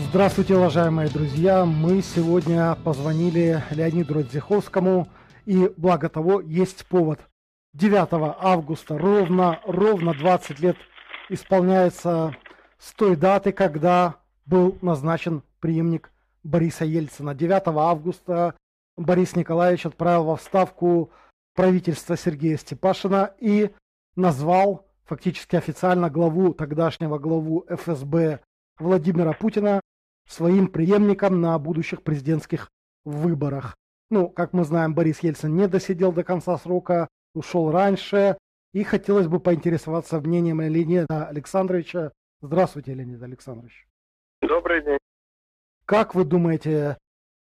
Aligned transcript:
Здравствуйте, 0.00 0.54
уважаемые 0.54 1.08
друзья! 1.08 1.64
Мы 1.64 2.02
сегодня 2.02 2.76
позвонили 2.84 3.60
Леониду 3.72 4.14
Радзиховскому, 4.14 5.08
и 5.44 5.72
благо 5.76 6.08
того, 6.08 6.40
есть 6.40 6.86
повод. 6.86 7.18
9 7.74 8.08
августа, 8.38 8.96
ровно, 8.96 9.60
ровно 9.66 10.14
20 10.14 10.60
лет 10.60 10.76
исполняется 11.28 12.36
с 12.78 12.92
той 12.92 13.16
даты, 13.16 13.50
когда 13.50 14.14
был 14.46 14.78
назначен 14.82 15.42
преемник 15.58 16.12
Бориса 16.44 16.84
Ельцина. 16.84 17.34
9 17.34 17.62
августа 17.66 18.54
Борис 18.96 19.34
Николаевич 19.34 19.84
отправил 19.84 20.26
во 20.26 20.36
вставку 20.36 21.10
правительство 21.56 22.16
Сергея 22.16 22.56
Степашина 22.56 23.34
и 23.40 23.70
назвал 24.14 24.86
фактически 25.06 25.56
официально 25.56 26.08
главу, 26.08 26.54
тогдашнего 26.54 27.18
главу 27.18 27.66
ФСБ 27.68 28.38
Владимира 28.78 29.32
Путина 29.32 29.80
своим 30.28 30.68
преемником 30.68 31.40
на 31.40 31.58
будущих 31.58 32.02
президентских 32.02 32.70
выборах. 33.04 33.76
Ну, 34.10 34.28
как 34.28 34.52
мы 34.52 34.64
знаем, 34.64 34.94
Борис 34.94 35.20
Ельцин 35.20 35.56
не 35.56 35.66
досидел 35.66 36.12
до 36.12 36.22
конца 36.22 36.56
срока, 36.58 37.08
ушел 37.34 37.70
раньше. 37.70 38.38
И 38.72 38.84
хотелось 38.84 39.26
бы 39.26 39.40
поинтересоваться 39.40 40.20
мнением 40.20 40.60
Леонида 40.60 41.26
Александровича. 41.26 42.12
Здравствуйте, 42.42 42.94
Леонид 42.94 43.22
Александрович. 43.22 43.88
Добрый 44.42 44.84
день. 44.84 44.98
Как 45.86 46.14
вы 46.14 46.24
думаете, 46.24 46.98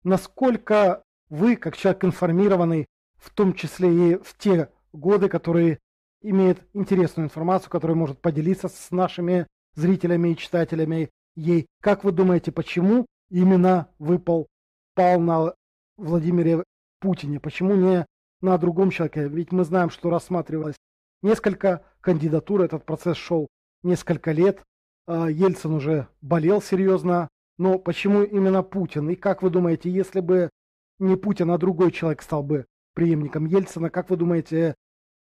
насколько 0.03 1.05
вы, 1.31 1.57
как 1.57 1.77
человек 1.77 2.05
информированный, 2.05 2.87
в 3.17 3.31
том 3.31 3.55
числе 3.55 4.13
и 4.13 4.17
в 4.17 4.37
те 4.37 4.69
годы, 4.93 5.29
которые 5.29 5.79
имеет 6.23 6.67
интересную 6.75 7.27
информацию, 7.27 7.71
которая 7.71 7.97
может 7.97 8.21
поделиться 8.21 8.69
с 8.69 8.91
нашими 8.91 9.47
зрителями 9.75 10.31
и 10.31 10.37
читателями 10.37 11.11
ей. 11.35 11.67
Как 11.81 12.05
вы 12.05 12.13
думаете, 12.13 12.53
почему 12.53 13.07
именно 13.31 13.89
выпал 13.99 14.49
пал 14.95 15.21
на 15.21 15.55
Владимире 15.97 16.65
Путине? 17.01 17.41
Почему 17.41 17.75
не 17.75 18.07
на 18.41 18.59
другом 18.59 18.91
человеке? 18.91 19.29
Ведь 19.29 19.53
мы 19.53 19.65
знаем, 19.65 19.91
что 19.91 20.11
рассматривалось 20.11 20.77
несколько 21.23 21.85
кандидатур, 22.01 22.63
этот 22.63 22.85
процесс 22.85 23.17
шел 23.17 23.49
несколько 23.83 24.33
лет. 24.33 24.63
А, 25.07 25.29
Ельцин 25.29 25.73
уже 25.73 26.09
болел 26.21 26.61
серьезно, 26.61 27.29
но 27.59 27.79
почему 27.79 28.23
именно 28.23 28.63
Путин? 28.63 29.11
И 29.11 29.15
как 29.15 29.43
вы 29.43 29.51
думаете, 29.51 29.91
если 29.91 30.21
бы 30.21 30.51
не 30.99 31.17
Путин, 31.17 31.51
а 31.51 31.59
другой 31.59 31.91
человек 31.93 32.23
стал 32.23 32.43
бы 32.43 32.67
преемником 32.95 33.47
Ельцина, 33.47 33.91
как 33.91 34.11
вы 34.11 34.17
думаете, 34.17 34.75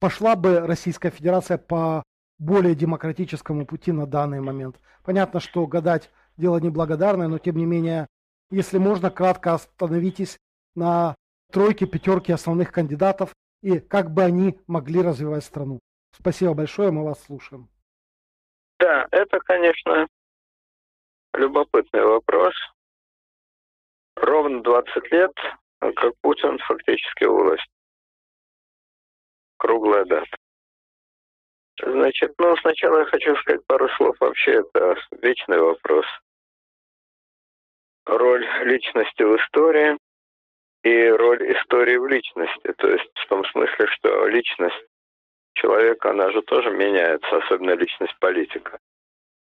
пошла 0.01 0.37
бы 0.37 0.61
Российская 0.61 1.11
Федерация 1.11 1.59
по 1.59 2.03
более 2.39 2.75
демократическому 2.75 3.67
пути 3.67 3.93
на 3.93 4.07
данный 4.07 4.41
момент. 4.41 4.81
Понятно, 5.05 5.41
что 5.41 5.67
гадать 5.67 6.11
дело 6.37 6.59
неблагодарное, 6.59 7.29
но 7.29 7.39
тем 7.39 7.57
не 7.57 7.67
менее, 7.67 8.07
если 8.51 8.79
можно, 8.79 9.11
кратко 9.11 9.55
остановитесь 9.55 10.39
на 10.75 11.15
тройке, 11.51 11.87
пятерке 11.87 12.35
основных 12.35 12.73
кандидатов 12.73 13.35
и 13.63 13.79
как 13.79 14.11
бы 14.13 14.23
они 14.23 14.59
могли 14.67 15.03
развивать 15.03 15.45
страну. 15.45 15.81
Спасибо 16.13 16.55
большое, 16.55 16.91
мы 16.91 17.05
вас 17.05 17.23
слушаем. 17.25 17.69
Да, 18.79 19.07
это, 19.11 19.39
конечно, 19.39 20.09
любопытный 21.35 22.05
вопрос. 22.05 22.55
Ровно 24.17 24.63
20 24.63 25.13
лет, 25.13 25.33
как 25.79 26.15
Путин 26.21 26.59
фактически 26.59 27.25
власть. 27.25 27.69
Круглая 29.59 30.05
дата. 30.05 30.37
Значит, 31.85 32.35
ну, 32.39 32.57
сначала 32.59 33.01
я 33.01 33.05
хочу 33.07 33.35
сказать 33.37 33.65
пару 33.67 33.89
слов. 33.91 34.17
Вообще, 34.21 34.61
это 34.61 34.97
вечный 35.21 35.59
вопрос. 35.59 36.07
Роль 38.07 38.47
личности 38.65 39.23
в 39.23 39.37
истории 39.37 39.99
и 40.85 41.09
роль 41.09 41.53
истории 41.53 41.97
в 41.97 42.07
личности. 42.07 42.73
То 42.79 42.89
есть 42.89 43.11
в 43.15 43.29
том 43.29 43.45
смысле, 43.47 43.87
что 43.89 44.27
личность 44.27 44.85
человека, 45.55 46.11
она 46.11 46.31
же 46.31 46.43
тоже 46.43 46.71
меняется, 46.71 47.37
особенно 47.37 47.73
личность 47.73 48.17
политика. 48.21 48.79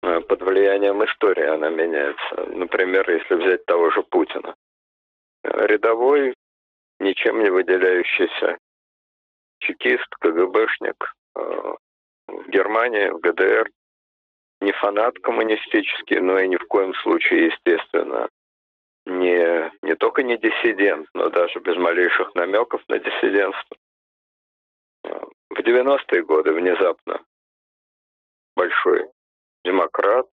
Э, 0.03 0.21
под 0.21 0.43
влиянием 0.43 1.05
истории 1.05 1.47
она 1.47 1.69
меняется. 1.69 2.37
Например, 2.49 3.09
если 3.11 3.35
взять 3.35 3.67
того 3.67 3.91
же 3.91 4.03
Путина. 4.03 4.55
Рядовой, 5.43 6.35
ничем 7.01 7.43
не 7.43 7.51
выделяющийся 7.51 8.59
чекист, 9.59 10.09
КГБшник, 10.21 11.15
э, 11.37 11.75
в 12.45 12.51
Германии, 12.51 13.09
в 13.09 13.19
ГДР. 13.21 13.71
Не 14.61 14.73
фанат 14.73 15.19
коммунистический, 15.19 16.21
но 16.21 16.39
и 16.39 16.49
ни 16.49 16.57
в 16.57 16.67
коем 16.67 16.95
случае, 16.95 17.47
естественно, 17.47 18.29
не, 19.07 19.73
не 19.83 19.95
только 19.97 20.23
не 20.23 20.39
диссидент, 20.39 21.09
но 21.15 21.29
даже 21.29 21.59
без 21.61 21.77
малейших 21.77 22.35
намеков 22.35 22.83
на 22.89 22.99
диссидентство. 22.99 23.77
В 25.03 25.61
90-е 25.61 26.23
годы 26.23 26.53
внезапно 26.53 27.21
большой 28.57 29.11
демократ, 29.65 30.27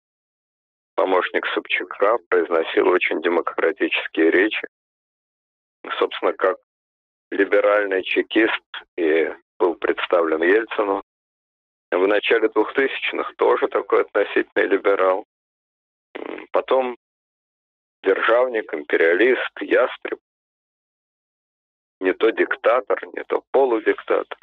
помощник 0.95 1.45
Собчака, 1.47 2.17
произносил 2.29 2.87
очень 2.87 3.21
демократические 3.21 4.31
речи. 4.31 4.65
Собственно, 5.99 6.33
как 6.33 6.57
либеральный 7.31 8.03
чекист 8.03 8.63
и 8.97 9.33
был 9.59 9.75
представлен 9.75 10.41
Ельцину. 10.43 11.01
В 11.91 12.07
начале 12.07 12.47
2000-х 12.47 13.33
тоже 13.37 13.67
такой 13.67 14.03
относительный 14.03 14.65
либерал. 14.65 15.25
Потом 16.51 16.97
державник, 18.01 18.73
империалист, 18.73 19.61
ястреб. 19.61 20.19
Не 21.99 22.13
то 22.13 22.29
диктатор, 22.31 23.05
не 23.13 23.23
то 23.25 23.43
полудиктатор. 23.51 24.37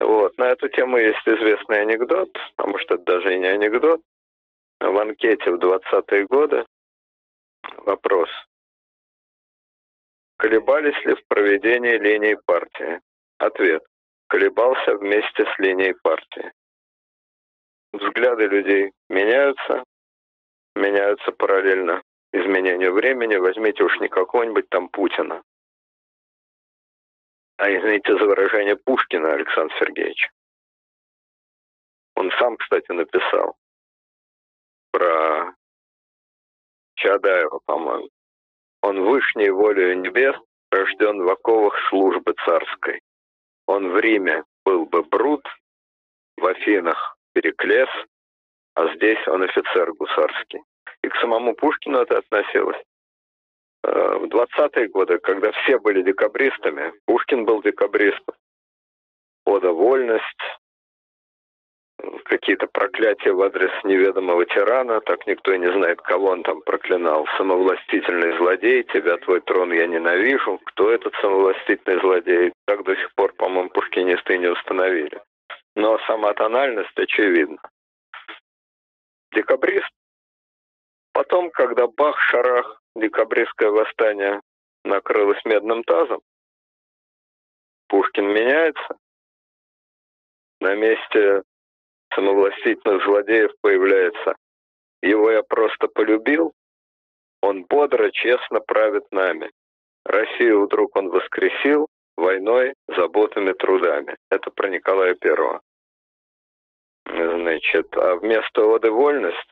Вот. 0.00 0.36
На 0.36 0.48
эту 0.48 0.68
тему 0.68 0.98
есть 0.98 1.26
известный 1.26 1.82
анекдот, 1.82 2.36
а 2.56 2.66
может 2.66 2.90
это 2.90 3.04
даже 3.04 3.34
и 3.34 3.38
не 3.38 3.46
анекдот. 3.46 4.02
В 4.80 4.98
анкете 4.98 5.50
в 5.50 5.58
20-е 5.58 6.26
годы 6.26 6.66
вопрос. 7.78 8.30
Колебались 10.38 11.04
ли 11.04 11.14
в 11.14 11.24
проведении 11.28 11.98
линии 11.98 12.34
партии? 12.46 13.00
Ответ 13.38 13.84
колебался 14.30 14.96
вместе 14.96 15.44
с 15.44 15.58
линией 15.58 15.92
партии. 15.92 16.52
Взгляды 17.92 18.46
людей 18.46 18.92
меняются, 19.08 19.82
меняются 20.76 21.32
параллельно 21.32 22.02
изменению 22.32 22.92
времени. 22.94 23.34
Возьмите 23.34 23.82
уж 23.82 23.98
не 23.98 24.08
какого-нибудь 24.08 24.68
там 24.70 24.88
Путина, 24.88 25.42
а 27.56 27.68
извините 27.68 28.16
за 28.16 28.24
выражение 28.24 28.76
Пушкина 28.76 29.32
Александр 29.32 29.74
Сергеевич. 29.80 30.30
Он 32.14 32.30
сам, 32.38 32.56
кстати, 32.56 32.92
написал 32.92 33.56
про 34.92 35.54
Чадаева, 36.94 37.60
по-моему. 37.66 38.08
Он 38.82 39.02
вышней 39.02 39.50
волею 39.50 39.98
небес 39.98 40.36
рожден 40.70 41.20
в 41.24 41.28
оковах 41.28 41.74
службы 41.88 42.32
царской. 42.44 43.00
Он 43.70 43.88
в 43.92 44.00
Риме 44.00 44.42
был 44.64 44.84
бы 44.86 45.04
Брут, 45.04 45.46
в 46.36 46.44
Афинах 46.44 47.16
Переклес, 47.34 47.88
а 48.74 48.92
здесь 48.96 49.28
он 49.28 49.44
офицер 49.44 49.92
гусарский. 49.92 50.60
И 51.04 51.08
к 51.08 51.14
самому 51.20 51.54
Пушкину 51.54 51.98
это 51.98 52.18
относилось. 52.18 52.82
Э, 53.84 54.16
в 54.18 54.24
20-е 54.24 54.88
годы, 54.88 55.18
когда 55.18 55.52
все 55.52 55.78
были 55.78 56.02
декабристами, 56.02 56.92
Пушкин 57.06 57.44
был 57.44 57.62
декабристом. 57.62 58.34
Ода 59.44 59.70
вольность, 59.70 60.42
какие-то 62.30 62.68
проклятия 62.68 63.32
в 63.32 63.42
адрес 63.42 63.72
неведомого 63.82 64.46
тирана, 64.46 65.00
так 65.00 65.26
никто 65.26 65.52
и 65.52 65.58
не 65.58 65.70
знает, 65.72 66.00
кого 66.00 66.28
он 66.28 66.44
там 66.44 66.62
проклинал. 66.62 67.26
Самовластительный 67.36 68.38
злодей, 68.38 68.84
тебя, 68.84 69.16
твой 69.18 69.40
трон 69.40 69.72
я 69.72 69.88
ненавижу. 69.88 70.60
Кто 70.66 70.92
этот 70.92 71.12
самовластительный 71.16 72.00
злодей? 72.00 72.52
Так 72.66 72.84
до 72.84 72.94
сих 72.94 73.12
пор, 73.14 73.32
по-моему, 73.34 73.70
пушкинисты 73.70 74.38
не 74.38 74.46
установили. 74.46 75.20
Но 75.74 75.98
сама 76.06 76.32
тональность 76.34 76.96
очевидна. 76.96 77.58
Декабрист. 79.34 79.90
Потом, 81.12 81.50
когда 81.50 81.88
Бах-Шарах, 81.88 82.80
декабристское 82.94 83.70
восстание 83.70 84.40
накрылось 84.84 85.44
медным 85.44 85.82
тазом, 85.82 86.20
Пушкин 87.88 88.28
меняется. 88.28 88.96
На 90.60 90.76
месте 90.76 91.42
самовластительных 92.14 93.04
злодеев 93.04 93.50
появляется. 93.60 94.34
Его 95.02 95.30
я 95.30 95.42
просто 95.42 95.88
полюбил, 95.88 96.52
он 97.42 97.64
бодро, 97.64 98.10
честно 98.10 98.60
правит 98.60 99.04
нами. 99.10 99.50
Россию 100.04 100.66
вдруг 100.66 100.96
он 100.96 101.08
воскресил 101.08 101.86
войной, 102.16 102.74
заботами, 102.88 103.52
трудами. 103.52 104.16
Это 104.30 104.50
про 104.50 104.68
Николая 104.68 105.14
Первого. 105.14 105.60
Значит, 107.06 107.96
а 107.96 108.16
вместо 108.16 108.64
оды 108.64 108.90
вольность 108.90 109.50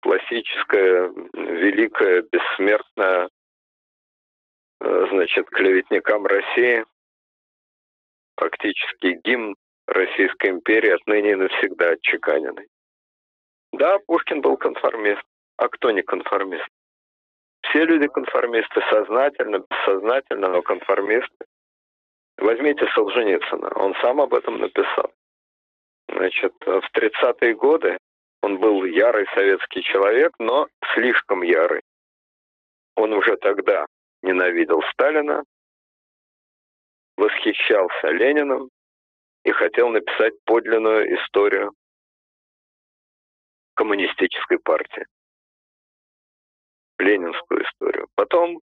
классическая, 0.00 1.10
великая, 1.34 2.22
бессмертная, 2.22 3.28
э, 4.80 5.06
значит, 5.10 5.48
клеветникам 5.50 6.26
России, 6.26 6.84
фактически 8.36 9.20
гимн 9.24 9.56
Российской 9.90 10.50
империи 10.50 10.90
отныне 10.90 11.32
и 11.32 11.34
навсегда 11.34 11.90
отчеканенный. 11.90 12.68
Да, 13.72 13.98
Пушкин 14.06 14.40
был 14.40 14.56
конформист. 14.56 15.22
А 15.56 15.68
кто 15.68 15.90
не 15.90 16.02
конформист? 16.02 16.68
Все 17.62 17.84
люди 17.84 18.06
конформисты, 18.06 18.80
сознательно, 18.90 19.64
бессознательно, 19.68 20.48
но 20.48 20.62
конформисты. 20.62 21.44
Возьмите 22.38 22.86
Солженицына, 22.94 23.70
он 23.74 23.94
сам 24.00 24.20
об 24.20 24.32
этом 24.32 24.58
написал. 24.58 25.12
Значит, 26.08 26.54
в 26.60 26.84
30-е 26.94 27.54
годы 27.54 27.98
он 28.42 28.58
был 28.58 28.84
ярый 28.84 29.26
советский 29.34 29.82
человек, 29.82 30.32
но 30.38 30.68
слишком 30.94 31.42
ярый. 31.42 31.82
Он 32.96 33.12
уже 33.12 33.36
тогда 33.36 33.86
ненавидел 34.22 34.82
Сталина, 34.92 35.44
восхищался 37.16 38.08
Лениным 38.08 38.70
и 39.44 39.50
хотел 39.52 39.88
написать 39.88 40.34
подлинную 40.44 41.14
историю 41.16 41.72
коммунистической 43.74 44.58
партии. 44.58 45.06
Ленинскую 46.98 47.64
историю. 47.64 48.08
Потом, 48.14 48.60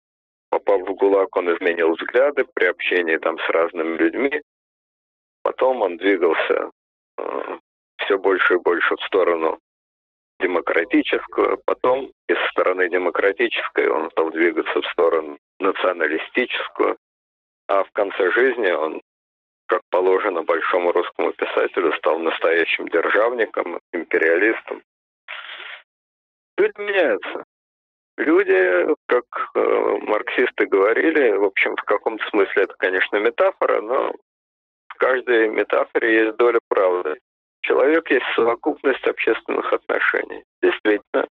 попав 0.50 0.80
в 0.82 0.94
ГУЛАГ, 0.94 1.36
он 1.36 1.54
изменил 1.54 1.92
взгляды 1.92 2.44
при 2.54 2.64
общении 2.66 3.16
там 3.18 3.38
с 3.38 3.48
разными 3.48 3.96
людьми. 3.96 4.42
Потом 5.42 5.82
он 5.82 5.98
двигался 5.98 6.70
э, 7.18 7.58
все 7.98 8.18
больше 8.18 8.54
и 8.54 8.58
больше 8.58 8.96
в 8.96 9.04
сторону 9.04 9.60
демократическую, 10.40 11.58
потом 11.64 12.12
из 12.28 12.36
стороны 12.50 12.88
демократической 12.88 13.88
он 13.88 14.10
стал 14.10 14.30
двигаться 14.30 14.80
в 14.80 14.86
сторону 14.88 15.38
националистическую, 15.60 16.98
а 17.68 17.84
в 17.84 17.90
конце 17.92 18.30
жизни 18.32 18.70
он, 18.70 19.00
как 19.66 19.82
положено 19.90 20.42
большому 20.42 20.92
русскому 20.92 21.32
писателю, 21.32 21.92
стал 21.94 22.18
настоящим 22.18 22.88
державником, 22.88 23.80
империалистом. 23.92 24.82
Люди 26.58 26.80
меняются. 26.80 27.44
Люди, 28.16 28.94
как 29.06 29.24
э, 29.54 29.98
марксисты 30.02 30.66
говорили, 30.66 31.32
в 31.32 31.44
общем, 31.44 31.74
в 31.74 31.82
каком-то 31.82 32.24
смысле 32.28 32.62
это, 32.62 32.74
конечно, 32.78 33.16
метафора, 33.16 33.80
но 33.80 34.14
в 34.88 34.94
каждой 34.98 35.48
метафоре 35.48 36.24
есть 36.26 36.36
доля 36.36 36.60
правды. 36.68 37.18
Человек 37.62 38.10
есть 38.10 38.26
совокупность 38.36 39.04
общественных 39.06 39.72
отношений. 39.72 40.44
Действительно, 40.62 41.26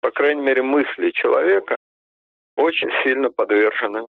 по 0.00 0.10
крайней 0.10 0.42
мере, 0.42 0.62
мысли 0.62 1.10
человека 1.10 1.76
очень 2.56 2.90
сильно 3.02 3.30
подвержены 3.30 4.04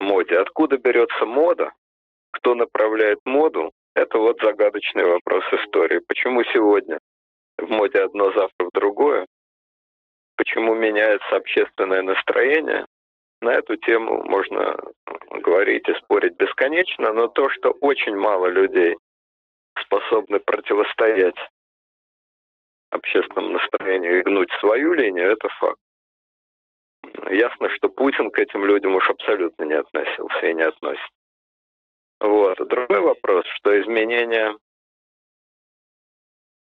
моде. 0.00 0.38
Откуда 0.38 0.76
берется 0.76 1.24
мода, 1.24 1.72
кто 2.36 2.54
направляет 2.54 3.18
моду, 3.24 3.72
это 3.94 4.18
вот 4.18 4.38
загадочный 4.42 5.04
вопрос 5.04 5.44
истории. 5.52 6.00
Почему 6.06 6.44
сегодня 6.44 6.98
в 7.58 7.68
моде 7.68 8.00
одно, 8.00 8.30
завтра 8.32 8.66
в 8.66 8.70
другое? 8.72 9.26
Почему 10.36 10.74
меняется 10.74 11.36
общественное 11.36 12.02
настроение? 12.02 12.86
На 13.40 13.54
эту 13.54 13.76
тему 13.76 14.22
можно 14.24 14.76
говорить 15.30 15.88
и 15.88 15.94
спорить 15.94 16.36
бесконечно, 16.36 17.12
но 17.12 17.28
то, 17.28 17.48
что 17.50 17.70
очень 17.80 18.16
мало 18.16 18.46
людей 18.46 18.96
способны 19.80 20.40
противостоять 20.40 21.36
общественному 22.90 23.54
настроению 23.54 24.20
и 24.20 24.22
гнуть 24.22 24.50
свою 24.60 24.92
линию, 24.92 25.32
это 25.32 25.48
факт. 25.60 25.80
Ясно, 27.30 27.70
что 27.70 27.88
Путин 27.88 28.30
к 28.30 28.38
этим 28.38 28.64
людям 28.64 28.94
уж 28.94 29.08
абсолютно 29.08 29.64
не 29.64 29.74
относился 29.74 30.46
и 30.46 30.54
не 30.54 30.62
относится. 30.62 31.15
Вот. 32.20 32.58
Другой 32.68 33.00
вопрос, 33.00 33.44
что 33.56 33.80
изменение 33.80 34.56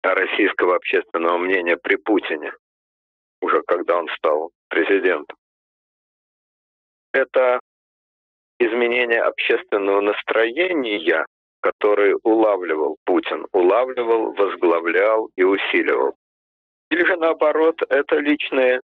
российского 0.03 0.77
общественного 0.77 1.39
мнения 1.39 1.77
при 1.77 1.97
Путине, 1.97 2.53
уже 3.41 3.63
когда 3.67 3.99
он 3.99 4.09
стал 4.17 4.51
президентом, 4.69 5.37
это 7.13 7.61
изменение 8.59 9.23
общественного 9.23 10.01
настроения 10.01 11.27
который 11.63 12.17
улавливал 12.25 12.97
Путин, 13.05 13.47
улавливал, 13.53 14.33
возглавлял 14.33 15.31
и 15.37 15.45
усиливал. 15.45 16.17
Или 16.91 17.07
же 17.07 17.17
наоборот, 17.17 17.81
это 17.89 18.19
личные 18.19 18.81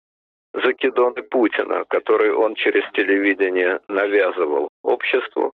закидоны 0.53 1.23
Путина, 1.23 1.85
которые 1.85 2.35
он 2.35 2.55
через 2.55 2.83
телевидение 2.91 3.79
навязывал 3.87 4.69
обществу, 4.83 5.51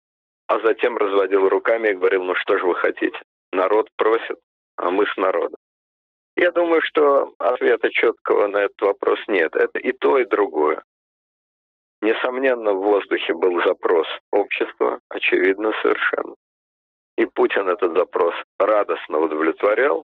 а 0.48 0.60
затем 0.60 0.98
разводил 0.98 1.48
руками 1.50 1.90
и 1.90 1.94
говорил, 1.94 2.24
ну 2.24 2.36
что 2.36 2.58
же 2.58 2.66
вы 2.66 2.76
хотите, 2.76 3.20
народ 3.52 3.90
просит, 3.98 4.40
а 4.78 4.90
мы 4.90 5.06
с 5.06 5.18
народом. 5.18 5.58
Я 6.36 6.52
думаю, 6.52 6.82
что 6.84 7.34
ответа 7.40 7.90
четкого 7.90 8.48
на 8.48 8.58
этот 8.58 8.80
вопрос 8.82 9.20
нет. 9.28 9.56
Это 9.56 9.80
и 9.80 9.92
то, 9.92 10.20
и 10.20 10.26
другое. 10.26 10.84
Несомненно, 12.02 12.74
в 12.74 12.84
воздухе 12.84 13.34
был 13.34 13.60
запрос 13.64 14.08
общества, 14.32 15.00
очевидно 15.10 15.74
совершенно. 15.82 16.36
И 17.18 17.26
Путин 17.26 17.68
этот 17.68 17.98
запрос 17.98 18.36
радостно 18.60 19.18
удовлетворял. 19.18 20.04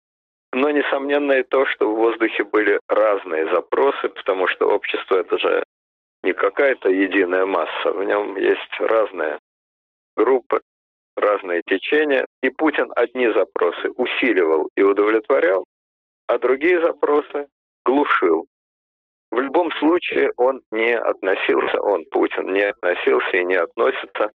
Но, 0.53 0.71
несомненно, 0.71 1.33
и 1.33 1.43
то, 1.45 1.65
что 1.65 1.91
в 1.91 1.97
воздухе 1.97 2.45
были 2.45 2.79
разные 2.89 3.51
запросы, 3.51 4.11
потому 4.11 4.49
что 4.49 4.69
общество— 4.69 5.17
это 5.17 5.39
же 5.39 5.65
не 6.23 6.35
какая-то 6.35 6.91
единая 6.91 7.47
масса. 7.47 7.93
В 7.93 8.05
нем 8.05 8.37
есть 8.37 8.81
разные 8.81 9.39
группы, 10.19 10.61
разные 11.17 11.63
течения. 11.67 12.27
И 12.43 12.51
Путин 12.51 12.93
одни 12.97 13.29
запросы 13.33 13.91
усиливал 13.97 14.69
и 14.77 14.83
удовлетворял, 14.83 15.65
а 16.27 16.39
другие 16.39 16.81
запросы 16.81 17.47
глушил. 17.85 18.47
В 19.31 19.41
любом 19.41 19.71
случае 19.73 20.33
он 20.37 20.61
не 20.71 20.93
относился, 20.97 21.81
он, 21.81 22.05
Путин, 22.11 22.53
не 22.53 22.63
относился 22.63 23.37
и 23.37 23.45
не 23.45 23.57
относится 23.57 24.31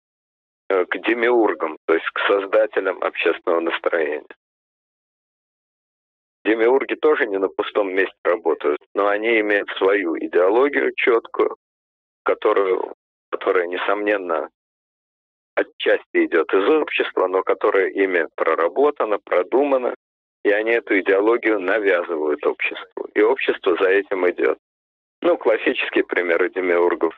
Э, 0.72 0.86
к 0.86 0.98
демиургам, 1.06 1.78
то 1.86 1.95
есть 1.95 2.10
к 2.13 2.19
создателям 2.27 3.04
общественного 3.04 3.60
настроения. 3.60 4.36
Демиурги 6.45 6.95
тоже 6.95 7.25
не 7.27 7.38
на 7.38 7.50
пустом 7.50 7.94
месте 7.94 8.16
работают, 8.24 8.80
но 8.94 9.07
они 9.07 9.42
имеют 9.42 9.69
свою 9.72 10.18
идеологию 10.18 10.94
четкую, 10.95 11.57
которую, 12.24 12.94
которая, 13.32 13.67
несомненно, 13.67 14.50
отчасти 15.62 16.25
идет 16.25 16.53
из 16.53 16.68
общества, 16.70 17.27
но 17.27 17.44
которая 17.44 17.88
ими 17.88 18.27
проработана, 18.36 19.18
продумана, 19.20 19.96
и 20.44 20.51
они 20.51 20.72
эту 20.72 21.00
идеологию 21.00 21.60
навязывают 21.60 22.46
обществу. 22.46 23.08
И 23.13 23.22
общество 23.22 23.75
за 23.77 23.89
этим 23.89 24.30
идет. 24.30 24.58
Ну, 25.22 25.38
классические 25.38 26.03
примеры 26.03 26.50
демиургов 26.50 27.13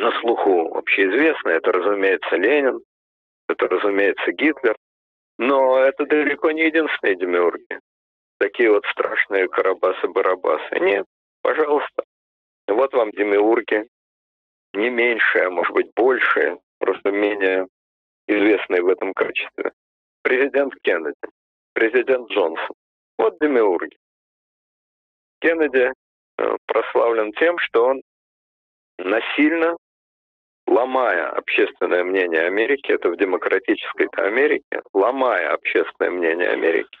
на 0.00 0.10
слуху 0.20 0.76
общеизвестно. 0.76 1.50
Это, 1.50 1.72
разумеется, 1.72 2.36
Ленин, 2.36 2.80
это, 3.48 3.68
разумеется, 3.68 4.32
Гитлер. 4.32 4.76
Но 5.38 5.78
это 5.78 6.04
далеко 6.06 6.50
не 6.50 6.66
единственные 6.66 7.16
демиурги. 7.16 7.80
Такие 8.38 8.70
вот 8.70 8.84
страшные 8.86 9.48
карабасы-барабасы. 9.48 10.80
Нет, 10.80 11.06
пожалуйста. 11.42 12.04
Вот 12.66 12.92
вам 12.92 13.10
демиурги. 13.10 13.86
Не 14.74 14.90
меньшие, 14.90 15.46
а 15.46 15.50
может 15.50 15.72
быть 15.74 15.90
большие, 15.94 16.58
просто 16.78 17.10
менее 17.10 17.66
известные 18.26 18.82
в 18.82 18.88
этом 18.88 19.12
качестве. 19.12 19.72
Президент 20.22 20.74
Кеннеди, 20.82 21.14
президент 21.72 22.30
Джонсон. 22.30 22.76
Вот 23.18 23.36
демиурги. 23.40 23.96
Кеннеди 25.40 25.92
э, 26.38 26.56
прославлен 26.66 27.32
тем, 27.32 27.58
что 27.58 27.86
он 27.86 28.02
насильно 28.98 29.76
ломая 30.66 31.28
общественное 31.30 32.04
мнение 32.04 32.42
Америки, 32.46 32.92
это 32.92 33.10
в 33.10 33.16
демократической 33.16 34.08
Америке, 34.16 34.82
ломая 34.92 35.52
общественное 35.52 36.10
мнение 36.10 36.48
Америки, 36.48 36.96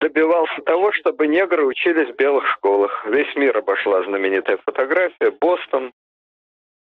добивался 0.00 0.60
того, 0.62 0.92
чтобы 0.92 1.26
негры 1.26 1.64
учились 1.64 2.08
в 2.08 2.16
белых 2.16 2.46
школах. 2.52 3.06
Весь 3.06 3.34
мир 3.36 3.56
обошла 3.56 4.02
знаменитая 4.04 4.58
фотография. 4.58 5.30
Бостон, 5.40 5.92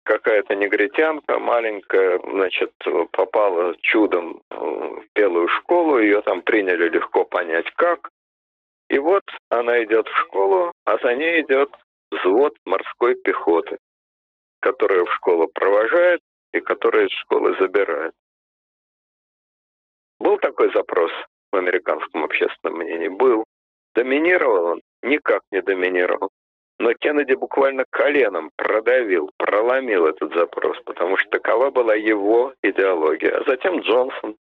какая-то 0.03 0.55
негритянка 0.55 1.39
маленькая, 1.39 2.19
значит, 2.19 2.71
попала 3.11 3.75
чудом 3.81 4.41
в 4.49 5.03
белую 5.15 5.47
школу, 5.47 5.99
ее 5.99 6.21
там 6.21 6.41
приняли 6.41 6.89
легко 6.89 7.25
понять 7.25 7.69
как. 7.75 8.09
И 8.89 8.97
вот 8.97 9.23
она 9.49 9.83
идет 9.83 10.07
в 10.07 10.17
школу, 10.17 10.71
а 10.85 10.97
за 10.97 11.13
ней 11.15 11.41
идет 11.41 11.69
взвод 12.11 12.55
морской 12.65 13.15
пехоты 13.15 13.77
которые 14.59 15.05
в 15.05 15.13
школу 15.15 15.47
провожают 15.47 16.21
и 16.53 16.59
которые 16.59 17.07
из 17.07 17.13
школы 17.19 17.55
забирают. 17.59 18.13
Был 20.19 20.37
такой 20.37 20.71
запрос 20.73 21.11
в 21.51 21.55
американском 21.55 22.23
общественном 22.23 22.79
мнении? 22.79 23.07
Был. 23.07 23.43
Доминировал 23.95 24.65
он? 24.65 24.81
Никак 25.01 25.41
не 25.51 25.61
доминировал. 25.61 26.29
Но 26.79 26.93
Кеннеди 26.93 27.33
буквально 27.33 27.83
коленом 27.89 28.51
продавил, 28.55 29.31
проломил 29.37 30.05
этот 30.07 30.33
запрос, 30.33 30.79
потому 30.85 31.17
что 31.17 31.29
такова 31.29 31.71
была 31.71 31.93
его 31.93 32.53
идеология. 32.63 33.37
А 33.37 33.43
затем 33.45 33.81
Джонсон, 33.81 34.37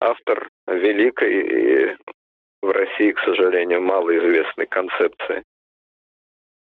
автор 0.00 0.48
великой 0.66 1.92
и 1.92 1.96
в 2.60 2.70
России, 2.70 3.12
к 3.12 3.20
сожалению, 3.20 3.82
малоизвестной 3.82 4.66
концепции 4.66 5.44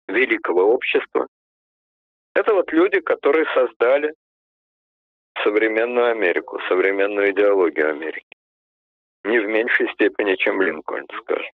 великого 0.07 0.73
общества. 0.73 1.27
Это 2.33 2.53
вот 2.53 2.71
люди, 2.71 2.99
которые 2.99 3.45
создали 3.53 4.13
современную 5.43 6.11
Америку, 6.11 6.59
современную 6.67 7.31
идеологию 7.31 7.89
Америки. 7.89 8.34
Не 9.25 9.39
в 9.39 9.47
меньшей 9.47 9.91
степени, 9.93 10.35
чем 10.35 10.61
Линкольн, 10.61 11.07
скажем. 11.21 11.51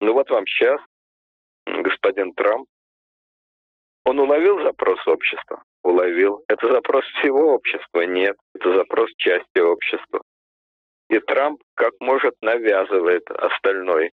Ну 0.00 0.12
вот 0.12 0.28
вам 0.30 0.46
сейчас 0.46 0.80
господин 1.64 2.32
Трамп, 2.34 2.66
он 4.04 4.18
уловил 4.18 4.62
запрос 4.62 5.06
общества? 5.06 5.62
Уловил. 5.82 6.44
Это 6.48 6.70
запрос 6.70 7.04
всего 7.18 7.54
общества? 7.54 8.02
Нет. 8.02 8.36
Это 8.54 8.74
запрос 8.74 9.10
части 9.16 9.58
общества. 9.58 10.22
И 11.08 11.18
Трамп 11.20 11.62
как 11.74 11.92
может 12.00 12.34
навязывает 12.42 13.30
остальной 13.30 14.10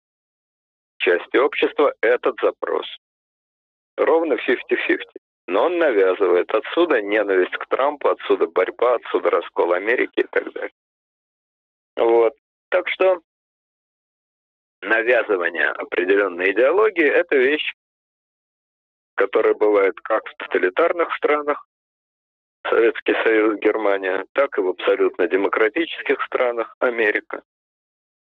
части 0.99 1.37
общества 1.37 1.93
этот 2.01 2.35
запрос. 2.41 2.85
Ровно 3.97 4.33
50-50. 4.33 4.99
Но 5.47 5.65
он 5.65 5.79
навязывает. 5.79 6.53
Отсюда 6.53 7.01
ненависть 7.01 7.57
к 7.57 7.65
Трампу, 7.67 8.09
отсюда 8.09 8.47
борьба, 8.47 8.95
отсюда 8.95 9.31
раскол 9.31 9.73
Америки 9.73 10.21
и 10.21 10.27
так 10.31 10.53
далее. 10.53 10.71
Вот. 11.97 12.33
Так 12.71 12.87
что 12.87 13.19
навязывание 14.81 15.69
определенной 15.71 16.53
идеологии– 16.53 17.05
это 17.05 17.35
вещь, 17.35 17.73
которая 19.15 19.53
бывает 19.53 19.99
как 19.99 20.25
в 20.25 20.35
тоталитарных 20.37 21.13
странах, 21.17 21.67
Советский 22.69 23.13
Союз, 23.25 23.59
Германия, 23.59 24.25
так 24.33 24.57
и 24.57 24.61
в 24.61 24.69
абсолютно 24.69 25.27
демократических 25.27 26.23
странах 26.23 26.73
Америка, 26.79 27.43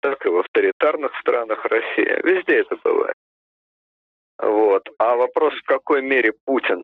так 0.01 0.27
и 0.27 0.29
в 0.29 0.39
авторитарных 0.39 1.17
странах 1.21 1.65
Россия. 1.65 2.21
Везде 2.25 2.63
это 2.63 2.77
бывает. 2.83 3.15
Вот. 4.39 4.89
А 4.99 5.15
вопрос, 5.15 5.55
в 5.55 5.63
какой 5.67 6.03
мере 6.03 6.33
Путин, 6.45 6.83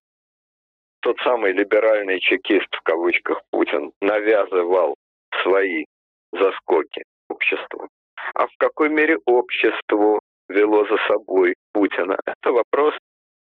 тот 1.01 1.19
самый 1.25 1.53
либеральный 1.53 2.21
чекист, 2.21 2.73
в 2.73 2.83
кавычках 2.83 3.43
Путин, 3.51 3.91
навязывал 4.01 4.95
свои 5.43 5.87
заскоки 6.31 7.03
обществу, 7.49 7.89
а 8.35 8.47
в 8.47 8.57
какой 8.59 8.89
мере 8.89 9.19
обществу 9.27 10.21
вело 10.49 10.87
за 10.87 10.97
собой 11.09 11.55
Путина, 11.73 12.19
это 12.25 12.53
вопрос 12.53 12.95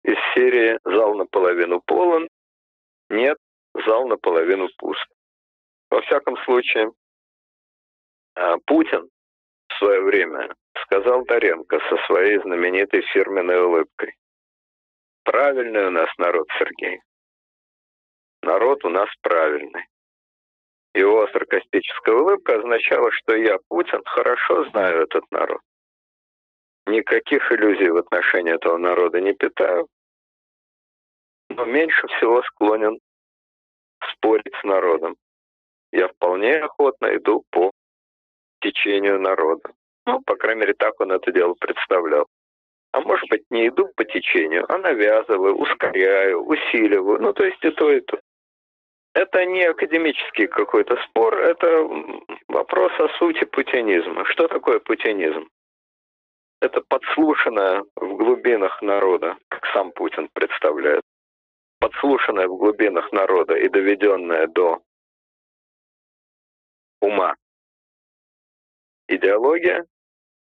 из 0.03 0.17
серии 0.33 0.79
«Зал 0.83 1.15
наполовину 1.15 1.81
полон», 1.85 2.27
«Нет, 3.09 3.37
зал 3.85 4.07
наполовину 4.07 4.67
пуст». 4.77 5.05
Во 5.89 6.01
всяком 6.01 6.37
случае, 6.45 6.91
а, 8.35 8.57
Путин 8.65 9.09
в 9.69 9.73
свое 9.77 10.01
время 10.01 10.53
сказал 10.83 11.25
Доренко 11.25 11.79
со 11.89 11.97
своей 12.05 12.39
знаменитой 12.39 13.01
фирменной 13.13 13.61
улыбкой. 13.61 14.15
Правильный 15.23 15.87
у 15.87 15.91
нас 15.91 16.09
народ, 16.17 16.47
Сергей. 16.57 17.01
Народ 18.41 18.85
у 18.85 18.89
нас 18.89 19.09
правильный. 19.21 19.85
Его 20.93 21.27
саркастическая 21.27 22.15
улыбка 22.15 22.57
означала, 22.57 23.11
что 23.11 23.35
я, 23.35 23.57
Путин, 23.67 24.01
хорошо 24.05 24.69
знаю 24.71 25.03
этот 25.03 25.23
народ. 25.31 25.61
Никаких 26.87 27.51
иллюзий 27.51 27.89
в 27.89 27.97
отношении 27.97 28.53
этого 28.53 28.77
народа 28.77 29.21
не 29.21 29.33
питаю, 29.33 29.87
но 31.49 31.65
меньше 31.65 32.07
всего 32.07 32.41
склонен 32.43 32.99
спорить 34.13 34.53
с 34.59 34.63
народом. 34.63 35.15
Я 35.91 36.07
вполне 36.07 36.57
охотно 36.57 37.15
иду 37.15 37.43
по 37.51 37.71
течению 38.61 39.19
народа. 39.19 39.71
Ну, 40.05 40.21
по 40.21 40.35
крайней 40.35 40.61
мере, 40.61 40.73
так 40.73 40.99
он 40.99 41.11
это 41.11 41.31
дело 41.31 41.53
представлял. 41.59 42.27
А 42.91 43.01
может 43.01 43.29
быть, 43.29 43.43
не 43.51 43.67
иду 43.67 43.87
по 43.95 44.03
течению, 44.03 44.65
а 44.71 44.77
навязываю, 44.79 45.55
ускоряю, 45.55 46.43
усиливаю. 46.43 47.21
Ну, 47.21 47.33
то 47.33 47.43
есть 47.43 47.63
и 47.63 47.69
то, 47.69 47.91
и 47.91 48.01
то. 48.01 48.19
Это 49.13 49.45
не 49.45 49.63
академический 49.63 50.47
какой-то 50.47 50.95
спор, 51.03 51.35
это 51.39 51.89
вопрос 52.47 52.91
о 52.99 53.09
сути 53.17 53.43
путинизма. 53.45 54.25
Что 54.25 54.47
такое 54.47 54.79
путинизм? 54.79 55.49
Это 56.61 56.81
подслушанное 56.81 57.83
в 57.95 58.15
глубинах 58.15 58.81
народа, 58.81 59.37
как 59.49 59.65
сам 59.73 59.91
Путин 59.91 60.29
представляет, 60.33 61.01
подслушанное 61.79 62.47
в 62.47 62.57
глубинах 62.57 63.11
народа 63.11 63.55
и 63.55 63.69
доведенное 63.69 64.47
до 64.47 64.81
ума 67.01 67.35
идеология, 69.07 69.85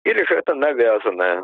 или 0.06 0.24
же 0.24 0.36
это 0.36 0.54
навязанная 0.54 1.44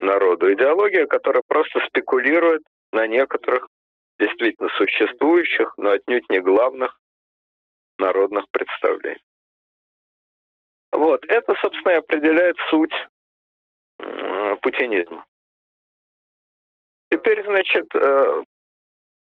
народу 0.00 0.52
идеология, 0.52 1.06
которая 1.06 1.42
просто 1.46 1.80
спекулирует 1.86 2.62
на 2.92 3.06
некоторых 3.06 3.68
действительно 4.18 4.68
существующих, 4.70 5.74
но 5.76 5.90
отнюдь 5.90 6.28
не 6.30 6.40
главных 6.40 6.98
народных 7.98 8.48
представлений. 8.50 9.22
Вот, 10.92 11.24
это, 11.26 11.54
собственно, 11.60 11.92
и 11.92 11.96
определяет 11.96 12.56
суть 12.70 12.94
путинизма. 14.62 15.24
Теперь, 17.10 17.44
значит, 17.44 17.86
э, 17.94 18.42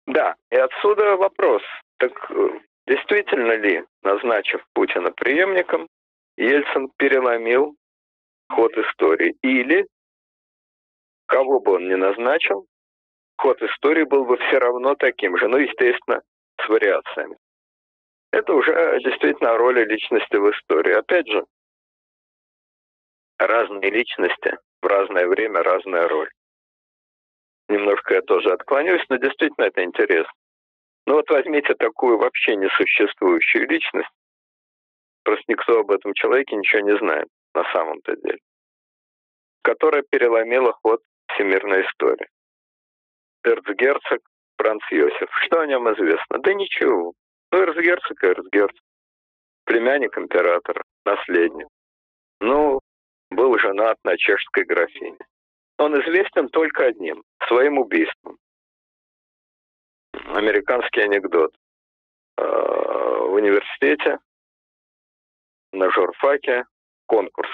да, 0.06 0.36
и 0.50 0.56
отсюда 0.56 1.16
вопрос. 1.16 1.62
Так 1.98 2.12
э, 2.30 2.60
действительно 2.86 3.52
ли, 3.52 3.84
назначив 4.02 4.64
Путина 4.72 5.10
преемником, 5.10 5.88
Ельцин 6.36 6.90
переломил 6.96 7.76
ход 8.50 8.76
истории. 8.78 9.36
Или, 9.42 9.86
кого 11.26 11.60
бы 11.60 11.72
он 11.72 11.88
ни 11.88 11.94
назначил, 11.94 12.66
ход 13.42 13.60
истории 13.60 14.04
был 14.04 14.24
бы 14.24 14.36
все 14.36 14.58
равно 14.58 14.94
таким 14.94 15.36
же, 15.36 15.48
ну, 15.48 15.58
естественно, 15.58 16.22
с 16.64 16.68
вариациями. 16.68 17.36
Это 18.30 18.54
уже 18.54 19.00
действительно 19.04 19.58
роль 19.58 19.84
личности 19.84 20.36
в 20.36 20.50
истории. 20.52 20.92
Опять 20.92 21.26
же, 21.28 21.44
разные 23.38 23.90
личности 23.90 24.56
в 24.80 24.86
разное 24.86 25.26
время 25.26 25.62
разная 25.62 26.08
роль. 26.08 26.30
Немножко 27.68 28.14
я 28.14 28.22
тоже 28.22 28.50
отклонюсь, 28.50 29.04
но 29.08 29.16
действительно 29.16 29.64
это 29.66 29.82
интересно. 29.82 30.32
Ну 31.06 31.14
вот 31.14 31.28
возьмите 31.28 31.74
такую 31.74 32.18
вообще 32.18 32.54
несуществующую 32.54 33.68
личность, 33.68 34.08
Просто 35.24 35.44
никто 35.48 35.80
об 35.80 35.90
этом 35.90 36.14
человеке 36.14 36.56
ничего 36.56 36.82
не 36.82 36.96
знает 36.98 37.28
на 37.54 37.64
самом-то 37.72 38.16
деле. 38.16 38.38
Которая 39.62 40.02
переломила 40.02 40.72
ход 40.82 41.00
всемирной 41.28 41.82
истории. 41.86 42.28
Эрцгерцог 43.44 44.20
Франц 44.56 44.82
Йосиф. 44.90 45.28
Что 45.44 45.60
о 45.60 45.66
нем 45.66 45.92
известно? 45.92 46.38
Да 46.38 46.54
ничего. 46.54 47.12
Ну, 47.50 47.58
эрцгерцог 47.58 48.22
и 48.22 48.26
эрцгерцог. 48.26 48.84
Племянник 49.64 50.16
императора, 50.16 50.82
наследник. 51.04 51.68
Ну, 52.40 52.80
был 53.30 53.58
женат 53.58 53.96
на 54.04 54.16
чешской 54.16 54.64
графине. 54.64 55.18
Он 55.78 56.00
известен 56.00 56.48
только 56.48 56.86
одним– 56.86 57.22
своим 57.48 57.78
убийством. 57.78 58.36
Американский 60.12 61.00
анекдот. 61.00 61.52
А, 62.36 62.44
в 62.44 63.32
университете 63.34 64.18
на 65.72 65.90
журфаке 65.90 66.64
конкурс. 67.06 67.50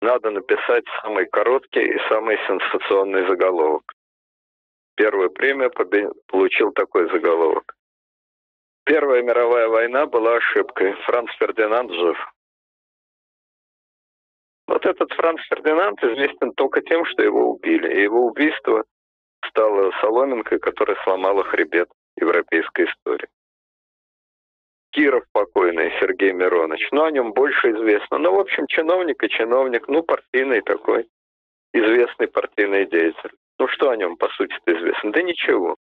Надо 0.00 0.30
написать 0.30 0.84
самый 1.02 1.26
короткий 1.26 1.84
и 1.84 2.08
самый 2.08 2.36
сенсационный 2.46 3.26
заголовок. 3.28 3.84
Первую 5.02 5.30
премию 5.30 5.72
получил 6.28 6.70
такой 6.70 7.10
заголовок. 7.10 7.74
Первая 8.84 9.20
мировая 9.20 9.66
война 9.66 10.06
была 10.06 10.36
ошибкой. 10.36 10.92
Франц 11.06 11.28
Фердинанд 11.40 11.90
жив. 11.90 12.16
Вот 14.68 14.86
этот 14.86 15.12
Франц 15.14 15.40
Фердинанд 15.48 16.00
известен 16.04 16.52
только 16.52 16.82
тем, 16.82 17.04
что 17.06 17.20
его 17.20 17.50
убили. 17.50 17.92
И 17.92 18.02
его 18.02 18.26
убийство 18.26 18.84
стало 19.48 19.90
соломинкой, 20.00 20.60
которая 20.60 20.96
сломала 21.02 21.42
хребет 21.42 21.88
европейской 22.16 22.86
истории. 22.86 23.26
Киров 24.92 25.24
покойный 25.32 25.90
Сергей 25.98 26.32
Миронович. 26.32 26.90
Ну, 26.92 27.02
о 27.02 27.10
нем 27.10 27.32
больше 27.32 27.72
известно. 27.72 28.18
Ну, 28.18 28.36
в 28.36 28.38
общем, 28.38 28.68
чиновник 28.68 29.20
и 29.24 29.28
чиновник, 29.28 29.88
ну, 29.88 30.04
партийный 30.04 30.60
такой, 30.60 31.08
известный 31.72 32.28
партийный 32.28 32.86
деятель. 32.86 33.32
Ну, 33.62 33.68
что 33.68 33.90
о 33.90 33.96
нем, 33.96 34.16
по 34.16 34.28
сути 34.30 34.56
известно? 34.66 35.12
Да 35.12 35.22
ничего. 35.22 35.76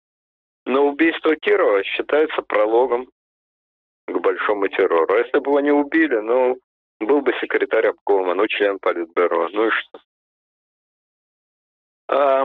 Но 0.65 0.89
убийство 0.89 1.33
Кирова 1.37 1.81
считается 1.85 2.41
прологом 2.41 3.09
к 4.05 4.19
большому 4.19 4.67
террору. 4.67 5.13
А 5.13 5.19
если 5.19 5.39
бы 5.39 5.51
его 5.51 5.59
не 5.61 5.71
убили, 5.71 6.17
ну, 6.17 6.57
был 6.99 7.21
бы 7.21 7.31
секретарь 7.39 7.87
обкома, 7.87 8.33
ну, 8.33 8.45
член 8.47 8.79
политбюро, 8.79 9.47
ну 9.53 9.67
и 9.67 9.69
что? 9.69 9.99
А, 12.09 12.43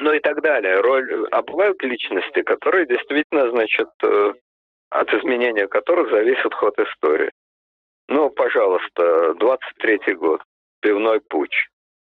ну 0.00 0.12
и 0.12 0.18
так 0.18 0.42
далее. 0.42 0.80
Роль, 0.80 1.28
а 1.30 1.40
бывают 1.42 1.80
личности, 1.84 2.42
которые 2.42 2.88
действительно, 2.88 3.50
значит, 3.50 3.88
э, 4.02 4.32
от 4.90 5.14
изменения 5.14 5.68
которых 5.68 6.10
зависит 6.10 6.52
ход 6.54 6.76
истории. 6.76 7.30
Ну, 8.08 8.30
пожалуйста, 8.30 9.34
23-й 9.34 10.14
год, 10.14 10.42
пивной 10.80 11.20
путь, 11.20 11.54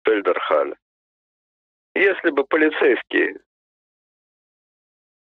Фельдерхаль. 0.04 0.74
Если 1.94 2.30
бы 2.30 2.44
полицейский 2.44 3.38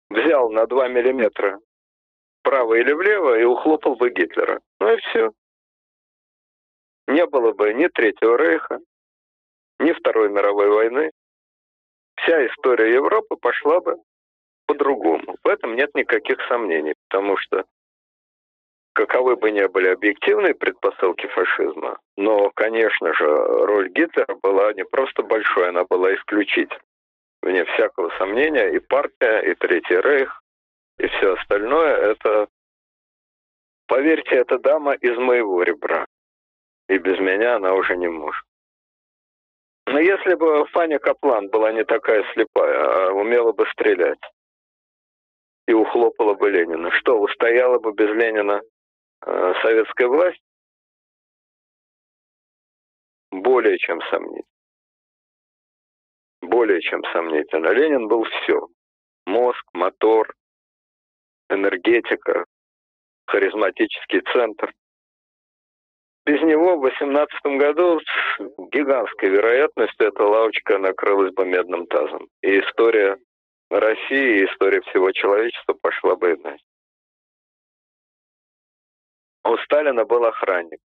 взял 0.08 0.50
на 0.50 0.66
2 0.66 0.88
миллиметра 0.88 1.60
вправо 2.40 2.74
или 2.74 2.92
влево 2.92 3.38
и 3.38 3.44
ухлопал 3.44 3.96
бы 3.96 4.10
Гитлера, 4.10 4.60
ну 4.80 4.94
и 4.94 4.96
все. 4.98 5.32
Не 7.08 7.26
было 7.26 7.52
бы 7.52 7.74
ни 7.74 7.88
Третьего 7.88 8.36
Рейха, 8.36 8.80
ни 9.80 9.92
Второй 9.92 10.30
мировой 10.30 10.70
войны. 10.70 11.10
Вся 12.16 12.46
история 12.46 12.92
Европы 12.94 13.36
пошла 13.36 13.80
бы 13.80 13.96
по-другому. 14.66 15.36
В 15.44 15.48
этом 15.48 15.76
нет 15.76 15.94
никаких 15.94 16.38
сомнений, 16.48 16.94
потому 17.08 17.36
что 17.36 17.64
каковы 18.96 19.36
бы 19.36 19.50
ни 19.50 19.64
были 19.66 19.88
объективные 19.88 20.54
предпосылки 20.54 21.26
фашизма, 21.26 21.98
но, 22.16 22.50
конечно 22.54 23.12
же, 23.12 23.26
роль 23.26 23.90
Гитлера 23.90 24.34
была 24.42 24.72
не 24.72 24.84
просто 24.86 25.22
большой, 25.22 25.68
она 25.68 25.84
была 25.84 26.14
исключительной. 26.14 26.80
Вне 27.42 27.64
всякого 27.66 28.10
сомнения, 28.16 28.70
и 28.70 28.78
партия, 28.78 29.40
и 29.40 29.54
Третий 29.54 30.00
Рейх, 30.00 30.42
и 30.98 31.06
все 31.08 31.34
остальное, 31.34 31.94
это, 32.12 32.48
поверьте, 33.86 34.36
это 34.36 34.58
дама 34.58 34.94
из 34.94 35.16
моего 35.18 35.62
ребра. 35.62 36.06
И 36.88 36.96
без 36.96 37.18
меня 37.18 37.56
она 37.56 37.74
уже 37.74 37.96
не 37.96 38.08
может. 38.08 38.44
Но 39.86 40.00
если 40.00 40.34
бы 40.34 40.64
Фаня 40.72 40.98
Каплан 40.98 41.48
была 41.48 41.70
не 41.72 41.84
такая 41.84 42.24
слепая, 42.32 43.08
а 43.08 43.12
умела 43.12 43.52
бы 43.52 43.66
стрелять, 43.72 44.18
и 45.68 45.72
ухлопала 45.74 46.34
бы 46.34 46.50
Ленина. 46.50 46.90
Что, 46.92 47.20
устояла 47.20 47.78
бы 47.78 47.92
без 47.92 48.08
Ленина 48.10 48.62
советская 49.22 50.08
власть? 50.08 50.40
Более 53.30 53.78
чем 53.78 54.00
сомнительно. 54.10 54.44
Более 56.42 56.80
чем 56.80 57.02
сомнительно. 57.12 57.68
Ленин 57.68 58.08
был 58.08 58.24
все. 58.24 58.68
Мозг, 59.26 59.62
мотор, 59.72 60.32
энергетика, 61.50 62.44
харизматический 63.26 64.20
центр. 64.32 64.72
Без 66.24 66.42
него 66.42 66.76
в 66.76 66.80
18 66.80 67.40
году 67.56 68.00
с 68.00 68.40
гигантской 68.72 69.28
вероятностью 69.28 70.08
эта 70.08 70.24
лавочка 70.24 70.78
накрылась 70.78 71.32
бы 71.32 71.44
медным 71.44 71.86
тазом. 71.86 72.28
И 72.42 72.60
история 72.60 73.16
России 73.70 74.40
и 74.40 74.46
история 74.46 74.80
всего 74.82 75.12
человечества 75.12 75.74
пошла 75.80 76.16
бы 76.16 76.32
иначе. 76.32 76.65
У 79.48 79.56
Сталина 79.58 80.04
был 80.04 80.24
охранник, 80.24 80.80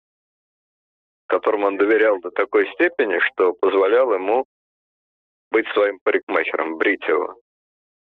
которому 1.26 1.66
он 1.66 1.76
доверял 1.76 2.18
до 2.20 2.30
такой 2.30 2.66
степени, 2.72 3.18
что 3.18 3.52
позволял 3.52 4.14
ему 4.14 4.46
быть 5.50 5.68
своим 5.68 5.98
парикмахером, 6.02 6.78
брить 6.78 7.06
его. 7.06 7.38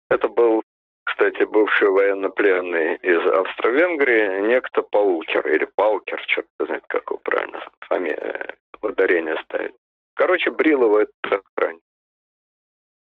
Это 0.09 0.27
был, 0.27 0.61
кстати, 1.05 1.43
бывший 1.43 1.89
военнопленный 1.89 2.95
из 2.95 3.25
Австро-Венгрии, 3.27 4.41
некто 4.41 4.81
Паукер, 4.81 5.47
или 5.47 5.63
Паукер, 5.75 6.21
черт 6.25 6.47
знает, 6.59 6.83
как 6.87 7.09
его 7.09 7.17
правильно 7.23 7.65
фамилия, 7.87 8.57
ударение 8.81 9.37
ставить. 9.45 9.75
Короче, 10.15 10.51
брил 10.51 10.83
его 10.83 10.99
этот 10.99 11.43
охранник. 11.55 11.81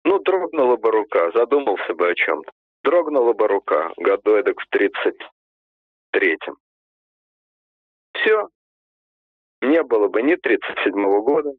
Ну, 0.04 0.20
дрогнула 0.20 0.76
бы 0.76 0.90
рука, 0.90 1.30
задумался 1.32 1.92
бы 1.92 2.08
о 2.08 2.14
чем-то. 2.14 2.50
Дрогнула 2.82 3.34
бы 3.34 3.46
рука, 3.46 3.92
году 3.98 4.36
эдак 4.36 4.58
в 4.58 4.66
тридцать 4.68 5.20
третьем. 6.12 6.56
Все. 8.26 8.48
Не 9.62 9.82
было 9.84 10.08
бы 10.08 10.20
ни 10.22 10.34
тридцать 10.34 10.78
седьмого 10.84 11.22
года, 11.22 11.52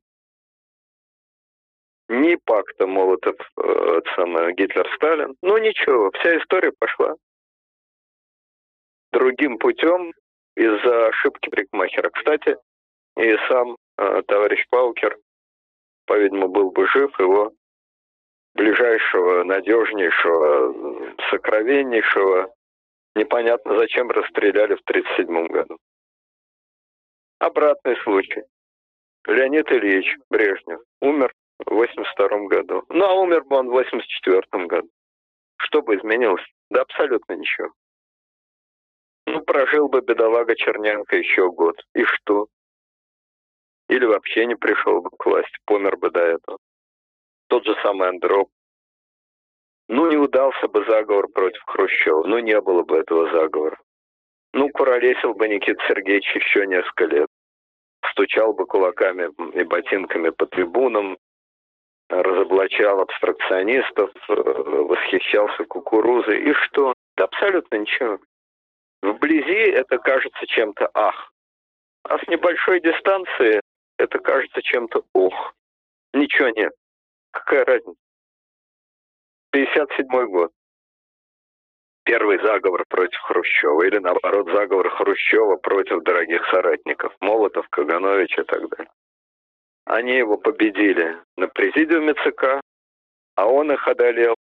ни 2.10 2.36
пакта 2.36 2.86
Молотов, 2.86 3.36
э, 3.58 4.02
самое, 4.16 4.54
Гитлер-Сталин. 4.54 5.36
Ну, 5.42 5.58
ничего, 5.58 6.12
вся 6.12 6.38
история 6.38 6.74
пошла 6.78 7.16
другим 9.14 9.58
путем 9.58 10.14
из-за 10.56 11.08
ошибки 11.08 11.50
прикмахера. 11.50 12.10
Кстати, 12.10 12.58
и 13.18 13.36
сам 13.48 13.78
э, 13.98 14.22
товарищ 14.28 14.66
Паукер, 14.70 15.18
по-видимому, 16.06 16.50
был 16.50 16.72
бы 16.72 16.86
жив, 16.88 17.18
его 17.20 17.54
ближайшего, 18.54 19.44
надежнейшего, 19.44 21.16
сокровеннейшего, 21.30 22.54
непонятно 23.16 23.78
зачем 23.78 24.10
расстреляли 24.10 24.76
в 24.76 24.82
1937 24.82 25.48
году. 25.48 25.78
Обратный 27.40 27.96
случай. 28.04 28.44
Леонид 29.28 29.72
Ильич 29.72 30.08
Брежнев 30.30 30.80
умер 31.02 31.32
в 31.60 31.72
1982 31.72 32.48
году. 32.48 32.84
Ну, 32.90 33.06
а 33.06 33.14
умер 33.14 33.44
бы 33.44 33.58
он 33.58 33.68
в 33.68 33.78
1984 33.78 34.66
году. 34.66 34.90
Что 35.58 35.82
бы 35.82 35.96
изменилось? 35.96 36.46
Да 36.70 36.82
абсолютно 36.82 37.34
ничего. 37.34 37.70
Ну, 39.28 39.42
прожил 39.42 39.88
бы 39.88 40.02
бедолага 40.02 40.56
Черненко 40.56 41.18
еще 41.18 41.52
год. 41.52 41.76
И 41.94 42.04
что? 42.06 42.48
Или 43.90 44.06
вообще 44.06 44.46
не 44.46 44.56
пришел 44.56 45.02
бы 45.02 45.10
к 45.12 45.26
власти, 45.26 45.58
помер 45.66 45.98
бы 45.98 46.10
до 46.10 46.22
этого. 46.22 46.58
Тот 47.48 47.66
же 47.66 47.76
самый 47.84 48.10
Андроп. 48.10 48.50
Ну, 49.90 50.10
не 50.10 50.18
удался 50.18 50.68
бы 50.68 50.84
заговор 50.86 51.28
против 51.28 51.62
Хрущева. 51.66 52.24
Ну, 52.26 52.40
не 52.40 52.60
было 52.60 52.84
бы 52.84 52.98
этого 52.98 53.30
заговора. 53.32 53.78
Ну, 54.54 54.70
куролесил 54.70 55.34
бы 55.34 55.48
Никита 55.48 55.82
Сергеевич 55.88 56.36
еще 56.36 56.66
несколько 56.66 57.06
лет. 57.06 57.28
Стучал 58.12 58.54
бы 58.54 58.66
кулаками 58.66 59.30
и 59.60 59.64
ботинками 59.64 60.30
по 60.30 60.46
трибунам, 60.46 61.18
разоблачал 62.10 63.02
абстракционистов, 63.02 64.12
э, 64.30 64.34
восхищался 64.34 65.66
кукурузой. 65.66 66.50
И 66.50 66.54
что? 66.54 66.94
Да 67.16 67.26
абсолютно 67.26 67.78
ничего. 67.78 68.20
Вблизи 69.02 69.72
это 69.72 69.98
кажется 69.98 70.46
чем-то 70.48 70.90
ах. 70.94 71.32
А 72.04 72.18
с 72.18 72.28
небольшой 72.28 72.80
дистанции 72.80 73.62
это 73.98 74.20
кажется 74.20 74.62
чем-то 74.62 75.04
ох. 75.14 75.54
Ничего 76.14 76.50
нет. 76.50 76.74
Какая 77.32 77.66
разница? 77.66 78.00
57 79.52 80.08
год. 80.28 80.52
Первый 82.08 82.40
заговор 82.40 82.86
против 82.88 83.20
Хрущева 83.20 83.82
или, 83.84 83.98
наоборот, 83.98 84.50
заговор 84.54 84.90
Хрущева 84.92 85.58
против 85.58 86.04
дорогих 86.04 86.42
соратников, 86.50 87.14
Молотов, 87.20 87.68
Каганович 87.68 88.38
и 88.40 88.44
так 88.44 88.70
далее. 88.70 88.90
Они 89.84 90.14
его 90.14 90.38
победили 90.38 91.18
на 91.36 91.50
президиуме 91.50 92.14
ЦК, 92.14 92.62
а 93.36 93.48
он 93.48 93.74
их 93.74 93.86
одолел 93.86 94.36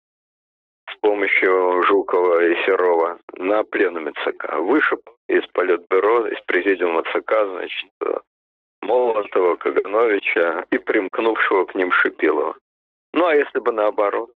с 0.90 0.96
помощью 1.00 1.82
Жукова 1.84 2.44
и 2.44 2.54
Серова 2.66 3.18
на 3.38 3.64
пленуме 3.64 4.12
ЦК. 4.12 4.56
Вышиб 4.58 5.00
из 5.26 5.46
политбюро, 5.46 6.26
из 6.26 6.40
президиума 6.42 7.02
ЦК, 7.04 7.46
значит, 7.46 7.90
Молотова, 8.82 9.56
Кагановича 9.56 10.66
и 10.70 10.76
примкнувшего 10.76 11.64
к 11.64 11.74
ним 11.74 11.90
Шипилова. 11.92 12.58
Ну, 13.14 13.24
а 13.24 13.34
если 13.34 13.58
бы 13.58 13.72
наоборот? 13.72 14.30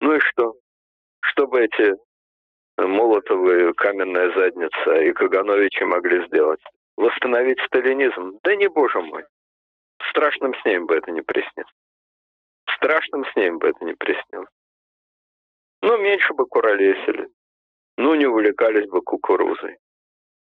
Ну 0.00 0.16
и 0.16 0.18
что? 0.18 0.56
Что 1.20 1.46
бы 1.46 1.60
эти 1.60 1.94
Молотовы, 2.76 3.72
Каменная 3.74 4.32
задница 4.34 5.00
и 5.00 5.12
Кагановичи 5.12 5.84
могли 5.84 6.26
сделать? 6.26 6.60
Восстановить 6.96 7.60
сталинизм? 7.66 8.38
Да 8.42 8.56
не, 8.56 8.68
боже 8.68 9.00
мой. 9.00 9.24
Страшным 10.10 10.54
с 10.54 10.64
ним 10.64 10.86
бы 10.86 10.96
это 10.96 11.10
не 11.10 11.22
приснилось. 11.22 11.72
Страшным 12.76 13.24
с 13.24 13.36
ним 13.36 13.58
бы 13.58 13.68
это 13.68 13.84
не 13.84 13.94
приснилось. 13.94 14.48
Ну, 15.82 15.98
меньше 15.98 16.34
бы 16.34 16.46
куролесили. 16.46 17.28
Ну, 17.96 18.14
не 18.14 18.26
увлекались 18.26 18.88
бы 18.88 19.02
кукурузой. 19.02 19.78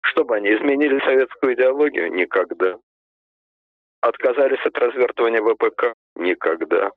Чтобы 0.03 0.37
они 0.37 0.55
изменили 0.55 0.99
советскую 1.01 1.55
идеологию? 1.55 2.12
Никогда. 2.12 2.79
Отказались 4.01 4.64
от 4.64 4.79
развертывания 4.79 5.43
ВПК? 5.43 5.95
Никогда. 6.14 6.90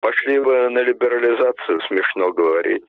Пошли 0.00 0.38
бы 0.38 0.68
на 0.68 0.80
либерализацию, 0.80 1.80
смешно 1.82 2.32
говорить. 2.32 2.84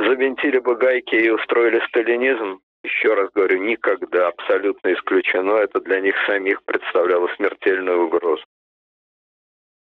Завинтили 0.00 0.58
бы 0.58 0.76
гайки 0.76 1.14
и 1.14 1.28
устроили 1.28 1.78
сталинизм? 1.88 2.60
Еще 2.82 3.12
раз 3.12 3.30
говорю, 3.34 3.58
никогда, 3.58 4.28
абсолютно 4.28 4.94
исключено. 4.94 5.56
Это 5.56 5.80
для 5.80 6.00
них 6.00 6.14
самих 6.26 6.62
представляло 6.64 7.28
смертельную 7.36 8.06
угрозу. 8.06 8.42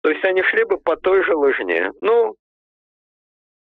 То 0.03 0.11
есть 0.11 0.23
они 0.23 0.43
шли 0.43 0.63
бы 0.65 0.77
по 0.77 0.95
той 0.95 1.23
же 1.23 1.35
лыжне. 1.35 1.91
Ну, 2.01 2.35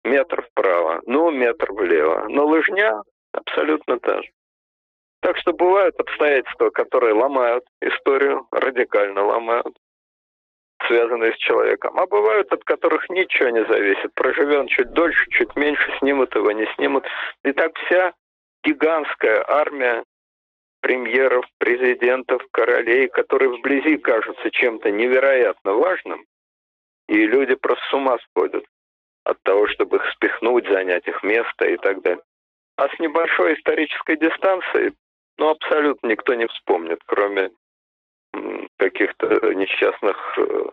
метр 0.03 0.43
вправо, 0.51 1.01
ну, 1.07 1.31
метр 1.31 1.71
влево. 1.71 2.27
Но 2.29 2.45
лыжня 2.45 3.01
абсолютно 3.31 3.99
та 3.99 4.21
же. 4.21 4.29
Так 5.21 5.35
что 5.37 5.51
бывают 5.51 5.99
обстоятельства, 5.99 6.69
которые 6.69 7.13
ломают 7.13 7.65
историю, 7.81 8.47
радикально 8.51 9.25
ломают 9.25 9.75
связанные 10.87 11.33
с 11.33 11.37
человеком, 11.37 11.99
а 11.99 12.05
бывают, 12.07 12.51
от 12.51 12.63
которых 12.63 13.09
ничего 13.09 13.49
не 13.49 13.65
зависит. 13.65 14.13
Проживет 14.13 14.69
чуть 14.69 14.91
дольше, 14.91 15.25
чуть 15.31 15.55
меньше, 15.55 15.91
снимут 15.99 16.33
его, 16.35 16.51
не 16.51 16.65
снимут. 16.75 17.05
И 17.43 17.51
так 17.51 17.77
вся 17.77 18.13
гигантская 18.63 19.43
армия 19.47 20.03
премьеров, 20.81 21.45
президентов, 21.57 22.41
королей, 22.51 23.07
которые 23.09 23.49
вблизи 23.49 23.97
кажутся 23.97 24.49
чем-то 24.51 24.91
невероятно 24.91 25.73
важным, 25.73 26.25
и 27.07 27.25
люди 27.25 27.55
просто 27.55 27.83
с 27.89 27.93
ума 27.93 28.17
сходят 28.29 28.63
от 29.25 29.41
того, 29.43 29.67
чтобы 29.67 29.97
их 29.97 30.09
спихнуть, 30.11 30.67
занять 30.67 31.07
их 31.07 31.21
место 31.23 31.65
и 31.65 31.77
так 31.77 32.01
далее. 32.01 32.23
А 32.77 32.87
с 32.87 32.99
небольшой 32.99 33.55
исторической 33.55 34.15
дистанции, 34.15 34.93
ну, 35.37 35.49
абсолютно 35.49 36.07
никто 36.07 36.33
не 36.33 36.47
вспомнит, 36.47 36.99
кроме 37.05 37.51
каких-то 38.79 39.27
несчастных 39.53 40.17
э, 40.37 40.69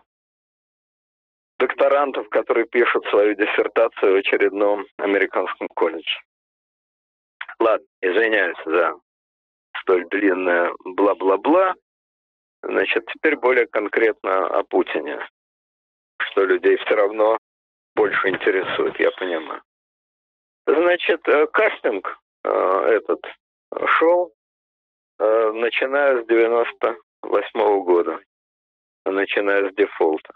докторантов, 1.59 2.29
которые 2.29 2.65
пишут 2.65 3.05
свою 3.07 3.35
диссертацию 3.35 4.13
в 4.13 4.15
очередном 4.15 4.85
американском 4.97 5.67
колледже. 5.67 6.19
Ладно, 7.59 7.85
извиняюсь 8.01 8.57
за 8.65 8.95
столь 9.81 10.07
длинное 10.09 10.71
бла-бла-бла. 10.85 11.75
Значит, 12.63 13.05
теперь 13.13 13.35
более 13.35 13.67
конкретно 13.67 14.47
о 14.47 14.63
Путине. 14.63 15.19
Что 16.19 16.45
людей 16.45 16.77
все 16.77 16.95
равно 16.95 17.37
больше 17.95 18.29
интересует, 18.29 18.99
я 18.99 19.11
понимаю. 19.11 19.61
Значит, 20.65 21.27
э, 21.27 21.47
кастинг 21.47 22.19
э, 22.43 22.49
этот 22.49 23.21
шел, 23.85 24.33
начиная 25.19 26.21
с 26.21 26.27
90 26.27 26.95
1998 27.23 27.83
года, 27.83 28.19
начиная 29.05 29.69
с 29.69 29.75
дефолта. 29.75 30.33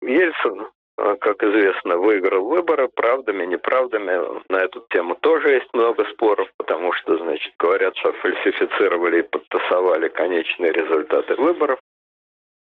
Ельцин, 0.00 0.70
а, 0.96 1.16
как 1.16 1.42
известно, 1.42 1.96
выиграл 1.96 2.44
выборы 2.44 2.88
правдами, 2.88 3.44
неправдами. 3.44 4.42
На 4.48 4.56
эту 4.56 4.86
тему 4.90 5.16
тоже 5.16 5.54
есть 5.54 5.72
много 5.72 6.04
споров, 6.12 6.48
потому 6.56 6.92
что, 6.92 7.18
значит, 7.18 7.54
говорят, 7.58 7.96
что 7.96 8.12
фальсифицировали 8.14 9.20
и 9.20 9.22
подтасовали 9.22 10.08
конечные 10.08 10.72
результаты 10.72 11.34
выборов. 11.36 11.80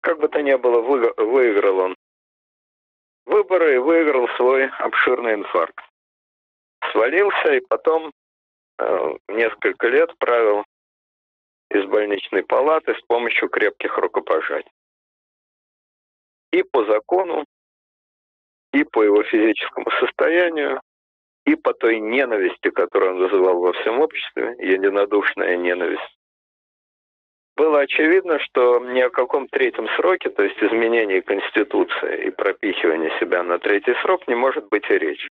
Как 0.01 0.19
бы 0.19 0.27
то 0.27 0.41
ни 0.41 0.55
было, 0.55 0.81
выиграл 0.81 1.79
он 1.79 1.95
выборы 3.25 3.75
и 3.75 3.77
выиграл 3.77 4.27
свой 4.29 4.67
обширный 4.67 5.35
инфаркт. 5.35 5.83
Свалился 6.91 7.53
и 7.53 7.59
потом 7.61 8.11
э, 8.79 9.17
несколько 9.29 9.87
лет 9.87 10.15
правил 10.17 10.65
из 11.73 11.85
больничной 11.85 12.43
палаты 12.43 12.93
с 12.95 13.01
помощью 13.07 13.49
крепких 13.49 13.97
рукопожатий 13.97 14.71
и 16.51 16.63
по 16.63 16.85
закону, 16.85 17.45
и 18.73 18.83
по 18.83 19.03
его 19.03 19.23
физическому 19.23 19.89
состоянию, 19.99 20.81
и 21.45 21.55
по 21.55 21.73
той 21.73 21.99
ненависти, 21.99 22.69
которую 22.69 23.13
он 23.13 23.17
вызывал 23.19 23.59
во 23.59 23.73
всем 23.73 23.99
обществе, 23.99 24.55
единодушная 24.59 25.57
ненависть. 25.57 26.17
Было 27.57 27.81
очевидно, 27.81 28.39
что 28.39 28.79
ни 28.79 29.01
о 29.01 29.09
каком 29.09 29.47
третьем 29.47 29.87
сроке, 29.95 30.29
то 30.29 30.43
есть 30.43 30.61
изменении 30.61 31.19
Конституции 31.19 32.27
и 32.27 32.31
пропихивании 32.31 33.11
себя 33.19 33.43
на 33.43 33.59
третий 33.59 33.93
срок, 34.01 34.27
не 34.27 34.35
может 34.35 34.67
быть 34.69 34.89
и 34.89 34.97
речи. 34.97 35.27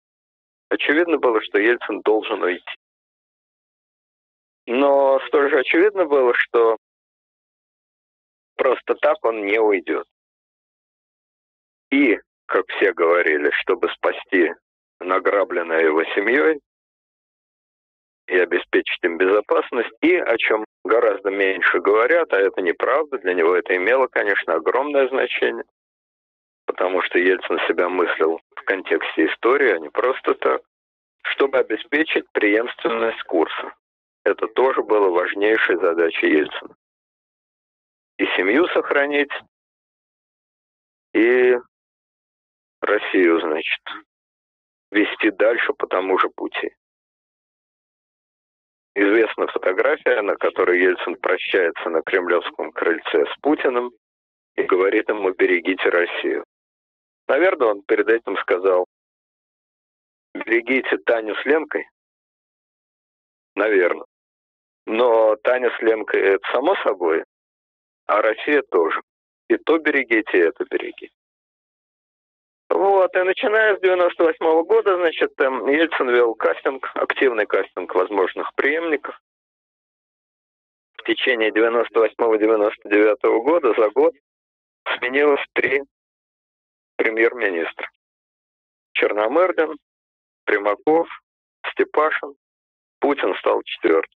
Очевидно 0.68 1.18
было, 1.18 1.40
что 1.42 1.58
Ельцин 1.58 2.00
должен 2.00 2.42
уйти. 2.42 2.74
Но 4.66 5.20
столь 5.28 5.50
же 5.50 5.60
очевидно 5.60 6.06
было, 6.06 6.34
что 6.34 6.76
просто 8.56 8.94
так 8.96 9.24
он 9.24 9.46
не 9.46 9.58
уйдет. 9.60 10.06
И, 11.90 12.18
как 12.46 12.66
все 12.68 12.92
говорили, 12.92 13.50
чтобы 13.60 13.88
спасти 13.90 14.52
награбленное 14.98 15.82
его 15.82 16.02
семьей 16.14 16.60
и 18.26 18.36
обеспечить 18.38 19.02
им 19.04 19.18
безопасность, 19.18 19.92
и 20.00 20.16
о 20.16 20.36
чем 20.36 20.64
гораздо 20.84 21.30
меньше 21.30 21.78
говорят, 21.78 22.32
а 22.32 22.38
это 22.38 22.60
неправда, 22.60 23.18
для 23.18 23.34
него 23.34 23.54
это 23.54 23.76
имело, 23.76 24.08
конечно, 24.08 24.54
огромное 24.54 25.08
значение, 25.08 25.64
потому 26.66 27.02
что 27.02 27.18
Ельцин 27.18 27.60
себя 27.68 27.88
мыслил 27.88 28.40
в 28.56 28.62
контексте 28.64 29.26
истории, 29.26 29.70
а 29.70 29.78
не 29.78 29.90
просто 29.90 30.34
так, 30.34 30.62
чтобы 31.22 31.58
обеспечить 31.58 32.24
преемственность 32.32 33.22
курса. 33.22 33.72
Это 34.26 34.48
тоже 34.48 34.82
было 34.82 35.08
важнейшей 35.08 35.76
задачей 35.76 36.26
Ельцина. 36.26 36.74
И 38.18 38.26
семью 38.36 38.66
сохранить, 38.70 39.30
и 41.14 41.54
Россию, 42.80 43.40
значит, 43.40 43.84
вести 44.90 45.30
дальше 45.30 45.72
по 45.74 45.86
тому 45.86 46.18
же 46.18 46.28
пути. 46.30 46.74
Известна 48.96 49.46
фотография, 49.46 50.20
на 50.22 50.34
которой 50.34 50.80
Ельцин 50.80 51.14
прощается 51.20 51.88
на 51.88 52.02
кремлевском 52.02 52.72
крыльце 52.72 53.26
с 53.26 53.40
Путиным 53.42 53.92
и 54.56 54.62
говорит 54.64 55.08
ему 55.08 55.30
«берегите 55.34 55.88
Россию». 55.88 56.44
Наверное, 57.28 57.68
он 57.68 57.82
перед 57.82 58.08
этим 58.08 58.36
сказал 58.38 58.86
«берегите 60.34 60.98
Таню 61.06 61.36
с 61.36 61.44
Ленкой». 61.44 61.88
Наверное. 63.54 64.04
Но 64.86 65.36
Таня 65.42 65.70
с 65.76 65.82
Ленкой– 65.82 66.20
это 66.22 66.46
само 66.52 66.76
собой, 66.76 67.24
а 68.06 68.22
Россия 68.22 68.62
тоже. 68.70 69.02
И 69.48 69.56
то 69.56 69.78
берегите, 69.78 70.38
и 70.38 70.42
это 70.42 70.64
берегите. 70.64 71.12
Вот, 72.68 73.14
и 73.14 73.22
начиная 73.22 73.76
с 73.76 73.80
98 73.80 74.44
-го 74.44 74.64
года, 74.64 74.96
значит, 74.96 75.32
Ельцин 75.38 76.10
вел 76.10 76.34
кастинг, 76.34 76.90
активный 76.94 77.46
кастинг 77.46 77.94
возможных 77.94 78.52
преемников. 78.54 79.20
В 80.98 81.02
течение 81.04 81.50
98-99 81.50 83.42
года 83.42 83.72
за 83.74 83.90
год 83.90 84.14
сменилось 84.98 85.44
три 85.52 85.82
премьер-министра. 86.96 87.88
Черномырдин, 88.92 89.76
Примаков, 90.44 91.08
Степашин, 91.70 92.34
Путин 92.98 93.34
стал 93.36 93.62
четвертым. 93.62 94.16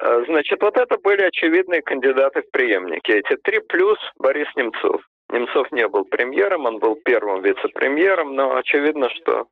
Э, 0.00 0.24
значит, 0.26 0.60
вот 0.62 0.76
это 0.76 0.98
были 0.98 1.22
очевидные 1.22 1.82
кандидаты 1.82 2.42
в 2.42 2.50
преемники. 2.50 3.10
Эти 3.10 3.36
три 3.36 3.60
плюс 3.60 3.98
Борис 4.18 4.48
Немцов. 4.56 5.02
Немцов 5.30 5.70
не 5.72 5.86
был 5.88 6.04
премьером, 6.04 6.66
он 6.66 6.78
был 6.78 6.96
первым 7.04 7.42
вице-премьером, 7.42 8.34
но 8.34 8.56
очевидно, 8.56 9.08
что 9.10 9.46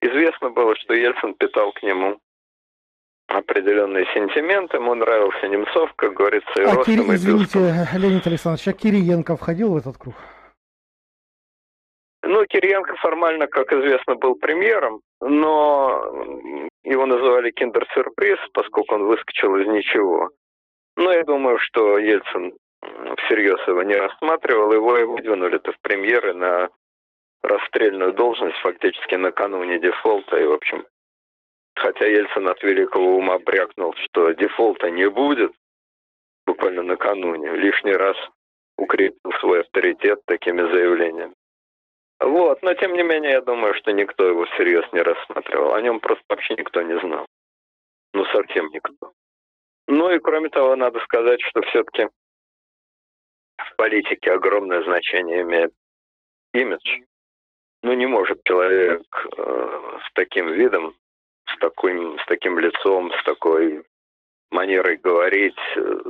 известно 0.00 0.50
было, 0.50 0.74
что 0.76 0.94
Ельцин 0.94 1.34
питал 1.34 1.72
к 1.72 1.82
нему 1.82 2.18
определенные 3.28 4.06
сентименты. 4.14 4.78
Ему 4.78 4.94
нравился 4.94 5.46
Немцов, 5.48 5.92
как 5.96 6.14
говорится, 6.14 6.50
и 6.56 6.62
а 6.62 6.74
ростом, 6.74 6.84
Кири... 6.84 7.02
и 7.02 7.14
Извините, 7.14 7.58
Леонид 7.94 8.26
Александрович, 8.26 8.68
а 8.68 8.72
Кириенко 8.72 9.36
входил 9.36 9.74
в 9.74 9.76
этот 9.76 9.98
круг? 9.98 10.14
Ну, 12.22 12.44
Кириенко 12.46 12.94
формально, 12.96 13.46
как 13.46 13.72
известно, 13.72 14.14
был 14.16 14.34
премьером, 14.34 15.00
но 15.20 16.02
его 16.88 17.06
называли 17.06 17.50
киндер-сюрприз, 17.50 18.38
поскольку 18.52 18.94
он 18.94 19.04
выскочил 19.04 19.56
из 19.56 19.66
ничего. 19.66 20.30
Но 20.96 21.12
я 21.12 21.22
думаю, 21.22 21.58
что 21.58 21.98
Ельцин 21.98 22.54
всерьез 23.18 23.60
его 23.66 23.82
не 23.82 23.94
рассматривал, 23.94 24.72
его 24.72 24.96
и 24.98 25.04
выдвинули-то 25.04 25.72
в 25.72 25.80
премьеры 25.80 26.34
на 26.34 26.70
расстрельную 27.42 28.12
должность 28.12 28.58
фактически 28.58 29.14
накануне 29.14 29.78
дефолта. 29.78 30.38
И, 30.38 30.46
в 30.46 30.52
общем, 30.52 30.86
хотя 31.76 32.06
Ельцин 32.06 32.48
от 32.48 32.62
великого 32.62 33.16
ума 33.16 33.38
брякнул, 33.38 33.94
что 34.04 34.32
дефолта 34.32 34.90
не 34.90 35.08
будет, 35.08 35.52
буквально 36.46 36.82
накануне, 36.82 37.52
лишний 37.52 37.94
раз 37.94 38.16
укрепил 38.76 39.32
свой 39.40 39.60
авторитет 39.60 40.20
такими 40.26 40.62
заявлениями. 40.62 41.34
Вот, 42.20 42.62
но 42.62 42.74
тем 42.74 42.94
не 42.94 43.02
менее, 43.02 43.32
я 43.32 43.40
думаю, 43.40 43.74
что 43.74 43.92
никто 43.92 44.26
его 44.26 44.44
всерьез 44.46 44.84
не 44.92 45.00
рассматривал. 45.00 45.74
О 45.74 45.80
нем 45.80 46.00
просто 46.00 46.24
вообще 46.28 46.54
никто 46.54 46.82
не 46.82 46.98
знал. 47.00 47.26
Ну, 48.12 48.24
совсем 48.26 48.68
никто. 48.70 49.12
Ну 49.86 50.10
и 50.10 50.18
кроме 50.18 50.48
того, 50.48 50.74
надо 50.76 50.98
сказать, 51.00 51.40
что 51.42 51.62
все-таки 51.62 52.08
в 53.58 53.76
политике 53.76 54.32
огромное 54.32 54.82
значение 54.82 55.42
имеет 55.42 55.72
имидж. 56.52 57.02
Ну, 57.82 57.92
не 57.94 58.06
может 58.06 58.42
человек 58.44 59.02
э, 59.36 59.98
с 60.04 60.12
таким 60.14 60.52
видом, 60.52 60.96
с, 61.46 61.56
таким, 61.58 62.18
с 62.18 62.26
таким 62.26 62.58
лицом, 62.58 63.12
с 63.12 63.24
такой 63.24 63.84
манерой 64.50 64.96
говорить, 64.96 65.58
э, 65.76 66.00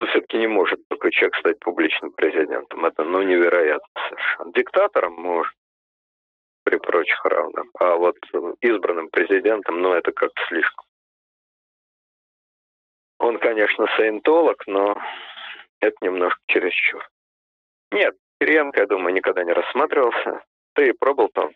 все-таки 0.00 0.38
не 0.38 0.46
может 0.46 0.80
такой 0.88 1.10
человек 1.10 1.36
стать 1.36 1.58
публичным 1.60 2.12
президентом. 2.12 2.84
Это, 2.84 3.04
ну, 3.04 3.22
невероятно 3.22 3.88
совершенно. 4.08 4.52
Диктатором 4.52 5.14
может, 5.14 5.54
при 6.64 6.76
прочих 6.78 7.24
равных. 7.24 7.64
А 7.78 7.94
вот 7.96 8.16
избранным 8.60 9.08
президентом, 9.10 9.80
ну, 9.80 9.92
это 9.92 10.12
как-то 10.12 10.42
слишком. 10.48 10.84
Он, 13.18 13.38
конечно, 13.38 13.86
саентолог, 13.96 14.66
но 14.66 14.96
это 15.80 15.96
немножко 16.00 16.40
чересчур. 16.46 17.06
Нет, 17.92 18.14
Кириенко, 18.40 18.80
я 18.80 18.86
думаю, 18.86 19.14
никогда 19.14 19.44
не 19.44 19.52
рассматривался. 19.52 20.42
Ты 20.74 20.92
пробовал 20.94 21.28
там? 21.28 21.50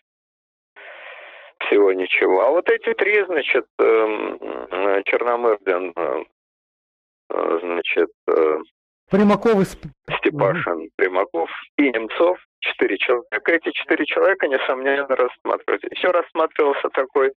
Всего 1.61 1.93
ничего. 1.93 2.43
А 2.43 2.51
вот 2.51 2.71
эти 2.71 2.95
три, 2.95 3.23
значит, 3.25 3.67
эм, 3.79 4.39
э, 4.71 5.03
Черномырдин, 5.05 5.93
э, 5.97 6.01
э, 6.01 6.25
значит, 7.31 8.09
Примаков 9.11 9.61
и 9.61 9.65
Степашин, 10.19 10.91
Примаков 10.97 11.51
и 11.77 11.91
Немцов, 11.91 12.39
четыре 12.61 12.99
человека. 12.99 13.53
Эти 13.53 13.71
четыре 13.71 14.05
человека, 14.05 14.49
несомненно, 14.49 15.09
рассматриваются. 15.09 15.89
Еще 15.91 16.11
рассматривался 16.11 16.89
такой 16.91 17.33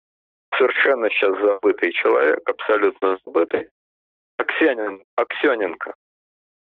совершенно 0.57 1.09
сейчас 1.11 1.39
забытый 1.39 1.93
человек, 1.93 2.41
абсолютно 2.49 3.19
забытый, 3.25 3.69
Аксенин, 4.37 5.03
Аксененко. 5.17 5.95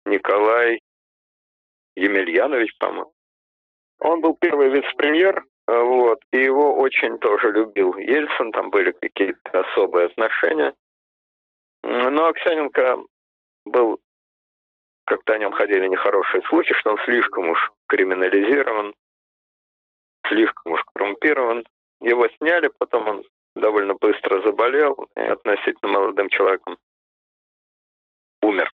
Николай 0.06 0.80
Емельянович, 1.96 2.78
по-моему. 2.78 3.12
Он 4.00 4.22
был 4.22 4.38
первый 4.40 4.70
вице-премьер, 4.70 5.44
э, 5.68 5.82
вот, 5.82 6.20
и 6.32 6.38
его 6.38 6.78
очень 6.78 7.18
тоже 7.20 7.52
любил 7.52 7.96
Ельцин, 7.98 8.52
там 8.52 8.70
были 8.70 8.92
какие-то 8.92 9.62
особые 9.62 10.08
отношения. 10.08 10.74
Но 11.84 12.28
Аксененко 12.28 13.04
был, 13.70 14.00
как-то 15.06 15.34
о 15.34 15.38
нем 15.38 15.52
ходили 15.52 15.88
нехорошие 15.88 16.44
слухи, 16.50 16.74
что 16.76 16.92
он 16.92 16.98
слишком 17.06 17.50
уж 17.50 17.72
криминализирован, 17.88 18.94
слишком 20.28 20.74
уж 20.74 20.84
коррумпирован. 20.94 21.66
Его 22.02 22.28
сняли, 22.38 22.70
потом 22.78 23.08
он 23.08 23.24
довольно 23.56 23.96
быстро 23.96 24.42
заболел 24.42 25.08
и 25.16 25.22
относительно 25.22 25.92
молодым 25.92 26.30
человеком 26.30 26.78
умер. 28.42 28.72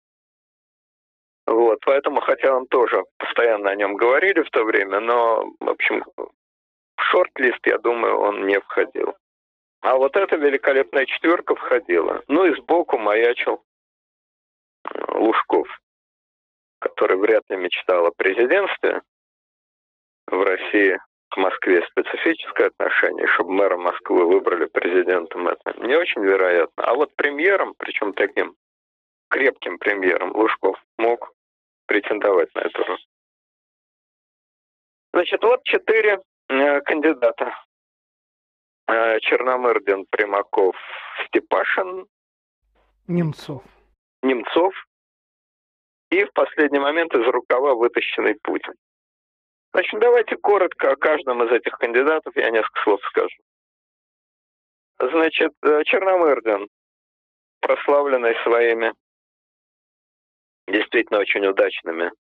Вот, 1.45 1.79
поэтому, 1.85 2.21
хотя 2.21 2.55
он 2.55 2.67
тоже 2.67 3.03
постоянно 3.17 3.69
о 3.69 3.75
нем 3.75 3.95
говорили 3.95 4.41
в 4.41 4.49
то 4.49 4.63
время, 4.63 4.99
но, 4.99 5.45
в 5.59 5.69
общем, 5.69 6.03
в 6.15 7.01
шорт-лист, 7.01 7.59
я 7.65 7.77
думаю, 7.77 8.17
он 8.17 8.47
не 8.47 8.59
входил. 8.59 9.15
А 9.81 9.97
вот 9.97 10.15
эта 10.15 10.37
великолепная 10.37 11.05
четверка 11.05 11.55
входила. 11.55 12.23
Ну 12.27 12.45
и 12.45 12.55
сбоку 12.55 12.97
маячил 12.97 13.61
Лужков, 15.13 15.67
который 16.79 17.17
вряд 17.17 17.43
ли 17.49 17.57
мечтал 17.57 18.07
о 18.07 18.11
президентстве 18.11 19.01
в 20.27 20.41
России 20.41 20.99
к 21.29 21.37
Москве 21.37 21.85
специфическое 21.89 22.67
отношение, 22.67 23.25
чтобы 23.27 23.53
мэра 23.53 23.77
Москвы 23.77 24.25
выбрали 24.25 24.65
президентом, 24.65 25.47
это 25.47 25.73
не 25.79 25.95
очень 25.95 26.23
вероятно. 26.23 26.83
А 26.83 26.93
вот 26.93 27.15
премьером, 27.15 27.73
причем 27.77 28.13
таким 28.13 28.55
крепким 29.29 29.79
премьером 29.79 30.35
Лужков 30.35 30.77
мог 30.97 31.33
претендовать 31.87 32.53
на 32.53 32.59
эту 32.59 32.83
роль. 32.83 33.03
Значит, 35.11 35.43
вот 35.43 35.63
четыре 35.63 36.19
э, 36.49 36.81
кандидата. 36.81 37.53
Э, 38.87 39.19
Черномырдин, 39.19 40.05
Примаков, 40.09 40.75
Степашин. 41.25 42.05
Немцов. 43.07 43.63
Немцов. 44.23 44.73
И 46.09 46.23
в 46.23 46.33
последний 46.33 46.79
момент 46.79 47.13
из 47.13 47.27
рукава 47.27 47.75
вытащенный 47.75 48.35
Путин. 48.41 48.73
Значит, 49.73 49.99
давайте 49.99 50.37
коротко 50.37 50.91
о 50.91 50.95
каждом 50.95 51.43
из 51.43 51.51
этих 51.51 51.73
кандидатов 51.77 52.35
я 52.35 52.49
несколько 52.51 52.81
слов 52.81 53.01
скажу. 53.05 53.37
Значит, 54.99 55.51
э, 55.63 55.83
Черномырдин, 55.85 56.67
прославленный 57.59 58.35
своими 58.43 58.93
действительно 60.67 61.19
очень 61.19 61.45
удачными 61.45 62.11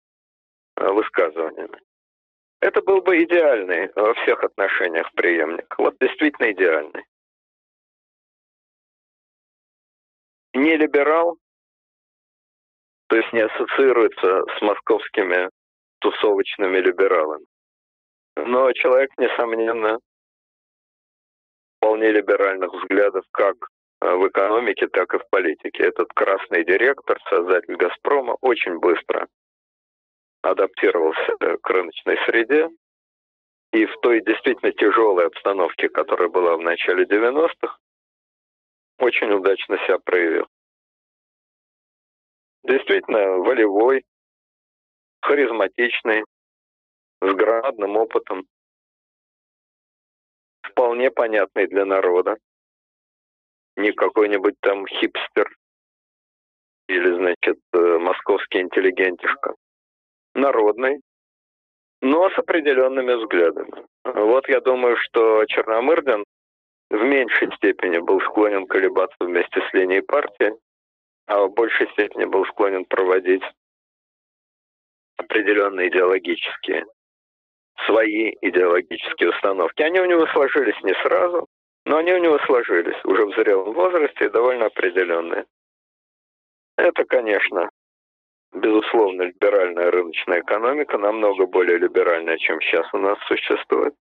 э, 0.77 0.89
высказываниями. 0.91 1.79
Это 2.61 2.81
был 2.81 3.03
бы 3.03 3.23
идеальный 3.23 3.91
во 3.95 4.15
всех 4.15 4.43
отношениях 4.43 5.13
преемник. 5.13 5.75
Вот 5.79 5.97
действительно 6.01 6.53
идеальный. 6.53 7.05
Не 10.55 10.77
либерал, 10.77 11.39
то 13.13 13.17
есть 13.17 13.33
не 13.35 13.41
ассоциируется 13.41 14.43
с 14.57 14.63
московскими 14.63 15.51
тусовочными 16.01 16.79
либералами. 16.79 17.45
Но 18.37 18.73
человек, 18.73 19.11
несомненно, 19.19 19.99
вполне 21.77 22.11
либеральных 22.11 22.73
взглядов 22.73 23.27
как 23.33 23.57
Э, 24.03 24.17
в 24.17 24.27
экономике, 24.27 24.89
так 24.89 25.15
и 25.15 25.19
в 25.19 25.29
политике. 25.31 25.85
Этот 25.85 26.13
красный 26.13 26.65
директор, 26.65 27.21
создатель 27.31 27.77
«Газпрома», 27.77 28.37
очень 28.41 28.79
быстро 28.79 29.29
адаптировался 30.43 31.37
к 31.63 31.71
рыночной 31.71 32.17
среде. 32.27 32.69
И 33.73 33.87
в 33.87 33.97
той 34.01 34.21
действительно 34.23 34.73
тяжелой 34.73 35.27
обстановке, 35.27 35.89
которая 35.89 36.29
была 36.29 36.57
в 36.57 36.61
начале 36.61 37.05
90-х, 37.05 37.79
очень 38.99 39.31
удачно 39.31 39.79
себя 39.87 39.99
проявил. 40.01 40.47
Действительно 42.65 43.39
волевой, 43.39 44.05
харизматичный, 45.21 46.25
с 47.21 47.35
громадным 47.35 47.97
опытом, 47.97 48.45
вполне 50.63 51.11
понятный 51.11 51.67
для 51.67 51.85
народа 51.85 52.37
не 53.77 53.93
какой-нибудь 53.93 54.55
там 54.61 54.87
хипстер 54.87 55.49
или, 56.89 57.15
значит, 57.15 57.59
э, 57.73 57.99
московский 57.99 58.61
интеллигентишка. 58.61 59.55
Народный, 60.35 61.01
но 62.01 62.31
с 62.31 62.39
определенными 62.39 63.15
взглядами. 63.15 63.87
Вот 64.05 64.49
я 64.49 64.61
думаю, 64.61 64.97
что 64.97 65.45
Черномырдин 65.47 66.25
в 66.91 67.03
меньшей 67.03 67.55
степени 67.57 67.99
был 67.99 68.21
склонен 68.21 68.67
колебаться 68.67 69.17
вместе 69.21 69.61
с 69.61 69.73
линией 69.73 70.03
партии, 70.03 70.53
в 71.39 71.55
большей 71.55 71.91
степени 71.93 72.25
был 72.25 72.45
склонен 72.47 72.85
проводить 72.85 73.43
определенные 75.17 75.89
идеологические, 75.89 76.85
свои 77.87 78.35
идеологические 78.41 79.31
установки. 79.31 79.83
Они 79.83 80.01
у 80.01 80.07
него 80.07 80.27
сложились 80.29 80.81
не 80.83 80.95
сразу, 81.03 81.47
но 81.85 81.97
они 81.97 82.13
у 82.13 82.19
него 82.19 82.39
сложились 82.41 83.03
уже 83.05 83.27
в 83.27 83.35
зрелом 83.35 83.73
возрасте 83.73 84.27
и 84.27 84.31
довольно 84.31 84.67
определенные. 84.67 85.45
Это, 86.77 87.05
конечно, 87.05 87.71
безусловно, 88.53 89.23
либеральная 89.23 89.91
рыночная 89.91 90.41
экономика, 90.41 90.99
намного 90.99 91.47
более 91.47 91.79
либеральная, 91.79 92.39
чем 92.39 92.61
сейчас 92.61 92.87
у 92.93 92.99
нас 92.99 93.19
существует. 93.27 93.95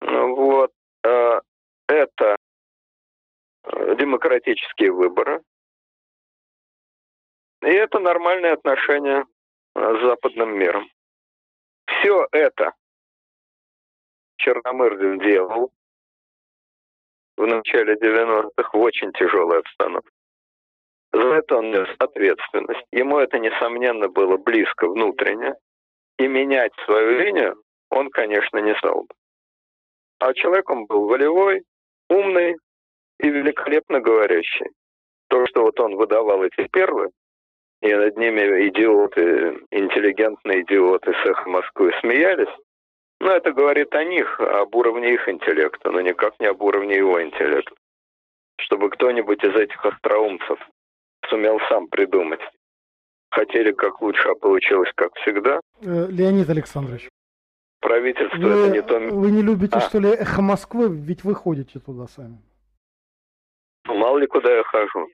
Ну 0.00 0.34
вот. 0.34 0.72
А, 1.04 1.40
это 1.88 2.36
э, 3.64 3.96
демократические 3.96 4.92
выборы. 4.92 5.42
И 7.62 7.70
это 7.70 8.00
нормальные 8.00 8.52
отношения 8.52 9.24
с 9.74 10.00
западным 10.02 10.58
миром. 10.58 10.88
Все 11.86 12.26
это 12.32 12.72
Черномырдин 14.36 15.20
делал 15.20 15.72
в 17.36 17.46
начале 17.46 17.94
90-х 17.94 18.70
в 18.72 18.80
очень 18.80 19.12
тяжелой 19.12 19.60
обстановке. 19.60 20.10
За 21.12 21.34
это 21.34 21.58
он 21.58 21.70
нес 21.70 21.88
ответственность. 21.98 22.84
Ему 22.90 23.18
это, 23.18 23.38
несомненно, 23.38 24.08
было 24.08 24.36
близко 24.38 24.88
внутренне. 24.88 25.54
И 26.18 26.26
менять 26.26 26.72
свою 26.84 27.18
линию 27.18 27.62
он, 27.90 28.10
конечно, 28.10 28.58
не 28.58 28.74
стал 28.76 29.02
бы. 29.02 29.14
А 30.18 30.32
человек 30.34 30.68
он 30.70 30.86
был 30.86 31.06
волевой, 31.06 31.62
умный 32.08 32.56
и 33.18 33.28
великолепно 33.28 34.00
говорящий. 34.00 34.70
То, 35.28 35.46
что 35.46 35.62
вот 35.62 35.78
он 35.80 35.96
выдавал 35.96 36.42
эти 36.44 36.68
первые, 36.68 37.10
и 37.82 37.94
над 37.94 38.16
ними 38.16 38.68
идиоты, 38.68 39.58
интеллигентные 39.70 40.62
идиоты 40.62 41.12
с 41.12 41.26
эхо 41.26 41.48
Москвы 41.48 41.92
смеялись, 42.00 42.52
ну, 43.20 43.30
это 43.30 43.52
говорит 43.52 43.94
о 43.94 44.04
них, 44.04 44.40
об 44.40 44.74
уровне 44.74 45.14
их 45.14 45.28
интеллекта, 45.28 45.90
но 45.90 46.00
никак 46.00 46.38
не 46.40 46.46
об 46.46 46.62
уровне 46.62 46.96
его 46.96 47.22
интеллекта. 47.22 47.74
Чтобы 48.60 48.90
кто-нибудь 48.90 49.42
из 49.44 49.54
этих 49.54 49.84
остроумцев 49.84 50.58
сумел 51.28 51.58
сам 51.68 51.88
придумать. 51.88 52.40
Хотели 53.30 53.72
как 53.72 54.00
лучше, 54.00 54.28
а 54.28 54.34
получилось 54.34 54.90
как 54.94 55.14
всегда. 55.16 55.60
Э, 55.80 56.06
Леонид 56.08 56.48
Александрович. 56.50 57.08
Правительство 57.80 58.38
вы, 58.38 58.50
это 58.50 58.70
не 58.70 58.82
то... 58.82 58.98
Вы 58.98 59.30
не 59.30 59.42
любите, 59.42 59.78
а? 59.78 59.80
что 59.80 59.98
ли, 59.98 60.08
эхо 60.08 60.42
Москвы? 60.42 60.88
Ведь 60.88 61.24
вы 61.24 61.34
ходите 61.34 61.80
туда 61.80 62.06
сами. 62.06 62.38
Ну, 63.86 63.94
мало 63.94 64.18
ли 64.18 64.26
куда 64.26 64.54
я 64.54 64.62
хожу. 64.62 65.08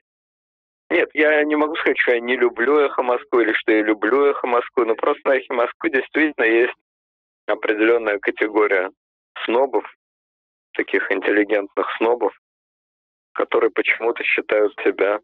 Нет, 0.89 1.09
я 1.13 1.43
не 1.43 1.55
могу 1.55 1.75
сказать, 1.75 1.99
что 1.99 2.13
я 2.13 2.19
не 2.19 2.35
люблю 2.35 2.79
эхо 2.79 3.03
Москвы 3.03 3.43
или 3.43 3.53
что 3.53 3.71
я 3.71 3.81
люблю 3.81 4.25
эхо 4.25 4.47
Москвы, 4.47 4.85
но 4.85 4.95
просто 4.95 5.29
на 5.29 5.35
эхе 5.35 5.53
Москвы 5.53 5.91
действительно 5.91 6.45
есть 6.45 6.73
определенная 7.45 8.17
категория 8.19 8.89
снобов, 9.45 9.85
таких 10.73 11.11
интеллигентных 11.11 11.87
снобов, 11.97 12.33
которые 13.33 13.69
почему-то 13.71 14.23
считают 14.23 14.73
себя 14.83 15.19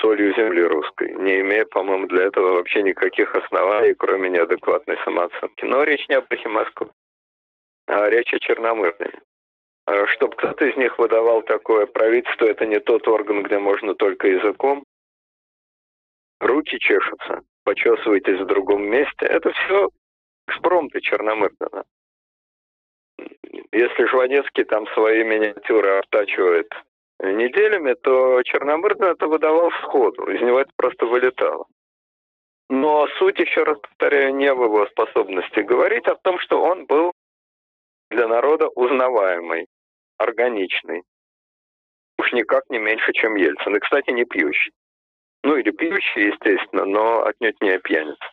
солью 0.00 0.34
земли 0.34 0.62
русской, 0.62 1.14
не 1.14 1.40
имея, 1.40 1.64
по-моему, 1.64 2.06
для 2.06 2.24
этого 2.24 2.52
вообще 2.52 2.82
никаких 2.82 3.34
оснований, 3.34 3.94
кроме 3.94 4.28
неадекватной 4.28 4.98
самооценки. 5.04 5.64
Но 5.64 5.82
речь 5.82 6.06
не 6.08 6.16
об 6.16 6.26
Москвы, 6.46 6.90
а 7.86 8.08
речь 8.10 8.32
о 8.34 8.38
Черномырдине. 8.38 9.20
А 9.86 10.06
Чтобы 10.08 10.36
кто-то 10.36 10.64
из 10.66 10.76
них 10.76 10.98
выдавал 10.98 11.42
такое 11.42 11.86
правительство, 11.86 12.46
это 12.46 12.66
не 12.66 12.80
тот 12.80 13.06
орган, 13.08 13.42
где 13.42 13.58
можно 13.58 13.94
только 13.94 14.28
языком. 14.28 14.84
Руки 16.40 16.78
чешутся, 16.78 17.42
почесываетесь 17.64 18.40
в 18.40 18.46
другом 18.46 18.82
месте. 18.82 19.26
Это 19.26 19.50
все 19.52 19.88
экспромты 20.46 21.00
Черномырдина. 21.00 21.84
Если 23.72 24.06
Жванецкий 24.06 24.64
там 24.64 24.86
свои 24.88 25.24
миниатюры 25.24 25.98
обтачивает 25.98 26.70
неделями, 27.20 27.94
то 27.94 28.42
Черномырдин 28.42 29.04
это 29.04 29.26
выдавал 29.26 29.70
сходу, 29.82 30.30
из 30.30 30.40
него 30.42 30.60
это 30.60 30.70
просто 30.76 31.06
вылетало. 31.06 31.66
Но 32.68 33.06
суть, 33.18 33.38
еще 33.38 33.62
раз 33.62 33.78
повторяю, 33.78 34.34
не 34.34 34.52
в 34.52 34.62
его 34.62 34.86
способности 34.86 35.60
говорить, 35.60 36.06
а 36.08 36.16
в 36.16 36.20
том, 36.22 36.38
что 36.40 36.60
он 36.62 36.86
был 36.86 37.12
для 38.10 38.26
народа 38.28 38.68
узнаваемый, 38.68 39.66
органичный. 40.18 41.02
Уж 42.18 42.32
никак 42.32 42.64
не 42.68 42.78
меньше, 42.78 43.12
чем 43.12 43.36
Ельцин. 43.36 43.76
И, 43.76 43.80
кстати, 43.80 44.10
не 44.10 44.24
пьющий. 44.24 44.72
Ну, 45.46 45.56
или 45.56 45.70
пьющий, 45.70 46.32
естественно, 46.32 46.84
но 46.84 47.24
отнюдь 47.24 47.60
не 47.60 47.78
пьяница. 47.78 48.32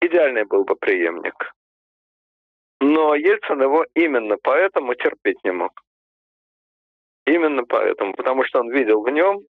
Идеальный 0.00 0.46
был 0.46 0.64
бы 0.64 0.74
преемник. 0.74 1.52
Но 2.80 3.14
Ельцин 3.14 3.60
его 3.60 3.84
именно 3.92 4.38
поэтому 4.42 4.94
терпеть 4.94 5.44
не 5.44 5.52
мог. 5.52 5.82
Именно 7.26 7.64
поэтому, 7.64 8.14
потому 8.14 8.42
что 8.44 8.60
он 8.60 8.70
видел 8.70 9.02
в 9.02 9.10
нем 9.10 9.40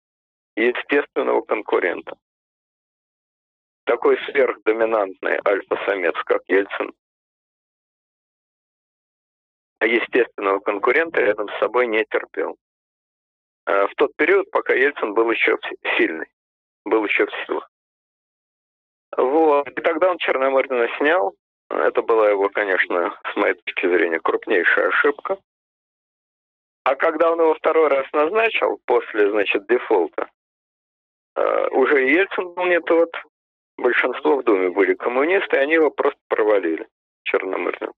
естественного 0.56 1.42
конкурента. 1.42 2.16
Такой 3.84 4.18
сверхдоминантный 4.24 5.38
альфа-самец, 5.46 6.16
как 6.24 6.42
Ельцин, 6.48 6.92
естественного 9.80 10.58
конкурента 10.58 11.20
рядом 11.20 11.48
с 11.48 11.58
собой 11.60 11.86
не 11.86 12.04
терпел. 12.06 12.56
А 13.68 13.86
в 13.86 13.94
тот 13.96 14.16
период, 14.16 14.50
пока 14.50 14.72
Ельцин 14.72 15.12
был 15.12 15.30
еще 15.30 15.58
сильный, 15.98 16.26
был 16.86 17.04
еще 17.04 17.26
в 17.26 17.30
силах. 17.44 17.70
Вот. 19.14 19.68
И 19.68 19.82
тогда 19.82 20.10
он 20.10 20.16
Черномырдина 20.16 20.88
снял. 20.96 21.34
Это 21.68 22.00
была 22.00 22.30
его, 22.30 22.48
конечно, 22.48 23.14
с 23.30 23.36
моей 23.36 23.52
точки 23.54 23.86
зрения, 23.86 24.20
крупнейшая 24.20 24.88
ошибка. 24.88 25.36
А 26.84 26.96
когда 26.96 27.30
он 27.30 27.40
его 27.40 27.54
второй 27.56 27.88
раз 27.88 28.06
назначил, 28.14 28.80
после, 28.86 29.30
значит, 29.30 29.66
дефолта, 29.66 30.30
э, 31.36 31.68
уже 31.72 32.08
Ельцин 32.08 32.54
был 32.54 32.64
не 32.64 32.80
тот, 32.80 33.14
большинство 33.76 34.38
в 34.38 34.44
Думе 34.44 34.70
были 34.70 34.94
коммунисты, 34.94 35.56
и 35.56 35.60
они 35.60 35.74
его 35.74 35.90
просто 35.90 36.20
провалили, 36.28 36.88
Черномырдин. 37.24 37.92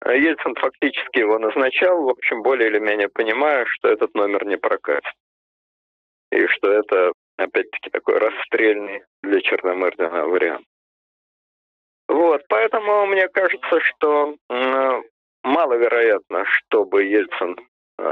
А 0.00 0.12
Ельцин 0.12 0.54
фактически 0.54 1.18
его 1.18 1.38
назначал, 1.38 2.02
в 2.02 2.08
общем, 2.08 2.42
более 2.42 2.68
или 2.68 2.78
менее 2.78 3.08
понимая, 3.08 3.64
что 3.66 3.88
этот 3.88 4.14
номер 4.14 4.44
не 4.46 4.56
прокатит. 4.56 5.12
И 6.30 6.46
что 6.46 6.70
это, 6.70 7.12
опять-таки, 7.36 7.90
такой 7.90 8.18
расстрельный 8.18 9.02
для 9.22 9.40
Черномырдина 9.40 10.26
вариант. 10.26 10.66
Вот, 12.06 12.42
поэтому 12.48 13.06
мне 13.06 13.28
кажется, 13.28 13.80
что 13.80 14.36
э, 14.48 15.02
маловероятно, 15.42 16.44
чтобы 16.46 17.04
Ельцин 17.04 17.56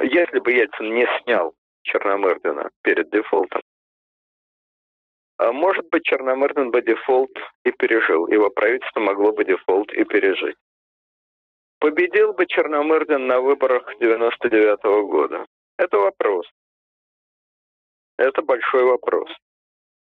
если 0.03 0.41
бы 0.41 0.53
Ельцин 0.53 0.95
не 0.95 1.07
снял 1.21 1.55
Черномырдина 1.83 2.71
перед 2.83 3.11
дефолтом, 3.11 3.63
а, 5.39 5.53
может 5.53 5.89
быть, 5.91 6.05
Черномырдин 6.05 6.71
бы 6.71 6.83
дефолт 6.83 7.31
и 7.65 7.71
пережил. 7.71 8.27
Его 8.27 8.51
правительство 8.51 9.01
могло 9.01 9.33
бы 9.33 9.45
дефолт 9.45 9.93
и 9.93 10.05
пережить. 10.05 10.57
Победил 11.79 12.33
бы 12.33 12.47
Черномырдин 12.47 13.27
на 13.27 13.41
выборах 13.41 13.87
99 14.01 14.85
-го 14.85 15.07
года? 15.07 15.47
Это 15.79 15.99
вопрос. 15.99 16.47
Это 18.19 18.43
большой 18.43 18.85
вопрос. 18.85 19.31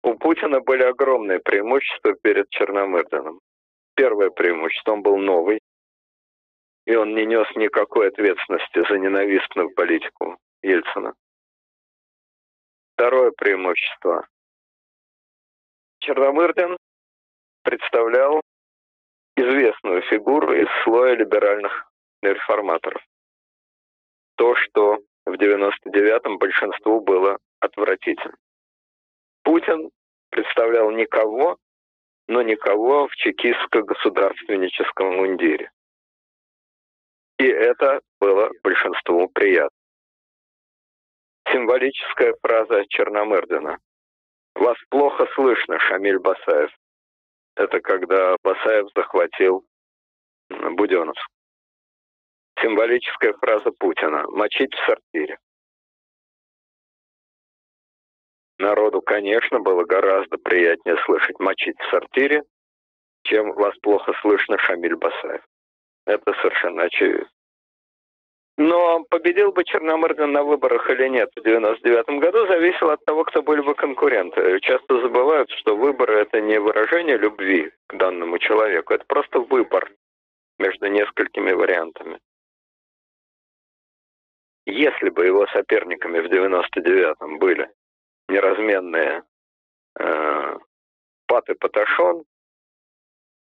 У 0.02 0.14
Путина 0.14 0.60
были 0.60 0.84
огромные 0.84 1.38
преимущества 1.40 2.14
перед 2.14 2.48
Черномырдином. 2.50 3.40
Первое 3.94 4.30
преимущество, 4.30 4.92
он 4.92 5.02
был 5.02 5.16
новый, 5.18 5.60
и 6.86 6.94
он 6.96 7.14
не 7.14 7.26
нес 7.26 7.46
никакой 7.56 8.08
ответственности 8.08 8.88
за 8.88 8.98
ненавистную 8.98 9.70
политику 9.74 10.38
Ельцина. 10.62 11.14
Второе 12.94 13.32
преимущество. 13.32 14.26
Черномырдин 15.98 16.76
представлял 17.62 18.40
известную 19.36 20.02
фигуру 20.02 20.54
из 20.54 20.68
слоя 20.82 21.14
либеральных 21.14 21.90
реформаторов. 22.22 23.02
То, 24.36 24.54
что 24.56 24.98
в 25.24 25.32
99-м 25.32 26.38
большинству 26.38 27.00
было 27.00 27.38
отвратительно. 27.60 28.36
Путин 29.42 29.90
представлял 30.30 30.90
никого, 30.90 31.58
но 32.28 32.42
никого 32.42 33.08
в 33.08 33.16
чекистско-государственническом 33.16 35.16
мундире. 35.16 35.70
И 37.38 37.46
это 37.46 38.00
было 38.18 38.50
большинству 38.62 39.28
приятно. 39.28 39.76
Символическая 41.52 42.34
фраза 42.42 42.84
Черномырдина. 42.88 43.78
«Вас 44.54 44.76
плохо 44.88 45.26
слышно, 45.34 45.78
Шамиль 45.78 46.18
Басаев». 46.18 46.70
Это 47.56 47.80
когда 47.80 48.36
Басаев 48.42 48.88
захватил 48.94 49.64
Буденновск. 50.50 51.26
Символическая 52.60 53.32
фраза 53.34 53.70
Путина 53.72 54.24
«мочить 54.28 54.74
в 54.74 54.86
сортире». 54.86 55.38
Народу, 58.58 59.02
конечно, 59.02 59.60
было 59.60 59.84
гораздо 59.84 60.38
приятнее 60.38 60.96
слышать 61.04 61.38
«мочить 61.38 61.78
в 61.78 61.90
сортире», 61.90 62.42
чем 63.24 63.52
«вас 63.52 63.76
плохо 63.78 64.12
слышно, 64.20 64.58
Шамиль 64.58 64.96
Басаев». 64.96 65.42
Это 66.06 66.32
совершенно 66.34 66.84
очевидно. 66.84 67.28
Но 68.58 69.04
победил 69.10 69.52
бы 69.52 69.64
Черномырдин 69.64 70.32
на 70.32 70.42
выборах 70.42 70.88
или 70.88 71.08
нет 71.08 71.30
в 71.36 71.42
99 71.42 72.20
году, 72.20 72.46
зависело 72.46 72.94
от 72.94 73.04
того, 73.04 73.24
кто 73.24 73.42
были 73.42 73.60
бы 73.60 73.74
конкуренты. 73.74 74.60
Часто 74.60 75.00
забывают, 75.02 75.50
что 75.50 75.76
выборы– 75.76 76.14
это 76.20 76.40
не 76.40 76.58
выражение 76.58 77.18
любви 77.18 77.70
к 77.86 77.96
данному 77.96 78.38
человеку, 78.38 78.94
это 78.94 79.04
просто 79.06 79.40
выбор 79.40 79.92
между 80.58 80.86
несколькими 80.86 81.52
вариантами. 81.52 82.18
Если 84.64 85.10
бы 85.10 85.26
его 85.26 85.46
соперниками 85.48 86.20
в 86.20 86.26
99-м 86.26 87.38
были 87.38 87.70
неразменные 88.28 89.22
э, 90.00 90.58
Пат 91.26 91.48
и 91.50 91.54
Паташон, 91.54 92.24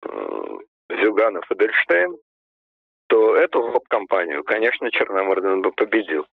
э, 0.05 0.57
Зюганов 0.89 1.49
и 1.51 1.55
Дельштейн, 1.55 2.15
то 3.12 3.36
эту 3.36 3.62
гоп-компанию, 3.62 4.43
конечно, 4.45 4.89
Черномырдин 4.89 5.62
бы 5.62 5.74
победил. 5.74 6.26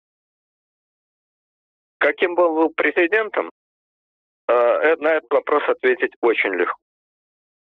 Каким 1.98 2.36
был 2.36 2.54
бы 2.54 2.70
президентом, 2.72 3.50
э, 4.46 4.52
э, 4.52 4.94
на 4.98 5.14
этот 5.14 5.28
вопрос 5.30 5.68
ответить 5.68 6.12
очень 6.20 6.54
легко. 6.54 6.78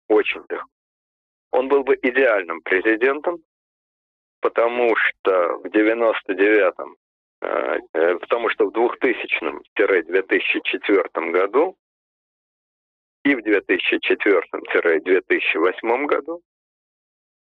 Очень 0.09 0.45
легко. 0.49 0.69
Он 1.53 1.69
был 1.69 1.85
бы 1.85 1.97
идеальным 2.03 2.62
президентом, 2.62 3.38
потому 4.40 4.97
что 4.97 5.59
в 5.59 5.66
99-м, 5.66 6.97
э, 7.43 7.78
потому 8.16 8.49
что 8.49 8.66
в 8.66 8.72
2000-2004 8.72 11.30
году 11.30 11.76
и 13.22 13.37
в 13.37 13.39
2004-2008 13.39 16.07
году 16.07 16.43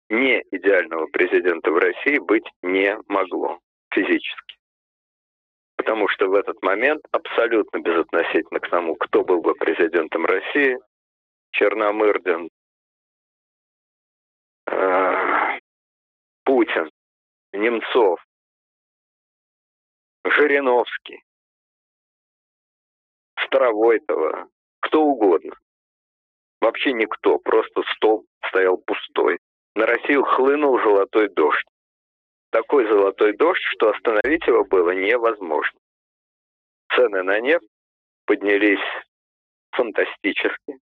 не 0.10 0.44
идеального 0.52 1.06
президента 1.08 1.72
в 1.72 1.78
России 1.78 2.18
быть 2.18 2.48
не 2.62 2.98
могло 3.08 3.60
физически. 3.92 4.58
Потому 5.78 6.08
что 6.10 6.28
в 6.28 6.34
этот 6.34 6.62
момент, 6.62 7.02
абсолютно 7.12 7.80
безотносительно 7.80 8.60
к 8.60 8.70
тому, 8.70 8.96
кто 8.96 9.24
был 9.24 9.42
бы 9.42 9.54
президентом 9.56 10.26
России, 10.26 10.78
Черномырдин, 11.52 12.50
э, 14.68 15.60
Путин, 16.44 16.90
Немцов, 17.54 18.20
Жириновский, 20.26 21.24
Старовойтова, 23.46 24.50
кто 24.82 25.04
угодно. 25.04 25.56
Вообще 26.62 26.94
никто, 26.94 27.40
просто 27.40 27.84
стол 27.96 28.26
стоял 28.50 28.78
пустой 28.78 29.40
на 29.76 29.86
Россию 29.86 30.24
хлынул 30.24 30.80
золотой 30.80 31.30
дождь. 31.30 31.66
Такой 32.52 32.88
золотой 32.88 33.36
дождь, 33.38 33.62
что 33.74 33.92
остановить 33.92 34.46
его 34.48 34.66
было 34.66 34.92
невозможно. 34.92 35.80
Цены 36.96 37.24
на 37.24 37.40
нефть 37.40 37.68
поднялись 38.26 38.80
фантастически. 39.72 40.80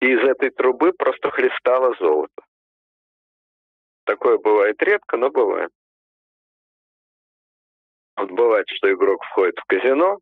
И 0.00 0.06
из 0.12 0.20
этой 0.20 0.50
трубы 0.50 0.92
просто 0.92 1.30
хлестало 1.30 1.94
золото. 1.98 2.42
Такое 4.04 4.38
бывает 4.38 4.80
редко, 4.82 5.16
но 5.16 5.30
бывает. 5.30 5.70
Вот 8.16 8.30
бывает, 8.30 8.66
что 8.68 8.92
игрок 8.92 9.22
входит 9.24 9.58
в 9.58 9.64
казино 9.66 10.18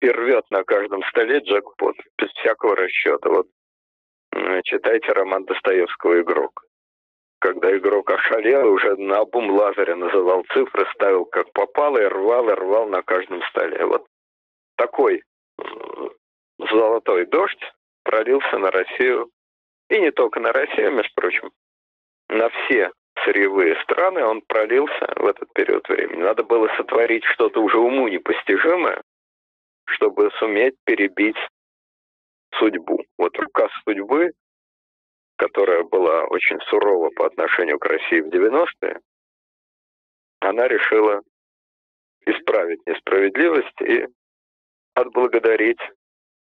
и 0.00 0.08
рвет 0.10 0.44
на 0.50 0.64
каждом 0.64 1.02
столе 1.04 1.38
джекпот 1.38 1.96
без 2.18 2.30
всякого 2.32 2.76
расчета. 2.76 3.28
Вот 3.28 3.46
читайте 4.64 5.12
роман 5.12 5.44
Достоевского 5.44 6.20
«Игрок». 6.20 6.64
Когда 7.40 7.76
игрок 7.76 8.10
ошалел, 8.10 8.72
уже 8.72 8.96
на 8.96 9.24
бум 9.24 9.50
лазаря 9.50 9.96
называл 9.96 10.44
цифры, 10.52 10.86
ставил 10.94 11.24
как 11.24 11.52
попало 11.52 11.98
и 11.98 12.06
рвал, 12.06 12.48
и 12.48 12.52
рвал 12.52 12.86
на 12.86 13.02
каждом 13.02 13.42
столе. 13.50 13.84
Вот 13.84 14.06
такой 14.76 15.24
золотой 16.58 17.26
дождь 17.26 17.62
пролился 18.04 18.58
на 18.58 18.70
Россию, 18.70 19.30
и 19.90 19.98
не 20.00 20.12
только 20.12 20.38
на 20.38 20.52
Россию, 20.52 20.92
между 20.92 21.12
прочим, 21.14 21.50
на 22.28 22.48
все 22.48 22.92
сырьевые 23.24 23.76
страны 23.82 24.24
он 24.24 24.40
пролился 24.42 25.12
в 25.16 25.26
этот 25.26 25.52
период 25.52 25.88
времени. 25.88 26.22
Надо 26.22 26.44
было 26.44 26.68
сотворить 26.76 27.24
что-то 27.24 27.60
уже 27.60 27.78
уму 27.78 28.06
непостижимое, 28.08 29.02
чтобы 29.86 30.30
суметь 30.38 30.76
перебить 30.84 31.36
судьбу. 32.58 33.04
Вот 33.18 33.36
рука 33.38 33.68
судьбы, 33.84 34.32
которая 35.36 35.82
была 35.84 36.24
очень 36.24 36.60
сурова 36.68 37.10
по 37.16 37.26
отношению 37.26 37.78
к 37.78 37.86
России 37.86 38.20
в 38.20 38.28
90-е, 38.28 39.00
она 40.40 40.68
решила 40.68 41.22
исправить 42.26 42.80
несправедливость 42.86 43.80
и 43.82 44.06
отблагодарить 44.94 45.80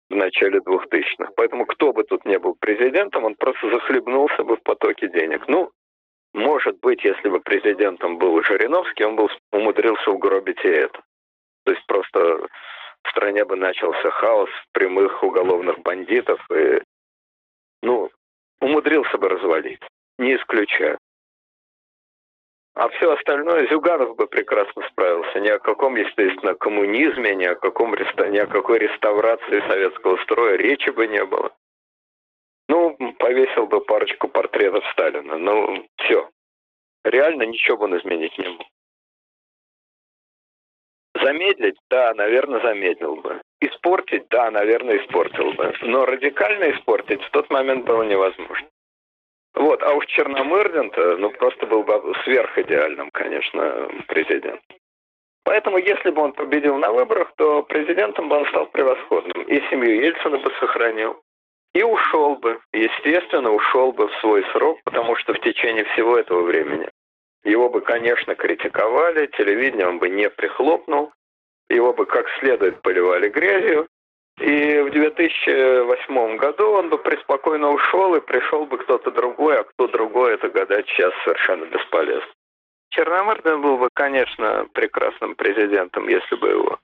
в 0.09 0.15
начале 0.15 0.59
2000-х. 0.59 1.31
Поэтому 1.35 1.65
кто 1.65 1.93
бы 1.93 2.03
тут 2.03 2.25
не 2.25 2.37
был 2.37 2.55
президентом, 2.55 3.25
он 3.25 3.35
просто 3.35 3.69
захлебнулся 3.69 4.43
бы 4.43 4.57
в 4.57 4.63
потоке 4.63 5.09
денег. 5.09 5.47
Ну, 5.47 5.71
может 6.33 6.79
быть, 6.79 7.03
если 7.03 7.29
бы 7.29 7.39
президентом 7.39 8.17
был 8.17 8.41
Жириновский, 8.43 9.05
он 9.05 9.15
был 9.15 9.29
умудрился 9.51 10.11
угробить 10.11 10.63
и 10.63 10.67
это. 10.67 11.01
То 11.63 11.71
есть 11.71 11.85
просто 11.87 12.47
в 13.05 13.09
стране 13.11 13.45
бы 13.45 13.55
начался 13.55 14.11
хаос 14.11 14.49
прямых 14.73 15.23
уголовных 15.23 15.79
бандитов 15.79 16.39
и, 16.51 16.81
ну, 17.81 18.09
умудрился 18.61 19.17
бы 19.17 19.29
развалить. 19.29 19.81
Не 20.17 20.35
исключаю. 20.35 20.97
А 22.75 22.89
все 22.89 23.13
остальное 23.13 23.67
Зюганов 23.67 24.17
бы 24.17 24.27
прекрасно 24.27 24.85
справился. 24.89 25.39
Ни 25.39 25.47
о 25.47 25.59
каком, 25.59 25.95
естественно, 25.95 26.55
коммунизме, 26.55 27.33
ни 27.35 27.45
о, 27.45 27.55
каком, 27.55 27.93
ни 27.93 28.37
о 28.37 28.47
какой 28.47 28.79
реставрации 28.79 29.61
советского 29.67 30.17
строя 30.23 30.57
речи 30.57 30.89
бы 30.89 31.07
не 31.07 31.23
было. 31.23 31.53
Ну, 32.67 32.97
повесил 33.19 33.67
бы 33.67 33.79
парочку 33.79 34.27
портретов 34.27 34.83
Сталина. 34.91 35.37
Ну, 35.37 35.87
все. 35.97 36.29
Реально 37.05 37.43
ничего 37.43 37.77
бы 37.77 37.83
он 37.85 37.97
изменить 37.97 38.37
не 38.37 38.49
мог. 38.49 38.67
Замедлить? 41.21 41.77
Да, 41.89 42.13
наверное, 42.13 42.61
замедлил 42.61 43.15
бы. 43.15 43.41
Испортить? 43.61 44.27
Да, 44.29 44.51
наверное, 44.51 44.97
испортил 44.97 45.53
бы. 45.53 45.73
Но 45.81 46.05
радикально 46.05 46.71
испортить 46.71 47.21
в 47.23 47.29
тот 47.31 47.49
момент 47.49 47.85
было 47.85 48.03
невозможно. 48.03 48.67
Вот, 49.53 49.81
а 49.83 49.93
уж 49.93 50.05
Черномырдин-то, 50.07 51.17
ну, 51.17 51.29
просто 51.31 51.65
был 51.65 51.83
бы 51.83 52.13
сверхидеальным, 52.25 53.09
конечно, 53.11 53.89
президентом. 54.07 54.77
Поэтому, 55.45 55.77
если 55.77 56.09
бы 56.09 56.21
он 56.23 56.33
победил 56.33 56.75
на 56.77 56.91
выборах, 56.91 57.31
то 57.37 57.63
президентом 57.63 58.27
бы 58.27 58.37
он 58.37 58.47
стал 58.47 58.65
превосходным. 58.67 59.43
И 59.43 59.61
семью 59.69 60.01
Ельцина 60.01 60.39
бы 60.39 60.51
сохранил. 60.59 61.21
И 61.73 61.83
ушел 61.83 62.35
бы, 62.35 62.59
естественно, 62.73 63.51
ушел 63.51 63.93
бы 63.93 64.07
в 64.07 64.15
свой 64.15 64.43
срок, 64.51 64.79
потому 64.83 65.15
что 65.15 65.33
в 65.33 65.39
течение 65.39 65.85
всего 65.85 66.17
этого 66.17 66.41
времени 66.41 66.89
его 67.45 67.69
бы, 67.69 67.81
конечно, 67.81 68.35
критиковали, 68.35 69.27
телевидение 69.27 69.87
он 69.87 69.99
бы 69.99 70.09
не 70.09 70.29
прихлопнул, 70.29 71.13
его 71.69 71.93
бы 71.93 72.05
как 72.05 72.27
следует 72.39 72.81
поливали 72.81 73.29
грязью, 73.29 73.87
и 74.39 74.79
в 74.81 74.91
2008 74.91 76.37
году 76.37 76.71
он 76.71 76.89
бы 76.89 76.97
преспокойно 76.97 77.71
ушел, 77.71 78.15
и 78.15 78.19
пришел 78.19 78.65
бы 78.65 78.77
кто-то 78.79 79.11
другой, 79.11 79.59
а 79.59 79.63
кто 79.63 79.87
другой, 79.87 80.33
это 80.33 80.49
гадать 80.49 80.87
сейчас 80.89 81.13
совершенно 81.23 81.65
бесполезно. 81.65 82.27
Черномырдин 82.89 83.61
был 83.61 83.77
бы, 83.77 83.89
конечно, 83.93 84.67
прекрасным 84.73 85.35
президентом, 85.35 86.07
если 86.09 86.35
бы 86.35 86.49
его 86.49 86.79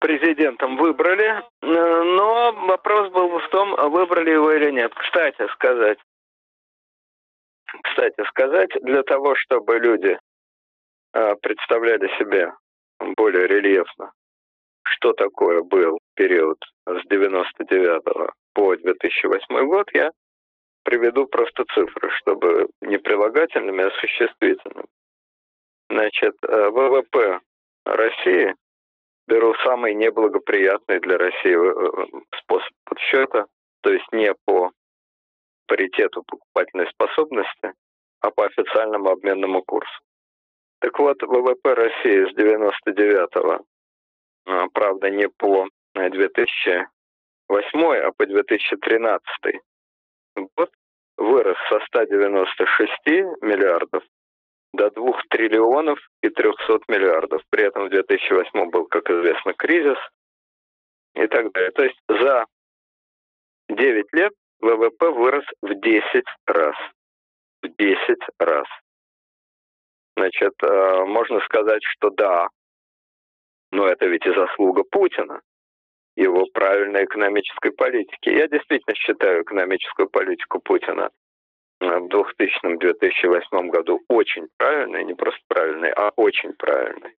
президентом 0.00 0.76
выбрали, 0.76 1.42
но 1.60 2.52
вопрос 2.66 3.10
был 3.10 3.38
в 3.38 3.48
том, 3.50 3.76
выбрали 3.90 4.30
его 4.30 4.50
или 4.52 4.70
нет. 4.70 4.92
Кстати 4.94 5.46
сказать, 5.52 5.98
кстати 7.82 8.22
сказать, 8.28 8.70
для 8.82 9.02
того, 9.02 9.34
чтобы 9.36 9.78
люди 9.78 10.18
а, 11.12 11.34
представляли 11.36 12.08
себе 12.18 12.52
более 13.16 13.46
рельефно, 13.46 14.12
что 14.82 15.12
такое 15.12 15.62
был 15.62 15.98
период 16.14 16.58
с 16.86 17.06
99 17.08 18.30
по 18.54 18.76
2008 18.76 19.66
год, 19.66 19.88
я 19.94 20.10
приведу 20.82 21.26
просто 21.26 21.64
цифры, 21.74 22.10
чтобы 22.18 22.68
не 22.80 22.98
прилагательными, 22.98 23.84
а 23.84 23.90
существительными. 24.00 24.86
Значит, 25.88 26.36
э, 26.42 26.70
ВВП 26.70 27.40
России, 27.84 28.54
беру 29.26 29.54
самый 29.64 29.94
неблагоприятный 29.94 31.00
для 31.00 31.18
России 31.18 31.56
э, 31.56 32.20
способ 32.38 32.72
подсчета, 32.84 33.46
то 33.82 33.92
есть 33.92 34.06
не 34.12 34.32
по 34.46 34.70
паритету 35.70 36.24
покупательной 36.24 36.88
способности, 36.88 37.72
а 38.20 38.30
по 38.32 38.46
официальному 38.46 39.08
обменному 39.10 39.62
курсу. 39.62 40.02
Так 40.80 40.98
вот, 40.98 41.22
ВВП 41.22 41.74
России 41.74 42.28
с 42.28 42.34
99 42.34 43.62
а, 44.46 44.66
правда, 44.72 45.10
не 45.10 45.28
по 45.28 45.68
2008, 45.94 46.88
а 47.48 48.12
по 48.16 48.26
2013 48.26 49.22
год 50.56 50.70
вырос 51.16 51.56
со 51.68 51.78
196 51.86 52.92
миллиардов 53.42 54.02
до 54.72 54.90
2 54.90 55.22
триллионов 55.30 56.00
и 56.22 56.30
300 56.30 56.80
миллиардов. 56.88 57.42
При 57.50 57.64
этом 57.64 57.86
в 57.86 57.90
2008 57.90 58.70
был, 58.70 58.86
как 58.86 59.08
известно, 59.08 59.52
кризис 59.52 59.98
и 61.14 61.26
так 61.28 61.52
далее. 61.52 61.70
То 61.72 61.84
есть 61.84 62.00
за 62.08 62.46
9 63.68 64.12
лет 64.12 64.32
ВВП 64.60 65.10
вырос 65.10 65.44
в 65.62 65.74
10 65.74 66.24
раз. 66.46 66.76
В 67.62 67.68
10 67.68 68.18
раз. 68.38 68.66
Значит, 70.16 70.54
э, 70.62 71.04
можно 71.06 71.40
сказать, 71.40 71.82
что 71.82 72.10
да, 72.10 72.48
но 73.72 73.86
это 73.86 74.06
ведь 74.06 74.26
и 74.26 74.34
заслуга 74.34 74.82
Путина, 74.84 75.40
его 76.16 76.46
правильной 76.52 77.04
экономической 77.04 77.70
политики. 77.72 78.28
Я 78.28 78.48
действительно 78.48 78.94
считаю 78.96 79.42
экономическую 79.42 80.08
политику 80.08 80.60
Путина 80.60 81.10
в 81.80 81.84
2000-2008 81.84 83.68
году 83.70 84.00
очень 84.08 84.48
правильной, 84.58 85.04
не 85.04 85.14
просто 85.14 85.40
правильной, 85.48 85.90
а 85.92 86.10
очень 86.16 86.52
правильной. 86.54 87.14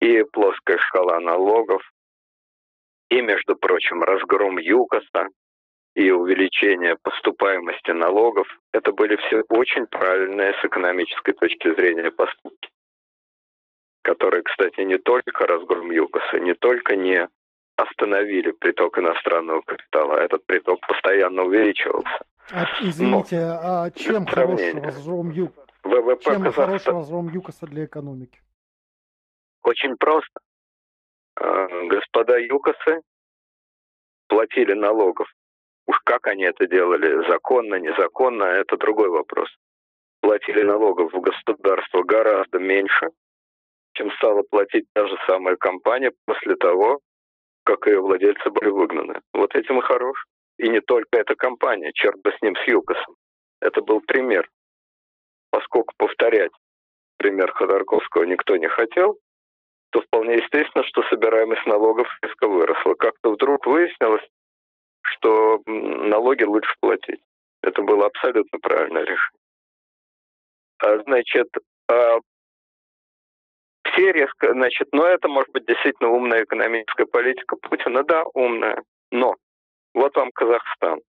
И 0.00 0.22
плоская 0.32 0.78
шкала 0.78 1.20
налогов, 1.20 1.82
и, 3.10 3.20
между 3.20 3.56
прочим, 3.56 4.02
разгром 4.02 4.58
ЮКОСа, 4.58 5.28
и 5.94 6.10
увеличение 6.10 6.96
поступаемости 7.02 7.90
налогов, 7.92 8.46
это 8.72 8.92
были 8.92 9.16
все 9.16 9.42
очень 9.48 9.86
правильные 9.86 10.54
с 10.60 10.64
экономической 10.64 11.32
точки 11.32 11.74
зрения 11.74 12.10
поступки 12.10 12.68
которые, 14.04 14.42
кстати, 14.42 14.80
не 14.82 14.98
только 14.98 15.46
разгром 15.46 15.90
ЮКОСа, 15.90 16.38
не 16.38 16.54
только 16.54 16.94
не 16.94 17.26
остановили 17.76 18.52
приток 18.52 18.98
иностранного 18.98 19.62
капитала, 19.62 20.18
этот 20.18 20.44
приток 20.46 20.86
постоянно 20.86 21.42
увеличивался. 21.44 22.20
А, 22.52 22.66
извините, 22.82 23.36
Но, 23.36 23.60
а 23.62 23.90
чем 23.90 24.26
хорош 24.26 24.60
разгром 24.74 25.30
ЮКОСа? 25.30 25.66
ВВП 25.82 26.22
чем 26.22 26.34
Казахстан... 26.34 26.66
хорош 26.66 26.86
разгром 26.86 27.28
ЮКОСа 27.30 27.66
для 27.66 27.86
экономики? 27.86 28.40
Очень 29.62 29.96
просто. 29.96 30.40
А, 31.36 31.66
господа 31.86 32.38
ЮКОСы 32.38 33.00
платили 34.28 34.74
налогов. 34.74 35.32
Уж 35.86 35.98
как 36.04 36.26
они 36.26 36.44
это 36.44 36.66
делали, 36.66 37.26
законно, 37.28 37.76
незаконно, 37.76 38.44
это 38.44 38.76
другой 38.76 39.10
вопрос. 39.10 39.48
Платили 40.20 40.62
налогов 40.62 41.12
в 41.12 41.20
государство 41.20 42.02
гораздо 42.02 42.58
меньше, 42.58 43.10
чем 43.94 44.10
стала 44.12 44.42
платить 44.42 44.86
та 44.94 45.06
же 45.06 45.16
самая 45.26 45.56
компания 45.56 46.12
после 46.26 46.56
того, 46.56 47.00
как 47.64 47.86
ее 47.86 48.00
владельцы 48.00 48.50
были 48.50 48.70
выгнаны. 48.70 49.20
Вот 49.32 49.54
этим 49.54 49.78
и 49.78 49.82
хорош. 49.82 50.24
И 50.58 50.68
не 50.68 50.80
только 50.80 51.18
эта 51.18 51.34
компания, 51.34 51.92
черт 51.94 52.20
бы 52.22 52.32
с 52.32 52.42
ним, 52.42 52.54
с 52.56 52.68
Юкосом. 52.68 53.16
Это 53.60 53.82
был 53.82 54.00
пример. 54.00 54.48
Поскольку 55.50 55.94
повторять 55.96 56.52
пример 57.16 57.52
Ходорковского 57.52 58.24
никто 58.24 58.56
не 58.56 58.68
хотел, 58.68 59.18
то 59.90 60.00
вполне 60.00 60.36
естественно, 60.36 60.84
что 60.84 61.02
собираемость 61.04 61.66
налогов 61.66 62.08
резко 62.22 62.48
выросла. 62.48 62.94
Как-то 62.94 63.32
вдруг 63.32 63.66
выяснилось, 63.66 64.26
что 65.04 65.60
налоги 65.66 66.44
лучше 66.44 66.74
платить. 66.80 67.20
Это 67.62 67.82
было 67.82 68.06
абсолютно 68.06 68.58
правильное 68.58 69.02
решение. 69.02 69.40
А, 70.78 70.98
значит, 71.02 71.48
а, 71.88 72.18
все 73.84 74.12
резко, 74.12 74.52
значит, 74.52 74.88
но 74.92 75.06
это 75.06 75.28
может 75.28 75.50
быть 75.52 75.66
действительно 75.66 76.10
умная 76.10 76.44
экономическая 76.44 77.06
политика 77.06 77.56
Путина, 77.56 78.02
да, 78.04 78.24
умная, 78.34 78.82
но 79.10 79.36
вот 79.94 80.16
вам 80.16 80.30
Казахстан. 80.32 81.00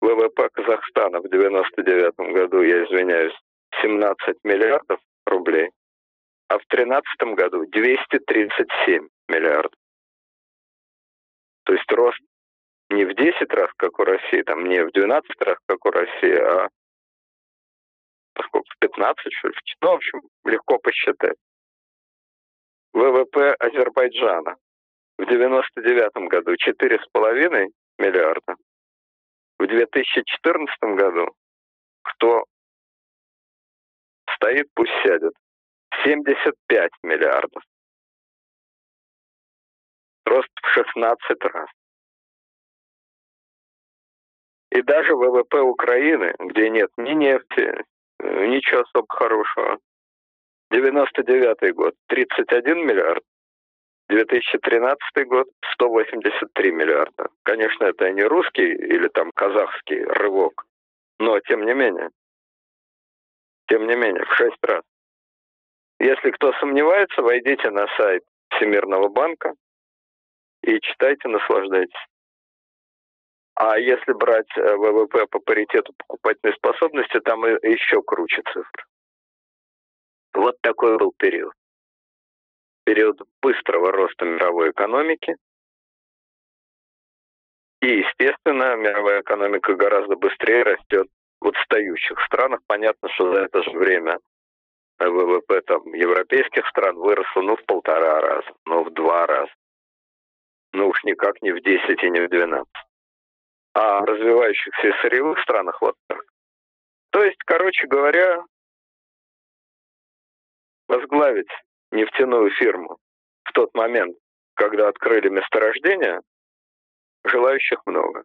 ВВП 0.00 0.50
Казахстана 0.52 1.20
в 1.20 1.30
99 1.30 2.14
году, 2.34 2.60
я 2.60 2.84
извиняюсь, 2.84 3.32
17 3.80 4.36
миллиардов 4.44 5.00
рублей, 5.24 5.70
а 6.48 6.58
в 6.58 6.62
2013 6.68 7.34
году 7.34 7.64
237 7.66 9.08
миллиардов. 9.28 9.72
То 11.64 11.72
есть 11.72 11.90
рост 11.90 12.20
не 12.94 13.04
в 13.04 13.14
10 13.14 13.52
раз, 13.52 13.70
как 13.76 13.98
у 13.98 14.04
России, 14.04 14.42
там 14.42 14.64
не 14.64 14.84
в 14.84 14.92
12 14.92 15.40
раз, 15.40 15.58
как 15.66 15.84
у 15.84 15.90
России, 15.90 16.36
а 16.36 16.68
поскольку 18.34 18.68
в 18.70 18.78
15, 18.78 19.32
что 19.32 19.48
ли, 19.48 19.54
ну, 19.80 19.88
в 19.90 19.94
общем, 19.94 20.20
легко 20.44 20.78
посчитать. 20.78 21.36
ВВП 22.92 23.54
Азербайджана 23.58 24.56
в 25.18 25.26
99 25.26 26.28
году 26.28 26.54
4,5 26.54 27.68
миллиарда. 27.98 28.56
В 29.58 29.66
2014 29.66 30.96
году 30.96 31.34
кто 32.02 32.44
стоит, 34.34 34.66
пусть 34.74 34.92
сядет. 35.02 35.32
75 36.04 36.90
миллиардов. 37.02 37.62
Рост 40.26 40.50
в 40.62 40.68
16 40.68 41.44
раз. 41.44 41.68
И 44.74 44.82
даже 44.82 45.14
ВВП 45.14 45.60
Украины, 45.60 46.34
где 46.38 46.68
нет 46.68 46.90
ни 46.96 47.12
нефти, 47.12 47.72
ничего 48.18 48.80
особо 48.80 49.06
хорошего. 49.08 49.78
99 50.72 51.74
год 51.74 51.94
31 52.08 52.84
миллиард, 52.84 53.22
2013 54.08 55.26
год 55.28 55.46
183 55.74 56.72
миллиарда. 56.72 57.28
Конечно, 57.44 57.84
это 57.84 58.10
не 58.10 58.24
русский 58.24 58.72
или 58.72 59.06
там 59.08 59.30
казахский 59.32 60.02
рывок, 60.02 60.64
но 61.20 61.38
тем 61.40 61.64
не 61.64 61.74
менее. 61.74 62.10
Тем 63.68 63.86
не 63.86 63.94
менее, 63.94 64.24
в 64.24 64.34
6 64.34 64.56
раз. 64.62 64.82
Если 66.00 66.32
кто 66.32 66.52
сомневается, 66.54 67.22
войдите 67.22 67.70
на 67.70 67.86
сайт 67.96 68.24
Всемирного 68.50 69.08
банка 69.08 69.54
и 70.62 70.80
читайте, 70.80 71.28
наслаждайтесь. 71.28 71.94
А 73.56 73.78
если 73.78 74.12
брать 74.12 74.48
э, 74.56 74.76
ВВП 74.76 75.26
по 75.26 75.38
паритету 75.38 75.92
покупательной 75.96 76.54
способности, 76.56 77.20
там 77.20 77.44
еще 77.44 78.02
круче 78.02 78.42
цифры. 78.52 78.84
Вот 80.34 80.60
такой 80.60 80.98
был 80.98 81.12
период. 81.16 81.52
Период 82.84 83.20
быстрого 83.40 83.92
роста 83.92 84.24
мировой 84.24 84.72
экономики. 84.72 85.36
И, 87.80 87.98
естественно, 87.98 88.74
мировая 88.74 89.20
экономика 89.20 89.74
гораздо 89.74 90.16
быстрее 90.16 90.64
растет 90.64 91.06
в 91.40 91.48
отстающих 91.48 92.20
странах. 92.24 92.60
Понятно, 92.66 93.08
что 93.10 93.32
за 93.32 93.42
это 93.42 93.62
же 93.62 93.70
время 93.70 94.18
ВВП 94.98 95.60
там, 95.60 95.94
европейских 95.94 96.66
стран 96.68 96.96
выросло 96.96 97.42
ну 97.42 97.56
в 97.56 97.64
полтора 97.66 98.20
раза, 98.20 98.50
ну 98.64 98.82
в 98.82 98.92
два 98.92 99.26
раза. 99.26 99.52
Ну 100.72 100.88
уж 100.88 101.04
никак 101.04 101.40
не 101.42 101.52
в 101.52 101.62
10 101.62 102.02
и 102.02 102.10
не 102.10 102.20
в 102.20 102.28
12 102.28 102.66
а 103.74 104.00
в 104.00 104.04
развивающихся 104.04 104.88
и 104.88 105.02
сырьевых 105.02 105.40
странах 105.40 105.80
вот 105.82 105.96
так. 106.06 106.22
То 107.10 107.22
есть, 107.24 107.38
короче 107.44 107.86
говоря, 107.86 108.44
возглавить 110.88 111.50
нефтяную 111.90 112.50
фирму 112.52 112.98
в 113.44 113.52
тот 113.52 113.74
момент, 113.74 114.16
когда 114.54 114.88
открыли 114.88 115.28
месторождение, 115.28 116.20
желающих 117.24 117.80
много. 117.86 118.24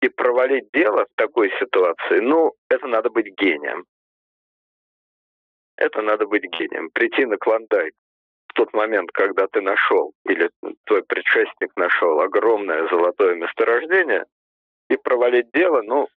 И 0.00 0.08
провалить 0.08 0.70
дело 0.72 1.04
в 1.04 1.14
такой 1.16 1.50
ситуации, 1.58 2.20
ну, 2.20 2.54
это 2.70 2.86
надо 2.86 3.10
быть 3.10 3.26
гением. 3.36 3.84
Это 5.76 6.00
надо 6.00 6.26
быть 6.26 6.44
гением. 6.44 6.88
Прийти 6.90 7.26
на 7.26 7.36
Клондайк 7.36 7.92
в 8.48 8.52
тот 8.54 8.72
момент, 8.72 9.12
когда 9.12 9.46
ты 9.46 9.60
нашел, 9.60 10.12
или 10.24 10.50
твой 10.84 11.02
предшественник 11.02 11.76
нашел 11.76 12.20
огромное 12.20 12.88
золотое 12.88 13.34
месторождение– 13.34 14.24
и 14.90 14.96
провалить 14.96 15.50
дело, 15.52 15.82
ну, 15.82 16.08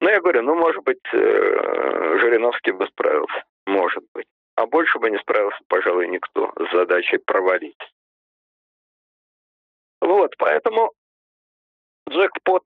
ну, 0.00 0.08
я 0.08 0.20
говорю, 0.20 0.42
ну, 0.42 0.54
может 0.54 0.84
быть, 0.84 1.02
э, 1.12 2.18
Жириновский 2.20 2.70
бы 2.72 2.86
справился, 2.86 3.42
может 3.66 4.04
быть. 4.14 4.26
А 4.54 4.66
больше 4.66 4.98
бы 4.98 5.10
не 5.10 5.18
справился, 5.18 5.58
пожалуй, 5.68 6.08
никто 6.08 6.52
с 6.56 6.72
задачей 6.72 7.18
провалить. 7.18 7.80
Вот, 10.00 10.34
поэтому 10.38 10.92
джекпот 12.08 12.64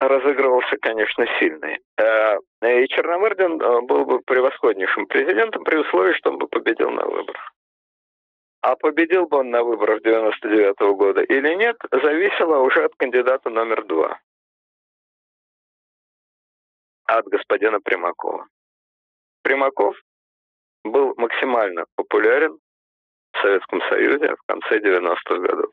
разыгрывался, 0.00 0.76
конечно, 0.80 1.26
сильный. 1.40 1.80
Э, 1.98 2.36
и 2.62 2.86
Черномырдин 2.88 3.60
э, 3.60 3.80
был 3.80 4.04
бы 4.04 4.20
превосходнейшим 4.20 5.06
президентом 5.06 5.64
при 5.64 5.76
условии, 5.76 6.12
что 6.12 6.30
он 6.30 6.38
бы 6.38 6.46
победил 6.46 6.90
на 6.90 7.06
выборах. 7.06 7.55
А 8.66 8.74
победил 8.74 9.28
бы 9.28 9.36
он 9.36 9.50
на 9.50 9.62
выборах 9.62 10.02
99 10.02 10.80
-го 10.80 10.96
года 10.96 11.22
или 11.22 11.54
нет, 11.54 11.76
зависело 11.92 12.58
уже 12.58 12.84
от 12.84 12.96
кандидата 12.96 13.48
номер 13.48 13.84
два. 13.86 14.20
От 17.04 17.26
господина 17.26 17.78
Примакова. 17.80 18.48
Примаков 19.42 19.94
был 20.82 21.14
максимально 21.16 21.84
популярен 21.94 22.58
в 23.34 23.40
Советском 23.40 23.80
Союзе 23.82 24.34
в 24.34 24.42
конце 24.48 24.80
90-х 24.80 25.38
годов. 25.38 25.70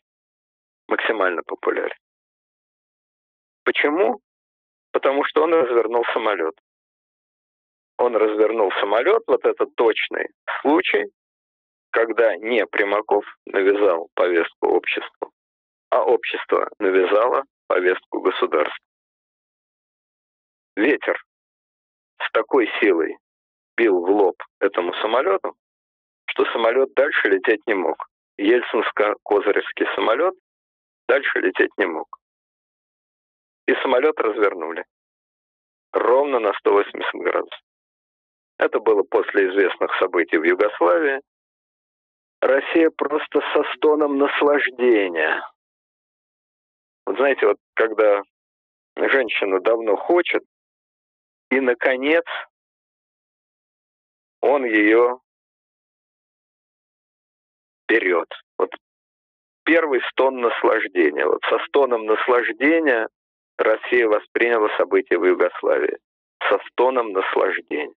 Максимально 0.87 1.41
популярен. 1.41 1.97
Почему? 3.63 4.19
Потому 4.91 5.23
что 5.23 5.41
он 5.41 5.53
развернул 5.55 6.05
самолет. 6.13 6.53
Он 7.97 8.15
развернул 8.15 8.71
самолет, 8.79 9.23
вот 9.25 9.43
этот 9.45 9.73
точный 9.73 10.27
случай, 10.61 11.05
когда 11.93 12.35
не 12.37 12.65
Примаков 12.65 13.23
навязал 13.45 14.09
повестку 14.15 14.67
обществу, 14.67 15.31
а 15.91 16.03
общество 16.03 16.67
навязало 16.79 17.43
повестку 17.67 18.19
государству. 18.19 18.83
Ветер 20.75 21.23
с 22.19 22.31
такой 22.31 22.67
силой 22.81 23.15
бил 23.77 24.03
в 24.03 24.09
лоб 24.09 24.35
этому 24.59 24.91
самолету, 24.95 25.55
что 26.25 26.45
самолет 26.45 26.89
дальше 26.95 27.29
лететь 27.29 27.61
не 27.67 27.75
мог. 27.75 28.07
Ельцинско-Козыревский 28.39 29.85
самолет 29.93 30.33
дальше 31.07 31.39
лететь 31.39 31.77
не 31.77 31.85
мог. 31.85 32.07
И 33.67 33.75
самолет 33.83 34.19
развернули 34.19 34.83
ровно 35.91 36.39
на 36.39 36.53
180 36.53 37.13
градусов. 37.21 37.61
Это 38.57 38.79
было 38.79 39.03
после 39.03 39.49
известных 39.49 39.95
событий 39.99 40.37
в 40.37 40.43
Югославии, 40.43 41.21
Россия 42.43 42.89
просто 42.89 43.39
со 43.53 43.63
стоном 43.73 44.17
наслаждения. 44.17 45.41
Вот 47.05 47.15
знаете, 47.15 47.47
вот 47.47 47.57
когда 47.73 48.21
женщина 48.97 49.61
давно 49.61 49.95
хочет, 49.95 50.43
и, 51.51 51.61
наконец, 51.61 52.25
он 54.41 54.65
ее 54.65 55.19
берет. 57.87 58.27
Вот 58.57 58.71
первый 59.63 60.01
стон 60.09 60.41
наслаждения. 60.41 61.25
Вот 61.25 61.41
со 61.49 61.59
стоном 61.67 62.05
наслаждения 62.05 63.07
Россия 63.57 64.05
восприняла 64.05 64.67
события 64.77 65.17
в 65.17 65.23
Югославии. 65.23 65.97
Со 66.49 66.59
стоном 66.71 67.13
наслаждения. 67.13 67.93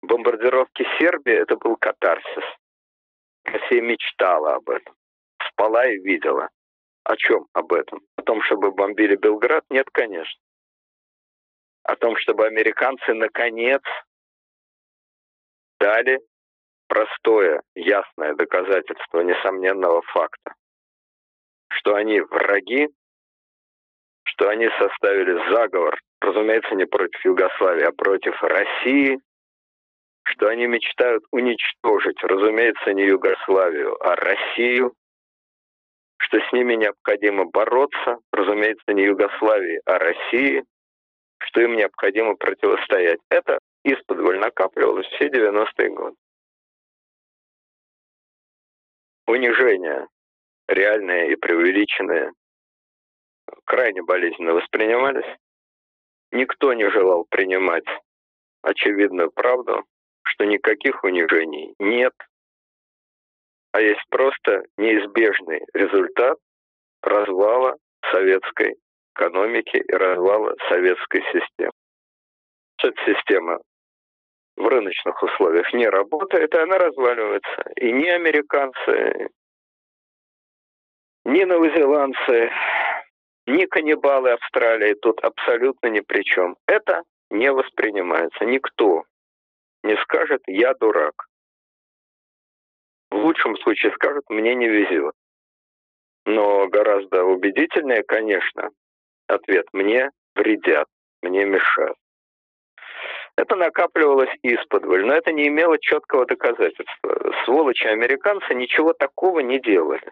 Бомбардировки 0.00 0.86
Сербии– 0.98 1.32
это 1.34 1.56
был 1.56 1.76
катарсис. 1.76 2.44
Россия 3.46 3.80
мечтала 3.80 4.54
об 4.56 4.68
этом. 4.68 4.94
Спала 5.48 5.86
и 5.86 5.98
видела. 5.98 6.48
О 7.04 7.16
чем 7.16 7.46
об 7.52 7.72
этом? 7.72 8.00
О 8.16 8.22
том, 8.22 8.42
чтобы 8.42 8.72
бомбили 8.72 9.16
Белград? 9.16 9.64
Нет, 9.70 9.88
конечно. 9.92 10.40
О 11.84 11.94
том, 11.96 12.16
чтобы 12.16 12.46
американцы 12.46 13.14
наконец 13.14 13.82
дали 15.78 16.18
простое, 16.88 17.62
ясное 17.74 18.34
доказательство 18.34 19.20
несомненного 19.20 20.02
факта, 20.02 20.54
что 21.68 21.94
они 21.94 22.20
враги, 22.20 22.88
что 24.24 24.48
они 24.48 24.68
составили 24.78 25.54
заговор, 25.54 26.00
разумеется, 26.20 26.74
не 26.74 26.86
против 26.86 27.24
Югославии, 27.24 27.84
а 27.84 27.92
против 27.92 28.42
России, 28.42 29.20
что 30.26 30.48
они 30.48 30.66
мечтают 30.66 31.24
уничтожить, 31.30 32.20
разумеется, 32.22 32.92
не 32.92 33.04
Югославию, 33.04 33.96
а 34.04 34.16
Россию, 34.16 34.92
что 36.18 36.38
с 36.40 36.52
ними 36.52 36.74
необходимо 36.74 37.44
бороться, 37.44 38.18
разумеется, 38.32 38.92
не 38.92 39.04
Югославии, 39.04 39.80
а 39.84 39.98
России, 39.98 40.64
что 41.38 41.60
им 41.60 41.76
необходимо 41.76 42.34
противостоять. 42.34 43.20
Это 43.30 43.60
из-под 43.84 44.18
накапливалось 44.18 45.06
все 45.06 45.28
90-е 45.28 45.90
годы. 45.90 46.16
Унижение 49.28 50.08
реальные 50.66 51.32
и 51.32 51.36
преувеличенные 51.36 52.32
крайне 53.64 54.02
болезненно 54.02 54.54
воспринимались. 54.54 55.36
Никто 56.32 56.72
не 56.72 56.90
желал 56.90 57.26
принимать 57.30 57.86
очевидную 58.62 59.30
правду, 59.30 59.84
что 60.26 60.44
никаких 60.44 61.02
унижений 61.04 61.74
нет, 61.78 62.12
а 63.72 63.80
есть 63.80 64.02
просто 64.10 64.64
неизбежный 64.76 65.60
результат 65.74 66.38
развала 67.02 67.76
советской 68.10 68.76
экономики 69.14 69.76
и 69.76 69.92
развала 69.92 70.54
советской 70.68 71.22
системы. 71.32 71.72
Эта 72.82 72.94
система 73.04 73.58
в 74.56 74.66
рыночных 74.66 75.22
условиях 75.22 75.72
не 75.72 75.88
работает, 75.88 76.54
и 76.54 76.58
она 76.58 76.78
разваливается. 76.78 77.62
И 77.76 77.92
ни 77.92 78.06
американцы, 78.06 79.28
ни 81.24 81.44
новозеландцы, 81.44 82.50
ни 83.46 83.64
каннибалы 83.66 84.32
Австралии 84.32 84.94
тут 84.94 85.20
абсолютно 85.22 85.88
ни 85.88 86.00
при 86.00 86.22
чем. 86.22 86.56
Это 86.66 87.02
не 87.30 87.50
воспринимается. 87.52 88.44
Никто 88.44 89.04
не 89.82 89.96
скажет 90.02 90.42
«я 90.46 90.74
дурак». 90.74 91.26
В 93.10 93.16
лучшем 93.16 93.56
случае 93.58 93.92
скажет 93.92 94.24
«мне 94.28 94.54
не 94.54 94.68
везет». 94.68 95.14
Но 96.24 96.66
гораздо 96.68 97.24
убедительнее, 97.24 98.02
конечно, 98.02 98.70
ответ 99.28 99.66
«мне 99.72 100.10
вредят, 100.34 100.88
мне 101.22 101.44
мешают». 101.44 101.96
Это 103.36 103.54
накапливалось 103.54 104.34
из-под 104.42 104.84
но 104.84 105.14
это 105.14 105.30
не 105.30 105.48
имело 105.48 105.78
четкого 105.78 106.24
доказательства. 106.24 107.32
Сволочи 107.44 107.86
американцы 107.86 108.54
ничего 108.54 108.94
такого 108.94 109.40
не 109.40 109.60
делали. 109.60 110.10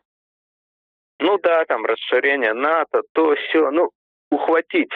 Ну 1.20 1.38
да, 1.38 1.64
там 1.64 1.86
расширение 1.86 2.52
НАТО, 2.52 3.02
то 3.12 3.34
все. 3.34 3.70
Ну, 3.70 3.90
ухватить 4.30 4.92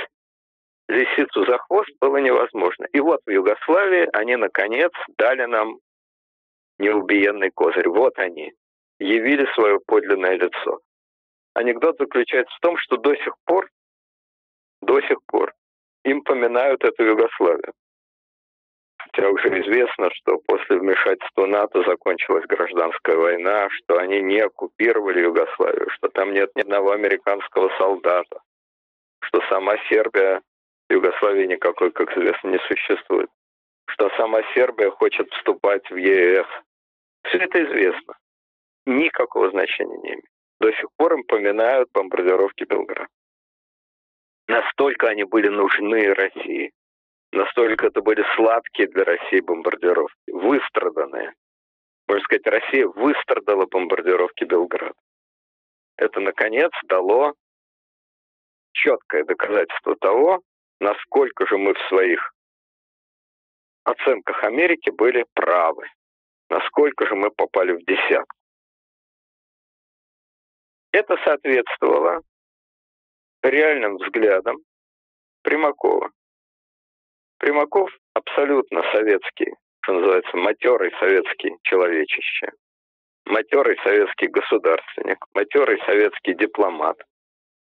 лисицу 0.88 1.44
за 1.44 1.58
хвост 1.58 1.90
было 2.00 2.16
невозможно. 2.16 2.86
И 2.92 3.00
вот 3.00 3.20
в 3.26 3.30
Югославии 3.30 4.08
они, 4.12 4.36
наконец, 4.36 4.92
дали 5.16 5.44
нам 5.44 5.78
неубиенный 6.78 7.50
козырь. 7.50 7.88
Вот 7.88 8.18
они, 8.18 8.52
явили 8.98 9.46
свое 9.54 9.78
подлинное 9.86 10.36
лицо. 10.36 10.80
Анекдот 11.54 11.96
заключается 11.98 12.54
в 12.56 12.60
том, 12.60 12.76
что 12.78 12.96
до 12.96 13.14
сих 13.16 13.34
пор, 13.44 13.68
до 14.80 15.00
сих 15.02 15.18
пор 15.26 15.52
им 16.04 16.22
поминают 16.22 16.84
эту 16.84 17.04
Югославию. 17.04 17.72
Хотя 18.98 19.28
уже 19.30 19.48
известно, 19.62 20.10
что 20.12 20.38
после 20.46 20.78
вмешательства 20.78 21.46
НАТО 21.46 21.82
закончилась 21.84 22.44
гражданская 22.46 23.16
война, 23.16 23.68
что 23.70 23.98
они 23.98 24.20
не 24.20 24.40
оккупировали 24.40 25.20
Югославию, 25.20 25.88
что 25.90 26.08
там 26.08 26.32
нет 26.32 26.50
ни 26.54 26.62
одного 26.62 26.92
американского 26.92 27.70
солдата, 27.78 28.40
что 29.20 29.40
сама 29.48 29.76
Сербия, 29.88 30.42
Югославии 30.88 31.46
никакой, 31.46 31.90
как 31.92 32.16
известно, 32.16 32.48
не 32.48 32.58
существует, 32.60 33.30
что 33.86 34.10
сама 34.16 34.42
Сербия 34.54 34.90
хочет 34.90 35.30
вступать 35.32 35.88
в 35.90 35.96
ЕС. 35.96 36.46
Все 37.24 37.38
это 37.38 37.62
известно. 37.64 38.14
Никакого 38.86 39.50
значения 39.50 39.98
не 39.98 40.08
имеет. 40.10 40.24
До 40.60 40.72
сих 40.72 40.86
пор 40.96 41.14
им 41.14 41.24
поминают 41.24 41.90
бомбардировки 41.92 42.64
Белграда. 42.64 43.08
Настолько 44.48 45.08
они 45.08 45.24
были 45.24 45.48
нужны 45.48 46.14
России. 46.14 46.72
Настолько 47.32 47.88
это 47.88 48.00
были 48.00 48.24
сладкие 48.34 48.88
для 48.88 49.04
России 49.04 49.40
бомбардировки, 49.40 50.30
выстраданные. 50.32 51.34
Можно 52.08 52.24
сказать, 52.24 52.46
Россия 52.46 52.86
выстрадала 52.86 53.66
бомбардировки 53.66 54.44
Белграда. 54.44 54.94
Это, 55.98 56.20
наконец, 56.20 56.70
дало 56.84 57.34
четкое 58.72 59.24
доказательство 59.24 59.94
того, 59.96 60.40
насколько 60.80 61.46
же 61.46 61.56
мы 61.56 61.74
в 61.74 61.88
своих 61.88 62.32
оценках 63.84 64.42
Америки 64.44 64.90
были 64.90 65.24
правы, 65.34 65.86
насколько 66.48 67.06
же 67.06 67.14
мы 67.14 67.30
попали 67.30 67.72
в 67.72 67.84
десятку. 67.84 68.36
Это 70.92 71.16
соответствовало 71.24 72.22
реальным 73.42 73.96
взглядам 73.98 74.56
Примакова. 75.42 76.10
Примаков 77.38 77.90
абсолютно 78.14 78.82
советский, 78.92 79.54
что 79.82 79.92
называется, 79.94 80.36
матерый 80.36 80.92
советский 80.98 81.56
человечище, 81.62 82.50
матерый 83.24 83.78
советский 83.84 84.26
государственник, 84.26 85.18
матерый 85.34 85.78
советский 85.86 86.34
дипломат. 86.34 86.96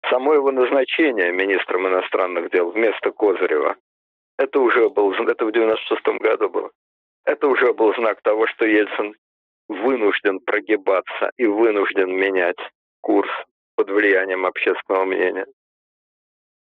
Само 0.10 0.34
его 0.34 0.52
назначение 0.52 1.32
министром 1.32 1.88
иностранных 1.88 2.52
дел 2.52 2.70
вместо 2.72 3.12
Козырева, 3.12 3.76
это 4.38 4.60
уже 4.60 4.90
был, 4.90 5.12
это 5.14 5.46
в 5.46 5.52
96 5.52 6.06
году 6.20 6.50
было, 6.50 6.72
это 7.26 7.48
уже 7.48 7.74
был 7.74 7.94
знак 7.96 8.22
того, 8.22 8.46
что 8.48 8.66
Ельцин 8.66 9.16
вынужден 9.68 10.40
прогибаться 10.40 11.32
и 11.38 11.46
вынужден 11.48 12.16
менять 12.16 12.60
курс 13.02 13.32
под 13.76 13.90
влиянием 13.90 14.46
общественного 14.46 15.06
мнения. 15.06 15.46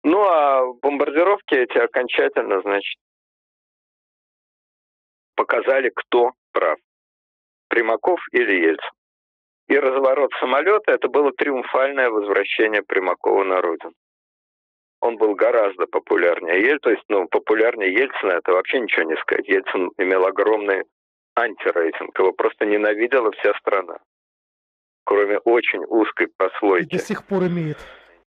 Ну 0.05 0.23
а 0.23 0.73
бомбардировки 0.81 1.55
эти 1.55 1.77
окончательно, 1.77 2.63
значит, 2.63 2.99
показали, 5.35 5.91
кто 5.95 6.33
прав. 6.53 6.79
Примаков 7.69 8.21
или 8.33 8.55
Ельцин. 8.55 8.98
И 9.69 9.79
разворот 9.79 10.31
самолета– 10.41 10.83
это 10.93 11.09
было 11.09 11.31
триумфальное 11.33 12.11
возвращение 12.11 12.83
Примакова 12.83 13.45
на 13.45 13.61
родину. 13.61 13.93
Он 15.01 15.17
был 15.17 15.35
гораздо 15.35 15.87
популярнее 15.87 16.61
Ельцина, 16.61 16.79
то 16.81 16.91
есть, 16.91 17.05
ну, 17.09 17.29
популярнее 17.29 17.93
Ельцина– 17.93 18.33
это 18.39 18.53
вообще 18.53 18.81
ничего 18.81 19.05
не 19.05 19.17
сказать. 19.17 19.47
Ельцин 19.47 19.91
имел 19.99 20.27
огромный 20.27 20.85
антирейтинг, 21.37 22.19
его 22.19 22.33
просто 22.33 22.65
ненавидела 22.65 23.31
вся 23.33 23.55
страна. 23.55 23.99
Кроме 25.05 25.39
очень 25.39 25.85
узкой 25.87 26.29
прослойки. 26.37 26.95
И 26.95 26.99
до 26.99 27.05
сих 27.05 27.25
пор 27.25 27.47
имеет 27.47 27.79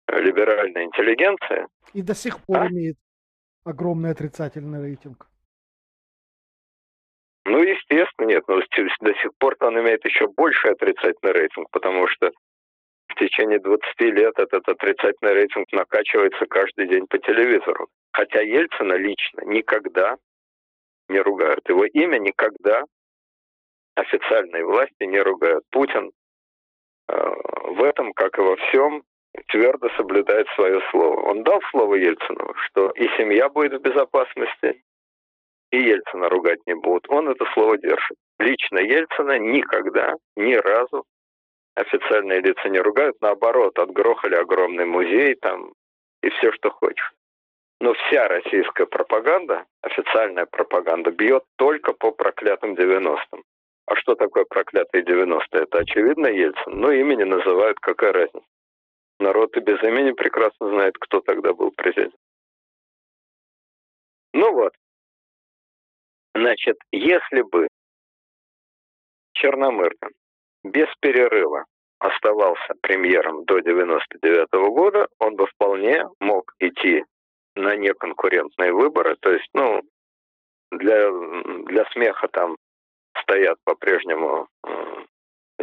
либеральная 0.08 0.86
интеллигенция. 0.86 1.68
И 1.94 2.02
до 2.02 2.16
сих 2.16 2.40
пор 2.46 2.64
а? 2.64 2.68
имеет 2.68 2.98
огромный 3.66 4.12
отрицательный 4.12 4.82
рейтинг. 4.82 5.28
Ну, 7.46 7.62
естественно, 7.62 8.28
нет. 8.28 8.44
Но 8.48 8.60
до 8.60 9.14
сих 9.14 9.32
пор 9.38 9.56
он 9.60 9.80
имеет 9.80 10.04
еще 10.04 10.28
больше 10.28 10.68
отрицательный 10.70 11.32
рейтинг, 11.32 11.70
потому 11.72 12.08
что 12.08 12.32
в 13.08 13.16
течение 13.16 13.60
20 13.60 14.02
лет 14.02 14.38
этот 14.38 14.68
отрицательный 14.68 15.34
рейтинг 15.34 15.72
накачивается 15.72 16.46
каждый 16.48 16.88
день 16.88 17.06
по 17.08 17.20
телевизору. 17.20 17.88
Хотя 18.12 18.42
Ельцина 18.42 18.94
лично 18.94 19.42
никогда 19.46 20.18
не 21.08 21.20
ругают. 21.20 21.62
Его 21.70 21.86
имя 21.86 22.18
никогда 22.18 22.84
официальные 23.96 24.66
власти 24.66 25.04
не 25.04 25.20
ругают. 25.20 25.64
Путин 25.70 26.12
э, 27.08 27.14
в 27.14 27.84
этом, 27.84 28.14
как 28.14 28.40
и 28.40 28.42
во 28.42 28.56
всем, 28.56 29.04
твердо 29.50 29.90
соблюдает 29.98 30.48
свое 30.56 30.82
слово. 30.92 31.22
Он 31.30 31.44
дал 31.44 31.62
слово 31.72 31.96
Ельцину, 31.96 32.54
что 32.66 32.90
и 32.92 33.08
семья 33.18 33.50
будет 33.50 33.74
в 33.74 33.82
безопасности, 33.82 34.82
и 35.72 35.78
Ельцина 35.78 36.30
ругать 36.30 36.60
не 36.66 36.76
будут. 36.76 37.10
Он 37.10 37.30
это 37.30 37.46
слово 37.54 37.78
держит. 37.78 38.18
Лично 38.40 38.80
Ельцина 38.80 39.40
никогда, 39.40 40.16
ни 40.36 40.54
разу 40.54 41.06
официальные 41.76 42.42
лица 42.42 42.70
не 42.70 42.80
ругают. 42.80 43.18
Наоборот, 43.22 43.78
отгрохали 43.78 44.36
огромный 44.36 44.86
музей 44.86 45.36
там 45.36 45.74
и 46.24 46.30
все, 46.30 46.52
что 46.54 46.72
хочешь. 46.72 47.12
Но 47.82 47.94
вся 47.94 48.28
российская 48.28 48.86
пропаганда, 48.86 49.66
официальная 49.82 50.46
пропаганда, 50.46 51.12
бьет 51.12 51.44
только 51.58 51.94
по 51.94 52.12
проклятым 52.12 52.74
90-м. 52.74 53.44
А 53.88 53.96
что 53.98 54.16
такое 54.16 54.46
проклятые 54.46 55.04
90-е? 55.04 55.64
Это 55.64 55.80
очевидно 55.80 56.28
Ельцин. 56.28 56.80
Но 56.80 56.92
имени 56.92 57.24
называют, 57.24 57.80
какая 57.80 58.14
разница. 58.14 58.48
Народ 59.20 59.56
и 59.56 59.60
без 59.60 59.82
имени 59.84 60.12
прекрасно 60.12 60.70
знает, 60.70 60.98
кто 60.98 61.22
тогда 61.22 61.54
был 61.54 61.72
президент. 61.72 62.16
Ну 64.34 64.52
вот. 64.54 64.74
Значит, 66.36 66.78
если 66.92 67.42
бы 67.44 67.70
Черномырдин 69.36 70.10
без 70.66 70.88
перерыва 71.00 71.64
оставался 72.00 72.74
премьером 72.82 73.46
до 73.46 73.60
99 73.60 74.50
-го 74.52 74.70
года, 74.70 75.08
он 75.20 75.38
бы 75.38 75.48
вполне 75.48 76.04
мог 76.20 76.54
идти 76.60 77.06
на 77.56 77.78
неконкурентные 77.78 78.74
выборы. 78.74 79.16
То 79.22 79.32
есть, 79.32 79.48
ну, 79.54 79.82
для 80.72 81.10
для 81.68 81.86
смеха 81.92 82.28
там 82.28 82.58
стоят 83.22 83.58
по-прежнему 83.64 84.50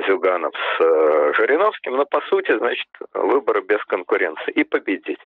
Зюганов 0.06 0.54
с 0.54 0.80
э, 0.80 1.32
Жириновским, 1.34 1.96
но 1.96 2.06
по 2.06 2.22
сути, 2.22 2.56
значит, 2.56 2.88
выборы 3.12 3.60
без 3.60 3.84
конкуренции 3.84 4.52
и 4.52 4.64
победить. 4.64 5.20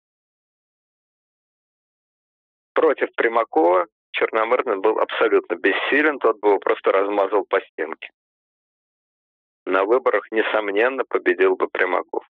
Против 2.74 3.14
Примакова 3.14 3.86
Черномырдин 4.16 4.80
был 4.80 4.98
абсолютно 4.98 5.56
бессилен, 5.56 6.18
тот 6.18 6.40
бы 6.40 6.48
его 6.48 6.58
просто 6.58 6.90
размазал 6.90 7.44
по 7.44 7.60
стенке. 7.60 8.10
На 9.66 9.84
выборах, 9.84 10.24
несомненно, 10.30 11.04
победил 11.04 11.56
бы 11.56 11.68
Примаков. 11.68 12.24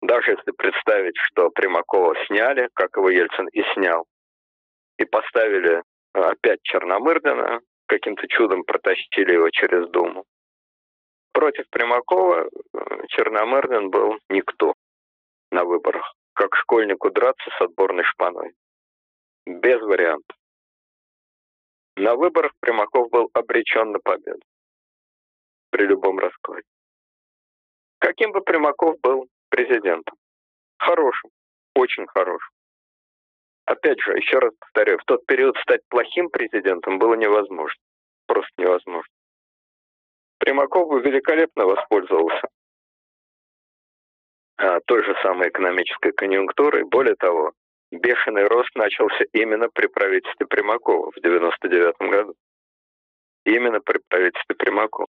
Даже 0.00 0.32
если 0.32 0.50
представить, 0.52 1.16
что 1.16 1.50
Примакова 1.50 2.14
сняли, 2.26 2.68
как 2.74 2.96
его 2.96 3.10
Ельцин 3.10 3.48
и 3.48 3.62
снял, 3.74 4.06
и 4.98 5.04
поставили 5.04 5.82
опять 6.12 6.62
Черномырдина, 6.62 7.60
каким-то 7.86 8.26
чудом 8.28 8.64
протащили 8.64 9.34
его 9.34 9.50
через 9.50 9.88
Думу, 9.90 10.24
Против 11.32 11.64
Примакова 11.70 12.44
э, 12.44 12.78
Черномырдин 13.08 13.90
был 13.90 14.18
никто 14.28 14.74
на 15.50 15.64
выборах. 15.64 16.14
Как 16.34 16.54
школьнику 16.56 17.10
драться 17.10 17.50
с 17.58 17.60
отборной 17.62 18.04
шпаной. 18.04 18.52
Без 19.46 19.80
вариантов. 19.80 20.36
На 22.02 22.16
выборах 22.16 22.50
Примаков 22.58 23.10
был 23.10 23.30
обречен 23.32 23.92
на 23.92 24.00
победу. 24.00 24.40
При 25.70 25.86
любом 25.86 26.18
раскладе. 26.18 26.66
Каким 28.00 28.32
бы 28.32 28.40
Примаков 28.40 28.98
был 29.00 29.28
президентом? 29.50 30.16
Хорошим. 30.78 31.30
Очень 31.76 32.08
хорошим. 32.08 32.50
Опять 33.66 34.00
же, 34.00 34.16
еще 34.16 34.40
раз 34.40 34.52
повторяю, 34.58 34.98
в 34.98 35.04
тот 35.04 35.24
период 35.26 35.56
стать 35.58 35.82
плохим 35.88 36.28
президентом 36.28 36.98
было 36.98 37.14
невозможно. 37.14 37.80
Просто 38.26 38.50
невозможно. 38.56 39.14
Примаков 40.38 40.88
бы 40.88 41.00
великолепно 41.02 41.66
воспользовался 41.66 42.48
а, 44.56 44.80
той 44.86 45.04
же 45.04 45.14
самой 45.22 45.50
экономической 45.50 46.10
конъюнктурой. 46.10 46.82
Более 46.82 47.14
того, 47.14 47.52
бешеный 47.92 48.46
рост 48.46 48.74
начался 48.74 49.24
именно 49.32 49.68
при 49.68 49.86
правительстве 49.86 50.46
Примакова 50.46 51.12
в 51.12 51.20
99 51.20 51.96
году. 51.98 52.34
Именно 53.44 53.80
при 53.80 53.98
правительстве 54.08 54.54
Примакова. 54.56 55.06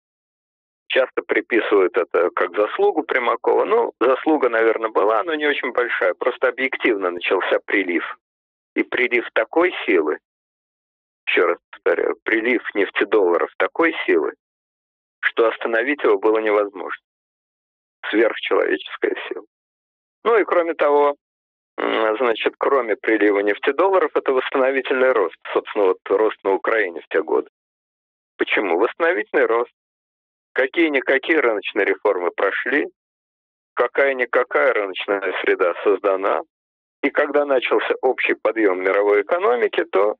Часто 0.89 1.22
приписывают 1.22 1.97
это 1.97 2.31
как 2.31 2.55
заслугу 2.57 3.03
Примакова. 3.03 3.64
Ну, 3.64 3.93
заслуга, 4.01 4.49
наверное, 4.49 4.91
была, 4.91 5.22
но 5.24 5.35
не 5.35 5.47
очень 5.47 5.72
большая. 5.72 6.14
Просто 6.14 6.49
объективно 6.49 7.11
начался 7.11 7.59
прилив. 7.64 8.05
И 8.74 8.83
прилив 8.83 9.27
такой 9.33 9.72
силы, 9.87 10.18
еще 11.27 11.47
раз 11.47 11.59
повторяю, 11.70 12.16
прилив 12.24 12.62
нефтедолларов 12.74 13.51
такой 13.59 13.95
силы, 14.07 14.33
что 15.20 15.49
остановить 15.49 16.03
его 16.03 16.18
было 16.18 16.39
невозможно. 16.39 17.03
Сверхчеловеческая 18.11 19.16
сила. 19.29 19.45
Ну 20.24 20.39
и 20.39 20.45
кроме 20.45 20.74
того, 20.74 21.16
значит, 22.18 22.55
кроме 22.59 22.97
прилива 22.97 23.41
нефтедолларов, 23.41 24.11
это 24.14 24.32
восстановительный 24.32 25.12
рост. 25.12 25.37
Собственно, 25.53 25.87
вот 25.87 25.99
рост 26.09 26.37
на 26.45 26.53
Украине 26.53 27.01
в 27.01 27.09
те 27.09 27.22
годы. 27.22 27.49
Почему? 28.37 28.78
Восстановительный 28.78 29.47
рост. 29.47 29.72
Какие-никакие 30.53 31.41
рыночные 31.41 31.84
реформы 31.84 32.30
прошли, 32.30 32.87
какая-никакая 33.74 34.72
рыночная 34.72 35.20
среда 35.43 35.74
создана. 35.84 36.41
И 37.03 37.11
когда 37.11 37.45
начался 37.45 37.95
общий 38.01 38.34
подъем 38.34 38.82
мировой 38.82 39.22
экономики, 39.22 39.84
то 39.84 40.16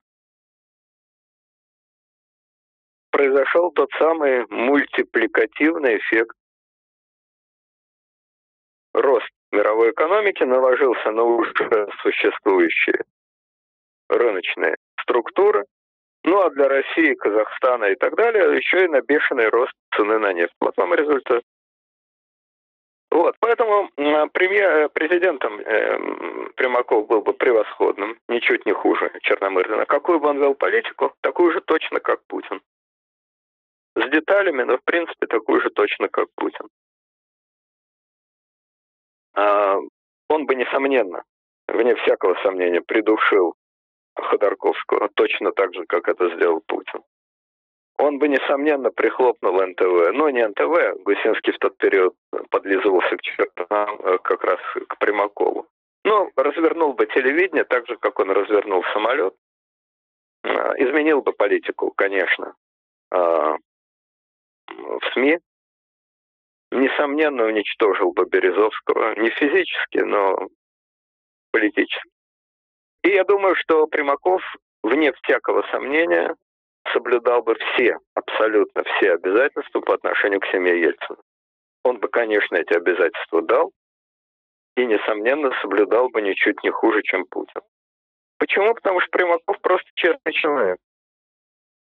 произошел 3.11 3.73
тот 3.73 3.91
самый 3.99 4.47
мультипликативный 4.49 5.97
эффект. 5.97 6.37
Рост 8.93 9.31
мировой 9.57 9.91
экономики 9.91 10.43
наложился 10.45 11.11
на 11.11 11.23
уже 11.23 11.53
существующие 12.03 13.03
рыночные 14.09 14.77
структуры, 15.01 15.65
ну 16.25 16.41
а 16.41 16.51
для 16.51 16.69
России, 16.69 17.15
Казахстана 17.15 17.87
и 17.87 17.95
так 17.97 18.15
далее 18.17 18.57
еще 18.57 18.85
и 18.85 18.89
на 18.89 19.01
бешеный 19.01 19.49
рост 19.49 19.73
цены 19.97 20.19
на 20.19 20.33
нефть. 20.33 20.55
Вот 20.61 20.77
вам 20.77 20.95
результат. 20.95 21.43
Вот, 23.11 23.37
поэтому 23.41 23.89
премьер, 24.33 24.71
э, 24.71 24.89
президентом 24.89 25.59
э, 25.61 25.99
Примаков 26.57 27.07
был 27.07 27.23
бы 27.23 27.33
превосходным, 27.33 28.19
ничуть 28.29 28.67
не 28.67 28.73
хуже 28.73 29.11
Черномырдина. 29.23 29.87
Какую 29.87 30.21
бы 30.21 30.29
он 30.29 30.39
вел 30.39 30.55
политику, 30.55 31.15
такую 31.23 31.53
же 31.53 31.61
точно, 31.61 32.01
как 32.01 32.21
Путин. 32.27 32.61
С 33.95 34.11
деталями, 34.11 34.65
но 34.65 34.77
в 34.77 34.85
принципе 34.85 35.27
такой 35.27 35.63
же 35.63 35.71
точно, 35.71 36.09
как 36.09 36.29
Путин. 36.35 36.67
А, 39.37 39.79
он 40.29 40.47
бы, 40.47 40.55
несомненно, 40.55 41.23
вне 41.69 41.95
всякого 41.97 42.35
сомнения, 42.43 42.81
придушил 42.81 43.55
Ходорковского 44.17 45.11
точно 45.15 45.53
так 45.53 45.75
же, 45.75 45.85
как 45.87 46.09
это 46.09 46.35
сделал 46.35 46.63
Путин. 46.67 47.03
Он 47.99 48.19
бы, 48.19 48.29
несомненно, 48.29 48.91
прихлопнул 48.91 49.61
НТВ. 49.61 50.13
Но 50.13 50.29
не 50.31 50.47
НТВ, 50.47 51.03
Гусинский 51.05 51.53
в 51.53 51.59
тот 51.59 51.77
период 51.79 52.15
подлизывался 52.51 53.17
к 53.17 53.23
чертам, 53.23 54.01
э, 54.03 54.19
как 54.19 54.45
раз 54.45 54.61
к 54.89 54.99
Примакову. 54.99 55.67
Но 56.05 56.31
развернул 56.37 56.93
бы 56.93 57.07
телевидение 57.07 57.65
так 57.65 57.87
же, 57.87 57.97
как 57.97 58.19
он 58.19 58.31
развернул 58.31 58.85
самолет. 58.93 59.35
А, 60.45 60.75
изменил 60.79 61.23
бы 61.23 61.33
политику, 61.33 61.91
конечно, 61.91 62.55
а, 63.11 63.57
в 64.69 65.01
СМИ, 65.13 65.39
несомненно, 66.71 67.45
уничтожил 67.45 68.13
бы 68.13 68.25
Березовского. 68.27 69.19
Не 69.19 69.31
физически, 69.31 69.99
но 69.99 70.49
политически. 71.53 72.11
И 73.03 73.11
я 73.11 73.25
думаю, 73.25 73.55
что 73.57 73.87
Примаков, 73.87 74.43
вне 74.83 75.13
всякого 75.13 75.63
сомнения, 75.71 76.35
соблюдал 76.93 77.43
бы 77.43 77.55
все, 77.55 77.99
абсолютно 78.15 78.83
все 78.85 79.13
обязательства 79.15 79.81
по 79.81 79.95
отношению 79.95 80.41
к 80.41 80.47
семье 80.47 80.81
Ельцина. 80.81 81.19
Он 81.85 81.99
бы, 81.99 82.09
конечно, 82.09 82.57
эти 82.57 82.73
обязательства 82.75 83.43
дал 83.43 83.73
и, 84.77 84.85
несомненно, 84.85 85.53
соблюдал 85.63 86.09
бы 86.09 86.21
ничуть 86.21 86.63
не 86.63 86.71
хуже, 86.71 87.03
чем 87.03 87.25
Путин. 87.27 87.63
Почему? 88.39 88.75
Потому 88.75 89.01
что 89.01 89.11
Примаков 89.11 89.61
просто 89.61 89.89
честный 89.95 90.33
человек. 90.33 90.79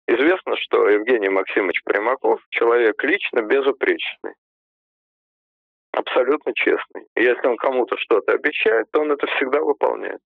Известно, 0.07 0.57
что 0.57 0.89
Евгений 0.89 1.30
Максимович 1.30 1.82
Примаков 1.84 2.41
человек 2.49 3.01
лично 3.03 3.41
безупречный. 3.41 4.34
Абсолютно 5.94 6.54
честный. 6.56 7.08
Если 7.16 7.48
он 7.48 7.56
кому-то 7.58 7.96
что-то 7.98 8.34
обещает, 8.34 8.88
то 8.91 9.02
он 9.02 9.12
это 9.12 9.28
всегда 9.28 9.62
выполняет. 9.62 10.20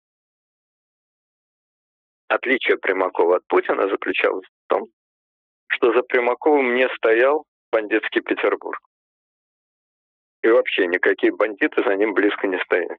Отличие 2.28 2.78
Примакова 2.78 3.38
от 3.38 3.48
Путина 3.48 3.90
заключалось 3.90 4.46
в 4.46 4.68
том, 4.70 4.86
что 5.68 5.92
за 5.92 6.04
Примаковым 6.04 6.76
не 6.76 6.88
стоял 6.96 7.46
бандитский 7.72 8.22
Петербург. 8.22 8.80
И 10.44 10.48
вообще 10.48 10.86
никакие 10.86 11.34
бандиты 11.34 11.84
за 11.84 11.96
ним 11.96 12.14
близко 12.14 12.48
не 12.48 12.60
стояли. 12.60 12.98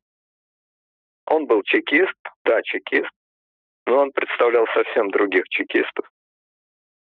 Он 1.27 1.47
был 1.47 1.63
чекист, 1.63 2.19
да, 2.45 2.63
чекист, 2.63 3.11
но 3.87 3.99
он 3.99 4.11
представлял 4.11 4.67
совсем 4.75 5.11
других 5.11 5.45
чекистов 5.49 6.11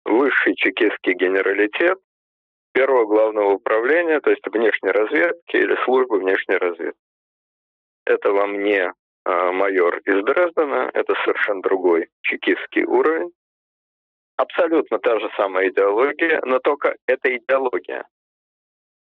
высший 0.05 0.55
чекистский 0.55 1.13
генералитет 1.13 1.97
первого 2.75 3.05
главного 3.05 3.53
управления, 3.53 4.19
то 4.19 4.29
есть 4.29 4.45
внешней 4.47 4.91
разведки 4.91 5.55
или 5.55 5.81
службы 5.85 6.19
внешней 6.19 6.57
разведки. 6.57 6.99
Это 8.05 8.33
вам 8.33 8.61
не 8.63 8.91
а, 9.23 9.51
майор 9.53 9.97
из 9.99 10.23
Дрездена, 10.25 10.91
это 10.93 11.15
совершенно 11.23 11.61
другой 11.61 12.09
чекистский 12.21 12.83
уровень. 12.83 13.31
Абсолютно 14.35 14.99
та 14.99 15.17
же 15.19 15.29
самая 15.37 15.69
идеология, 15.69 16.41
но 16.43 16.59
только 16.59 16.97
это 17.07 17.33
идеология. 17.35 18.05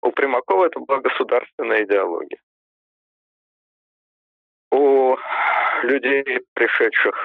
У 0.01 0.11
Примакова 0.11 0.67
это 0.67 0.79
была 0.79 0.99
государственная 0.99 1.83
идеология. 1.83 2.39
У 4.71 5.17
людей, 5.83 6.23
пришедших 6.53 7.15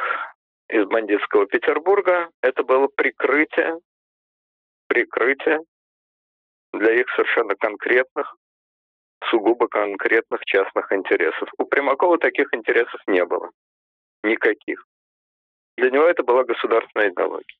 из 0.68 0.84
бандитского 0.86 1.46
Петербурга. 1.46 2.28
Это 2.42 2.64
было 2.64 2.88
прикрытие, 2.88 3.78
прикрытие 4.88 5.60
для 6.72 6.92
их 7.00 7.06
совершенно 7.14 7.54
конкретных, 7.56 8.36
сугубо 9.30 9.68
конкретных 9.68 10.44
частных 10.44 10.92
интересов. 10.92 11.48
У 11.58 11.64
Примакова 11.64 12.18
таких 12.18 12.52
интересов 12.54 13.00
не 13.06 13.24
было. 13.24 13.50
Никаких. 14.22 14.84
Для 15.76 15.90
него 15.90 16.04
это 16.04 16.22
была 16.22 16.44
государственная 16.44 17.10
идеология. 17.10 17.56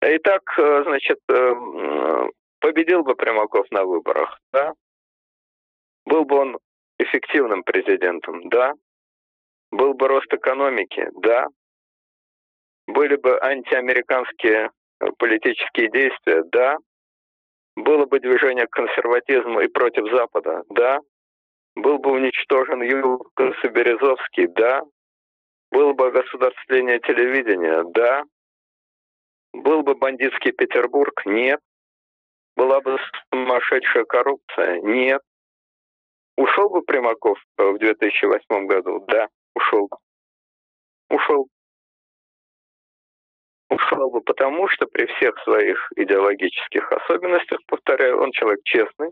Итак, 0.00 0.42
э, 0.58 0.82
значит, 0.84 1.18
э, 1.28 2.28
победил 2.60 3.02
бы 3.02 3.14
Примаков 3.16 3.70
на 3.70 3.84
выборах, 3.84 4.38
да? 4.52 4.72
Был 6.04 6.24
бы 6.24 6.36
он 6.36 6.58
эффективным 6.98 7.62
президентом, 7.64 8.48
да? 8.48 8.74
Был 9.70 9.94
бы 9.94 10.08
рост 10.08 10.32
экономики, 10.32 11.08
да. 11.16 11.48
Были 12.86 13.16
бы 13.16 13.38
антиамериканские 13.40 14.70
политические 15.18 15.90
действия, 15.90 16.42
да. 16.52 16.78
Было 17.78 18.06
бы 18.06 18.18
движение 18.18 18.66
к 18.66 18.70
консерватизму 18.70 19.60
и 19.60 19.68
против 19.68 20.10
Запада, 20.10 20.64
да. 20.70 20.98
Был 21.76 21.98
бы 21.98 22.10
уничтожен 22.10 22.82
и 22.82 22.88
Березовский, 23.68 24.48
да. 24.48 24.82
Было 25.70 25.92
бы 25.92 26.10
государствление 26.10 26.98
телевидения, 26.98 27.84
да. 27.94 28.24
Был 29.52 29.82
бы 29.82 29.94
бандитский 29.94 30.50
Петербург, 30.50 31.14
нет. 31.24 31.60
Была 32.56 32.80
бы 32.80 32.98
сумасшедшая 33.32 34.04
коррупция, 34.06 34.80
нет. 34.80 35.22
Ушел 36.36 36.70
бы 36.70 36.82
Примаков 36.82 37.38
в 37.56 37.78
2008 37.78 38.66
году, 38.66 39.04
да, 39.06 39.28
ушел 39.54 39.86
бы. 39.86 39.96
Ушел 41.10 41.46
ушел 43.70 44.10
бы 44.10 44.20
потому, 44.20 44.68
что 44.68 44.86
при 44.86 45.06
всех 45.06 45.38
своих 45.44 45.92
идеологических 45.96 46.90
особенностях, 46.92 47.60
повторяю, 47.66 48.20
он 48.20 48.32
человек 48.32 48.60
честный, 48.64 49.10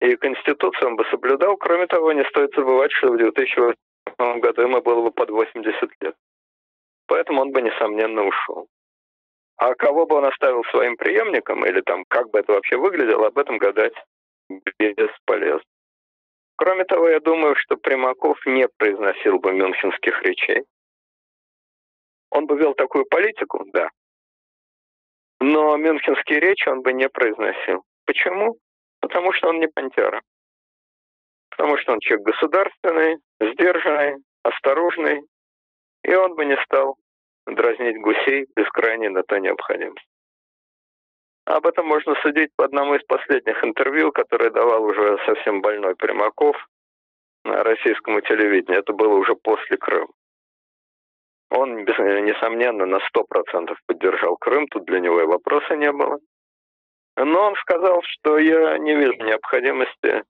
и 0.00 0.16
Конституцию 0.16 0.88
он 0.88 0.96
бы 0.96 1.04
соблюдал. 1.10 1.56
Кроме 1.56 1.86
того, 1.86 2.12
не 2.12 2.24
стоит 2.24 2.54
забывать, 2.54 2.92
что 2.92 3.12
в 3.12 3.16
2008 3.16 4.40
году 4.40 4.62
ему 4.62 4.80
было 4.80 5.02
бы 5.02 5.10
под 5.10 5.30
80 5.30 5.90
лет. 6.00 6.14
Поэтому 7.06 7.42
он 7.42 7.50
бы, 7.52 7.62
несомненно, 7.62 8.24
ушел. 8.24 8.68
А 9.56 9.74
кого 9.74 10.06
бы 10.06 10.16
он 10.16 10.24
оставил 10.24 10.62
своим 10.64 10.96
преемником, 10.96 11.64
или 11.66 11.80
там 11.80 12.04
как 12.08 12.30
бы 12.30 12.38
это 12.38 12.52
вообще 12.52 12.76
выглядело, 12.76 13.26
об 13.26 13.38
этом 13.38 13.58
гадать 13.58 13.94
бесполезно. 14.78 15.62
Кроме 16.56 16.84
того, 16.84 17.08
я 17.08 17.20
думаю, 17.20 17.54
что 17.56 17.76
Примаков 17.76 18.38
не 18.46 18.68
произносил 18.78 19.38
бы 19.38 19.52
мюнхенских 19.52 20.22
речей. 20.22 20.64
Он 22.30 22.46
бы 22.46 22.56
вел 22.58 22.74
такую 22.74 23.06
политику, 23.06 23.64
да. 23.72 23.88
Но 25.40 25.76
мюнхенские 25.76 26.40
речи 26.40 26.68
он 26.68 26.82
бы 26.82 26.92
не 26.92 27.08
произносил. 27.08 27.84
Почему? 28.06 28.56
Потому 29.00 29.32
что 29.32 29.48
он 29.48 29.60
не 29.60 29.68
пантера. 29.68 30.20
Потому 31.50 31.76
что 31.78 31.92
он 31.92 32.00
человек 32.00 32.26
государственный, 32.26 33.18
сдержанный, 33.40 34.16
осторожный, 34.42 35.22
и 36.04 36.14
он 36.14 36.34
бы 36.34 36.44
не 36.44 36.56
стал 36.64 36.96
дразнить 37.46 38.00
гусей 38.00 38.46
без 38.54 38.68
крайней 38.70 39.08
на 39.08 39.22
то 39.22 39.38
необходимости. 39.38 40.06
Об 41.46 41.66
этом 41.66 41.86
можно 41.86 42.14
судить 42.16 42.50
по 42.56 42.64
одному 42.64 42.94
из 42.94 43.02
последних 43.04 43.64
интервью, 43.64 44.12
которое 44.12 44.50
давал 44.50 44.84
уже 44.84 45.18
совсем 45.24 45.62
больной 45.62 45.96
Примаков 45.96 46.56
на 47.44 47.62
российскому 47.64 48.20
телевидении. 48.20 48.78
Это 48.78 48.92
было 48.92 49.14
уже 49.14 49.34
после 49.34 49.78
Крыма. 49.78 50.12
Он, 51.50 51.76
несомненно, 51.84 52.86
на 52.86 52.98
100% 52.98 53.74
поддержал 53.86 54.36
Крым, 54.36 54.66
тут 54.68 54.84
для 54.84 55.00
него 55.00 55.20
и 55.20 55.26
вопроса 55.26 55.76
не 55.76 55.90
было. 55.92 56.18
Но 57.16 57.48
он 57.48 57.54
сказал, 57.56 58.02
что 58.02 58.38
я 58.38 58.78
не 58.78 58.94
вижу 58.94 59.24
необходимости 59.24 60.22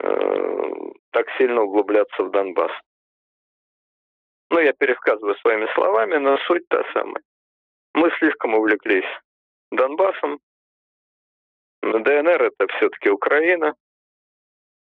э, 0.00 0.72
так 1.10 1.26
сильно 1.36 1.62
углубляться 1.62 2.22
в 2.22 2.30
Донбасс. 2.30 2.72
Ну, 4.50 4.60
я 4.60 4.72
пересказываю 4.72 5.34
своими 5.36 5.66
словами, 5.74 6.16
но 6.16 6.38
суть 6.38 6.66
та 6.68 6.82
самая. 6.92 7.22
Мы 7.92 8.10
слишком 8.18 8.54
увлеклись 8.54 9.04
Донбассом. 9.70 10.38
ДНР 11.82 12.42
это 12.42 12.66
все-таки 12.76 13.10
Украина. 13.10 13.74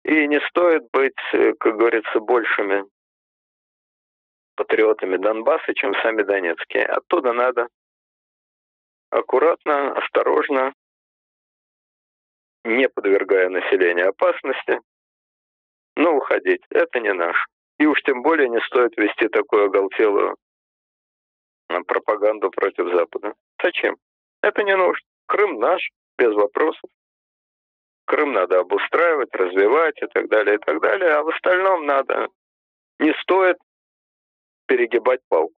И 0.04 0.26
не 0.28 0.40
стоит 0.48 0.84
быть, 0.92 1.18
э, 1.32 1.52
как 1.54 1.76
говорится, 1.76 2.20
большими 2.20 2.84
патриотами 4.56 5.16
Донбасса, 5.16 5.74
чем 5.74 5.94
сами 6.02 6.22
донецкие. 6.22 6.86
Оттуда 6.86 7.32
надо 7.32 7.68
аккуратно, 9.10 9.92
осторожно, 9.92 10.72
не 12.64 12.88
подвергая 12.88 13.48
население 13.48 14.06
опасности, 14.06 14.80
но 15.94 16.16
уходить. 16.16 16.62
Это 16.70 17.00
не 17.00 17.12
наш. 17.12 17.36
И 17.78 17.86
уж 17.86 18.02
тем 18.02 18.22
более 18.22 18.48
не 18.48 18.60
стоит 18.60 18.96
вести 18.96 19.28
такую 19.28 19.66
оголтелую 19.66 20.36
а, 21.68 21.82
пропаганду 21.82 22.50
против 22.50 22.92
Запада. 22.92 23.34
Зачем? 23.62 23.96
Это 24.42 24.62
не 24.62 24.76
нужно. 24.76 25.06
Крым 25.26 25.58
наш, 25.58 25.90
без 26.18 26.32
вопросов. 26.34 26.90
Крым 28.06 28.32
надо 28.32 28.60
обустраивать, 28.60 29.34
развивать 29.34 30.00
и 30.00 30.06
так 30.06 30.28
далее, 30.28 30.56
и 30.56 30.58
так 30.58 30.80
далее. 30.80 31.10
А 31.10 31.22
в 31.22 31.28
остальном 31.28 31.86
надо. 31.86 32.28
Не 32.98 33.12
стоит 33.22 33.58
перегибать 34.66 35.20
палку. 35.28 35.54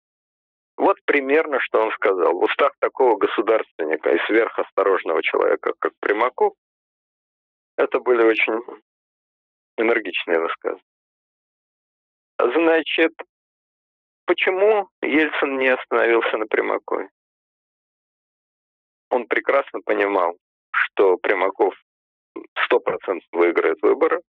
Вот 0.77 0.97
примерно, 1.05 1.59
что 1.59 1.81
он 1.81 1.91
сказал. 1.91 2.33
В 2.33 2.43
устах 2.43 2.73
такого 2.79 3.17
государственника 3.17 4.11
и 4.11 4.19
сверхосторожного 4.27 5.23
человека, 5.23 5.73
как 5.79 5.93
Примаков, 5.99 6.53
это 7.77 7.99
были 7.99 8.23
очень 8.23 8.53
энергичные 9.77 10.37
рассказы. 10.37 10.81
Значит, 12.39 13.13
почему 14.25 14.87
Ельцин 15.01 15.57
не 15.57 15.69
остановился 15.69 16.37
на 16.37 16.45
Примакове? 16.45 17.09
Он 19.09 19.25
прекрасно 19.25 19.81
понимал, 19.81 20.37
что 20.71 21.17
Примаков 21.17 21.73
100% 22.35 23.21
выиграет 23.31 23.81
выборы, 23.81 24.21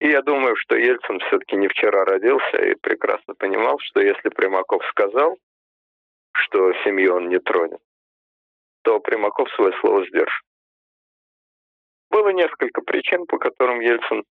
и 0.00 0.08
я 0.08 0.22
думаю, 0.22 0.56
что 0.56 0.76
Ельцин 0.76 1.20
все-таки 1.20 1.56
не 1.56 1.68
вчера 1.68 2.04
родился 2.04 2.58
и 2.58 2.74
прекрасно 2.74 3.34
понимал, 3.34 3.78
что 3.80 4.00
если 4.00 4.28
Примаков 4.28 4.84
сказал, 4.90 5.36
что 6.32 6.72
семью 6.84 7.14
он 7.14 7.28
не 7.28 7.38
тронет, 7.38 7.80
то 8.82 9.00
Примаков 9.00 9.50
свое 9.52 9.72
слово 9.80 10.06
сдержит. 10.06 10.44
Было 12.10 12.28
несколько 12.28 12.82
причин, 12.82 13.26
по 13.26 13.38
которым 13.38 13.80
Ельцин 13.80 14.24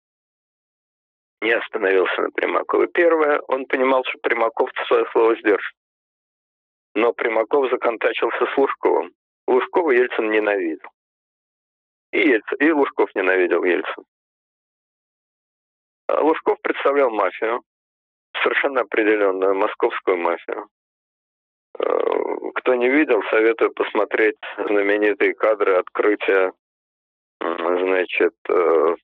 не 1.40 1.52
остановился 1.52 2.22
на 2.22 2.30
Примакове. 2.30 2.88
Первое, 2.88 3.40
он 3.48 3.66
понимал, 3.66 4.04
что 4.04 4.18
Примаков 4.18 4.70
свое 4.86 5.06
слово 5.12 5.36
сдержит. 5.36 5.74
Но 6.94 7.12
Примаков 7.12 7.70
законтачился 7.70 8.46
с 8.46 8.58
Лужковым. 8.58 9.12
Лужкова 9.46 9.92
Ельцин 9.92 10.30
ненавидел. 10.30 10.88
И, 12.12 12.18
Ельцин, 12.18 12.58
и 12.58 12.70
Лужков 12.70 13.14
ненавидел 13.14 13.64
Ельцин. 13.64 14.04
А 16.12 16.20
Лужков 16.20 16.60
представлял 16.60 17.10
мафию, 17.10 17.62
совершенно 18.42 18.82
определенную 18.82 19.54
московскую 19.54 20.18
мафию. 20.18 20.68
Э, 21.78 22.50
кто 22.56 22.74
не 22.74 22.90
видел, 22.90 23.22
советую 23.30 23.72
посмотреть 23.72 24.36
знаменитые 24.58 25.32
кадры 25.32 25.76
открытия, 25.76 26.52
значит, 27.40 28.34
э, 28.50 28.94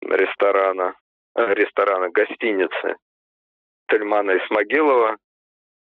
ресторана, 0.00 0.96
ресторана, 1.36 2.10
гостиницы 2.10 2.96
Тельмана 3.88 4.36
Исмагилова, 4.38 5.18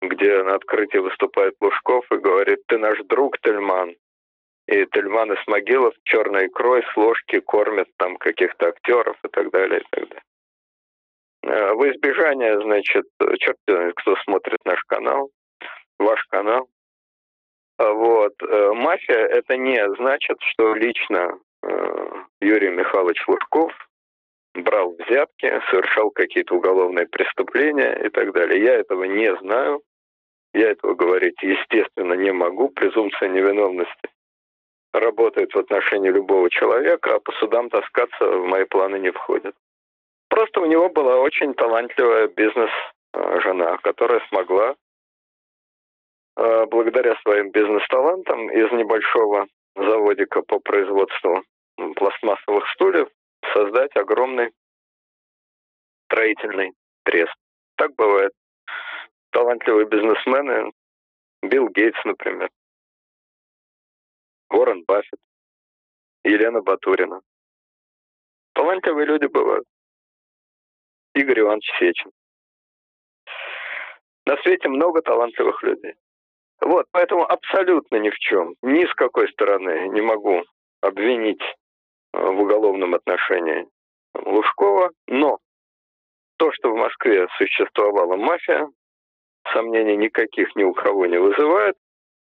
где 0.02 0.42
на 0.42 0.56
открытии 0.56 0.98
выступает 0.98 1.54
Лужков 1.60 2.04
и 2.12 2.16
говорит, 2.16 2.58
ты 2.66 2.76
наш 2.76 2.98
друг, 3.04 3.38
Тельман. 3.40 3.96
И 4.66 4.84
Тельман 4.92 5.34
Исмагилов 5.34 5.94
черной 6.04 6.48
икрой 6.48 6.82
с 6.92 6.96
ложки 6.98 7.40
кормит 7.40 7.88
там 7.96 8.16
каких-то 8.16 8.68
актеров 8.68 9.16
и 9.24 9.28
так 9.28 9.50
далее, 9.50 9.80
и 9.80 9.84
так 9.90 10.08
далее. 10.08 10.22
Э, 11.42 11.72
в 11.72 11.90
избежание, 11.90 12.60
значит, 12.60 13.06
черт 13.38 13.56
знает, 13.66 13.94
кто 13.96 14.16
смотрит 14.16 14.58
наш 14.64 14.82
канал, 14.84 15.30
ваш 15.98 16.22
канал. 16.24 16.68
А 17.78 17.92
вот. 17.92 18.34
Э, 18.42 18.72
мафия– 18.74 19.26
это 19.38 19.56
не 19.56 19.94
значит, 19.94 20.36
что 20.40 20.74
лично 20.74 21.38
э, 21.62 22.12
Юрий 22.40 22.70
Михайлович 22.70 23.26
Лужков 23.26 23.72
брал 24.54 24.94
взятки, 24.98 25.60
совершал 25.70 26.10
какие-то 26.10 26.56
уголовные 26.56 27.06
преступления 27.06 27.94
и 28.04 28.08
так 28.10 28.32
далее. 28.32 28.62
Я 28.62 28.74
этого 28.74 29.04
не 29.04 29.34
знаю. 29.36 29.82
Я 30.52 30.70
этого 30.70 30.94
говорить, 30.94 31.40
естественно, 31.42 32.14
не 32.14 32.32
могу. 32.32 32.68
Презумпция 32.68 33.28
невиновности 33.28 34.10
работает 34.92 35.54
в 35.54 35.58
отношении 35.58 36.10
любого 36.10 36.50
человека, 36.50 37.14
а 37.14 37.20
по 37.20 37.32
судам 37.32 37.70
таскаться 37.70 38.26
в 38.26 38.44
мои 38.46 38.64
планы 38.64 38.98
не 38.98 39.10
входит. 39.10 39.54
Просто 40.30 40.60
у 40.60 40.66
него 40.66 40.88
была 40.88 41.18
очень 41.18 41.54
талантливая 41.54 42.28
бизнес-жена, 42.28 43.76
которая 43.78 44.20
смогла 44.28 44.76
э, 46.36 46.66
благодаря 46.66 47.16
своим 47.16 47.50
бизнес-талантам 47.50 48.48
из 48.50 48.70
небольшого 48.70 49.48
заводика 49.74 50.42
по 50.42 50.60
производству 50.60 51.42
пластмассовых 51.96 52.64
стульев 52.74 53.08
создать 53.52 53.94
огромный 53.96 54.52
строительный 56.06 56.74
трест. 57.02 57.34
Так 57.76 57.94
бывает. 57.96 58.32
Талантливые 59.32 59.86
бизнесмены, 59.86 60.70
Билл 61.42 61.68
Гейтс, 61.68 61.98
например, 62.04 62.50
Уоррен 64.50 64.84
Баффет, 64.86 65.18
Елена 66.24 66.62
Батурина. 66.62 67.20
Талантливые 68.54 69.06
люди 69.06 69.26
бывают. 69.26 69.66
Игорь 71.14 71.40
Иванович 71.40 71.70
Сечин. 71.78 72.10
На 74.26 74.36
свете 74.38 74.68
много 74.68 75.02
талантливых 75.02 75.62
людей. 75.62 75.94
Вот, 76.60 76.86
поэтому 76.92 77.24
абсолютно 77.24 77.96
ни 77.96 78.10
в 78.10 78.18
чем, 78.18 78.54
ни 78.62 78.84
с 78.84 78.94
какой 78.94 79.28
стороны 79.32 79.88
не 79.88 80.02
могу 80.02 80.44
обвинить 80.82 81.42
э, 81.42 82.20
в 82.20 82.40
уголовном 82.40 82.94
отношении 82.94 83.66
Лужкова, 84.14 84.90
но 85.06 85.38
то, 86.36 86.52
что 86.52 86.70
в 86.70 86.76
Москве 86.76 87.28
существовала 87.38 88.16
мафия, 88.16 88.68
сомнений 89.52 89.96
никаких 89.96 90.54
ни 90.56 90.64
у 90.64 90.72
кого 90.74 91.06
не 91.06 91.18
вызывает. 91.18 91.76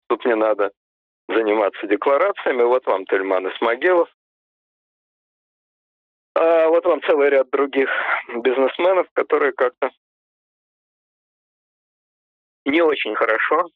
Тут 0.08 0.24
не 0.24 0.34
надо 0.34 0.72
заниматься 1.28 1.86
декларациями. 1.86 2.62
Вот 2.62 2.84
вам 2.86 3.04
Тельман 3.06 3.48
Исмагилов. 3.48 4.08
А 6.34 6.68
вот 6.68 6.84
вам 6.84 7.02
целый 7.02 7.30
ряд 7.30 7.50
других 7.50 7.88
бизнесменов, 8.42 9.06
которые 9.12 9.52
как-то 9.52 9.90
не 12.64 12.80
очень 12.80 13.14
хорошо 13.14 13.68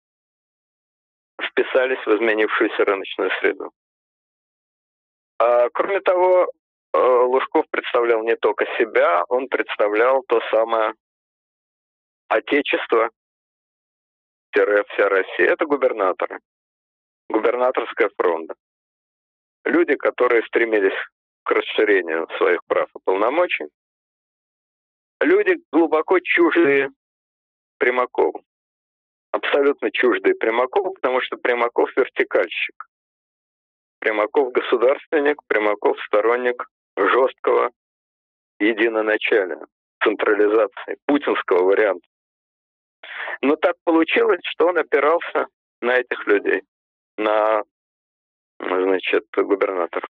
вписались 1.42 2.04
в 2.06 2.16
изменившуюся 2.16 2.84
рыночную 2.84 3.30
среду. 3.40 3.70
А, 5.38 5.68
кроме 5.70 6.00
того, 6.00 6.50
э, 6.92 6.98
Лужков 6.98 7.66
представлял 7.70 8.22
не 8.22 8.36
только 8.36 8.64
себя, 8.78 9.22
он 9.28 9.48
представлял 9.48 10.22
то 10.28 10.40
самое 10.50 10.94
отечество, 12.28 13.10
вся 14.52 15.08
Россия. 15.08 15.52
Это 15.52 15.66
губернаторы, 15.66 16.38
губернаторская 17.28 18.10
фронта. 18.16 18.54
Люди, 19.64 19.96
которые 19.96 20.42
стремились 20.44 20.96
к 21.46 21.50
расширению 21.52 22.28
своих 22.36 22.64
прав 22.66 22.90
и 22.94 22.98
полномочий. 23.04 23.66
Люди 25.20 25.56
глубоко 25.72 26.18
чуждые 26.20 26.90
Примакову 27.78 28.44
абсолютно 29.36 29.90
чуждый 29.92 30.34
Примаков, 30.34 30.94
потому 30.94 31.20
что 31.20 31.36
Примаков 31.36 31.90
вертикальщик. 31.96 32.88
Примаков 34.00 34.52
государственник, 34.52 35.40
Примаков 35.46 35.96
сторонник 36.06 36.68
жесткого 36.96 37.70
единоначалия, 38.58 39.66
централизации, 40.02 40.96
путинского 41.06 41.64
варианта. 41.64 42.06
Но 43.42 43.56
так 43.56 43.76
получилось, 43.84 44.40
что 44.44 44.68
он 44.68 44.78
опирался 44.78 45.46
на 45.80 45.96
этих 45.96 46.26
людей, 46.26 46.62
на, 47.18 47.62
значит, 48.58 49.24
губернаторов. 49.36 50.08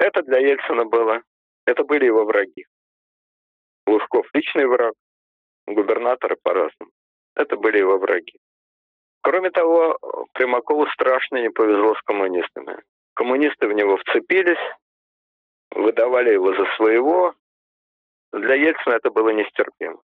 Это 0.00 0.22
для 0.22 0.38
Ельцина 0.38 0.86
было, 0.86 1.22
это 1.66 1.84
были 1.84 2.06
его 2.06 2.24
враги. 2.24 2.64
Лужков 3.86 4.26
личный 4.32 4.66
враг, 4.66 4.94
губернаторы 5.66 6.36
по-разному. 6.42 6.90
Это 7.34 7.56
были 7.58 7.78
его 7.78 7.98
враги. 7.98 8.38
Кроме 9.20 9.50
того, 9.50 9.98
Примакову 10.32 10.86
страшно 10.86 11.36
не 11.42 11.50
повезло 11.50 11.94
с 11.94 12.02
коммунистами. 12.02 12.82
Коммунисты 13.12 13.68
в 13.68 13.72
него 13.72 13.98
вцепились, 13.98 14.64
выдавали 15.70 16.32
его 16.32 16.54
за 16.54 16.64
своего. 16.76 17.34
Для 18.32 18.54
Ельцина 18.54 18.94
это 18.94 19.10
было 19.10 19.28
нестерпимо. 19.28 20.00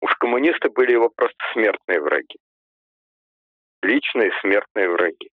Уж 0.00 0.14
коммунисты 0.14 0.70
были 0.70 0.92
его 0.92 1.08
просто 1.08 1.42
смертные 1.52 2.00
враги. 2.00 2.38
Личные 3.82 4.30
смертные 4.40 4.88
враги. 4.90 5.30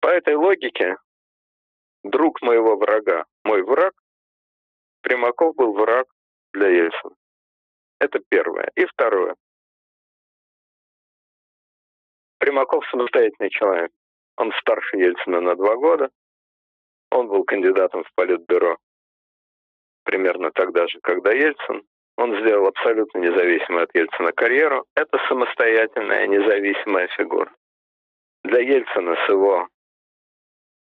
По 0.00 0.08
этой 0.08 0.34
логике, 0.34 0.96
друг 2.04 2.40
моего 2.42 2.76
врага, 2.76 3.24
мой 3.44 3.62
враг, 3.62 3.94
Примаков 5.02 5.54
был 5.54 5.72
враг 5.74 6.06
для 6.52 6.68
Ельцина. 6.68 7.14
Это 8.00 8.20
первое. 8.28 8.70
И 8.74 8.84
второе. 8.86 9.36
Примаков 12.38 12.84
самостоятельный 12.90 13.50
человек. 13.50 13.92
Он 14.36 14.52
старше 14.60 14.96
Ельцина 14.96 15.40
на 15.40 15.54
два 15.54 15.76
года. 15.76 16.10
Он 17.10 17.28
был 17.28 17.44
кандидатом 17.44 18.04
в 18.04 18.12
политбюро 18.14 18.76
примерно 20.06 20.50
тогда 20.52 20.86
же, 20.86 20.98
когда 21.02 21.32
Ельцин. 21.32 21.82
Он 22.16 22.34
сделал 22.40 22.66
абсолютно 22.66 23.18
независимую 23.18 23.84
от 23.84 23.94
Ельцина 23.94 24.32
карьеру. 24.32 24.86
Это 24.94 25.18
самостоятельная, 25.28 26.26
независимая 26.26 27.08
фигура. 27.08 27.52
Для 28.42 28.60
Ельцина 28.60 29.16
с 29.26 29.28
его 29.28 29.68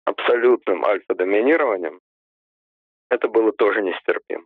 абсолютным 0.07 0.85
альфа-доминированием 0.85 1.99
это 3.09 3.27
было 3.27 3.51
тоже 3.51 3.81
нестерпимо 3.81 4.45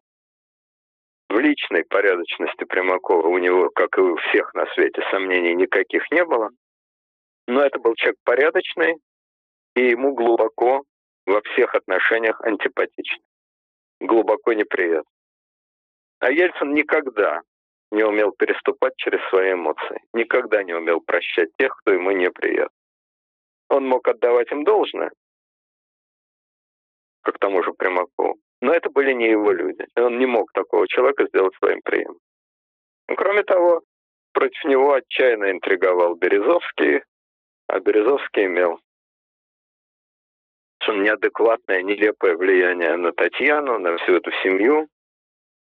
в 1.32 1.40
личной 1.40 1.84
порядочности 1.86 2.66
Примакова 2.66 3.28
у 3.28 3.38
него, 3.38 3.70
как 3.70 3.98
и 3.98 4.02
у 4.02 4.16
всех 4.18 4.54
на 4.54 4.66
свете, 4.74 5.02
сомнений 5.12 5.56
никаких 5.56 6.04
не 6.12 6.26
было. 6.26 6.50
Но 7.48 7.62
это 7.62 7.80
был 7.80 7.96
человек 7.96 8.18
порядочный, 8.24 8.98
и 9.76 9.90
ему 9.90 10.14
глубоко 10.14 10.84
во 11.26 11.42
всех 11.42 11.74
отношениях 11.76 12.40
антипатичный. 12.42 13.24
Глубоко 14.02 14.54
неприятно. 14.54 15.10
А 16.20 16.32
Ельцин 16.32 16.74
никогда 16.74 17.42
не 17.92 18.04
умел 18.04 18.32
переступать 18.32 18.94
через 18.98 19.20
свои 19.30 19.54
эмоции. 19.54 20.02
Никогда 20.14 20.64
не 20.64 20.74
умел 20.74 21.02
прощать 21.02 21.50
тех, 21.58 21.76
кто 21.78 21.94
ему 21.94 22.12
неприятен. 22.12 22.70
Он 23.70 23.88
мог 23.88 24.08
отдавать 24.08 24.52
им 24.52 24.64
должное, 24.64 25.12
как 27.22 27.40
тому 27.40 27.64
же 27.64 27.74
Примакову. 27.74 28.38
Но 28.62 28.74
это 28.74 28.90
были 28.90 29.14
не 29.14 29.30
его 29.30 29.52
люди. 29.52 29.86
Он 29.96 30.20
не 30.20 30.26
мог 30.26 30.52
такого 30.54 30.88
человека 30.88 31.26
сделать 31.28 31.56
своим 31.56 31.82
приемом. 31.84 32.18
Кроме 33.08 33.44
того, 33.44 33.82
против 34.34 34.64
него 34.66 34.94
отчаянно 34.94 35.52
интриговал 35.52 36.16
Березовский, 36.16 37.02
а 37.68 37.80
Березовский 37.80 38.46
имел 38.46 38.80
неадекватное, 40.88 41.82
нелепое 41.84 42.36
влияние 42.36 42.96
на 42.98 43.12
Татьяну, 43.12 43.80
на 43.80 43.98
всю 43.98 44.16
эту 44.16 44.32
семью, 44.44 44.88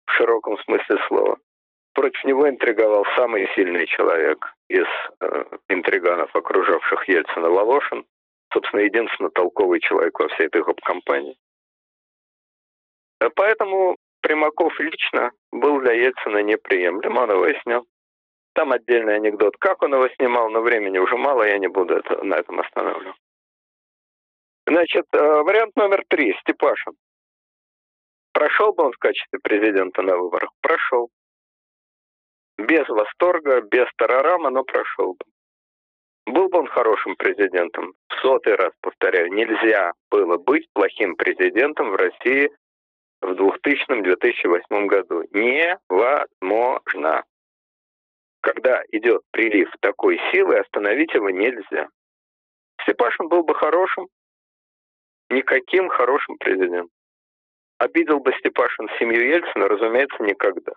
в 0.05 0.11
широком 0.11 0.57
смысле 0.59 0.97
слова. 1.07 1.37
Против 1.93 2.23
него 2.23 2.49
интриговал 2.49 3.05
самый 3.15 3.47
сильный 3.55 3.85
человек 3.85 4.53
из 4.67 4.87
э, 5.21 5.43
интриганов, 5.69 6.35
окружавших 6.35 7.07
Ельцина, 7.07 7.49
Волошин, 7.49 8.05
собственно, 8.51 8.81
единственный 8.81 9.29
толковый 9.29 9.79
человек 9.79 10.19
во 10.19 10.27
всей 10.29 10.47
этой 10.47 10.63
гоп-компании. 10.63 11.37
Поэтому 13.35 13.97
Примаков 14.21 14.79
лично 14.79 15.31
был 15.51 15.81
для 15.81 15.93
Ельцина 15.93 16.41
неприемлем, 16.43 17.17
он 17.17 17.29
его 17.29 17.59
снял. 17.61 17.85
Там 18.53 18.71
отдельный 18.71 19.15
анекдот, 19.15 19.57
как 19.57 19.81
он 19.81 19.93
его 19.93 20.07
снимал, 20.09 20.49
но 20.49 20.61
времени 20.61 20.97
уже 20.97 21.17
мало, 21.17 21.43
я 21.43 21.57
не 21.57 21.67
буду 21.67 21.95
это, 21.95 22.23
на 22.23 22.35
этом 22.35 22.59
останавливаться. 22.59 23.21
Значит, 24.65 25.05
э, 25.11 25.17
вариант 25.17 25.75
номер 25.75 26.03
три, 26.07 26.33
Степашин. 26.39 26.93
Прошел 28.31 28.73
бы 28.73 28.83
он 28.85 28.93
в 28.93 28.97
качестве 28.97 29.39
президента 29.39 30.01
на 30.01 30.15
выборах? 30.15 30.51
Прошел. 30.61 31.09
Без 32.57 32.87
восторга, 32.87 33.61
без 33.61 33.87
тарарама, 33.97 34.49
но 34.51 34.63
прошел 34.63 35.13
бы. 35.13 35.25
Был 36.33 36.47
бы 36.47 36.59
он 36.59 36.67
хорошим 36.67 37.15
президентом. 37.17 37.93
В 38.07 38.13
сотый 38.21 38.55
раз 38.55 38.71
повторяю, 38.79 39.33
нельзя 39.33 39.91
было 40.09 40.37
быть 40.37 40.67
плохим 40.73 41.15
президентом 41.15 41.91
в 41.91 41.95
России 41.95 42.49
в 43.23 43.31
2000-2008 43.31 44.85
году. 44.85 45.23
Невозможно. 45.31 47.23
Когда 48.41 48.83
идет 48.91 49.21
прилив 49.31 49.69
такой 49.79 50.19
силы, 50.31 50.57
остановить 50.57 51.13
его 51.13 51.29
нельзя. 51.29 51.87
Степашин 52.81 53.29
был 53.29 53.43
бы 53.43 53.55
хорошим, 53.55 54.07
никаким 55.29 55.87
хорошим 55.89 56.37
президентом. 56.37 56.89
Обидел 57.77 58.19
бы 58.19 58.33
Степашин 58.39 58.89
семью 58.99 59.25
Ельцина, 59.27 59.67
разумеется, 59.67 60.21
никогда. 60.23 60.73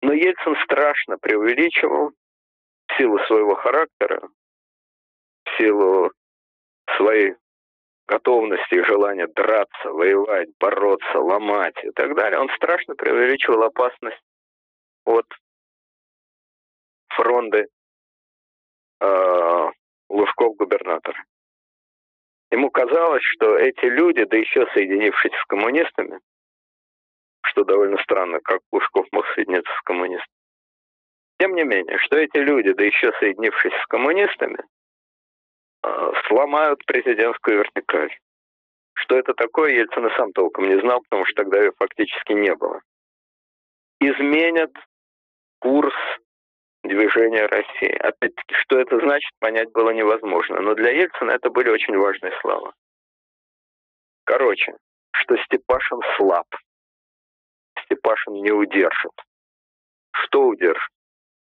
Но 0.00 0.12
Ельцин 0.12 0.56
страшно 0.64 1.18
преувеличивал 1.18 2.12
силу 2.96 3.18
своего 3.26 3.56
характера, 3.56 4.28
силу 5.56 6.12
своей 6.96 7.34
готовности 8.08 8.74
и 8.74 8.82
желания 8.82 9.28
драться, 9.28 9.92
воевать, 9.92 10.48
бороться, 10.58 11.18
ломать 11.20 11.76
и 11.84 11.90
так 11.90 12.14
далее, 12.16 12.40
он 12.40 12.48
страшно 12.56 12.94
преувеличивал 12.94 13.62
опасность 13.62 14.20
от 15.04 15.26
фронды 17.08 17.68
э, 19.00 19.70
Лужков-губернатора. 20.08 21.22
Ему 22.50 22.70
казалось, 22.70 23.22
что 23.22 23.58
эти 23.58 23.84
люди, 23.84 24.24
да 24.24 24.36
еще 24.38 24.66
соединившись 24.72 25.34
с 25.34 25.44
коммунистами, 25.44 26.18
что 27.42 27.64
довольно 27.64 27.98
странно, 28.02 28.40
как 28.40 28.60
Лужков 28.72 29.06
мог 29.12 29.26
соединиться 29.34 29.70
с 29.78 29.82
коммунистами, 29.82 30.34
тем 31.38 31.54
не 31.54 31.64
менее, 31.64 31.98
что 31.98 32.16
эти 32.16 32.38
люди, 32.38 32.72
да 32.72 32.84
еще 32.84 33.12
соединившись 33.20 33.74
с 33.74 33.86
коммунистами, 33.86 34.58
сломают 36.28 36.84
президентскую 36.86 37.58
вертикаль. 37.58 38.16
Что 38.94 39.16
это 39.16 39.32
такое, 39.34 39.74
Ельцин 39.74 40.06
и 40.06 40.16
сам 40.16 40.32
толком 40.32 40.68
не 40.68 40.80
знал, 40.80 41.00
потому 41.02 41.24
что 41.24 41.42
тогда 41.42 41.58
ее 41.58 41.72
фактически 41.78 42.32
не 42.32 42.54
было. 42.54 42.80
изменят 44.00 44.72
курс 45.60 45.94
движения 46.82 47.46
России. 47.46 47.92
Опять-таки, 47.92 48.54
что 48.62 48.78
это 48.78 48.98
значит, 49.00 49.30
понять 49.40 49.70
было 49.72 49.90
невозможно. 49.90 50.60
Но 50.60 50.74
для 50.74 50.90
Ельцина 50.90 51.32
это 51.32 51.50
были 51.50 51.68
очень 51.68 51.96
важные 51.96 52.32
слова. 52.40 52.72
Короче, 54.24 54.76
что 55.12 55.36
Степашин 55.44 56.00
слаб. 56.16 56.46
Степашин 57.84 58.34
не 58.34 58.52
удержит. 58.52 59.12
Что 60.12 60.46
удержит? 60.46 60.92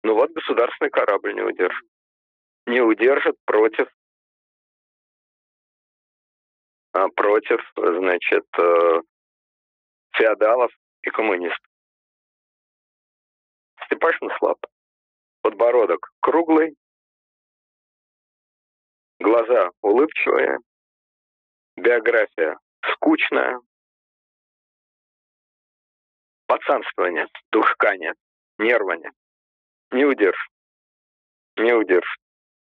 Ну 0.03 0.15
вот 0.15 0.31
государственный 0.31 0.91
корабль 0.91 1.35
не 1.35 1.43
удержит. 1.43 1.87
Не 2.67 2.81
удержит 2.81 3.37
против 3.45 3.89
против, 7.15 7.61
значит, 7.77 8.47
э, 8.59 9.01
феодалов 10.13 10.73
и 11.03 11.11
коммунистов. 11.11 11.65
Степашин 13.85 14.31
слаб. 14.39 14.59
Подбородок 15.43 16.11
круглый, 16.21 16.77
глаза 19.21 19.71
улыбчивые, 19.81 20.59
биография 21.77 22.59
скучная, 22.93 23.61
пацанства 26.47 27.07
нет, 27.07 27.31
душка 27.53 27.97
нет, 27.97 28.17
нерва 28.59 28.93
нет. 28.93 29.13
Не 29.93 30.05
удержит. 30.05 30.51
Не 31.57 31.73
удержит. 31.73 32.21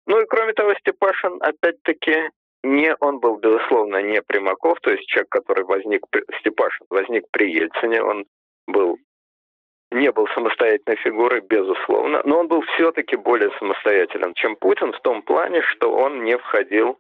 Ну 0.07 0.21
и 0.21 0.27
кроме 0.27 0.53
того, 0.55 0.75
Степашин, 0.75 1.43
опять-таки, 1.43 2.31
не, 2.63 2.95
он 3.01 3.21
был, 3.21 3.39
безусловно, 3.39 4.03
не 4.03 4.23
Примаков, 4.23 4.81
то 4.81 4.91
есть 4.91 5.07
человек, 5.07 5.31
который 5.31 5.65
возник, 5.65 6.05
Степашин 6.41 6.87
возник 6.91 7.25
при 7.31 7.51
Ельцине, 7.51 8.03
он 8.03 8.27
был 8.67 8.99
не 9.93 10.13
был 10.13 10.29
самостоятельной 10.29 10.97
фигурой, 10.97 11.41
безусловно, 11.41 12.23
но 12.25 12.41
он 12.41 12.49
был 12.49 12.63
все-таки 12.63 13.17
более 13.17 13.51
самостоятелен, 13.59 14.35
чем 14.35 14.57
Путин 14.57 14.93
в 14.93 15.01
том 15.01 15.23
плане, 15.23 15.63
что 15.63 15.93
он 15.93 16.23
не 16.23 16.37
входил 16.39 16.99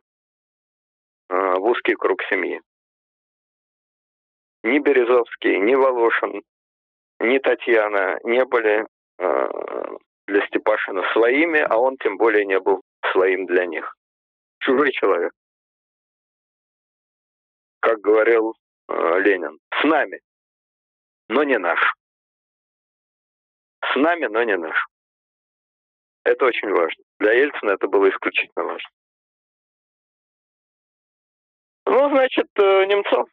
э, 1.28 1.34
в 1.34 1.64
узкий 1.64 1.94
круг 1.94 2.20
семьи. 2.24 2.60
Ни 4.64 4.78
Березовский, 4.78 5.58
ни 5.58 5.74
Волошин, 5.74 6.42
ни 7.20 7.38
Татьяна 7.38 8.18
не 8.24 8.44
были 8.44 8.86
э, 9.18 9.48
для 10.26 10.46
Степашина 10.48 11.02
своими, 11.12 11.60
а 11.60 11.76
он 11.78 11.96
тем 11.98 12.16
более 12.16 12.44
не 12.44 12.58
был 12.58 12.82
своим 13.12 13.46
для 13.46 13.66
них. 13.66 13.94
Чужой 14.58 14.90
человек. 14.90 15.32
Как 17.80 17.98
говорил 18.00 18.54
э, 18.88 19.20
Ленин, 19.20 19.58
с 19.80 19.84
нами, 19.84 20.20
но 21.28 21.42
не 21.44 21.58
наш. 21.58 21.80
С 23.92 23.96
нами, 23.96 24.26
но 24.26 24.42
не 24.42 24.56
наш. 24.56 24.76
Это 26.24 26.44
очень 26.44 26.70
важно. 26.70 27.02
Для 27.18 27.32
Ельцина 27.32 27.72
это 27.72 27.88
было 27.88 28.08
исключительно 28.10 28.64
важно. 28.64 28.90
Ну, 31.86 32.08
значит, 32.10 32.46
э, 32.56 32.84
Немцов. 32.86 33.28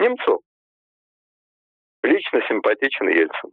Немцов. 0.00 0.42
Лично 2.02 2.40
симпатичен 2.48 3.08
Ельцин. 3.08 3.52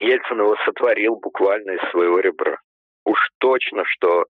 Ельцин 0.00 0.38
его 0.38 0.56
сотворил 0.64 1.16
буквально 1.16 1.72
из 1.72 1.90
своего 1.90 2.20
ребра. 2.20 2.60
Уж 3.04 3.18
точно, 3.38 3.84
что, 3.86 4.26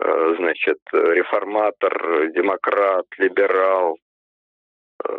значит, 0.00 0.78
реформатор, 0.92 2.30
демократ, 2.32 3.06
либерал, 3.18 3.98
э, 5.04 5.12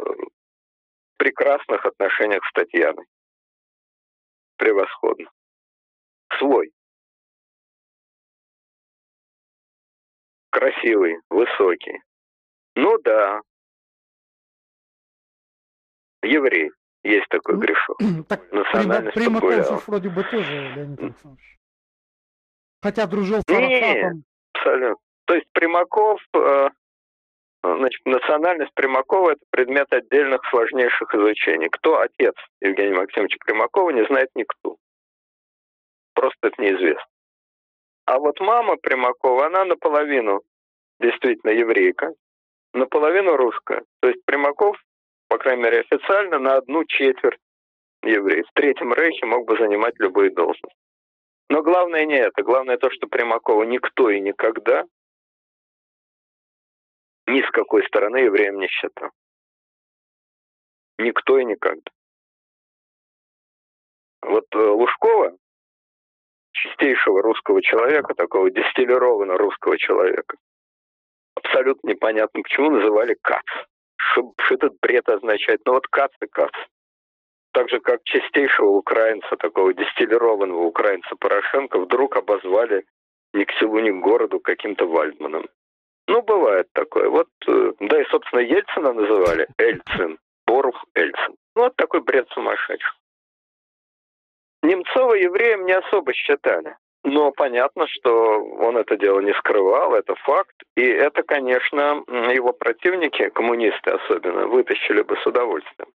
прекрасных 1.17 1.86
отношениях 1.86 2.43
с 2.45 2.53
Татьяной. 2.53 3.05
Превосходно. 4.57 5.30
Свой. 6.38 6.71
Красивый, 10.51 11.17
высокий. 11.30 12.01
Ну 12.75 12.97
да. 12.99 13.41
Еврей. 16.23 16.71
Есть 17.03 17.27
такой 17.30 17.55
ну, 17.55 17.61
грешок. 17.61 17.97
Так 18.27 18.51
Национальность 18.51 19.15
Примаков 19.15 19.88
вроде 19.88 20.09
бы 20.09 20.23
тоже, 20.23 20.73
Леонид 20.75 20.99
Александрович. 20.99 21.57
Хотя 22.82 23.07
дружил 23.07 23.41
с 23.45 23.51
Арафатом. 23.51 24.23
Абсолютно. 24.70 24.95
То 25.26 25.36
есть 25.36 25.47
Примаков 25.53 26.22
э, 26.34 26.70
Значит, 27.61 28.05
национальность 28.05 28.74
Примакова– 28.74 29.32
это 29.32 29.41
предмет 29.49 29.91
отдельных 29.91 30.41
сложнейших 30.49 31.13
изучений. 31.13 31.67
Кто 31.70 31.99
отец 31.99 32.34
Евгения 32.61 32.95
Максимовича 32.95 33.38
Примакова, 33.45 33.89
не 33.89 34.05
знает 34.05 34.30
никто. 34.36 34.78
Просто 36.13 36.47
это 36.47 36.61
неизвестно. 36.61 37.05
А 38.05 38.17
вот 38.17 38.39
мама 38.39 38.78
Примакова, 38.78 39.47
она 39.47 39.65
наполовину 39.65 40.41
действительно 41.01 41.51
еврейка, 41.51 42.13
наполовину 42.74 43.36
русская. 43.36 43.84
То 44.01 44.07
есть 44.07 44.24
Примаков, 44.26 44.78
по 45.28 45.38
крайней 45.38 45.63
мере 45.63 45.82
официально, 45.82 46.39
на 46.39 46.55
одну 46.55 46.86
четверть 46.86 47.39
еврей. 48.03 48.43
В 48.43 48.51
Третьем 48.53 48.93
Рейхе 48.93 49.26
мог 49.26 49.45
бы 49.45 49.57
занимать 49.57 49.95
любые 49.99 50.32
должности. 50.32 50.76
Но 51.50 51.64
главное 51.64 52.06
не 52.06 52.16
это. 52.16 52.43
Главное 52.43 52.78
то, 52.78 52.89
что 52.91 53.08
Примакова 53.08 53.64
никто 53.64 54.10
и 54.10 54.20
никогда 54.20 54.86
ни 57.28 57.41
с 57.41 57.52
какой 57.52 57.86
стороны 57.86 58.18
евреем 58.18 58.60
не 58.60 58.68
считал. 58.68 59.12
Никто 60.97 61.38
и 61.39 61.45
никогда. 61.45 61.91
Вот 64.22 64.45
э, 64.54 64.58
Лужкова, 64.58 65.38
чистейшего 66.52 67.22
русского 67.22 67.62
человека, 67.62 68.14
такого 68.16 68.52
дистиллированного 68.52 69.38
русского 69.38 69.78
человека, 69.78 70.38
абсолютно 71.36 71.89
непонятно, 71.89 72.41
почему 72.41 72.72
называли 72.72 73.16
Кац. 73.22 73.45
Что, 73.95 74.34
что 74.39 74.56
этот 74.56 74.80
бред 74.82 75.08
означает? 75.08 75.62
Ну 75.66 75.74
вот 75.74 75.88
Кац 75.88 76.12
и 76.22 76.28
Кац. 76.28 76.54
Так 77.52 77.70
же, 77.70 77.80
как 77.80 78.04
чистейшего 78.04 78.70
украинца, 78.70 79.36
такого 79.38 79.74
дистиллированного 79.74 80.62
украинца 80.62 81.16
Порошенко, 81.16 81.80
вдруг 81.80 82.16
обозвали 82.16 82.86
ни 83.34 83.43
к 83.43 83.52
селу, 83.54 83.80
ни 83.80 83.91
к 83.91 84.04
городу 84.04 84.39
каким-то 84.39 84.86
Вальдманом. 84.88 85.45
Ну, 86.08 86.22
бывает 86.22 86.68
такое. 86.74 87.10
Вот, 87.10 87.28
э, 87.47 87.74
да 87.80 88.02
и, 88.02 88.06
собственно, 88.06 88.41
Ельцина 88.41 88.93
называли 88.93 89.47
Эльцин, 89.58 90.18
Борух 90.45 90.84
Эльцин. 90.95 91.36
Ну, 91.56 91.64
вот 91.64 91.76
такой 91.76 92.02
бред 92.02 92.28
сумасшедший. 92.30 92.98
Немцова 94.61 95.14
евреем 95.14 95.65
не 95.65 95.73
особо 95.73 96.14
считали. 96.14 96.76
Но 97.03 97.32
понятно, 97.32 97.88
что 97.88 98.44
он 98.44 98.78
это 98.78 98.98
дело 98.98 99.22
не 99.22 99.34
скрывал, 99.34 99.95
это 99.95 100.15
факт. 100.15 100.56
И 100.76 100.84
это, 100.84 101.23
конечно, 101.23 102.03
его 102.34 102.53
противники, 102.53 103.30
коммунисты 103.30 103.91
особенно, 103.91 104.48
вытащили 104.48 105.02
бы 105.02 105.15
с 105.18 105.26
удовольствием 105.26 105.90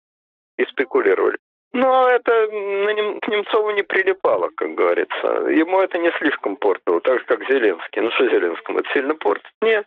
и 0.59 0.65
спекулировали. 0.67 1.39
Но 1.73 2.09
это 2.09 2.31
к 2.49 3.29
Немцову 3.29 3.71
не 3.71 3.83
прилипало, 3.83 4.51
как 4.57 4.75
говорится. 4.75 5.27
Ему 5.51 5.81
это 5.81 5.99
не 5.99 6.11
слишком 6.19 6.57
портило, 6.57 7.01
так 7.01 7.21
же, 7.21 7.25
как 7.27 7.47
Зеленский. 7.49 8.03
Ну 8.03 8.11
что 8.11 8.29
Зеленскому 8.29 8.81
это 8.81 8.93
сильно 8.93 9.15
портит? 9.15 9.51
Нет. 9.63 9.87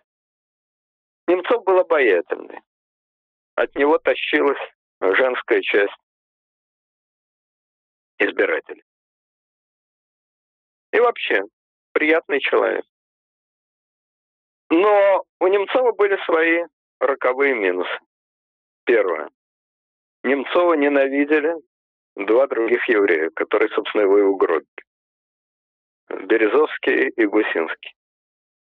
Немцов 1.27 1.63
был 1.65 1.79
обаятельный. 1.79 2.59
От 3.55 3.75
него 3.75 3.97
тащилась 3.97 4.59
женская 5.01 5.61
часть 5.61 5.93
избирателей. 8.19 8.83
И 10.93 10.99
вообще, 10.99 11.43
приятный 11.91 12.39
человек. 12.39 12.85
Но 14.69 15.25
у 15.39 15.47
Немцова 15.47 15.91
были 15.91 16.17
свои 16.25 16.63
роковые 16.99 17.55
минусы. 17.55 17.99
Первое. 18.85 19.29
Немцова 20.23 20.73
ненавидели 20.75 21.55
два 22.15 22.47
других 22.47 22.87
еврея, 22.87 23.29
которые, 23.35 23.69
собственно, 23.69 24.03
его 24.03 24.19
и 24.19 24.23
угробили. 24.23 24.67
Березовский 26.09 27.09
и 27.09 27.25
Гусинский. 27.25 27.95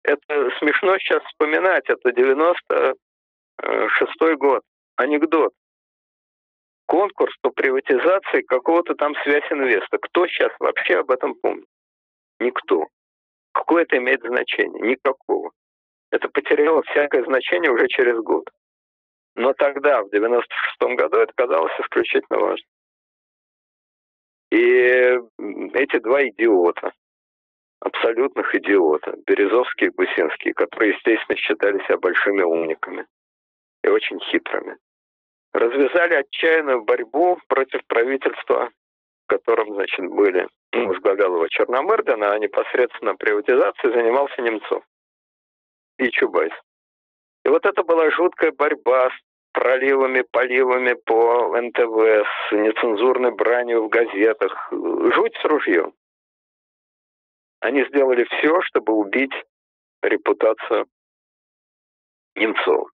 Это 0.04 0.50
смешно 0.60 0.98
сейчас 0.98 1.24
вспоминать, 1.24 1.90
это 1.90 2.10
96-й 2.10 4.36
год. 4.36 4.64
Анекдот. 4.96 5.54
Конкурс 6.88 7.36
по 7.42 7.52
приватизации 7.52 8.42
какого-то 8.42 8.96
там 8.96 9.16
связь 9.24 9.50
инвеста. 9.52 9.98
Кто 10.00 10.28
сейчас 10.28 10.52
вообще 10.60 10.98
об 10.98 11.12
этом 11.12 11.36
помнит? 11.36 11.68
Никто. 12.40 12.88
Какое 13.52 13.84
это 13.84 13.98
имеет 13.98 14.22
значение? 14.22 14.82
Никакого. 14.82 15.52
Это 16.12 16.28
потеряло 16.30 16.82
всякое 16.84 17.24
значение 17.26 17.72
уже 17.72 17.88
через 17.88 18.18
год. 18.20 18.50
Но 19.36 19.54
тогда, 19.54 20.02
в 20.02 20.08
96-м 20.08 20.96
году, 20.96 21.18
это 21.18 21.32
казалось 21.36 21.80
исключительно 21.80 22.40
важно. 22.40 22.66
И 24.52 24.58
эти 24.58 26.00
два 26.00 26.24
идиота, 26.28 26.92
абсолютных 27.82 28.54
идиота, 28.56 29.16
Березовский 29.28 29.88
и 29.88 29.92
Гусинский, 29.92 30.54
которые, 30.54 30.94
естественно, 30.94 31.38
считали 31.38 31.78
себя 31.84 31.98
большими 31.98 32.42
умниками 32.42 33.06
и 33.84 33.88
очень 33.88 34.20
хитрыми. 34.20 34.78
развязали 35.54 36.14
отчаянную 36.14 36.84
борьбу 36.84 37.40
против 37.48 37.82
правительства, 37.88 38.70
в 39.26 39.28
котором, 39.28 39.74
значит, 39.74 40.06
были, 40.06 40.48
ну, 40.74 40.88
возглавлял 40.88 41.36
его 41.36 41.48
Черномырдин, 41.48 42.24
а 42.24 42.38
непосредственно 42.38 43.16
приватизацией 43.16 43.94
занимался 43.94 44.42
Немцов 44.42 44.84
и 45.98 46.10
Чубайс. 46.12 46.54
И 47.46 47.50
вот 47.50 47.66
это 47.66 47.84
была 47.84 48.10
жуткая 48.12 48.52
борьба 48.52 49.10
проливами, 49.60 50.24
поливами 50.32 50.94
по 50.94 51.60
НТВ, 51.60 52.26
с 52.48 52.52
нецензурной 52.54 53.32
бранью 53.32 53.84
в 53.84 53.90
газетах. 53.90 54.72
Жуть 54.72 55.36
с 55.36 55.46
ружьем. 55.46 55.94
Они 57.60 57.84
сделали 57.86 58.24
все, 58.24 58.62
чтобы 58.62 58.94
убить 58.94 59.34
репутацию 60.02 60.86
Немцова. 62.36 62.90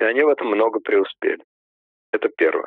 И 0.00 0.04
они 0.04 0.22
в 0.22 0.28
этом 0.28 0.48
много 0.48 0.80
преуспели. 0.80 1.44
Это 2.12 2.28
первое. 2.28 2.66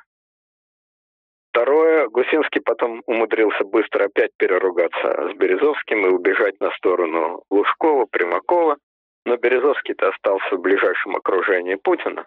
Второе, 1.49 2.07
Гусинский 2.07 2.61
потом 2.61 3.03
умудрился 3.05 3.65
быстро 3.65 4.05
опять 4.05 4.31
переругаться 4.37 5.29
с 5.29 5.35
Березовским 5.35 6.05
и 6.05 6.09
убежать 6.09 6.57
на 6.61 6.71
сторону 6.71 7.43
Лужкова, 7.49 8.05
Примакова. 8.05 8.77
Но 9.25 9.35
Березовский-то 9.35 10.09
остался 10.09 10.55
в 10.55 10.61
ближайшем 10.61 11.15
окружении 11.17 11.75
Путина, 11.75 12.25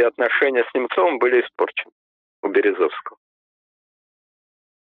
и 0.00 0.04
отношения 0.04 0.64
с 0.64 0.74
Немцовым 0.74 1.18
были 1.18 1.40
испорчены 1.42 1.92
у 2.42 2.48
Березовского. 2.48 3.18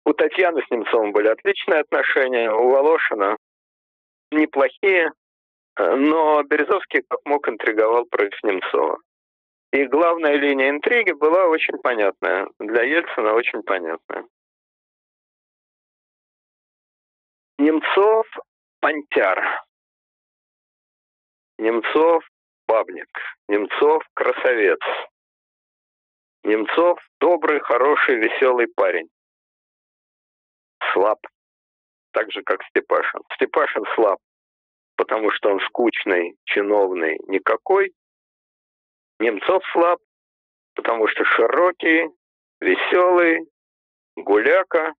У 0.04 0.12
Татьяны 0.12 0.62
с 0.62 0.70
Немцовым 0.70 1.12
были 1.12 1.28
отличные 1.28 1.80
отношения, 1.80 2.52
у 2.52 2.70
Волошина 2.70 3.36
неплохие, 4.30 5.12
но 5.76 6.42
Березовский 6.42 7.02
как 7.08 7.20
мог 7.24 7.48
интриговал 7.48 8.04
против 8.06 8.42
Немцова. 8.42 8.98
И 9.72 9.84
главная 9.86 10.36
линия 10.36 10.70
интриги 10.70 11.12
была 11.12 11.46
очень 11.46 11.78
понятная. 11.78 12.48
Для 12.60 12.82
Ельцина 12.82 13.32
очень 13.32 13.62
понятная. 13.62 14.24
Немцов– 17.58 18.26
понтяр. 18.80 19.64
Немцов– 21.58 22.24
бабник. 22.66 23.08
Немцов– 23.48 24.02
красавец. 24.14 24.80
Немцов– 26.42 26.98
добрый, 27.20 27.60
хороший, 27.60 28.16
веселый 28.16 28.68
парень. 28.68 29.08
Слаб. 30.92 31.18
Так 32.12 32.30
же, 32.32 32.42
как 32.42 32.62
Степашин. 32.64 33.20
Степашин 33.34 33.84
слаб, 33.94 34.20
потому 34.96 35.30
что 35.32 35.50
он 35.50 35.60
скучный, 35.60 36.36
чиновный, 36.44 37.18
никакой. 37.26 37.92
Немцов 39.18 39.62
слаб, 39.72 40.00
потому 40.74 41.08
что 41.08 41.24
широкий, 41.24 42.08
веселый, 42.60 43.48
гуляка. 44.16 44.92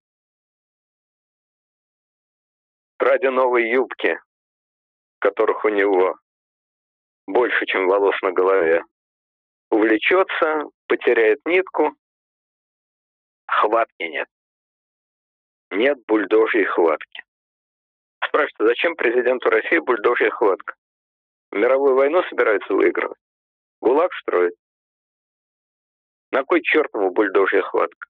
Ради 3.00 3.28
новой 3.28 3.70
юбки, 3.70 4.20
которых 5.20 5.64
у 5.64 5.70
него 5.70 6.18
больше, 7.28 7.66
чем 7.66 7.88
волос 7.88 8.16
на 8.22 8.32
голове, 8.32 8.84
увлечется, 9.70 10.66
потеряет 10.88 11.40
нитку, 11.46 11.96
хватки 13.48 14.04
нет. 14.04 14.28
Нет 15.72 15.98
бульдожьей 16.08 16.66
хватки. 16.66 17.24
Спрашивают, 18.26 18.70
зачем 18.70 18.96
президенту 18.96 19.50
России 19.50 19.80
бульдожья 19.80 20.30
хватка? 20.30 20.76
Мировую 21.52 21.96
войну 21.96 22.24
собирается 22.30 22.74
выигрывать? 22.74 23.18
ГУЛАГ 23.82 24.14
строит. 24.22 24.54
На 26.32 26.44
кой 26.44 26.62
чертову 26.62 27.12
бульдожья 27.12 27.62
хватка? 27.62 28.08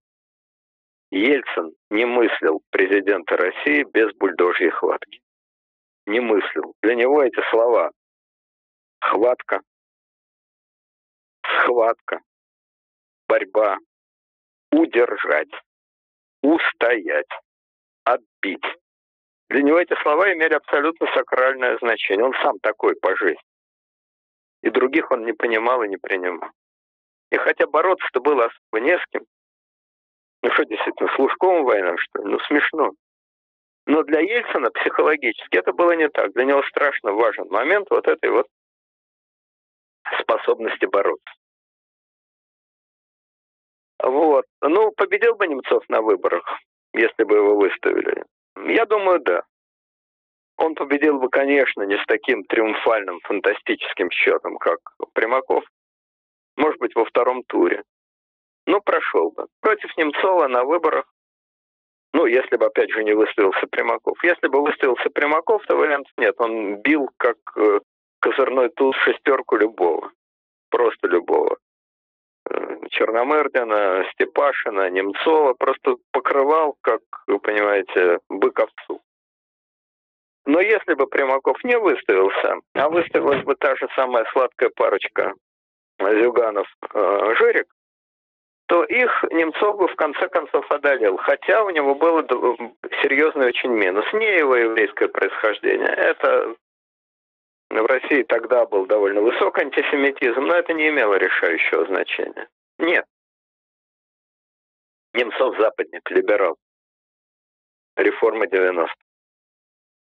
Ельцин 1.11 1.73
не 1.89 2.05
мыслил 2.05 2.61
президента 2.71 3.37
России 3.37 3.83
без 3.93 4.13
бульдожьей 4.15 4.71
хватки. 4.71 5.21
Не 6.07 6.19
мыслил. 6.19 6.73
Для 6.81 6.95
него 6.95 7.23
эти 7.23 7.39
слова 7.49 7.91
хватка, 9.09 9.61
схватка, 11.43 12.21
борьба, 13.27 13.77
удержать, 14.71 15.51
устоять, 16.41 17.29
отбить. 18.03 18.65
Для 19.49 19.61
него 19.61 19.79
эти 19.79 19.93
слова 20.01 20.31
имели 20.33 20.53
абсолютно 20.53 21.07
сакральное 21.13 21.77
значение. 21.77 22.25
Он 22.25 22.33
сам 22.43 22.59
такой 22.59 22.95
по 22.95 23.15
жизни 23.15 23.41
и 24.65 24.69
других 24.71 25.11
он 25.11 25.23
не 25.25 25.33
понимал 25.33 25.83
и 25.83 25.87
не 25.87 25.97
принимал. 25.97 26.49
И 27.31 27.37
хотя 27.37 27.67
бороться-то 27.67 28.19
было 28.19 28.45
особо 28.45 28.83
не 28.83 28.97
с 28.97 29.05
кем, 29.11 29.21
ну 30.41 30.51
что, 30.51 30.63
действительно, 30.65 31.09
с 31.09 31.19
Лужковым 31.19 31.63
война, 31.65 31.95
что 31.97 32.23
ли? 32.23 32.31
Ну, 32.31 32.39
смешно. 32.39 32.91
Но 33.85 34.03
для 34.03 34.21
Ельцина 34.21 34.71
психологически 34.71 35.57
это 35.57 35.71
было 35.71 35.91
не 35.91 36.09
так. 36.09 36.33
Для 36.33 36.45
него 36.45 36.63
страшно 36.63 37.11
важен 37.13 37.47
момент 37.49 37.87
вот 37.91 38.07
этой 38.07 38.31
вот 38.31 38.47
способности 40.21 40.85
бороться. 40.85 41.33
Вот. 44.03 44.45
Ну, 44.61 44.91
победил 44.91 45.35
бы 45.35 45.47
Немцов 45.47 45.87
на 45.89 46.01
выборах, 46.01 46.45
если 46.93 47.23
бы 47.23 47.37
его 47.37 47.55
выставили. 47.55 48.23
Я 48.67 48.85
думаю, 48.85 49.19
да. 49.19 49.43
Он 50.57 50.75
победил 50.75 51.19
бы, 51.19 51.29
конечно, 51.29 51.83
не 51.83 51.97
с 51.97 52.05
таким 52.07 52.43
триумфальным, 52.45 53.19
фантастическим 53.21 54.09
счетом, 54.11 54.57
как 54.57 54.79
Примаков. 55.13 55.63
Может 56.55 56.79
быть, 56.79 56.95
во 56.95 57.03
втором 57.05 57.43
туре. 57.43 57.83
Но 58.65 58.79
прошел 58.79 59.31
бы. 59.31 59.47
Против 59.61 59.95
Немцова 59.97 60.47
на 60.47 60.63
выборах, 60.63 61.05
ну, 62.13 62.25
если 62.25 62.55
бы, 62.55 62.67
опять 62.67 62.91
же, 62.91 63.03
не 63.03 63.13
выставился 63.13 63.67
Примаков. 63.67 64.17
Если 64.23 64.47
бы 64.47 64.61
выставился 64.61 65.09
Примаков, 65.09 65.65
то 65.67 65.75
вариантов 65.75 66.13
нет. 66.17 66.35
Он 66.39 66.77
бил, 66.81 67.09
как 67.17 67.35
э, 67.57 67.79
козырной 68.25 68.69
туз, 68.69 68.95
шестерку 68.97 69.57
любого. 69.57 70.11
Просто 70.71 71.07
любого. 71.07 71.57
Э, 72.49 72.77
Черномырдина, 72.89 74.05
Степашина, 74.13 74.89
Немцова. 74.89 75.53
Просто 75.53 75.97
покрывал, 76.11 76.75
как 76.81 77.01
вы 77.27 77.39
понимаете, 77.39 78.19
бык 78.29 78.59
овцу. 78.59 79.01
Но 80.47 80.59
если 80.59 80.93
бы 80.93 81.07
Примаков 81.07 81.63
не 81.63 81.77
выставился, 81.77 82.55
а 82.73 82.89
выставилась 82.89 83.43
бы 83.43 83.55
та 83.55 83.75
же 83.75 83.87
самая 83.95 84.25
сладкая 84.31 84.69
парочка 84.75 85.33
Зюганов-Жирик, 85.99 87.67
то 88.67 88.83
их 88.83 89.23
Немцов 89.31 89.77
бы 89.77 89.87
в 89.87 89.95
конце 89.95 90.27
концов 90.29 90.69
одолел. 90.71 91.17
Хотя 91.17 91.63
у 91.63 91.69
него 91.69 91.93
был 91.93 92.21
серьезный 93.03 93.47
очень 93.47 93.71
минус. 93.71 94.05
Не 94.13 94.37
его 94.37 94.55
еврейское 94.55 95.07
происхождение. 95.07 95.89
Это 95.89 96.55
в 97.69 97.85
России 97.85 98.23
тогда 98.23 98.65
был 98.65 98.85
довольно 98.85 99.21
высок 99.21 99.57
антисемитизм, 99.57 100.41
но 100.41 100.55
это 100.55 100.73
не 100.73 100.89
имело 100.89 101.15
решающего 101.15 101.85
значения. 101.85 102.47
Нет. 102.77 103.05
Немцов 105.13 105.57
западник, 105.57 106.09
либерал. 106.11 106.57
Реформа 107.95 108.47
90 108.47 108.93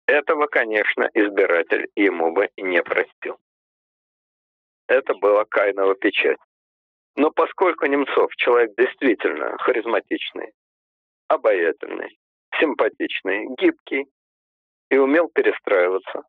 этого, 0.07 0.47
конечно, 0.47 1.11
избиратель 1.15 1.89
ему 1.97 2.33
бы 2.33 2.49
не 2.57 2.83
простил. 2.83 3.39
Это 4.87 5.15
была 5.15 5.45
Кайнова 5.45 5.95
печать. 5.97 6.39
Но 7.16 7.31
поскольку 7.31 7.87
Немцов 7.87 8.31
человек 8.37 8.70
действительно 8.77 9.57
харизматичный, 9.59 10.53
обаятельный, 11.28 12.19
симпатичный, 12.61 13.47
гибкий 13.59 14.07
и 14.91 14.99
умел 14.99 15.28
перестраиваться, 15.28 16.23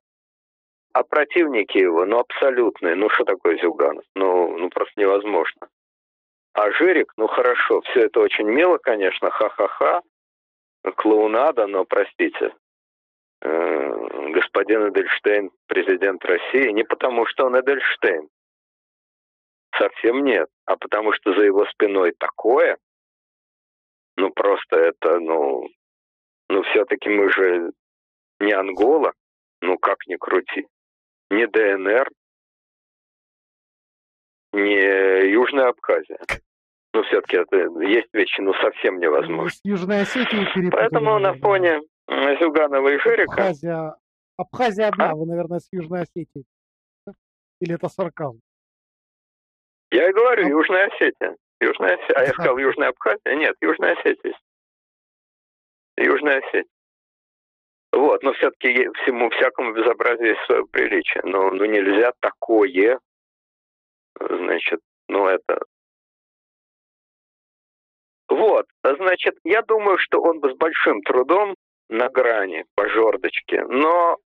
а 1.00 1.04
противники 1.04 1.78
его, 1.78 2.06
ну, 2.06 2.20
абсолютные, 2.20 2.96
ну, 2.96 3.10
что 3.10 3.24
такое 3.24 3.58
Зюганов? 3.58 4.04
Ну, 4.16 4.58
ну, 4.58 4.70
просто 4.70 5.00
невозможно. 5.00 5.68
А 6.54 6.72
Жирик, 6.72 7.14
ну, 7.18 7.28
хорошо, 7.28 7.82
все 7.82 8.06
это 8.06 8.20
очень 8.20 8.48
мило, 8.48 8.78
конечно, 8.78 9.30
ха-ха-ха, 9.30 10.02
клоунада, 10.96 11.68
но, 11.68 11.86
простите, 11.86 12.52
Э, 13.42 14.30
господин 14.34 14.90
Эдельштейн 14.90 15.52
президент 15.68 16.24
России 16.26 16.72
не 16.72 16.84
потому, 16.84 17.26
что 17.28 17.46
он 17.46 17.60
Эдельштейн. 17.60 18.30
Совсем 19.78 20.24
нет. 20.24 20.50
А 20.66 20.76
потому 20.76 21.14
что 21.14 21.34
за 21.34 21.44
его 21.44 21.66
спиной 21.68 22.14
такое, 22.18 22.78
ну 24.16 24.32
просто 24.32 24.78
это, 24.78 25.20
ну, 25.20 25.70
ну 26.50 26.64
все-таки 26.64 27.10
мы 27.10 27.30
же 27.32 27.72
не 28.40 28.54
Ангола, 28.54 29.14
ну 29.62 29.78
как 29.78 29.98
ни 30.08 30.16
крути, 30.16 30.68
не 31.30 31.48
ДНР, 31.48 32.10
не 34.54 35.32
Южная 35.32 35.70
Абхазия. 35.70 36.20
Ну, 36.94 37.04
все-таки 37.04 37.38
это 37.38 37.58
есть 37.82 38.08
вещи, 38.14 38.42
ну, 38.42 38.54
совсем 38.56 39.00
невозможно. 39.00 39.56
Южная 39.64 40.02
Осетия 40.02 40.72
Поэтому 40.72 41.20
на 41.20 41.34
фоне 41.36 41.82
Зюганова 42.08 42.88
и 42.90 42.98
Шерика. 43.00 43.32
Абхазия, 43.32 43.96
Абхазия 44.38 44.88
одна, 44.88 45.12
а? 45.12 45.16
вы, 45.16 45.26
наверное, 45.26 45.60
с 45.60 45.68
Южной 45.72 46.02
Осетией. 46.02 46.46
Или 47.60 47.76
это 47.76 47.90
сарказм? 47.90 48.40
Я 49.92 50.10
и 50.10 50.14
говорю, 50.14 50.46
а... 50.46 50.50
Южная 50.50 50.88
Осетия. 50.88 51.36
Южная 51.60 51.96
Осетия. 51.96 52.16
А 52.16 52.24
я 52.24 52.34
сказал 52.34 52.58
Южная 52.58 52.90
Абхазия? 52.90 53.36
Нет, 53.36 53.56
Южная 53.62 53.94
Осетия. 53.94 54.38
Южная 55.98 56.40
Осетия. 56.40 56.66
Вот, 57.98 58.22
но 58.22 58.32
все-таки 58.34 58.88
всему 59.02 59.32
всякому 59.32 59.74
безобразию 59.74 60.30
есть 60.30 60.46
свое 60.46 60.68
приличие. 60.68 61.24
Но 61.24 61.50
ну, 61.50 61.66
нельзя 61.66 62.12
такое, 62.20 63.00
значит, 64.20 64.82
ну 65.08 65.26
это... 65.26 65.60
Вот, 68.30 68.68
значит, 68.84 69.40
я 69.44 69.64
думаю, 69.64 69.98
что 69.98 70.22
он 70.22 70.42
бы 70.42 70.52
с 70.52 70.58
большим 70.58 71.02
трудом 71.02 71.56
на 71.90 72.08
грани, 72.10 72.66
по 72.76 72.88
жердочке, 72.88 73.64
но 73.64 74.18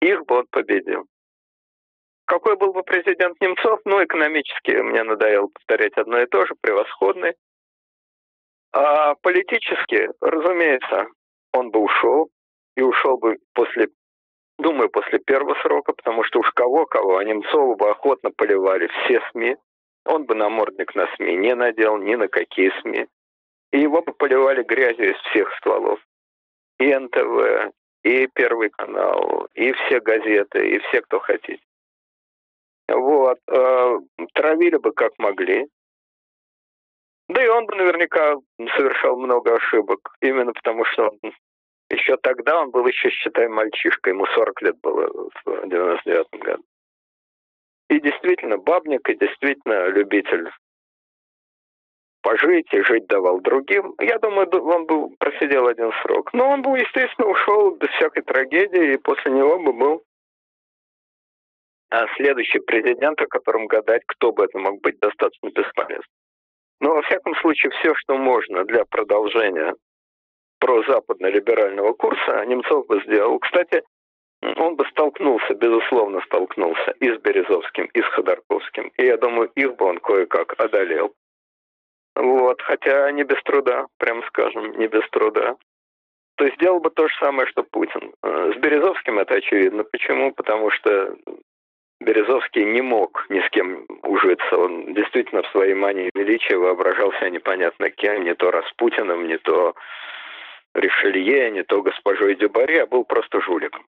их 0.00 0.24
бы 0.26 0.38
он 0.38 0.46
победил. 0.50 1.04
Какой 2.24 2.56
был 2.56 2.72
бы 2.72 2.82
президент 2.82 3.40
Немцов? 3.40 3.78
Ну, 3.84 4.02
экономически 4.02 4.72
мне 4.72 5.04
надоело 5.04 5.46
повторять 5.46 5.96
одно 5.96 6.22
и 6.22 6.26
то 6.26 6.44
же, 6.44 6.56
превосходный. 6.60 7.34
А 8.72 9.14
политически, 9.14 10.08
разумеется, 10.20 11.06
он 11.52 11.70
бы 11.70 11.78
ушел, 11.78 12.30
и 12.76 12.82
ушел 12.82 13.18
бы 13.18 13.38
после, 13.54 13.88
думаю, 14.58 14.88
после 14.90 15.18
первого 15.18 15.54
срока, 15.62 15.92
потому 15.92 16.24
что 16.24 16.40
уж 16.40 16.50
кого-кого, 16.52 17.18
а 17.18 17.24
Немцова 17.24 17.74
бы 17.74 17.90
охотно 17.90 18.30
поливали 18.30 18.88
все 18.88 19.20
СМИ. 19.32 19.56
Он 20.06 20.24
бы 20.24 20.34
намордник 20.34 20.94
на 20.94 21.06
СМИ 21.16 21.36
не 21.36 21.54
надел, 21.54 21.98
ни 21.98 22.14
на 22.14 22.28
какие 22.28 22.72
СМИ. 22.80 23.06
И 23.72 23.80
его 23.80 24.02
бы 24.02 24.12
поливали 24.12 24.62
грязью 24.62 25.12
из 25.12 25.18
всех 25.30 25.54
стволов. 25.56 26.00
И 26.78 26.94
НТВ, 26.94 27.72
и 28.02 28.26
Первый 28.28 28.70
канал, 28.70 29.48
и 29.54 29.72
все 29.72 30.00
газеты, 30.00 30.70
и 30.70 30.78
все, 30.78 31.02
кто 31.02 31.20
хотите. 31.20 31.62
Вот. 32.88 33.38
Э, 33.46 33.98
травили 34.34 34.76
бы 34.76 34.92
как 34.92 35.12
могли. 35.18 35.68
Да 37.28 37.44
и 37.44 37.48
он 37.48 37.66
бы 37.66 37.76
наверняка 37.76 38.34
совершал 38.76 39.16
много 39.16 39.54
ошибок, 39.54 40.16
именно 40.20 40.52
потому 40.52 40.84
что 40.86 41.10
он 41.10 41.32
еще 41.90 42.16
тогда 42.16 42.62
он 42.62 42.70
был 42.70 42.86
еще, 42.86 43.10
считай, 43.10 43.48
мальчишкой, 43.48 44.12
ему 44.12 44.26
40 44.26 44.62
лет 44.62 44.76
было 44.80 45.30
в 45.44 45.68
99 45.68 46.26
году. 46.42 46.64
И 47.88 48.00
действительно, 48.00 48.56
бабник, 48.56 49.08
и 49.08 49.16
действительно 49.16 49.88
любитель 49.88 50.48
пожить 52.22 52.72
и 52.72 52.82
жить 52.82 53.06
давал 53.06 53.40
другим. 53.40 53.94
Я 53.98 54.18
думаю, 54.18 54.48
он 54.48 54.86
бы 54.86 55.10
просидел 55.16 55.66
один 55.66 55.90
срок. 56.02 56.32
Но 56.32 56.50
он 56.50 56.62
бы, 56.62 56.78
естественно, 56.78 57.28
ушел 57.28 57.72
без 57.76 57.88
всякой 57.90 58.22
трагедии, 58.22 58.94
и 58.94 58.98
после 58.98 59.32
него 59.32 59.58
бы 59.58 59.72
был 59.72 60.04
а 61.90 62.06
следующий 62.16 62.60
президент, 62.60 63.20
о 63.20 63.26
котором 63.26 63.66
гадать, 63.66 64.02
кто 64.06 64.32
бы 64.32 64.44
это 64.44 64.56
мог 64.58 64.80
быть, 64.80 65.00
достаточно 65.00 65.50
бесполезно. 65.50 66.04
Но, 66.80 66.94
во 66.94 67.02
всяком 67.02 67.34
случае, 67.36 67.72
все, 67.72 67.94
что 67.96 68.16
можно 68.16 68.64
для 68.64 68.84
продолжения 68.84 69.74
прозападно-либерального 70.60 71.92
курса 71.94 72.44
Немцов 72.46 72.86
бы 72.86 73.02
сделал. 73.02 73.38
Кстати, 73.38 73.82
он 74.56 74.76
бы 74.76 74.84
столкнулся, 74.86 75.54
безусловно, 75.54 76.20
столкнулся 76.22 76.92
и 77.00 77.10
с 77.10 77.18
Березовским, 77.18 77.86
и 77.92 78.00
с 78.00 78.06
Ходорковским. 78.06 78.92
И 78.96 79.04
я 79.04 79.16
думаю, 79.16 79.50
их 79.54 79.76
бы 79.76 79.86
он 79.86 79.98
кое-как 79.98 80.54
одолел. 80.58 81.12
Вот, 82.16 82.60
хотя 82.62 83.10
не 83.12 83.24
без 83.24 83.42
труда, 83.42 83.86
прям 83.98 84.22
скажем, 84.24 84.78
не 84.78 84.86
без 84.86 85.08
труда. 85.10 85.56
То 86.36 86.44
есть 86.44 86.56
сделал 86.56 86.80
бы 86.80 86.90
то 86.90 87.06
же 87.06 87.14
самое, 87.20 87.46
что 87.48 87.62
Путин. 87.62 88.12
С 88.22 88.56
Березовским 88.56 89.18
это 89.18 89.34
очевидно. 89.34 89.84
Почему? 89.84 90.32
Потому 90.32 90.70
что 90.70 91.14
Березовский 92.00 92.64
не 92.64 92.80
мог 92.80 93.26
ни 93.28 93.40
с 93.40 93.50
кем 93.50 93.84
ужиться. 94.02 94.56
Он 94.56 94.94
действительно 94.94 95.42
в 95.42 95.48
своей 95.48 95.74
мании 95.74 96.10
величия 96.14 96.56
воображался 96.56 97.28
непонятно 97.28 97.90
кем, 97.90 98.24
не 98.24 98.34
то 98.34 98.50
Распутиным, 98.50 99.26
не 99.26 99.36
то 99.36 99.74
Ришелье, 100.74 101.50
не 101.50 101.62
то 101.64 101.82
госпожой 101.82 102.36
Дюбаре, 102.36 102.82
а 102.82 102.86
был 102.86 103.04
просто 103.04 103.40
жуликом. 103.40 103.86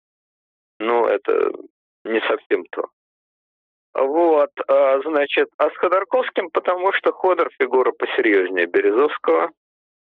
Ну, 0.78 1.06
это 1.06 1.52
не 2.04 2.20
совсем 2.20 2.64
то. 2.66 2.88
Вот, 3.94 4.50
а, 4.68 5.00
значит, 5.00 5.48
а 5.56 5.70
с 5.70 5.76
Ходорковским, 5.76 6.50
потому 6.50 6.92
что 6.92 7.12
Ходор 7.12 7.50
фигура 7.58 7.92
посерьезнее 7.92 8.66
Березовского, 8.66 9.52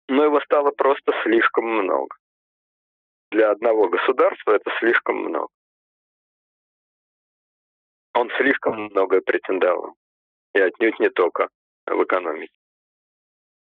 но 0.07 0.25
его 0.25 0.39
стало 0.41 0.71
просто 0.71 1.13
слишком 1.23 1.65
много. 1.65 2.15
Для 3.31 3.49
одного 3.49 3.89
государства 3.89 4.51
это 4.51 4.69
слишком 4.79 5.15
много. 5.15 5.47
Он 8.13 8.29
слишком 8.37 8.83
многое 8.83 9.21
претендовал. 9.21 9.95
И 10.53 10.59
отнюдь 10.59 10.99
не 10.99 11.09
только 11.09 11.47
в 11.85 12.03
экономике. 12.03 12.53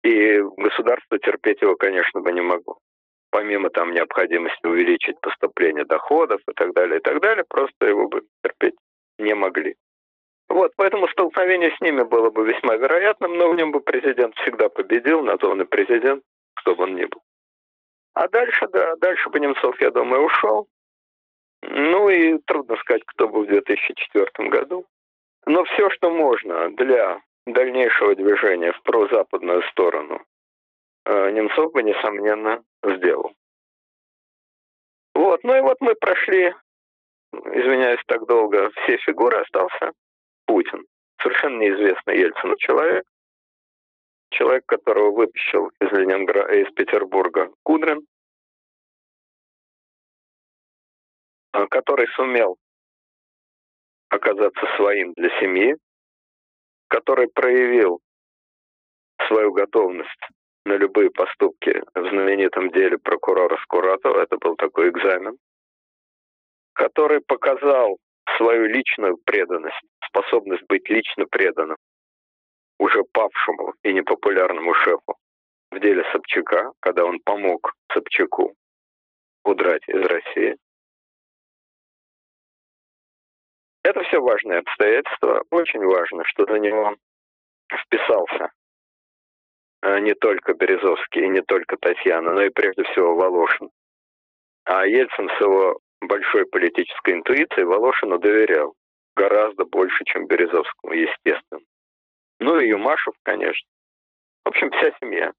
И 0.03 0.39
государство 0.57 1.19
терпеть 1.19 1.61
его, 1.61 1.75
конечно, 1.75 2.21
бы 2.21 2.31
не 2.31 2.41
могло. 2.41 2.77
Помимо 3.29 3.69
там 3.69 3.91
необходимости 3.91 4.65
увеличить 4.65 5.19
поступление 5.21 5.85
доходов 5.85 6.41
и 6.47 6.53
так 6.53 6.73
далее, 6.73 6.99
и 6.99 7.01
так 7.01 7.21
далее, 7.21 7.43
просто 7.47 7.87
его 7.87 8.07
бы 8.07 8.21
терпеть 8.43 8.75
не 9.17 9.33
могли. 9.33 9.75
Вот, 10.49 10.71
поэтому 10.77 11.07
столкновение 11.09 11.75
с 11.75 11.81
ними 11.81 12.03
было 12.03 12.29
бы 12.29 12.45
весьма 12.45 12.75
вероятным, 12.75 13.37
но 13.37 13.49
в 13.49 13.55
нем 13.55 13.71
бы 13.71 13.81
президент 13.81 14.35
всегда 14.37 14.69
победил, 14.69 15.21
на 15.21 15.37
президент, 15.65 16.23
кто 16.55 16.75
бы 16.75 16.83
он 16.83 16.95
ни 16.95 17.03
был. 17.03 17.21
А 18.13 18.27
дальше, 18.29 18.67
да, 18.69 18.95
дальше 18.95 19.29
бы 19.29 19.39
Немцов, 19.39 19.79
я 19.81 19.91
думаю, 19.91 20.23
ушел. 20.23 20.67
Ну 21.61 22.09
и 22.09 22.37
трудно 22.45 22.75
сказать, 22.77 23.03
кто 23.05 23.27
был 23.27 23.43
в 23.43 23.47
2004 23.47 24.49
году. 24.49 24.85
Но 25.45 25.63
все, 25.65 25.89
что 25.91 26.09
можно 26.09 26.69
для 26.71 27.21
дальнейшего 27.53 28.15
движения 28.15 28.71
в 28.73 28.81
прозападную 28.83 29.61
сторону 29.71 30.25
э, 31.05 31.31
Немцов 31.31 31.71
бы, 31.71 31.83
несомненно, 31.83 32.63
сделал. 32.83 33.33
Вот, 35.13 35.43
ну 35.43 35.55
и 35.55 35.61
вот 35.61 35.77
мы 35.81 35.95
прошли, 35.95 36.53
извиняюсь 37.33 38.01
так 38.07 38.25
долго, 38.27 38.69
все 38.71 38.97
фигуры, 38.97 39.37
остался 39.37 39.91
Путин. 40.45 40.85
Совершенно 41.21 41.59
неизвестный 41.59 42.19
Ельцину 42.19 42.55
человек. 42.57 43.05
Человек, 44.29 44.65
которого 44.65 45.11
вытащил 45.11 45.69
из 45.79 45.91
Ленинграда, 45.91 46.53
из 46.53 46.71
Петербурга 46.73 47.49
Кудрин, 47.63 48.05
э, 51.53 51.67
который 51.67 52.07
сумел 52.15 52.57
оказаться 54.09 54.65
своим 54.75 55.13
для 55.13 55.29
семьи, 55.39 55.75
который 56.87 57.27
проявил 57.27 57.99
свою 59.27 59.51
готовность 59.51 60.27
на 60.65 60.73
любые 60.73 61.09
поступки 61.11 61.81
в 61.95 62.09
знаменитом 62.09 62.69
деле 62.71 62.97
прокурора 62.97 63.57
Скуратова, 63.63 64.21
это 64.21 64.37
был 64.37 64.55
такой 64.55 64.89
экзамен, 64.89 65.37
который 66.73 67.21
показал 67.21 67.97
свою 68.37 68.65
личную 68.65 69.17
преданность, 69.25 69.81
способность 70.05 70.63
быть 70.67 70.89
лично 70.89 71.25
преданным 71.25 71.77
уже 72.79 73.03
павшему 73.11 73.73
и 73.83 73.93
непопулярному 73.93 74.73
шефу 74.73 75.17
в 75.71 75.79
деле 75.79 76.03
Собчака, 76.11 76.71
когда 76.79 77.05
он 77.05 77.19
помог 77.23 77.73
Собчаку 77.91 78.53
удрать 79.43 79.87
из 79.87 80.01
России. 80.05 80.57
Это 83.87 84.03
все 84.03 84.19
важные 84.19 84.59
обстоятельства. 84.59 85.45
Очень 85.49 85.79
важно, 85.85 86.25
что 86.25 86.45
за 86.45 86.59
него 86.59 86.97
вписался 87.73 88.51
э, 89.81 89.99
не 89.99 90.13
только 90.13 90.53
Березовский 90.55 91.23
и 91.23 91.29
не 91.29 91.41
только 91.41 91.77
Татьяна, 91.77 92.33
но 92.33 92.41
и 92.41 92.49
прежде 92.49 92.83
всего 92.83 93.15
Волошин. 93.15 93.69
А 94.65 94.85
Ельцин 94.85 95.29
с 95.29 95.39
его 95.39 95.79
большой 96.01 96.45
политической 96.47 97.13
интуицией 97.13 97.63
Волошину 97.63 98.19
доверял 98.19 98.75
гораздо 99.15 99.63
больше, 99.63 100.03
чем 100.03 100.27
Березовскому, 100.27 100.91
естественно. 100.91 101.61
Ну 102.41 102.59
и 102.59 102.67
Юмашев, 102.67 103.13
конечно. 103.23 103.69
В 104.43 104.49
общем, 104.49 104.69
вся 104.71 104.91
семья. 104.99 105.31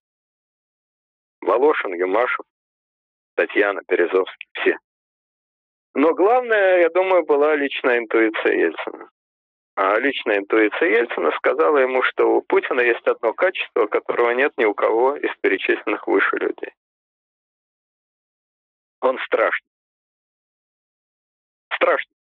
Волошин, 1.42 1.92
Юмашев, 1.92 2.46
Татьяна, 3.36 3.82
Березовский, 3.86 4.48
все. 4.54 4.78
Но 5.94 6.14
главное, 6.14 6.80
я 6.80 6.90
думаю, 6.90 7.24
была 7.24 7.56
личная 7.56 7.98
интуиция 7.98 8.52
Ельцина. 8.54 9.10
А 9.76 9.98
личная 10.00 10.38
интуиция 10.38 10.88
Ельцина 10.88 11.30
сказала 11.36 11.78
ему, 11.78 12.02
что 12.02 12.36
у 12.36 12.42
Путина 12.42 12.80
есть 12.80 13.06
одно 13.06 13.32
качество, 13.32 13.86
которого 13.86 14.32
нет 14.32 14.52
ни 14.56 14.64
у 14.64 14.74
кого 14.74 15.16
из 15.16 15.30
перечисленных 15.40 16.06
выше 16.06 16.36
людей. 16.36 16.72
Он 19.00 19.18
страшный. 19.20 19.68
Страшный. 21.74 22.16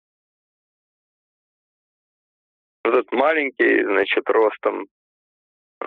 Вот 2.85 2.95
этот 2.95 3.13
маленький, 3.13 3.85
значит, 3.85 4.29
ростом 4.29 4.89
э, 5.81 5.87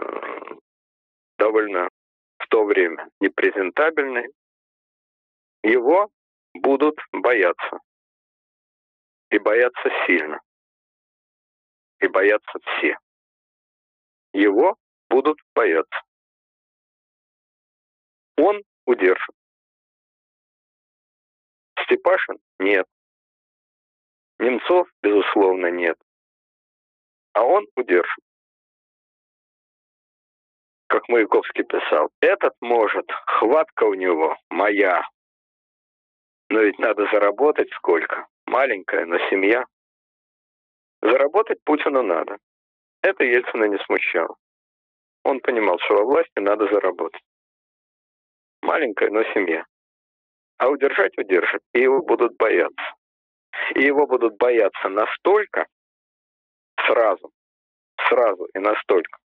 довольно 1.37 1.89
в 2.39 2.47
то 2.47 2.63
время 2.63 3.09
непрезентабельный. 3.19 4.29
Его 5.63 6.09
будут 6.53 6.99
бояться. 7.11 7.79
И 9.29 9.39
бояться 9.39 9.89
сильно. 10.05 10.39
И 11.99 12.07
боятся 12.07 12.59
все. 12.59 12.97
его 14.33 14.77
будут 15.09 15.39
бояться. 15.55 16.01
Он 18.37 18.61
удержит. 18.85 19.35
Степашин– 21.83 22.37
нет. 22.59 22.85
Немцов, 24.39 24.87
безусловно, 25.01 25.71
нет. 25.71 25.97
А 27.33 27.43
он 27.43 27.65
удержит. 27.75 28.23
Как 30.87 31.07
Маяковский 31.09 31.63
писал, 31.63 32.09
этот 32.21 32.53
может, 32.61 33.09
хватка 33.25 33.83
у 33.85 33.93
него 33.93 34.37
моя. 34.49 35.07
Но 36.49 36.61
ведь 36.61 36.79
надо 36.79 37.07
заработать 37.11 37.69
сколько? 37.73 38.27
Маленькая, 38.45 39.05
но 39.05 39.17
семья. 39.29 39.65
Заработать 41.01 41.63
Путину 41.63 42.03
надо. 42.03 42.37
Это 43.01 43.23
Ельцина 43.23 43.65
не 43.65 43.77
смущало. 43.85 44.35
Он 45.23 45.39
понимал, 45.41 45.77
что 45.79 45.95
во 45.95 46.03
власти 46.05 46.39
надо 46.39 46.67
заработать. 46.71 47.21
Маленькая, 48.61 49.09
но 49.09 49.23
семья. 49.33 49.65
А 50.57 50.69
удержать 50.69 51.17
удержит, 51.17 51.61
и 51.73 51.81
его 51.81 52.01
будут 52.01 52.35
бояться. 52.37 52.95
И 53.75 53.81
его 53.81 54.07
будут 54.07 54.37
бояться 54.37 54.89
настолько, 54.89 55.67
сразу, 56.85 57.31
сразу 58.07 58.45
и 58.53 58.59
настолько, 58.59 59.19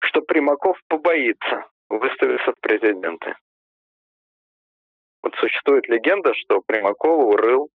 что 0.00 0.20
Примаков 0.22 0.78
побоится 0.88 1.68
выставиться 1.88 2.52
в 2.52 2.60
президенты. 2.60 3.36
Вот 5.22 5.34
существует 5.36 5.88
легенда, 5.88 6.34
что 6.34 6.60
Примакова 6.60 7.24
урыл 7.24 7.70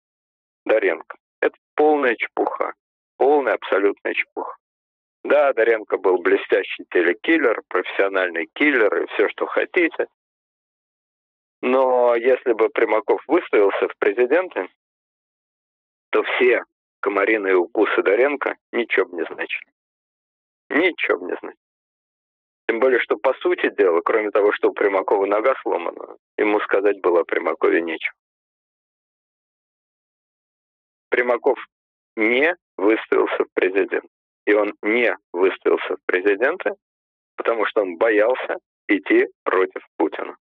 Доренко. 0.64 1.16
Это 1.40 1.56
полная 1.74 2.14
чепуха. 2.16 2.74
Полная 3.16 3.54
абсолютная 3.54 4.14
чепуха. 4.14 4.56
Да, 5.24 5.52
Доренко 5.52 5.98
был 5.98 6.18
блестящий 6.18 6.84
телекиллер, 6.90 7.62
профессиональный 7.68 8.48
киллер 8.54 9.02
и 9.02 9.06
все, 9.08 9.28
что 9.28 9.46
хотите. 9.46 10.06
Но 11.60 12.14
если 12.14 12.52
бы 12.54 12.70
Примаков 12.70 13.22
выставился 13.26 13.88
в 13.88 13.96
президенты, 13.98 14.68
то 16.10 16.22
все 16.22 16.64
комариные 17.00 17.56
укусы 17.56 18.02
Доренко 18.02 18.56
ничего 18.72 19.06
бы 19.06 19.18
не 19.18 19.24
значили. 19.24 19.70
Ничего 20.70 21.18
бы 21.18 21.26
не 21.26 21.36
значили. 21.40 21.69
Тем 22.70 22.78
более, 22.78 23.01
что 23.01 23.16
по 23.16 23.34
сути 23.34 23.68
дела, 23.70 24.01
кроме 24.01 24.30
того, 24.30 24.52
что 24.52 24.68
у 24.68 24.72
Примакова 24.72 25.26
нога 25.26 25.56
сломана, 25.60 26.16
ему 26.38 26.60
сказать 26.60 27.01
было 27.01 27.22
о 27.22 27.24
Примакове 27.24 27.82
нечего. 27.82 28.14
Примаков 31.09 31.59
не 32.14 32.55
выставился 32.76 33.42
в 33.42 33.52
президент. 33.55 34.06
И 34.47 34.52
он 34.55 34.72
не 34.82 35.16
выставился 35.32 35.97
в 35.97 36.06
президенты, 36.06 36.70
потому 37.36 37.66
что 37.66 37.82
он 37.82 37.97
боялся 37.97 38.59
идти 38.86 39.26
против 39.42 39.84
Путина. 39.97 40.36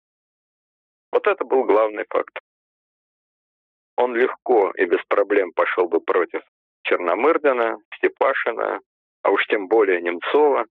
Вот 1.14 1.28
это 1.28 1.46
был 1.46 1.64
главный 1.64 2.04
факт. 2.10 2.38
Он 3.96 4.14
легко 4.14 4.72
и 4.72 4.84
без 4.84 5.00
проблем 5.08 5.54
пошел 5.54 5.88
бы 5.88 6.02
против 6.02 6.42
Черномырдина, 6.84 7.78
Степашина, 7.96 8.82
а 9.22 9.32
уж 9.32 9.48
тем 9.48 9.70
более 9.70 10.02
Немцова, 10.02 10.66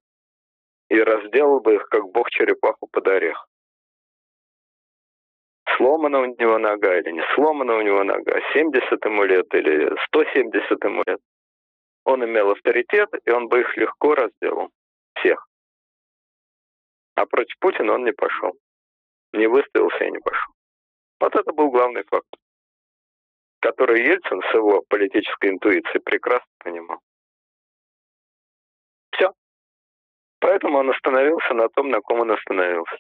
и 0.89 1.01
разделал 1.01 1.61
бы 1.61 1.75
их, 1.75 1.89
как 1.89 2.05
бог 2.11 2.31
черепаху 2.31 2.87
под 2.87 3.07
орех. 3.09 3.49
Сломана 5.77 6.21
у 6.21 6.27
него 6.27 6.59
нога 6.59 6.97
или 6.99 7.11
не 7.11 7.23
сломана 7.35 7.77
у 7.77 7.83
него 7.83 8.05
нога, 8.05 8.41
70 8.53 9.05
ему 9.05 9.25
лет 9.25 9.47
или 9.55 9.95
170 10.07 10.85
ему 10.85 11.03
лет. 11.07 11.21
Он 12.05 12.25
имел 12.25 12.51
авторитет, 12.51 13.09
и 13.25 13.31
он 13.31 13.49
бы 13.49 13.61
их 13.61 13.77
легко 13.77 14.15
разделал. 14.15 14.71
Всех. 15.17 15.47
А 17.17 17.27
против 17.27 17.59
Путина 17.59 17.95
он 17.95 18.05
не 18.05 18.13
пошел. 18.13 18.53
Не 19.33 19.49
выставился 19.49 20.05
и 20.05 20.11
не 20.11 20.19
пошел. 20.19 20.53
Вот 21.19 21.35
это 21.35 21.53
был 21.53 21.71
главный 21.71 22.05
факт, 22.05 22.29
который 23.61 24.05
Ельцин 24.05 24.41
с 24.43 24.55
его 24.55 24.83
политической 24.89 25.51
интуицией 25.51 26.01
прекрасно 26.01 26.51
понимал. 26.59 27.01
Поэтому 30.41 30.79
он 30.79 30.91
остановился 30.91 31.55
на 31.55 31.69
том, 31.69 31.89
на 31.89 32.01
ком 32.01 32.21
он 32.21 32.31
остановился. 32.31 32.97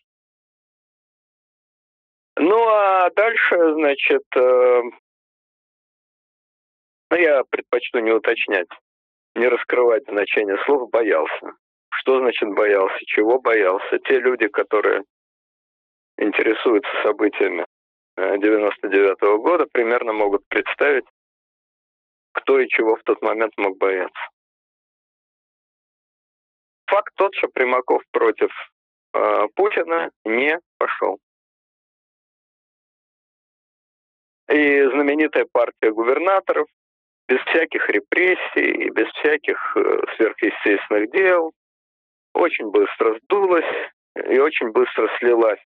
Ну 2.39 2.69
а 2.69 3.11
дальше, 3.11 3.73
значит, 3.75 4.25
э, 4.37 4.83
ну, 7.11 7.17
я 7.17 7.45
предпочту 7.45 8.01
не 8.01 8.13
уточнять, 8.13 8.69
не 9.35 9.49
раскрывать 9.49 10.05
значение 10.07 10.59
слов 10.65 10.91
«боялся». 10.91 11.53
Что 11.91 12.19
значит 12.19 12.49
боялся? 12.51 12.99
Чего 13.07 13.41
боялся? 13.41 13.99
Те 14.01 14.19
люди, 14.19 14.49
которые 14.49 15.03
интересуются 16.19 16.91
событиями 17.03 17.65
99 18.17 19.23
-го 19.23 19.39
года, 19.39 19.67
примерно 19.73 20.13
могут 20.13 20.47
представить, 20.49 21.05
кто 22.33 22.59
и 22.61 22.69
чего 22.69 22.97
в 22.97 23.03
тот 23.03 23.23
момент 23.23 23.53
мог 23.57 23.79
бояться. 23.79 24.29
Факт 27.07 27.16
тот, 27.16 27.35
что 27.37 27.49
Примаков 27.49 28.03
против 28.11 28.51
э, 29.15 29.47
Путина 29.55 30.11
не 30.24 30.59
пошел. 30.78 31.19
И 34.49 34.83
знаменитая 34.83 35.47
партия 35.53 35.91
губернаторов 35.91 36.69
без 37.28 37.41
всяких 37.43 37.89
репрессий 37.89 38.87
и 38.87 38.91
без 38.91 39.09
всяких 39.15 39.77
э, 39.77 40.01
сверхъестественных 40.16 41.11
дел 41.12 41.53
очень 42.35 42.70
быстро 42.70 43.19
сдулась 43.23 43.91
и 44.28 44.39
очень 44.39 44.70
быстро 44.70 45.09
слилась 45.19 45.61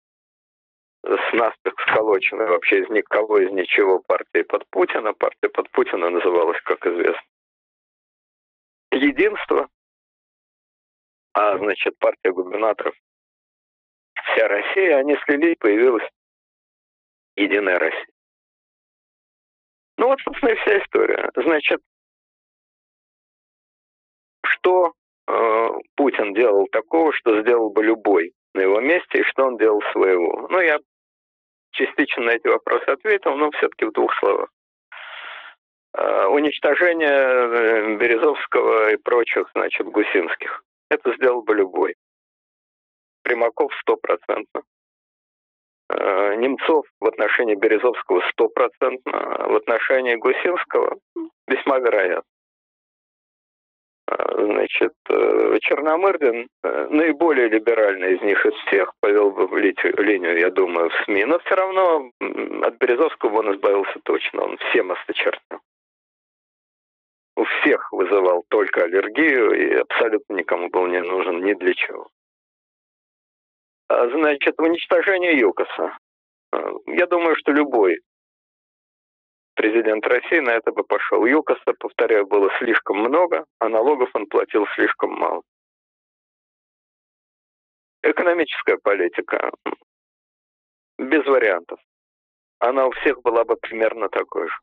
с 1.02 1.32
наспех 1.32 1.74
сколоченной 1.82 2.46
вообще 2.46 2.80
из 2.80 2.88
никого, 2.90 3.38
из 3.38 3.50
ничего 3.52 4.00
партии 4.00 4.42
под 4.42 4.68
Путина. 4.70 5.12
Партия 5.12 5.48
под 5.48 5.70
Путина 5.70 6.10
называлась, 6.10 6.60
как 6.62 6.84
известно, 6.86 7.22
«Единство», 8.90 9.68
а, 11.36 11.58
значит, 11.58 11.98
партия 11.98 12.32
губернаторов 12.32 12.94
«Вся 14.24 14.48
Россия», 14.48 14.96
они 14.96 15.16
слились, 15.26 15.58
появилась 15.58 16.08
«Единая 17.36 17.78
Россия». 17.78 18.06
Ну 19.98 20.06
вот, 20.06 20.18
собственно, 20.20 20.50
и 20.50 20.54
вся 20.56 20.78
история. 20.78 21.30
Значит, 21.36 21.80
что 24.46 24.94
э, 25.28 25.68
Путин 25.96 26.32
делал 26.32 26.68
такого, 26.72 27.12
что 27.12 27.42
сделал 27.42 27.68
бы 27.70 27.84
любой 27.84 28.32
на 28.54 28.62
его 28.62 28.80
месте, 28.80 29.18
и 29.18 29.24
что 29.24 29.44
он 29.44 29.58
делал 29.58 29.82
своего? 29.92 30.48
Ну, 30.48 30.58
я 30.60 30.78
частично 31.72 32.24
на 32.24 32.30
эти 32.30 32.46
вопросы 32.46 32.84
ответил, 32.84 33.36
но 33.36 33.50
все-таки 33.50 33.84
в 33.84 33.92
двух 33.92 34.14
словах. 34.18 34.48
Э, 35.92 36.28
уничтожение 36.28 37.10
э, 37.10 37.96
Березовского 37.96 38.92
и 38.92 38.96
прочих, 38.96 39.50
значит, 39.54 39.86
Гусинских. 39.86 40.62
Это 40.90 41.14
сделал 41.16 41.42
бы 41.42 41.54
любой. 41.54 41.94
Примаков 43.22 43.72
стопроцентно. 43.80 44.62
Э, 45.88 46.34
Немцов 46.36 46.86
в 47.00 47.06
отношении 47.06 47.54
Березовского 47.54 48.22
стопроцентно, 48.30 49.46
в 49.48 49.56
отношении 49.56 50.16
Гусинского 50.16 50.98
весьма 51.46 51.78
вероятно. 51.78 52.30
Э, 54.08 54.44
значит, 54.44 54.92
э, 55.08 55.58
Черномырдин, 55.60 56.48
наиболее 56.62 57.48
либеральный 57.48 58.14
из 58.16 58.22
них 58.22 58.44
из 58.46 58.54
всех, 58.66 58.92
повел 59.00 59.30
бы 59.30 59.60
линию, 59.60 60.38
я 60.38 60.50
думаю, 60.50 60.90
в 60.90 61.04
СМИ, 61.04 61.24
но 61.24 61.38
все 61.40 61.54
равно 61.54 62.10
от 62.62 62.78
Березовского 62.78 63.38
он 63.38 63.54
избавился 63.54 63.98
точно, 64.04 64.44
он 64.44 64.56
всем 64.58 64.92
осточертил. 64.92 65.60
У 67.36 67.44
всех 67.44 67.92
вызывал 67.92 68.44
только 68.48 68.84
аллергию 68.84 69.52
и 69.52 69.74
абсолютно 69.74 70.34
никому 70.34 70.70
был 70.70 70.86
не 70.86 71.00
нужен 71.00 71.44
ни 71.44 71.52
для 71.52 71.74
чего. 71.74 72.08
А, 73.88 74.08
значит, 74.08 74.58
уничтожение 74.58 75.38
ЮКОСа. 75.38 75.98
Я 76.86 77.06
думаю, 77.06 77.36
что 77.36 77.52
любой 77.52 78.00
президент 79.54 80.06
России 80.06 80.38
на 80.38 80.50
это 80.50 80.72
бы 80.72 80.82
пошел. 80.84 81.26
ЮКОСа, 81.26 81.74
повторяю, 81.78 82.26
было 82.26 82.50
слишком 82.58 82.98
много, 82.98 83.44
а 83.58 83.68
налогов 83.68 84.10
он 84.14 84.26
платил 84.26 84.66
слишком 84.74 85.12
мало. 85.12 85.42
Экономическая 88.02 88.78
политика. 88.78 89.52
Без 90.98 91.24
вариантов. 91.26 91.80
Она 92.60 92.86
у 92.86 92.90
всех 92.92 93.20
была 93.20 93.44
бы 93.44 93.56
примерно 93.56 94.08
такой 94.08 94.48
же. 94.48 94.54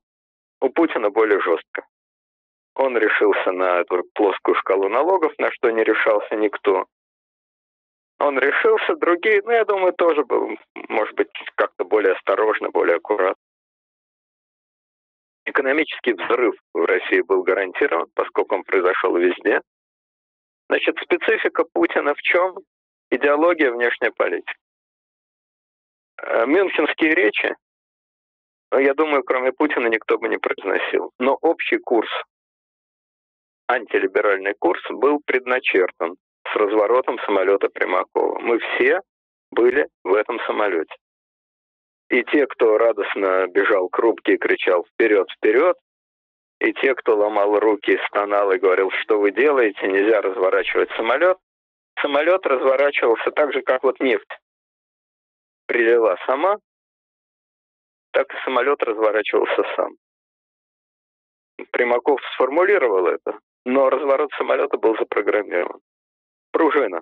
У 0.62 0.70
Путина 0.70 1.12
более 1.12 1.40
жестко. 1.40 1.86
Он 2.76 2.98
решился 2.98 3.52
на 3.52 3.84
плоскую 4.16 4.56
шкалу 4.56 4.90
налогов, 4.90 5.34
на 5.38 5.52
что 5.52 5.70
не 5.70 5.84
решался 5.84 6.36
никто. 6.36 6.86
Он 8.20 8.40
решился, 8.40 8.96
другие, 8.96 9.42
ну, 9.44 9.52
я 9.52 9.66
думаю, 9.66 9.94
тоже 9.94 10.24
был, 10.24 10.58
может 10.90 11.16
быть, 11.16 11.32
как-то 11.56 11.84
более 11.84 12.14
осторожно, 12.14 12.70
более 12.70 12.98
аккуратно. 12.98 13.42
Экономический 15.46 16.14
взрыв 16.14 16.56
в 16.74 16.86
России 16.86 17.22
был 17.22 17.44
гарантирован, 17.44 18.08
поскольку 18.16 18.56
он 18.56 18.64
произошел 18.64 19.16
везде. 19.18 19.62
Значит, 20.70 20.98
специфика 21.00 21.66
Путина 21.74 22.16
в 22.16 22.22
чем? 22.22 22.56
Идеология 23.12 23.72
внешняя 23.72 24.12
политика. 24.12 24.54
Э, 26.22 26.46
мюнхенские 26.46 27.14
речи, 27.14 27.56
ну, 28.72 28.80
я 28.80 28.94
думаю, 28.94 29.24
кроме 29.24 29.52
Путина 29.52 29.88
никто 29.88 30.18
бы 30.18 30.30
не 30.30 30.38
произносил. 30.38 31.12
Но 31.20 31.38
общий 31.42 31.78
курс, 31.78 32.10
антилиберальный 33.74 34.54
курс, 34.60 34.82
был 34.90 35.20
предначертан 35.26 36.16
с 36.52 36.56
разворотом 36.56 37.20
самолета 37.26 37.70
Примакова. 37.70 38.40
Мы 38.40 38.60
все 38.60 39.02
были 39.52 39.88
в 40.04 40.14
этом 40.14 40.40
самолете. 40.42 40.94
И 42.10 42.24
те, 42.26 42.46
кто 42.48 42.78
радостно 42.78 43.48
бежал 43.48 43.90
к 43.90 43.98
рубке 43.98 44.34
и 44.34 44.38
кричал 44.38 44.86
«Вперед, 44.86 45.28
вперед!», 45.38 45.78
и 46.60 46.74
те, 46.74 46.96
кто 46.96 47.18
ломал 47.18 47.60
руки, 47.60 48.00
стонал 48.08 48.52
и 48.52 48.60
говорил, 48.60 48.92
что 49.02 49.20
вы 49.20 49.32
делаете, 49.32 49.88
нельзя 49.88 50.22
разворачивать 50.22 50.92
самолет, 50.92 51.38
самолет 52.02 52.46
разворачивался 52.46 53.32
так 53.32 53.52
же, 53.54 53.62
как 53.62 53.84
вот 53.84 54.00
нефть 54.00 54.40
прилила 55.66 56.18
сама, 56.26 56.58
так 58.12 58.32
и 58.34 58.38
самолет 58.46 58.82
разворачивался 58.84 59.64
сам. 59.76 59.94
Примаков 61.72 62.22
сформулировал 62.36 63.08
это, 63.08 63.40
но 63.66 63.90
разворот 63.90 64.32
самолета 64.38 64.78
был 64.78 64.96
запрограммирован. 64.98 65.80
Пружина. 66.52 67.02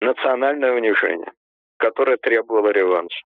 Национальное 0.00 0.72
унижение, 0.72 1.32
которое 1.76 2.16
требовало 2.16 2.70
реванша. 2.70 3.24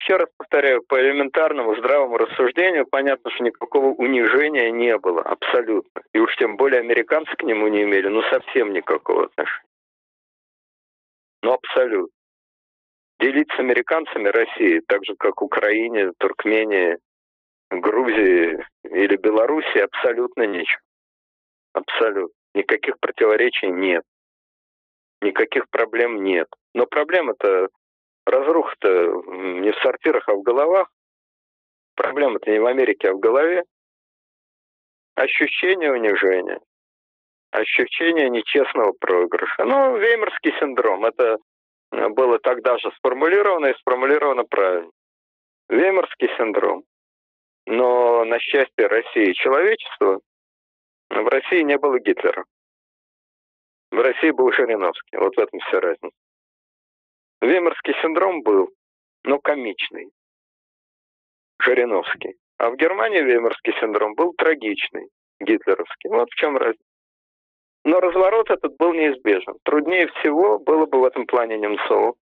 Еще 0.00 0.16
раз 0.16 0.28
повторяю, 0.36 0.82
по 0.82 1.00
элементарному 1.00 1.76
здравому 1.76 2.18
рассуждению 2.18 2.86
понятно, 2.86 3.30
что 3.30 3.44
никакого 3.44 3.94
унижения 3.94 4.70
не 4.72 4.98
было, 4.98 5.22
абсолютно. 5.22 6.02
И 6.12 6.18
уж 6.18 6.34
тем 6.36 6.56
более 6.56 6.80
американцы 6.80 7.30
к 7.36 7.44
нему 7.44 7.68
не 7.68 7.84
имели, 7.84 8.08
ну 8.08 8.22
совсем 8.22 8.72
никакого 8.72 9.26
отношения. 9.26 9.68
Ну 11.42 11.52
абсолютно. 11.52 12.14
Делить 13.20 13.52
с 13.54 13.58
американцами 13.60 14.28
России, 14.28 14.82
так 14.88 15.04
же 15.04 15.14
как 15.16 15.40
Украине, 15.40 16.10
Туркмении, 16.18 16.98
Грузии 17.80 18.64
или 18.84 19.16
Белоруссии, 19.16 19.78
абсолютно 19.78 20.42
нечего. 20.46 20.80
Абсолютно. 21.72 22.34
Никаких 22.54 22.98
противоречий 23.00 23.68
нет. 23.68 24.02
Никаких 25.22 25.68
проблем 25.70 26.22
нет. 26.22 26.48
Но 26.74 26.86
проблема-то 26.86 27.68
разруха-то 28.26 29.22
не 29.26 29.72
в 29.72 29.76
сортирах, 29.76 30.28
а 30.28 30.34
в 30.34 30.42
головах. 30.42 30.88
Проблема-то 31.94 32.50
не 32.50 32.58
в 32.58 32.66
Америке, 32.66 33.10
а 33.10 33.14
в 33.14 33.20
голове. 33.20 33.64
Ощущение 35.14 35.92
унижения, 35.92 36.58
ощущение 37.50 38.30
нечестного 38.30 38.92
проигрыша. 38.92 39.64
Ну, 39.64 39.98
веймарский 39.98 40.52
синдром, 40.58 41.04
это 41.04 41.38
было 41.90 42.38
тогда 42.38 42.78
же 42.78 42.90
сформулировано 42.96 43.66
и 43.66 43.78
сформулировано 43.78 44.44
правильно. 44.44 44.90
Веймарский 45.68 46.28
синдром. 46.38 46.84
Но, 47.66 48.24
на 48.24 48.38
счастье 48.40 48.86
России 48.86 49.30
и 49.30 49.34
человечества, 49.34 50.20
в 51.10 51.28
России 51.28 51.62
не 51.62 51.78
было 51.78 51.98
Гитлера. 52.00 52.44
В 53.90 54.00
России 54.00 54.30
был 54.30 54.50
Жириновский. 54.52 55.16
Вот 55.18 55.36
в 55.36 55.38
этом 55.38 55.60
вся 55.60 55.80
разница. 55.80 56.16
Веймарский 57.40 57.94
синдром 58.00 58.42
был, 58.42 58.70
но 59.24 59.38
комичный. 59.38 60.10
Жириновский. 61.60 62.36
А 62.58 62.70
в 62.70 62.76
Германии 62.76 63.20
Веймарский 63.20 63.74
синдром 63.80 64.14
был 64.14 64.32
трагичный, 64.34 65.08
гитлеровский. 65.40 66.08
Вот 66.10 66.30
в 66.30 66.34
чем 66.36 66.56
разница. 66.56 66.84
Но 67.84 68.00
разворот 68.00 68.50
этот 68.50 68.76
был 68.76 68.92
неизбежен. 68.92 69.56
Труднее 69.64 70.06
всего 70.06 70.58
было 70.58 70.86
бы 70.86 71.00
в 71.00 71.04
этом 71.04 71.26
плане 71.26 71.58
Немцову, 71.58 72.16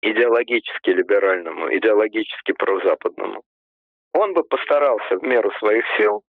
идеологически 0.00 0.90
либеральному, 0.90 1.76
идеологически 1.76 2.52
прозападному. 2.52 3.42
Он 4.12 4.34
бы 4.34 4.42
постарался 4.44 5.16
в 5.16 5.22
меру 5.22 5.50
своих 5.58 5.84
сил, 5.96 6.22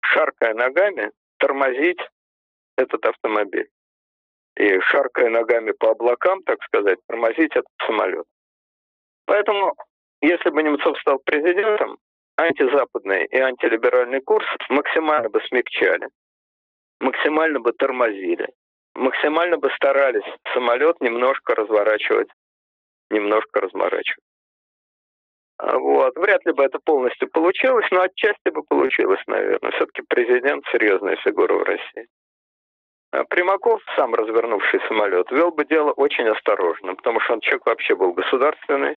шаркая 0.00 0.54
ногами, 0.54 1.10
тормозить 1.38 2.00
этот 2.76 3.04
автомобиль 3.06 3.68
и 4.56 4.80
шаркая 4.80 5.30
ногами 5.30 5.72
по 5.72 5.90
облакам, 5.90 6.42
так 6.42 6.62
сказать, 6.64 6.98
тормозить 7.06 7.52
этот 7.52 7.70
самолет. 7.86 8.26
Поэтому, 9.26 9.74
если 10.20 10.50
бы 10.50 10.62
Немцов 10.62 10.98
стал 11.00 11.20
президентом, 11.24 11.98
антизападный 12.36 13.26
и 13.26 13.36
антилиберальный 13.36 14.20
курс 14.20 14.46
максимально 14.68 15.28
бы 15.28 15.40
смягчали, 15.48 16.08
максимально 17.00 17.60
бы 17.60 17.72
тормозили, 17.72 18.48
максимально 18.94 19.58
бы 19.58 19.70
старались 19.76 20.26
самолет 20.52 21.00
немножко 21.00 21.54
разворачивать, 21.54 22.28
немножко 23.10 23.60
разворачивать. 23.60 24.27
А 25.58 25.76
вот. 25.78 26.16
Вряд 26.16 26.44
ли 26.46 26.52
бы 26.52 26.64
это 26.64 26.78
полностью 26.78 27.28
получилось, 27.28 27.86
но 27.90 28.02
отчасти 28.02 28.48
бы 28.50 28.62
получилось, 28.62 29.20
наверное. 29.26 29.72
Все-таки 29.72 30.02
президент– 30.08 30.64
серьезная 30.72 31.16
фигура 31.16 31.54
в 31.54 31.62
России. 31.64 32.06
А 33.10 33.24
Примаков, 33.24 33.82
сам 33.96 34.14
развернувший 34.14 34.80
самолет, 34.86 35.30
вел 35.30 35.50
бы 35.50 35.64
дело 35.64 35.92
очень 35.92 36.28
осторожно, 36.28 36.94
потому 36.94 37.20
что 37.20 37.34
он 37.34 37.40
человек 37.40 37.66
вообще 37.66 37.96
был 37.96 38.12
государственный, 38.12 38.94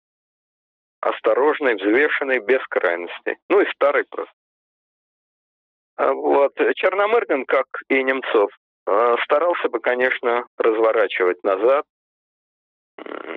осторожный, 0.99 1.75
взвешенный, 1.75 2.39
без 2.39 2.61
крайностей. 2.67 3.37
Ну 3.49 3.61
и 3.61 3.71
старый 3.73 4.03
просто. 4.09 4.33
А 5.95 6.13
вот. 6.13 6.53
Черномырдин, 6.75 7.45
как 7.45 7.65
и 7.89 8.03
Немцов, 8.03 8.51
а, 8.85 9.17
старался 9.23 9.69
бы, 9.69 9.79
конечно, 9.79 10.45
разворачивать 10.57 11.43
назад, 11.43 11.85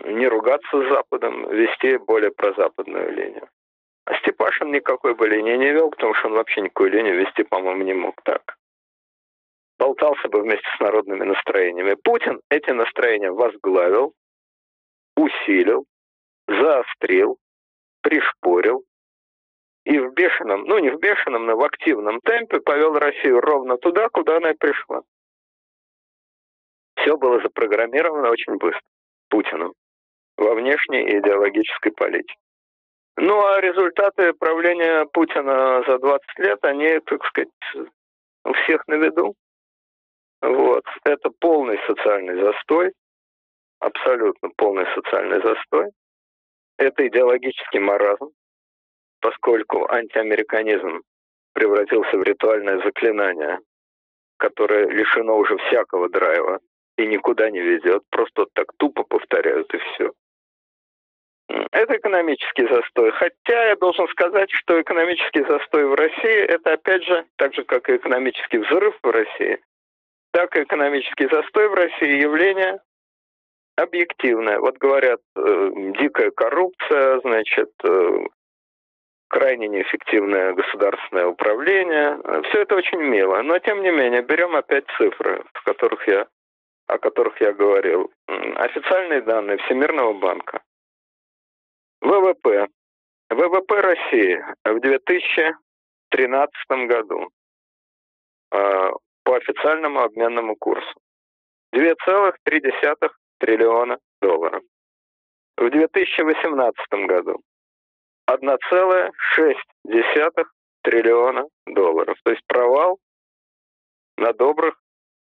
не 0.07 0.27
ругаться 0.28 0.82
с 0.82 0.89
Западом, 0.89 1.49
вести 1.51 1.97
более 1.99 2.31
прозападную 2.31 3.12
линию. 3.12 3.49
А 4.07 4.15
Степашин 4.19 4.70
никакой 4.70 5.15
бы 5.15 5.28
линии 5.28 5.57
не 5.57 5.73
вел, 5.73 5.91
потому 5.91 6.15
что 6.15 6.28
он 6.28 6.35
вообще 6.35 6.61
никакую 6.61 6.91
линию 6.91 7.16
вести, 7.16 7.43
по-моему, 7.43 7.82
не 7.85 7.95
мог 7.95 8.20
так 8.23 8.57
болтался 9.78 10.28
бы 10.28 10.41
вместе 10.41 10.66
с 10.77 10.81
народными 10.81 11.24
настроениями. 11.24 11.95
Путин 11.95 12.41
эти 12.49 12.70
настроения 12.70 13.31
возглавил, 13.31 14.15
усилил, 15.16 15.85
заострил, 16.49 17.39
пришпорил 18.03 18.85
и 19.85 19.99
в 19.99 20.15
бешеном, 20.15 20.65
ну 20.65 20.78
не 20.78 20.91
в 20.91 20.99
бешеном, 20.99 21.47
но 21.47 21.57
в 21.57 21.62
активном 21.62 22.20
темпе 22.20 22.61
повел 22.61 22.99
Россию 22.99 23.41
ровно 23.41 23.77
туда, 23.77 24.09
куда 24.09 24.39
она 24.39 24.51
и 24.51 24.57
пришла. 24.57 25.03
Все 26.97 27.16
было 27.19 27.41
запрограммировано 27.43 28.31
очень 28.31 28.57
быстро 28.57 28.94
Путиным 29.28 29.72
во 30.36 30.55
внешней 30.55 31.02
и 31.02 31.18
идеологической 31.18 31.92
политике. 31.92 32.34
Ну 33.16 33.44
а 33.46 33.60
результаты 33.60 34.32
правления 34.32 35.06
Путина 35.12 35.82
за 35.86 35.98
20 35.98 36.38
лет, 36.38 36.59
они, 36.64 36.98
так 37.06 37.24
сказать, 37.26 37.48
у 38.44 38.52
всех 38.52 38.86
на 38.88 38.94
виду. 38.94 39.34
Вот. 40.40 40.84
Это 41.05 41.30
полный 41.38 41.78
социальный 41.86 42.40
застой, 42.40 42.92
абсолютно 43.78 44.51
полный 44.56 44.86
социальный 44.94 45.40
застой. 45.42 45.90
Это 46.76 47.06
идеологический 47.06 47.78
маразм, 47.78 48.30
поскольку 49.20 49.88
антиамериканизм 49.90 51.02
превратился 51.52 52.18
в 52.18 52.22
ритуальное 52.24 52.82
заклинание, 52.82 53.60
которое 54.38 54.88
лишено 54.88 55.38
уже 55.38 55.56
всякого 55.56 56.09
драйва 56.09 56.59
и 56.97 57.07
никуда 57.07 57.51
не 57.51 57.61
ведет, 57.61 58.03
просто 58.11 58.47
так 58.55 58.73
тупо 58.77 59.03
повторяют 59.05 59.73
и 59.75 59.79
все. 59.79 60.12
Это 61.49 61.97
экономический 61.97 62.66
застой. 62.66 63.11
Хотя 63.12 63.65
я 63.69 63.77
должен 63.77 64.09
сказать, 64.09 64.51
что 64.51 64.81
экономический 64.81 65.45
застой 65.45 65.85
в 65.85 65.95
России 65.95 66.39
это 66.47 66.73
опять 66.73 67.05
же, 67.05 67.27
так 67.37 67.55
же 67.55 67.65
как 67.65 67.89
и 67.89 67.97
экономический 67.97 68.59
взрыв 68.59 68.95
в 69.03 69.11
России, 69.11 69.59
так 70.33 70.57
и 70.57 70.62
экономический 70.62 71.29
застой 71.29 71.69
в 71.69 71.75
России 71.75 72.23
явление 72.23 72.81
объективное. 73.77 74.59
Вот 74.59 74.79
говорят, 74.79 75.21
э, 75.37 75.71
дикая 75.99 76.31
коррупция, 76.31 77.21
значит, 77.21 77.71
э, 77.83 78.27
крайне 79.29 79.69
неэффективное 79.69 80.55
государственное 80.55 81.27
управление. 81.27 82.19
Все 82.45 82.62
это 82.62 82.77
очень 82.77 83.03
мило. 83.03 83.43
Но, 83.43 83.59
тем 83.59 83.83
не 83.83 83.91
менее, 83.91 84.23
берем 84.23 84.55
опять 84.55 84.85
цифры, 84.97 85.43
в 85.53 85.65
которых 85.65 86.07
я, 86.07 86.27
о 86.95 86.99
которых 86.99 87.41
я 87.41 87.53
говорил. 87.53 88.12
Официальные 88.27 89.23
данные 89.23 89.59
Всемирного 89.59 90.12
банка. 90.15 90.62
ВВП. 92.01 92.66
ВВП 93.31 93.81
России 93.81 94.45
в 94.65 94.81
2013 94.81 96.89
году 96.89 97.31
э, 98.53 98.91
по 99.25 99.37
официальному 99.37 100.01
обменному 100.01 100.57
курсу. 100.57 100.93
2,3 101.75 103.11
триллиона 103.39 103.99
долларов. 104.21 104.62
В 105.57 105.71
2018 105.71 106.77
году 107.07 107.41
1,6 108.31 110.45
триллиона 110.83 111.47
долларов. 111.66 112.19
То 112.23 112.31
есть 112.31 112.43
провал 112.47 112.99
на 114.16 114.33
добрых 114.33 114.77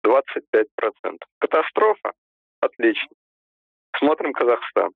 25%. 0.05 1.17
Катастрофа? 1.39 2.11
Отлично. 2.61 3.09
Смотрим 3.97 4.33
Казахстан. 4.33 4.91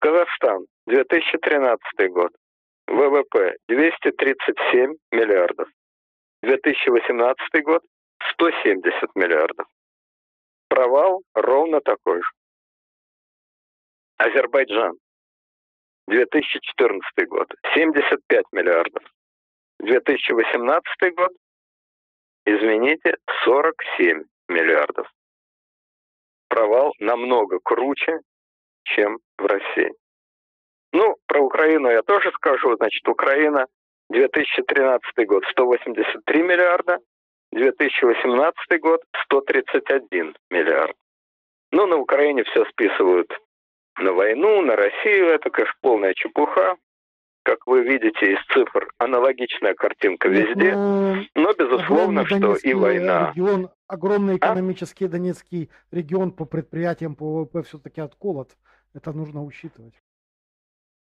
Казахстан, 0.00 0.66
2013 0.86 1.78
год. 2.10 2.30
ВВП 2.86 3.56
237 3.68 4.94
миллиардов. 5.10 5.68
2018 6.42 7.64
год 7.64 7.82
170 8.32 9.14
миллиардов. 9.14 9.66
Провал 10.68 11.22
ровно 11.34 11.80
такой 11.80 12.20
же. 12.20 12.28
Азербайджан. 14.18 14.94
2014 16.08 17.28
год. 17.28 17.48
75 17.74 18.44
миллиардов. 18.52 19.02
2018 19.80 21.14
год. 21.16 21.32
Извините, 22.46 23.16
47 23.44 24.24
миллиардов. 24.48 25.10
Провал 26.48 26.92
намного 26.98 27.58
круче, 27.58 28.20
чем 28.84 29.18
в 29.38 29.46
России. 29.46 29.92
Ну, 30.92 31.16
про 31.26 31.40
Украину 31.40 31.90
я 31.90 32.02
тоже 32.02 32.30
скажу. 32.32 32.76
Значит, 32.76 33.08
Украина 33.08 33.66
2013 34.10 35.26
год 35.26 35.44
183 35.50 36.42
миллиарда, 36.42 36.98
2018 37.52 38.80
год 38.80 39.02
131 39.24 40.36
миллиард. 40.50 40.96
Ну, 41.72 41.86
на 41.86 41.96
Украине 41.96 42.44
все 42.44 42.64
списывают 42.66 43.32
на 43.98 44.12
войну, 44.12 44.60
на 44.60 44.76
Россию. 44.76 45.30
Это, 45.30 45.50
конечно, 45.50 45.74
полная 45.80 46.14
чепуха. 46.14 46.76
Как 47.44 47.66
вы 47.66 47.82
видите 47.82 48.32
из 48.32 48.38
цифр, 48.54 48.88
аналогичная 48.96 49.74
картинка 49.74 50.28
везде. 50.28 50.74
Но, 50.74 51.16
но 51.34 51.52
безусловно, 51.52 52.24
что 52.24 52.56
и 52.56 52.72
война. 52.72 53.32
Регион, 53.34 53.68
огромный 53.86 54.34
а? 54.34 54.36
экономический 54.38 55.04
а? 55.04 55.08
Донецкий 55.08 55.70
регион 55.92 56.32
по 56.32 56.46
предприятиям, 56.46 57.14
по 57.14 57.24
ВВП 57.24 57.62
все-таки 57.62 58.00
отколот. 58.00 58.52
Это 58.94 59.12
нужно 59.12 59.44
учитывать. 59.44 59.92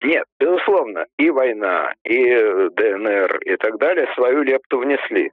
Нет, 0.03 0.27
безусловно, 0.39 1.07
и 1.17 1.31
война, 1.31 1.95
и 2.05 2.21
ДНР, 2.71 3.39
и 3.39 3.57
так 3.57 3.79
далее 3.79 4.07
свою 4.15 4.43
лепту 4.43 4.79
внесли. 4.79 5.33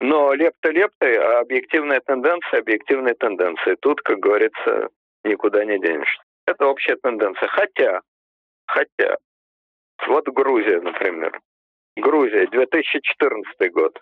Но 0.00 0.34
лепта 0.34 0.70
лептой, 0.70 1.16
а 1.16 1.40
объективная 1.40 2.00
тенденция 2.00 2.60
объективная 2.60 3.14
тенденция. 3.14 3.76
Тут, 3.80 4.00
как 4.02 4.20
говорится, 4.20 4.88
никуда 5.24 5.64
не 5.64 5.80
денешься. 5.80 6.22
Это 6.46 6.66
общая 6.66 6.94
тенденция. 6.96 7.48
Хотя, 7.48 8.00
хотя, 8.66 9.16
вот 10.08 10.28
Грузия, 10.28 10.80
например. 10.80 11.40
Грузия, 11.96 12.46
2014 12.46 13.72
год. 13.72 13.98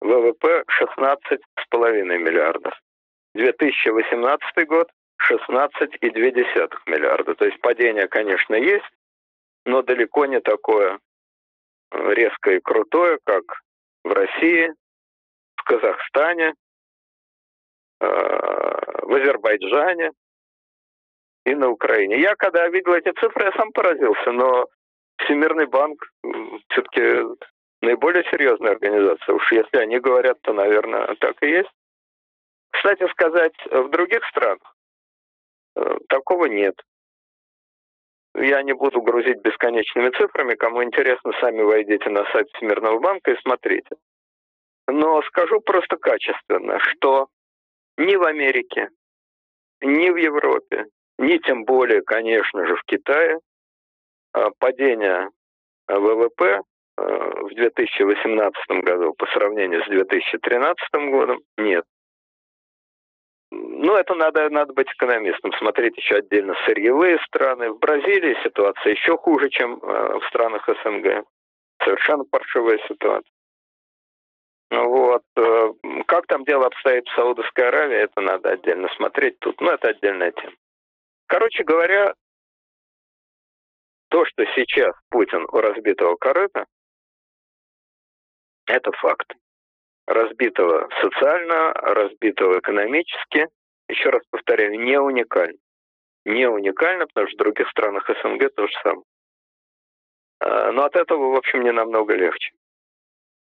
ВВП 0.00 0.64
16,5 0.80 2.02
миллиардов. 2.18 2.74
2018 3.34 4.66
год 4.66 4.88
16,2 5.30 6.70
миллиарда. 6.86 7.34
То 7.34 7.44
есть 7.46 7.60
падение, 7.60 8.08
конечно, 8.08 8.54
есть, 8.54 8.84
но 9.64 9.82
далеко 9.82 10.26
не 10.26 10.40
такое 10.40 10.98
резкое 11.90 12.56
и 12.56 12.60
крутое, 12.60 13.18
как 13.24 13.42
в 14.04 14.12
России, 14.12 14.72
в 15.56 15.64
Казахстане, 15.64 16.54
э, 18.00 18.06
в 18.06 19.14
Азербайджане 19.14 20.10
и 21.46 21.54
на 21.54 21.68
Украине. 21.68 22.20
Я 22.20 22.34
когда 22.36 22.68
видел 22.68 22.94
эти 22.94 23.12
цифры, 23.12 23.46
я 23.46 23.52
сам 23.52 23.72
поразился, 23.72 24.32
но 24.32 24.66
Всемирный 25.18 25.66
банк 25.66 26.10
все-таки 26.70 27.22
наиболее 27.80 28.24
серьезная 28.30 28.72
организация. 28.72 29.34
Уж 29.34 29.52
если 29.52 29.78
они 29.78 29.98
говорят, 29.98 30.40
то, 30.42 30.52
наверное, 30.52 31.14
так 31.20 31.42
и 31.42 31.48
есть. 31.48 31.70
Кстати 32.70 33.08
сказать, 33.10 33.54
в 33.70 33.88
других 33.90 34.24
странах 34.26 34.76
э, 35.76 35.98
такого 36.08 36.46
нет. 36.46 36.74
Я 38.34 38.62
не 38.62 38.72
буду 38.72 39.00
грузить 39.00 39.40
бесконечными 39.42 40.10
цифрами. 40.10 40.54
Кому 40.56 40.82
интересно, 40.82 41.32
сами 41.40 41.62
войдите 41.62 42.10
на 42.10 42.24
сайт 42.32 42.48
Всемирного 42.54 42.98
банка 42.98 43.30
и 43.30 43.40
смотрите. 43.40 43.96
Но 44.88 45.22
скажу 45.22 45.60
просто 45.60 45.96
качественно, 45.96 46.78
что 46.80 47.28
ни 47.96 48.16
в 48.16 48.24
Америке, 48.24 48.90
ни 49.80 50.10
в 50.10 50.16
Европе, 50.16 50.86
ни 51.18 51.38
тем 51.38 51.64
более, 51.64 52.02
конечно 52.02 52.66
же, 52.66 52.74
в 52.74 52.82
Китае 52.84 53.38
падение 54.58 55.30
ВВП 55.88 56.60
а, 56.96 57.02
в 57.44 57.54
2018 57.54 58.54
году 58.82 59.14
по 59.14 59.26
сравнению 59.26 59.82
с 59.84 59.88
2013 59.88 60.78
годом 61.10 61.40
нет. 61.56 61.84
Ну, 63.50 63.94
это 63.96 64.14
надо, 64.14 64.50
надо 64.50 64.72
быть 64.72 64.90
экономистом, 64.90 65.52
смотреть 65.54 65.96
еще 65.96 66.16
отдельно 66.16 66.54
сырьевые 66.66 67.18
страны. 67.26 67.70
В 67.70 67.78
Бразилии 67.78 68.36
ситуация 68.42 68.92
еще 68.92 69.16
хуже, 69.16 69.48
чем 69.50 69.78
э, 69.80 70.18
в 70.18 70.24
странах 70.28 70.66
СНГ. 70.66 71.24
Совершенно 71.84 72.24
паршивая 72.24 72.78
ситуация. 72.88 73.30
Вот. 74.70 75.22
Э, 75.36 75.72
как 76.06 76.26
там 76.26 76.44
дело 76.44 76.66
обстоит 76.66 77.06
в 77.06 77.14
Саудовской 77.14 77.68
Аравии, 77.68 77.98
это 77.98 78.20
надо 78.20 78.50
отдельно 78.50 78.88
смотреть 78.96 79.38
тут. 79.38 79.60
Но 79.60 79.72
это 79.72 79.88
отдельная 79.88 80.32
тема. 80.32 80.54
Короче 81.26 81.62
говоря, 81.62 82.14
то, 84.08 84.24
что 84.26 84.44
сейчас 84.54 84.94
Путин 85.10 85.44
у 85.50 85.60
разбитого 85.60 86.16
корыта, 86.16 86.66
это 88.66 88.92
факт 88.92 89.34
разбитого 90.06 90.88
социально, 91.00 91.72
разбитого 91.72 92.58
экономически, 92.58 93.48
еще 93.88 94.10
раз 94.10 94.22
повторяю, 94.30 94.78
не 94.78 94.98
уникально. 94.98 95.58
Не 96.24 96.48
уникально, 96.48 97.06
потому 97.06 97.26
что 97.28 97.36
в 97.36 97.38
других 97.38 97.68
странах 97.68 98.08
СНГ 98.08 98.54
то 98.54 98.66
же 98.66 98.72
самое. 98.82 99.04
А, 100.40 100.72
но 100.72 100.84
от 100.84 100.96
этого, 100.96 101.32
в 101.32 101.36
общем, 101.36 101.62
не 101.62 101.72
намного 101.72 102.14
легче. 102.14 102.52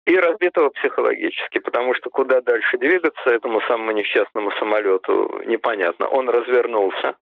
И 0.06 0.16
разбитого 0.16 0.70
психологически, 0.70 1.58
потому 1.58 1.94
что 1.94 2.10
куда 2.10 2.40
дальше 2.40 2.78
двигаться 2.78 3.30
этому 3.30 3.60
самому 3.62 3.92
несчастному 3.92 4.50
самолету 4.52 5.42
непонятно. 5.44 6.08
Он 6.08 6.28
развернулся, 6.28 7.16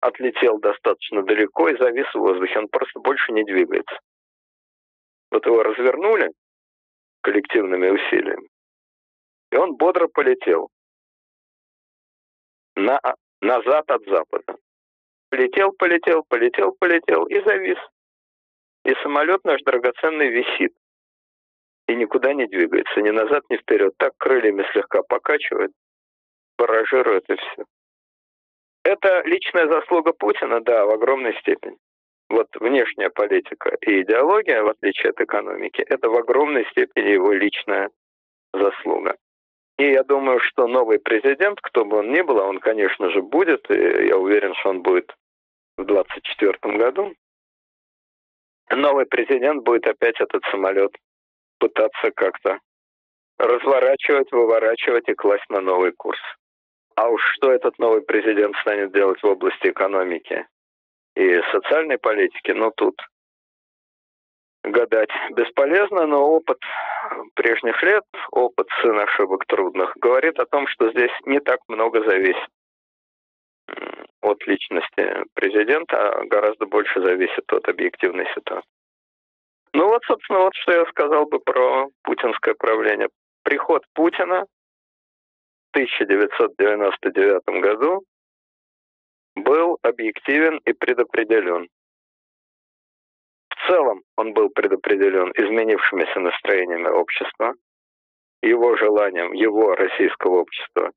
отлетел 0.00 0.58
достаточно 0.58 1.22
далеко 1.22 1.68
и 1.68 1.76
завис 1.76 2.06
в 2.14 2.18
воздухе. 2.18 2.58
Он 2.58 2.68
просто 2.68 3.00
больше 3.00 3.32
не 3.32 3.44
двигается. 3.44 3.98
Вот 5.30 5.44
его 5.46 5.62
развернули, 5.62 6.30
коллективными 7.22 7.88
усилиями. 7.88 8.48
И 9.50 9.56
он 9.56 9.76
бодро 9.76 10.08
полетел 10.08 10.68
на, 12.76 13.00
назад 13.40 13.90
от 13.90 14.04
запада. 14.04 14.56
Полетел, 15.30 15.72
полетел, 15.72 16.24
полетел, 16.28 16.72
полетел 16.78 17.24
и 17.26 17.40
завис. 17.44 17.78
И 18.84 18.94
самолет 19.02 19.44
наш 19.44 19.60
драгоценный 19.62 20.28
висит. 20.28 20.72
И 21.86 21.94
никуда 21.94 22.32
не 22.34 22.46
двигается, 22.46 23.00
ни 23.00 23.10
назад, 23.10 23.42
ни 23.50 23.56
вперед. 23.56 23.92
Так 23.98 24.12
крыльями 24.18 24.64
слегка 24.72 25.02
покачивает, 25.02 25.72
баражирует 26.56 27.28
и 27.28 27.36
все. 27.36 27.64
Это 28.84 29.22
личная 29.24 29.68
заслуга 29.68 30.12
Путина, 30.12 30.60
да, 30.60 30.86
в 30.86 30.90
огромной 30.90 31.34
степени 31.40 31.76
вот 32.28 32.48
внешняя 32.60 33.10
политика 33.10 33.76
и 33.80 34.02
идеология, 34.02 34.62
в 34.62 34.68
отличие 34.68 35.10
от 35.10 35.20
экономики, 35.20 35.80
это 35.80 36.08
в 36.10 36.16
огромной 36.16 36.66
степени 36.70 37.10
его 37.10 37.32
личная 37.32 37.90
заслуга. 38.52 39.16
И 39.78 39.90
я 39.90 40.02
думаю, 40.02 40.40
что 40.40 40.66
новый 40.66 40.98
президент, 40.98 41.60
кто 41.60 41.84
бы 41.84 41.98
он 41.98 42.12
ни 42.12 42.20
был, 42.20 42.38
а 42.40 42.46
он, 42.46 42.58
конечно 42.58 43.10
же, 43.10 43.22
будет, 43.22 43.70
и 43.70 44.06
я 44.08 44.16
уверен, 44.16 44.54
что 44.54 44.70
он 44.70 44.82
будет 44.82 45.14
в 45.76 45.84
2024 45.84 46.76
году, 46.76 47.14
новый 48.70 49.06
президент 49.06 49.62
будет 49.62 49.86
опять 49.86 50.20
этот 50.20 50.42
самолет 50.50 50.92
пытаться 51.58 52.10
как-то 52.14 52.58
разворачивать, 53.38 54.32
выворачивать 54.32 55.08
и 55.08 55.14
класть 55.14 55.48
на 55.48 55.60
новый 55.60 55.92
курс. 55.92 56.20
А 56.98 57.08
уж 57.10 57.22
что 57.34 57.52
этот 57.52 57.78
новый 57.78 58.02
президент 58.02 58.56
станет 58.56 58.92
делать 58.92 59.22
в 59.22 59.26
области 59.26 59.68
экономики 59.68 60.44
и 61.14 61.40
социальной 61.52 61.96
политики, 61.96 62.50
но 62.50 62.72
тут 62.72 63.00
гадать 64.64 65.12
бесполезно, 65.30 66.08
но 66.08 66.28
опыт 66.28 66.58
прежних 67.34 67.80
лет, 67.84 68.02
опыт 68.32 68.66
сын 68.82 68.98
ошибок 68.98 69.46
трудных, 69.46 69.92
говорит 69.94 70.40
о 70.40 70.46
том, 70.46 70.66
что 70.66 70.90
здесь 70.90 71.12
не 71.24 71.38
так 71.38 71.60
много 71.68 72.02
зависит 72.02 72.48
от 74.20 74.44
личности 74.48 75.22
президента, 75.34 76.18
а 76.18 76.24
гораздо 76.24 76.66
больше 76.66 77.00
зависит 77.00 77.44
от 77.52 77.68
объективной 77.68 78.26
ситуации. 78.34 78.68
Ну 79.72 79.86
вот, 79.86 80.02
собственно, 80.04 80.40
вот 80.40 80.54
что 80.56 80.72
я 80.72 80.84
сказал 80.86 81.26
бы 81.26 81.38
про 81.38 81.86
путинское 82.02 82.54
правление. 82.54 83.08
Приход 83.44 83.84
Путина 83.94 84.46
1999 85.72 87.42
году 87.62 88.04
был 89.36 89.78
объективен 89.82 90.60
и 90.64 90.72
предопределен. 90.72 91.68
В 93.50 93.66
целом 93.66 94.02
он 94.16 94.32
был 94.32 94.48
предопределен 94.50 95.32
изменившимися 95.36 96.20
настроениями 96.20 96.88
общества, 96.88 97.54
его 98.42 98.76
желанием, 98.76 99.32
его 99.32 99.74
российского 99.74 100.40
общества, 100.40 100.92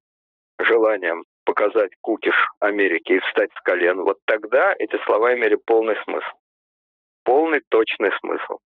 желанием 0.60 1.26
показать 1.44 1.92
кукиш 2.02 2.36
Америки 2.60 3.14
и 3.14 3.20
встать 3.20 3.52
с 3.58 3.62
колен, 3.62 4.02
вот 4.02 4.20
тогда 4.26 4.74
эти 4.78 4.98
слова 5.06 5.34
имели 5.34 5.56
полный 5.56 5.96
смысл. 6.04 6.36
Полный, 7.24 7.62
точный 7.70 8.12
смысл. 8.20 8.60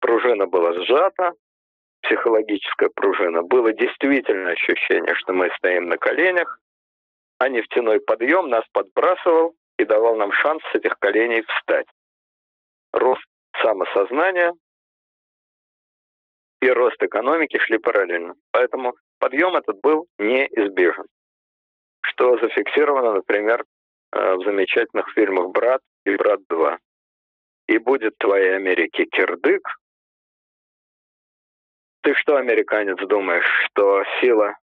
Пружина 0.00 0.46
была 0.46 0.72
сжата, 0.74 1.32
психологическая 2.06 2.88
пружина. 2.94 3.42
Было 3.42 3.72
действительно 3.72 4.50
ощущение, 4.50 5.14
что 5.14 5.32
мы 5.32 5.50
стоим 5.56 5.88
на 5.88 5.98
коленях, 5.98 6.58
а 7.38 7.48
нефтяной 7.48 8.00
подъем 8.00 8.48
нас 8.48 8.64
подбрасывал 8.72 9.54
и 9.78 9.84
давал 9.84 10.16
нам 10.16 10.32
шанс 10.32 10.62
с 10.70 10.74
этих 10.74 10.98
коленей 10.98 11.42
встать. 11.42 11.86
Рост 12.92 13.24
самосознания 13.60 14.54
и 16.62 16.70
рост 16.70 17.02
экономики 17.02 17.58
шли 17.58 17.78
параллельно. 17.78 18.34
Поэтому 18.52 18.94
подъем 19.18 19.56
этот 19.56 19.80
был 19.80 20.06
неизбежен. 20.18 21.06
Что 22.02 22.38
зафиксировано, 22.38 23.12
например, 23.12 23.64
э, 24.12 24.34
в 24.34 24.44
замечательных 24.44 25.10
фильмах 25.12 25.50
«Брат» 25.50 25.82
и 26.04 26.16
«Брат 26.16 26.40
2». 26.48 26.78
И 27.68 27.78
будет 27.78 28.16
твоей 28.18 28.56
Америке 28.56 29.04
кирдык. 29.06 29.62
Ты 32.06 32.14
что, 32.14 32.36
американец, 32.36 32.98
думаешь, 32.98 33.50
что 33.64 34.04
сила 34.20 34.56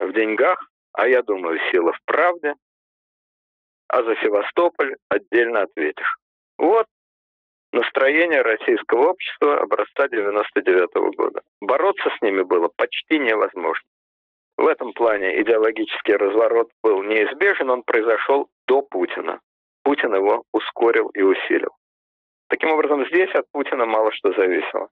в 0.00 0.10
деньгах, 0.14 0.58
а 0.94 1.06
я 1.06 1.20
думаю, 1.22 1.60
сила 1.70 1.92
в 1.92 2.00
правде, 2.06 2.54
а 3.88 4.02
за 4.02 4.16
Севастополь 4.16 4.96
отдельно 5.10 5.64
ответишь. 5.64 6.16
Вот 6.56 6.86
настроение 7.74 8.40
российского 8.40 9.10
общества 9.10 9.60
образца 9.60 10.08
99 10.08 10.96
-го 10.96 11.10
года. 11.14 11.42
Бороться 11.60 12.08
с 12.16 12.22
ними 12.22 12.40
было 12.40 12.70
почти 12.76 13.18
невозможно. 13.18 13.86
В 14.56 14.66
этом 14.68 14.94
плане 14.94 15.42
идеологический 15.42 16.16
разворот 16.16 16.70
был 16.82 17.02
неизбежен, 17.02 17.68
он 17.68 17.82
произошел 17.82 18.48
до 18.66 18.80
Путина. 18.80 19.40
Путин 19.82 20.14
его 20.14 20.44
ускорил 20.54 21.10
и 21.10 21.20
усилил. 21.20 21.76
Таким 22.48 22.70
образом, 22.70 23.04
здесь 23.04 23.34
от 23.34 23.44
Путина 23.52 23.84
мало 23.84 24.10
что 24.12 24.32
зависело. 24.32 24.88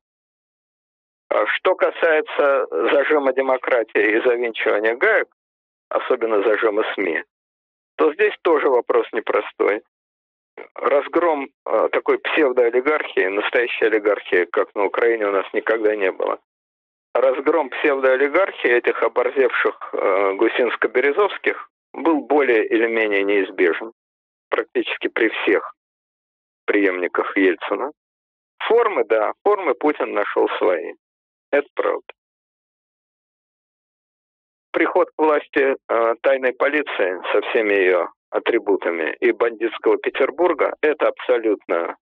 А 1.29 1.47
что 1.47 1.75
касается 1.75 2.67
зажима 2.93 3.33
демократии 3.33 4.17
и 4.17 4.21
завинчивания 4.21 4.95
гаек, 4.97 5.29
особенно 5.89 6.43
зажима 6.43 6.85
СМИ, 6.95 7.23
то 7.97 8.13
здесь 8.15 8.35
тоже 8.43 8.69
вопрос 8.69 9.07
непростой. 9.13 9.83
Разгром 10.75 11.49
э, 11.67 11.89
такой 11.93 12.19
псевдоолигархии, 12.19 13.27
настоящей 13.27 13.87
олигархии, 13.87 14.45
как 14.47 14.75
на 14.75 14.85
Украине 14.85 15.27
у 15.27 15.33
нас 15.33 15.47
никогда 15.53 15.95
не 15.97 16.11
было. 16.13 16.39
Разгром 17.15 17.71
псевдоолигархии 17.71 18.71
этих 18.71 19.03
оборзевших 19.03 19.91
э, 19.93 20.33
гусинско-березовских 20.35 21.69
был 21.93 22.21
более 22.21 22.67
или 22.67 22.87
менее 22.87 23.25
неизбежен 23.25 23.93
практически 24.51 25.09
при 25.09 25.29
всех 25.29 25.75
преемниках 26.67 27.37
Ельцина. 27.37 27.93
Формы, 28.59 29.05
да, 29.05 29.33
формы 29.45 29.75
Путин 29.75 30.13
нашел 30.13 30.49
свои. 30.59 30.95
Это 31.57 31.69
правда. 31.75 32.07
Приход 34.73 35.09
к 35.09 35.23
власти 35.23 35.75
э, 35.75 36.15
тайной 36.21 36.53
полиции 36.53 37.33
со 37.33 37.41
всеми 37.49 37.73
ее 37.73 38.11
атрибутами 38.29 39.17
и 39.21 39.33
бандитского 39.33 39.97
Петербурга– 39.97 40.75
это 40.83 41.09
абсолютно 41.09 41.97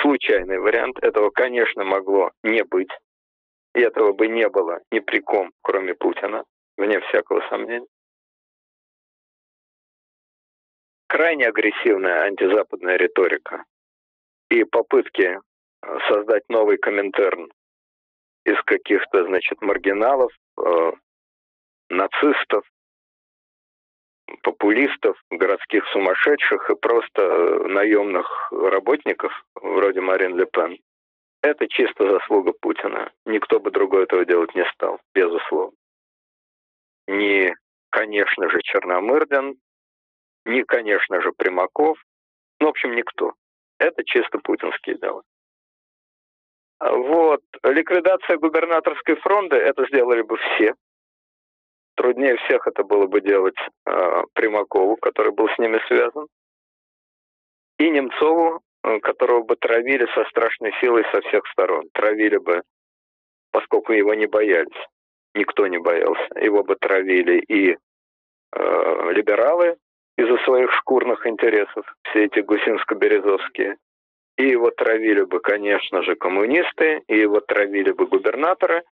случайный 0.00 0.60
вариант. 0.60 0.98
Этого, 1.02 1.30
конечно, 1.30 1.82
могло 1.82 2.30
не 2.44 2.62
быть. 2.62 2.92
И 3.74 3.80
этого 3.80 4.12
бы 4.12 4.28
не 4.28 4.48
было 4.48 4.78
ни 4.92 5.00
при 5.00 5.18
ком, 5.18 5.50
кроме 5.62 5.94
Путина, 5.96 6.44
вне 6.76 7.00
всякого 7.00 7.40
сомнения. 7.48 7.88
крайне 11.08 11.46
агрессивная 11.46 12.24
антизападная 12.24 12.96
риторика 12.96 13.64
и 14.50 14.64
попытки 14.64 15.40
э, 15.82 15.98
создать 16.08 16.42
новый 16.48 16.76
коминтерн 16.76 17.50
из 18.46 18.62
каких-то, 18.62 19.24
значит, 19.24 19.60
маргиналов, 19.60 20.32
э, 20.58 20.92
нацистов, 21.90 22.64
популистов, 24.42 25.20
городских 25.30 25.84
сумасшедших 25.88 26.70
и 26.70 26.76
просто 26.76 27.22
э, 27.22 27.66
наемных 27.66 28.52
работников, 28.52 29.32
вроде 29.56 30.00
Марин 30.00 30.36
Ле 30.36 30.46
Пен. 30.46 30.78
Это 31.42 31.66
чисто 31.68 32.08
заслуга 32.10 32.52
Путина. 32.52 33.12
Никто 33.24 33.58
бы 33.58 33.70
другой 33.70 34.04
этого 34.04 34.24
делать 34.24 34.54
не 34.54 34.64
стал, 34.72 35.00
безусловно. 35.12 35.76
Ни, 37.08 37.52
конечно 37.90 38.48
же, 38.48 38.60
Черномырдин, 38.62 39.56
ни, 40.44 40.62
конечно 40.62 41.20
же, 41.20 41.32
Примаков, 41.32 41.98
ну, 42.60 42.68
в 42.68 42.70
общем, 42.70 42.94
никто. 42.94 43.32
Это 43.78 44.04
чисто 44.04 44.38
путинские 44.38 44.98
дела. 44.98 45.22
Вот. 46.80 47.40
Ликвидация 47.62 48.36
губернаторской 48.36 49.16
фронты, 49.16 49.56
это 49.56 49.86
сделали 49.86 50.22
бы 50.22 50.36
все. 50.36 50.74
Труднее 51.96 52.36
всех 52.36 52.66
это 52.66 52.84
было 52.84 53.06
бы 53.06 53.22
делать 53.22 53.56
э, 53.86 54.22
Примакову, 54.34 54.96
который 54.96 55.32
был 55.32 55.48
с 55.48 55.58
ними 55.58 55.80
связан, 55.88 56.26
и 57.78 57.88
Немцову, 57.88 58.60
э, 58.84 59.00
которого 59.00 59.42
бы 59.42 59.56
травили 59.56 60.06
со 60.14 60.24
страшной 60.26 60.72
силой 60.80 61.04
со 61.10 61.22
всех 61.22 61.46
сторон. 61.48 61.88
Травили 61.94 62.36
бы, 62.36 62.62
поскольку 63.50 63.92
его 63.92 64.12
не 64.12 64.26
боялись. 64.26 64.86
Никто 65.34 65.66
не 65.66 65.78
боялся. 65.78 66.28
Его 66.38 66.62
бы 66.62 66.76
травили 66.76 67.38
и 67.38 67.76
э, 68.52 69.12
либералы, 69.12 69.76
из-за 70.16 70.38
своих 70.44 70.72
шкурных 70.72 71.26
интересов, 71.26 71.84
все 72.04 72.24
эти 72.24 72.40
гусинско-березовские. 72.40 73.76
И 74.36 74.48
его 74.48 74.70
травили 74.70 75.22
бы, 75.22 75.40
конечно 75.40 76.02
же, 76.02 76.14
коммунисты, 76.14 77.02
и 77.08 77.18
его 77.18 77.40
травили 77.40 77.92
бы 77.92 78.06
губернаторы. 78.06 78.84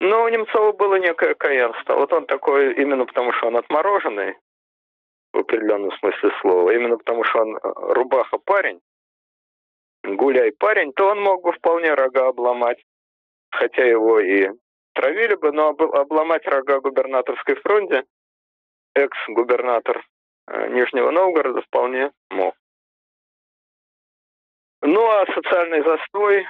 Но 0.00 0.24
у 0.24 0.28
Немцова 0.28 0.72
было 0.72 0.96
некое 0.96 1.34
каянство. 1.34 1.94
Вот 1.94 2.12
он 2.12 2.26
такой 2.26 2.74
именно 2.74 3.04
потому, 3.04 3.32
что 3.32 3.48
он 3.48 3.56
отмороженный, 3.56 4.36
в 5.32 5.38
определенном 5.38 5.92
смысле 5.98 6.30
слова, 6.40 6.70
именно 6.70 6.96
потому, 6.96 7.24
что 7.24 7.40
он 7.40 7.56
э, 7.56 7.60
рубаха 7.62 8.38
парень, 8.38 8.80
гуляй 10.02 10.52
парень, 10.52 10.92
то 10.92 11.08
он 11.08 11.20
мог 11.20 11.42
бы 11.42 11.52
вполне 11.52 11.92
рога 11.92 12.28
обломать. 12.28 12.82
Хотя 13.50 13.84
его 13.84 14.20
и 14.20 14.50
травили 14.94 15.34
бы, 15.34 15.52
но 15.52 15.70
обломать 15.70 16.46
рога 16.46 16.80
губернаторской 16.80 17.56
фронте 17.56 18.04
экс-губернатор 18.94 20.02
Э, 20.48 20.68
Нижнего 20.68 21.10
Новгорода 21.10 21.62
вполне 21.62 22.12
мог. 22.30 22.54
Ну 24.82 25.06
а 25.06 25.26
социальный 25.34 25.82
застой 25.82 26.46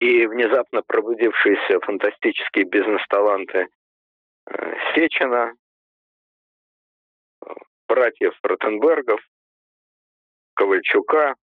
и 0.00 0.26
внезапно 0.26 0.82
пробудившиеся 0.82 1.80
фантастические 1.80 2.64
бизнес-таланты 2.64 3.68
э, 4.46 4.74
Сечина, 4.94 5.54
братьев 7.86 8.34
Ротенбергов, 8.42 9.20
Ковальчука 10.54 11.36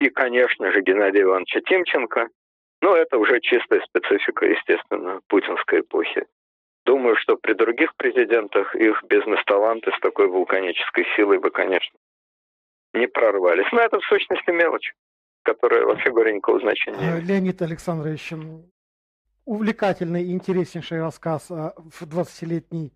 и, 0.00 0.10
конечно 0.10 0.70
же, 0.72 0.82
Геннадия 0.82 1.22
Ивановича 1.22 1.60
Тимченко. 1.60 2.28
Ну, 2.80 2.94
это 2.94 3.18
уже 3.18 3.40
чистая 3.40 3.80
специфика, 3.80 4.46
естественно, 4.46 5.20
путинской 5.28 5.80
эпохи. 5.80 6.26
Думаю, 6.84 7.16
что 7.16 7.36
при 7.36 7.54
других 7.54 7.94
президентах 7.96 8.74
их 8.74 9.02
бизнес-таланты 9.04 9.92
с 9.92 10.00
такой 10.00 10.28
вулканической 10.28 11.06
силой 11.16 11.38
бы, 11.38 11.50
конечно, 11.50 11.98
не 12.94 13.06
прорвались. 13.06 13.70
Но 13.72 13.80
это 13.80 13.98
в 13.98 14.04
сущности 14.04 14.50
мелочь, 14.50 14.92
которая, 15.42 15.84
вообще 15.84 16.10
говоря, 16.10 16.32
никакого 16.32 16.60
значения 16.60 16.98
имеет. 16.98 17.24
Леонид 17.24 17.62
Александрович, 17.62 18.32
увлекательный 19.44 20.24
и 20.24 20.32
интереснейший 20.32 21.00
рассказ 21.00 21.48
в 21.50 22.02
20-летней, 22.02 22.92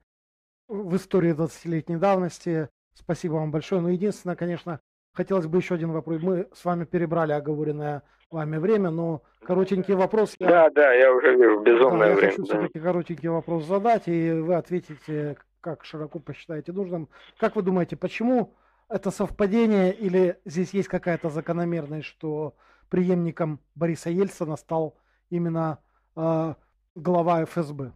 в 0.68 0.96
истории 0.96 1.34
20-летней 1.34 1.96
давности. 1.96 2.68
Спасибо 2.94 3.34
вам 3.34 3.50
большое. 3.50 3.80
Но 3.80 3.88
единственное, 3.88 4.36
конечно, 4.36 4.80
хотелось 5.14 5.46
бы 5.46 5.58
еще 5.58 5.74
один 5.74 5.92
вопрос. 5.92 6.22
Мы 6.22 6.48
с 6.52 6.64
вами 6.64 6.84
перебрали 6.84 7.32
оговоренное 7.32 8.02
вами 8.32 8.56
время, 8.56 8.90
но 8.90 9.22
коротенький 9.44 9.94
вопрос. 9.94 10.34
Я... 10.38 10.48
Да, 10.48 10.70
да, 10.70 10.92
я 10.94 11.12
уже 11.12 11.36
вижу, 11.36 11.60
безумное 11.60 12.06
да, 12.06 12.08
я 12.08 12.14
время. 12.14 12.30
хочу 12.30 12.46
да. 12.46 12.54
все-таки 12.54 12.80
коротенький 12.80 13.28
вопрос 13.28 13.64
задать, 13.66 14.08
и 14.08 14.32
вы 14.32 14.54
ответите, 14.54 15.36
как 15.60 15.84
широко 15.84 16.18
посчитаете 16.18 16.72
нужным. 16.72 17.08
Как 17.38 17.56
вы 17.56 17.62
думаете, 17.62 17.96
почему 17.96 18.54
это 18.92 19.10
совпадение 19.10 19.92
или 19.92 20.38
здесь 20.44 20.74
есть 20.74 20.88
какая-то 20.88 21.30
закономерность, 21.30 22.06
что 22.06 22.54
преемником 22.90 23.60
Бориса 23.74 24.10
Ельцина 24.10 24.56
стал 24.56 24.98
именно 25.30 25.78
э, 26.14 26.54
глава 26.94 27.44
ФСБ? 27.44 27.92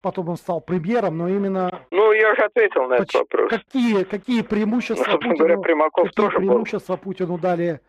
Потом 0.00 0.28
он 0.30 0.36
стал 0.36 0.60
премьером, 0.60 1.18
но 1.18 1.28
именно... 1.28 1.86
Ну, 1.90 2.12
я 2.12 2.32
уже 2.32 2.42
ответил 2.42 2.88
на 2.88 2.94
этот 2.94 3.14
вопрос. 3.14 3.50
Какие, 3.50 4.04
какие 4.04 4.42
преимущества, 4.42 5.12
ну, 5.12 5.18
Путину, 5.18 5.36
говоря, 5.36 5.58
Примаков 5.58 6.08
какие 6.08 6.24
тоже 6.24 6.38
преимущества 6.38 6.96
был. 6.96 7.02
Путину 7.02 7.38
дали 7.38 7.80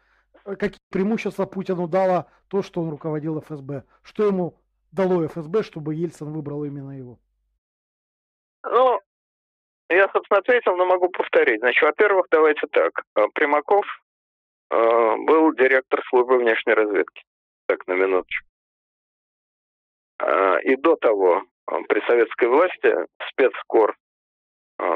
какие 0.46 0.80
преимущества 0.90 1.46
Путину 1.46 1.88
дало 1.88 2.28
то, 2.48 2.62
что 2.62 2.82
он 2.82 2.90
руководил 2.90 3.42
ФСБ? 3.42 3.84
Что 4.04 4.26
ему 4.26 4.58
дало 4.92 5.28
ФСБ, 5.28 5.64
чтобы 5.64 5.96
Ельцин 5.96 6.32
выбрал 6.32 6.64
именно 6.64 6.92
его? 6.92 7.20
Ну, 8.64 8.95
я, 9.90 10.10
собственно, 10.10 10.40
ответил, 10.40 10.76
но 10.76 10.86
могу 10.86 11.10
повторить. 11.10 11.60
Значит, 11.60 11.84
во-первых, 11.84 12.28
давайте 12.32 12.66
так. 12.72 13.04
Э, 13.16 13.28
Примаков 13.34 13.86
э, 14.72 15.16
был 15.18 15.54
директор 15.54 16.04
службы 16.10 16.38
внешней 16.38 16.74
разведки. 16.74 17.24
Так, 17.68 17.86
на 17.88 17.94
минуточку. 17.94 18.48
Э, 20.20 20.62
и 20.64 20.76
до 20.76 20.96
того 20.96 21.44
при 21.90 22.00
советской 22.08 22.48
власти 22.48 22.96
спецкор 23.30 23.96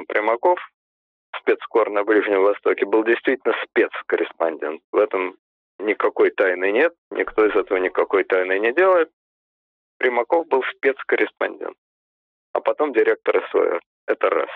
Примаков, 0.07 0.59
спецкор 1.39 1.89
на 1.89 2.03
Ближнем 2.03 2.41
Востоке, 2.43 2.85
был 2.85 3.03
действительно 3.03 3.55
спецкорреспондент. 3.63 4.81
В 4.91 4.97
этом 4.97 5.37
никакой 5.79 6.31
тайны 6.31 6.71
нет, 6.71 6.93
никто 7.11 7.45
из 7.45 7.55
этого 7.55 7.77
никакой 7.77 8.23
тайны 8.23 8.59
не 8.59 8.73
делает. 8.73 9.09
Примаков 9.97 10.47
был 10.47 10.63
спецкорреспондент, 10.75 11.77
а 12.53 12.61
потом 12.61 12.93
директор 12.93 13.45
СВР. 13.49 13.81
Это 14.07 14.29
раз. 14.29 14.49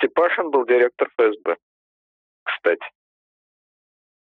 Степашин 0.00 0.50
был 0.50 0.64
директор 0.64 1.10
ФСБ. 1.10 1.56
Кстати. 2.42 2.86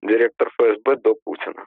Директор 0.02 0.48
ФСБ 0.58 0.96
до 0.96 1.14
Путина. 1.22 1.66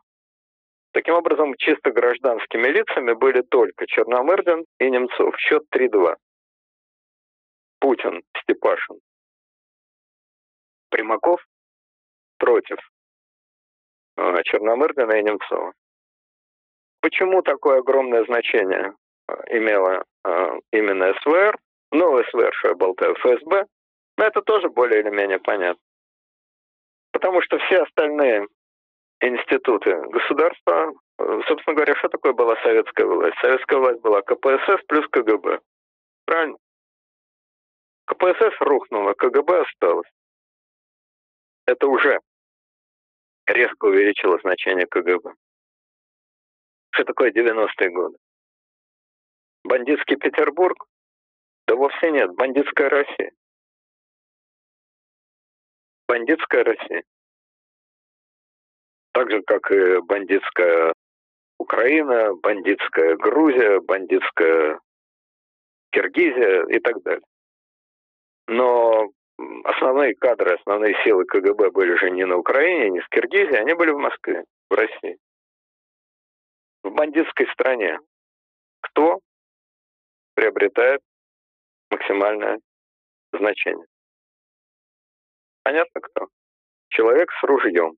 Таким 0.93 1.13
образом, 1.13 1.53
чисто 1.57 1.91
гражданскими 1.91 2.67
лицами 2.69 3.13
были 3.13 3.41
только 3.41 3.85
Черномырдин 3.85 4.65
и 4.79 4.89
Немцов. 4.89 5.37
Счет 5.37 5.63
3-2. 5.71 6.15
Путин, 7.79 8.23
Степашин. 8.41 8.99
Примаков 10.89 11.45
против 12.39 12.79
э, 14.17 14.41
Черномырдина 14.43 15.19
и 15.19 15.23
Немцова. 15.23 15.73
Почему 17.01 17.43
такое 17.43 17.79
огромное 17.79 18.25
значение 18.25 18.95
э, 19.27 19.33
имела 19.55 20.03
э, 20.25 20.59
именно 20.71 21.13
СВР? 21.21 21.59
Ну, 21.91 22.23
СВР, 22.23 22.51
что 22.55 22.69
я 22.69 22.73
болтаю, 22.73 23.13
ФСБ. 23.15 23.67
Но 24.19 24.25
это 24.25 24.41
тоже 24.41 24.67
более 24.67 24.99
или 24.99 25.09
менее 25.09 25.39
понятно. 25.39 25.81
Потому 27.13 27.41
что 27.41 27.57
все 27.59 27.83
остальные 27.83 28.49
институты 29.21 29.95
государства, 30.09 30.91
э, 31.19 31.41
собственно 31.47 31.73
говоря, 31.73 31.95
что 31.95 32.09
такое 32.09 32.33
была 32.33 32.57
советская 32.61 33.05
власть? 33.07 33.37
Советская 33.39 33.79
власть 33.79 34.01
была 34.01 34.21
КПСС 34.21 34.83
плюс 34.89 35.07
КГБ. 35.07 35.61
Правильно? 36.25 36.57
КПСС 38.07 38.59
рухнула, 38.59 39.13
КГБ 39.13 39.61
осталось. 39.61 40.11
Это 41.65 41.87
уже 41.87 42.19
резко 43.47 43.85
увеличило 43.85 44.37
значение 44.39 44.85
КГБ. 44.85 45.31
Что 46.91 47.05
такое 47.05 47.31
90-е 47.31 47.89
годы? 47.89 48.17
Бандитский 49.63 50.17
Петербург? 50.17 50.87
Да 51.67 51.75
вовсе 51.75 52.11
нет, 52.11 52.35
бандитская 52.35 52.89
Россия. 52.89 53.31
Бандитская 56.09 56.63
Россия. 56.63 57.03
Так 59.11 59.29
же, 59.29 59.43
как 59.43 59.71
и 59.71 59.99
бандитская 60.01 60.91
Украина, 61.59 62.33
бандитская 62.33 63.15
Грузия, 63.15 63.79
бандитская 63.81 64.79
Киргизия 65.91 66.65
и 66.65 66.79
так 66.79 67.03
далее. 67.03 67.21
Но 68.47 69.11
основные 69.65 70.15
кадры, 70.15 70.55
основные 70.55 70.95
силы 71.03 71.25
КГБ 71.25 71.69
были 71.69 71.95
же 71.97 72.09
не 72.09 72.25
на 72.25 72.37
Украине, 72.37 72.89
не 72.89 73.01
в 73.01 73.09
Киргизии, 73.09 73.53
они 73.53 73.75
были 73.75 73.91
в 73.91 73.99
Москве, 73.99 74.45
в 74.71 74.73
России. 74.73 75.19
В 76.83 76.89
бандитской 76.89 77.45
стране 77.53 77.99
кто 78.81 79.19
приобретает 80.33 81.01
максимальное 81.91 82.57
значение? 83.31 83.85
Понятно 85.69 86.01
кто? 86.01 86.27
Человек 86.89 87.29
с 87.31 87.43
ружьем, 87.43 87.93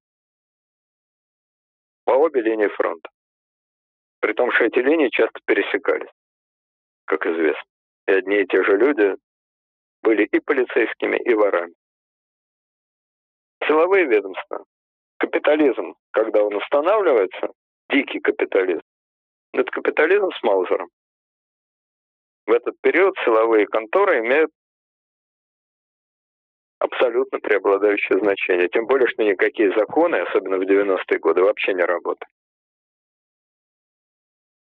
по 2.03 2.11
обе 2.11 2.41
линии 2.41 2.67
фронта. 2.67 3.09
При 4.19 4.33
том, 4.33 4.51
что 4.51 4.65
эти 4.65 4.79
линии 4.79 5.07
часто 5.07 5.39
пересекались, 5.45 6.11
как 7.05 7.25
известно. 7.25 7.63
И 8.07 8.11
одни 8.11 8.41
и 8.41 8.45
те 8.45 8.61
же 8.61 8.75
люди 8.75 9.15
были 10.01 10.25
и 10.25 10.41
полицейскими, 10.41 11.15
и 11.15 11.33
ворами. 11.33 11.73
Силовые 13.65 14.05
ведомства. 14.05 14.65
Капитализм, 15.17 15.95
когда 16.11 16.43
он 16.43 16.53
устанавливается, 16.53 17.53
дикий 17.89 18.19
капитализм, 18.19 18.83
это 19.53 19.71
капитализм 19.71 20.29
с 20.29 20.43
Маузером. 20.43 20.89
В 22.47 22.51
этот 22.51 22.75
период 22.81 23.15
силовые 23.23 23.65
конторы 23.65 24.19
имеют 24.19 24.51
абсолютно 26.81 27.39
преобладающее 27.39 28.17
значение. 28.19 28.67
Тем 28.69 28.87
более, 28.87 29.07
что 29.07 29.23
никакие 29.23 29.71
законы, 29.77 30.15
особенно 30.15 30.57
в 30.57 30.61
90-е 30.61 31.19
годы, 31.19 31.43
вообще 31.43 31.73
не 31.73 31.83
работали. 31.83 32.31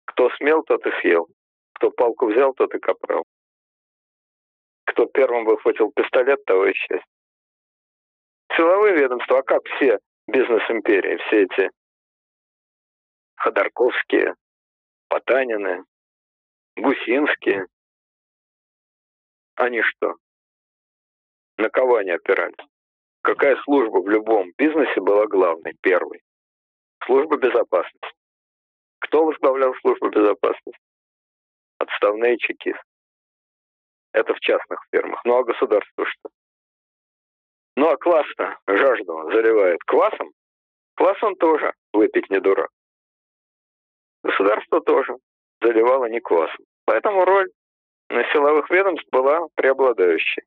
Кто 0.06 0.30
смел, 0.30 0.62
тот 0.62 0.86
и 0.86 0.90
съел. 1.01 1.28
Кто 1.74 1.90
палку 1.90 2.28
взял, 2.28 2.55
тот 2.55 2.74
и 2.74 2.78
капрал. 2.78 3.24
Кто 4.86 5.05
первым 5.05 5.44
выхватил 5.44 5.93
пистолет, 5.93 6.43
того 6.47 6.66
и 6.66 6.72
счастье. 6.72 7.05
Силовые 8.56 8.94
ведомства, 8.94 9.40
а 9.40 9.43
как 9.43 9.62
все 9.76 9.98
бизнес-империи, 10.26 11.18
все 11.26 11.43
эти 11.43 11.70
Ходорковские, 13.36 14.35
Потанины, 15.09 15.85
Гусинские, 16.76 17.66
они 19.56 19.82
что, 19.82 20.16
на 21.59 21.68
кого 21.68 21.97
они 21.97 22.10
опирались? 22.10 22.56
Какая 23.22 23.56
служба 23.64 23.98
в 23.98 24.09
любом 24.09 24.52
бизнесе 24.56 25.01
была 25.01 25.26
главной, 25.26 25.76
первой? 25.82 26.22
Служба 27.05 27.36
безопасности. 27.36 28.14
Кто 29.01 29.24
возглавлял 29.24 29.74
службу 29.76 30.09
безопасности? 30.09 30.80
Отставные 31.78 32.39
чекисты. 32.39 32.82
Это 34.12 34.35
в 34.35 34.40
частных 34.40 34.80
фирмах. 34.90 35.20
Ну 35.24 35.36
а 35.36 35.44
государство 35.44 36.06
что? 36.06 36.30
Ну 37.76 37.89
а 37.89 37.97
класс-то 37.97 38.59
жажду 38.66 39.30
заливает 39.30 39.80
квасом. 39.85 40.30
Квас 40.97 41.22
он 41.22 41.36
тоже 41.36 41.72
выпить 41.93 42.30
не 42.30 42.40
дурак. 42.40 42.70
Государство 44.24 44.80
тоже 44.80 45.16
заливало 45.60 46.06
не 46.06 46.20
квасом. 46.20 46.64
Поэтому 46.86 47.24
роль 47.24 47.48
на 48.10 48.24
силовых 48.32 48.68
ведомств 48.70 49.06
была 49.12 49.47
преобладающей 49.55 50.43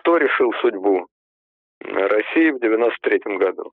кто 0.00 0.16
решил 0.16 0.52
судьбу 0.60 1.08
России 1.80 2.50
в 2.50 2.60
93 2.60 3.36
году? 3.36 3.72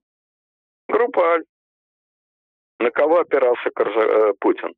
Группа 0.87 1.33
Аль. 1.33 1.43
На 2.79 2.91
кого 2.91 3.19
опирался 3.19 3.69
Коржа... 3.73 4.01
Э, 4.01 4.33
Путин? 4.39 4.73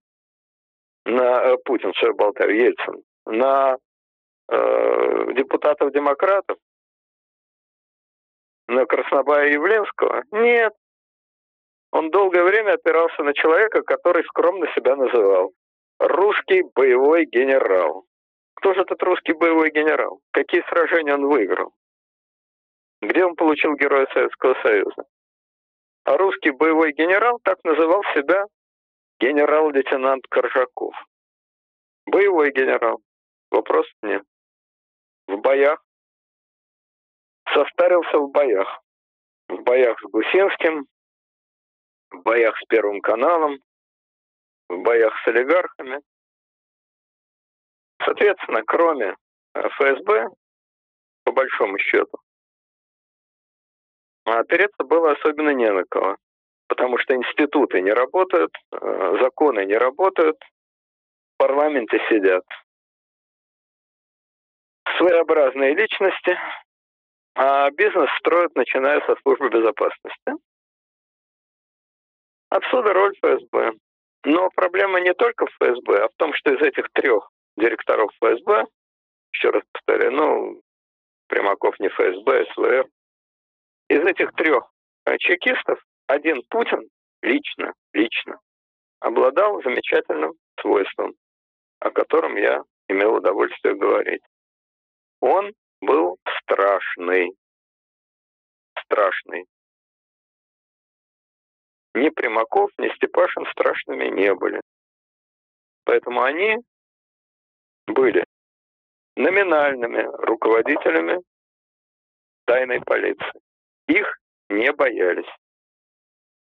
На 1.05 1.43
э, 1.43 1.57
Путин, 1.65 1.93
что 1.95 2.07
я 2.07 2.13
болтаю, 2.13 2.55
Ельцин. 2.55 3.03
На 3.25 3.77
э, 4.47 5.33
депутатов-демократов? 5.33 6.57
На 8.67 8.85
Краснобая 8.85 9.49
Явленского? 9.49 10.23
Нет. 10.31 10.73
Он 11.91 12.11
долгое 12.11 12.43
время 12.43 12.73
опирался 12.73 13.23
на 13.23 13.33
человека, 13.33 13.81
который 13.81 14.23
скромно 14.25 14.67
себя 14.75 14.95
называл. 14.95 15.51
Русский 15.99 16.63
боевой 16.75 17.25
генерал. 17.25 18.05
Кто 18.59 18.73
же 18.73 18.81
этот 18.81 19.01
русский 19.03 19.31
боевой 19.31 19.71
генерал? 19.71 20.19
Какие 20.31 20.63
сражения 20.63 21.13
он 21.13 21.27
выиграл? 21.27 21.71
Где 23.01 23.23
он 23.23 23.37
получил 23.37 23.73
Героя 23.75 24.05
Советского 24.13 24.53
Союза? 24.61 25.03
А 26.03 26.17
русский 26.17 26.51
боевой 26.51 26.91
генерал 26.91 27.39
так 27.41 27.63
называл 27.63 28.03
себя 28.13 28.43
генерал-лейтенант 29.21 30.27
Коржаков. 30.27 30.93
Боевой 32.05 32.51
генерал. 32.51 32.99
Вопрос 33.49 33.87
нет. 34.01 34.23
В 35.27 35.37
боях. 35.37 35.81
Состарился 37.53 38.17
в 38.17 38.29
боях. 38.29 38.81
В 39.47 39.61
боях 39.63 39.97
с 40.01 40.03
Гусинским, 40.03 40.85
в 42.11 42.21
боях 42.23 42.57
с 42.57 42.65
Первым 42.67 42.99
каналом, 42.99 43.59
в 44.67 44.81
боях 44.81 45.13
с 45.23 45.27
олигархами, 45.27 46.01
Соответственно, 48.03 48.63
кроме 48.65 49.15
э, 49.53 49.69
ФСБ, 49.69 50.29
по 51.23 51.31
большому 51.31 51.77
счету, 51.79 52.17
опереться 54.25 54.83
было 54.83 55.11
особенно 55.11 55.49
не 55.49 55.71
на 55.71 55.83
кого. 55.83 56.17
Потому 56.67 56.97
что 56.99 57.15
институты 57.15 57.81
не 57.81 57.91
работают, 57.91 58.51
э, 58.71 59.17
законы 59.21 59.65
не 59.65 59.75
работают, 59.75 60.37
в 60.39 61.37
парламенте 61.37 61.99
сидят 62.09 62.43
своеобразные 64.97 65.75
личности, 65.75 66.37
а 67.35 67.69
бизнес 67.71 68.09
строят, 68.19 68.55
начиная 68.55 69.01
со 69.05 69.15
службы 69.21 69.49
безопасности. 69.49 70.33
Отсюда 72.49 72.93
роль 72.93 73.15
ФСБ. 73.17 73.73
Но 74.25 74.49
проблема 74.49 74.99
не 74.99 75.13
только 75.13 75.45
в 75.45 75.49
ФСБ, 75.51 76.03
а 76.03 76.07
в 76.09 76.15
том, 76.17 76.33
что 76.33 76.53
из 76.53 76.61
этих 76.61 76.89
трех 76.91 77.29
директоров 77.59 78.11
ФСБ, 78.21 78.65
еще 79.33 79.49
раз 79.51 79.63
повторяю, 79.71 80.11
ну, 80.11 80.61
Примаков 81.27 81.79
не 81.79 81.89
ФСБ, 81.89 82.41
а 82.41 82.53
СВР, 82.53 82.87
из 83.89 84.01
этих 84.01 84.31
трех 84.33 84.71
э, 85.05 85.17
чекистов 85.17 85.79
один 86.07 86.41
Путин 86.49 86.89
лично, 87.21 87.73
лично 87.93 88.39
обладал 88.99 89.61
замечательным 89.63 90.33
свойством, 90.59 91.13
о 91.79 91.91
котором 91.91 92.35
я 92.35 92.63
имел 92.87 93.15
удовольствие 93.15 93.75
говорить. 93.75 94.21
Он 95.21 95.53
был 95.81 96.17
страшный. 96.41 97.31
Страшный. 98.83 99.45
Ни 101.93 102.09
Примаков, 102.09 102.71
ни 102.77 102.89
Степашин 102.95 103.45
страшными 103.51 104.05
не 104.05 104.33
были. 104.33 104.61
Поэтому 105.85 106.21
они 106.21 106.57
были 107.89 108.23
номинальными 109.15 110.03
руководителями 110.25 111.21
тайной 112.45 112.81
полиции. 112.81 113.41
Их 113.87 114.05
не 114.49 114.71
боялись. 114.73 115.29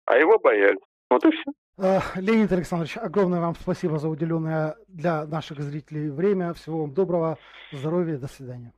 А 0.06 0.18
его 0.18 0.38
боялись. 0.40 0.82
Вот 1.10 1.26
и 1.26 1.32
все. 1.32 1.52
Э, 1.78 2.00
Леонид 2.16 2.52
Александрович, 2.52 2.98
огромное 2.98 3.42
вам 3.42 3.56
спасибо 3.56 3.98
за 3.98 4.08
уделенное 4.08 4.76
для 4.88 5.26
наших 5.26 5.60
зрителей 5.62 6.10
время. 6.10 6.54
Всего 6.54 6.82
вам 6.82 6.94
доброго, 6.94 7.38
здоровья, 7.72 8.18
до 8.18 8.28
свидания. 8.28 8.74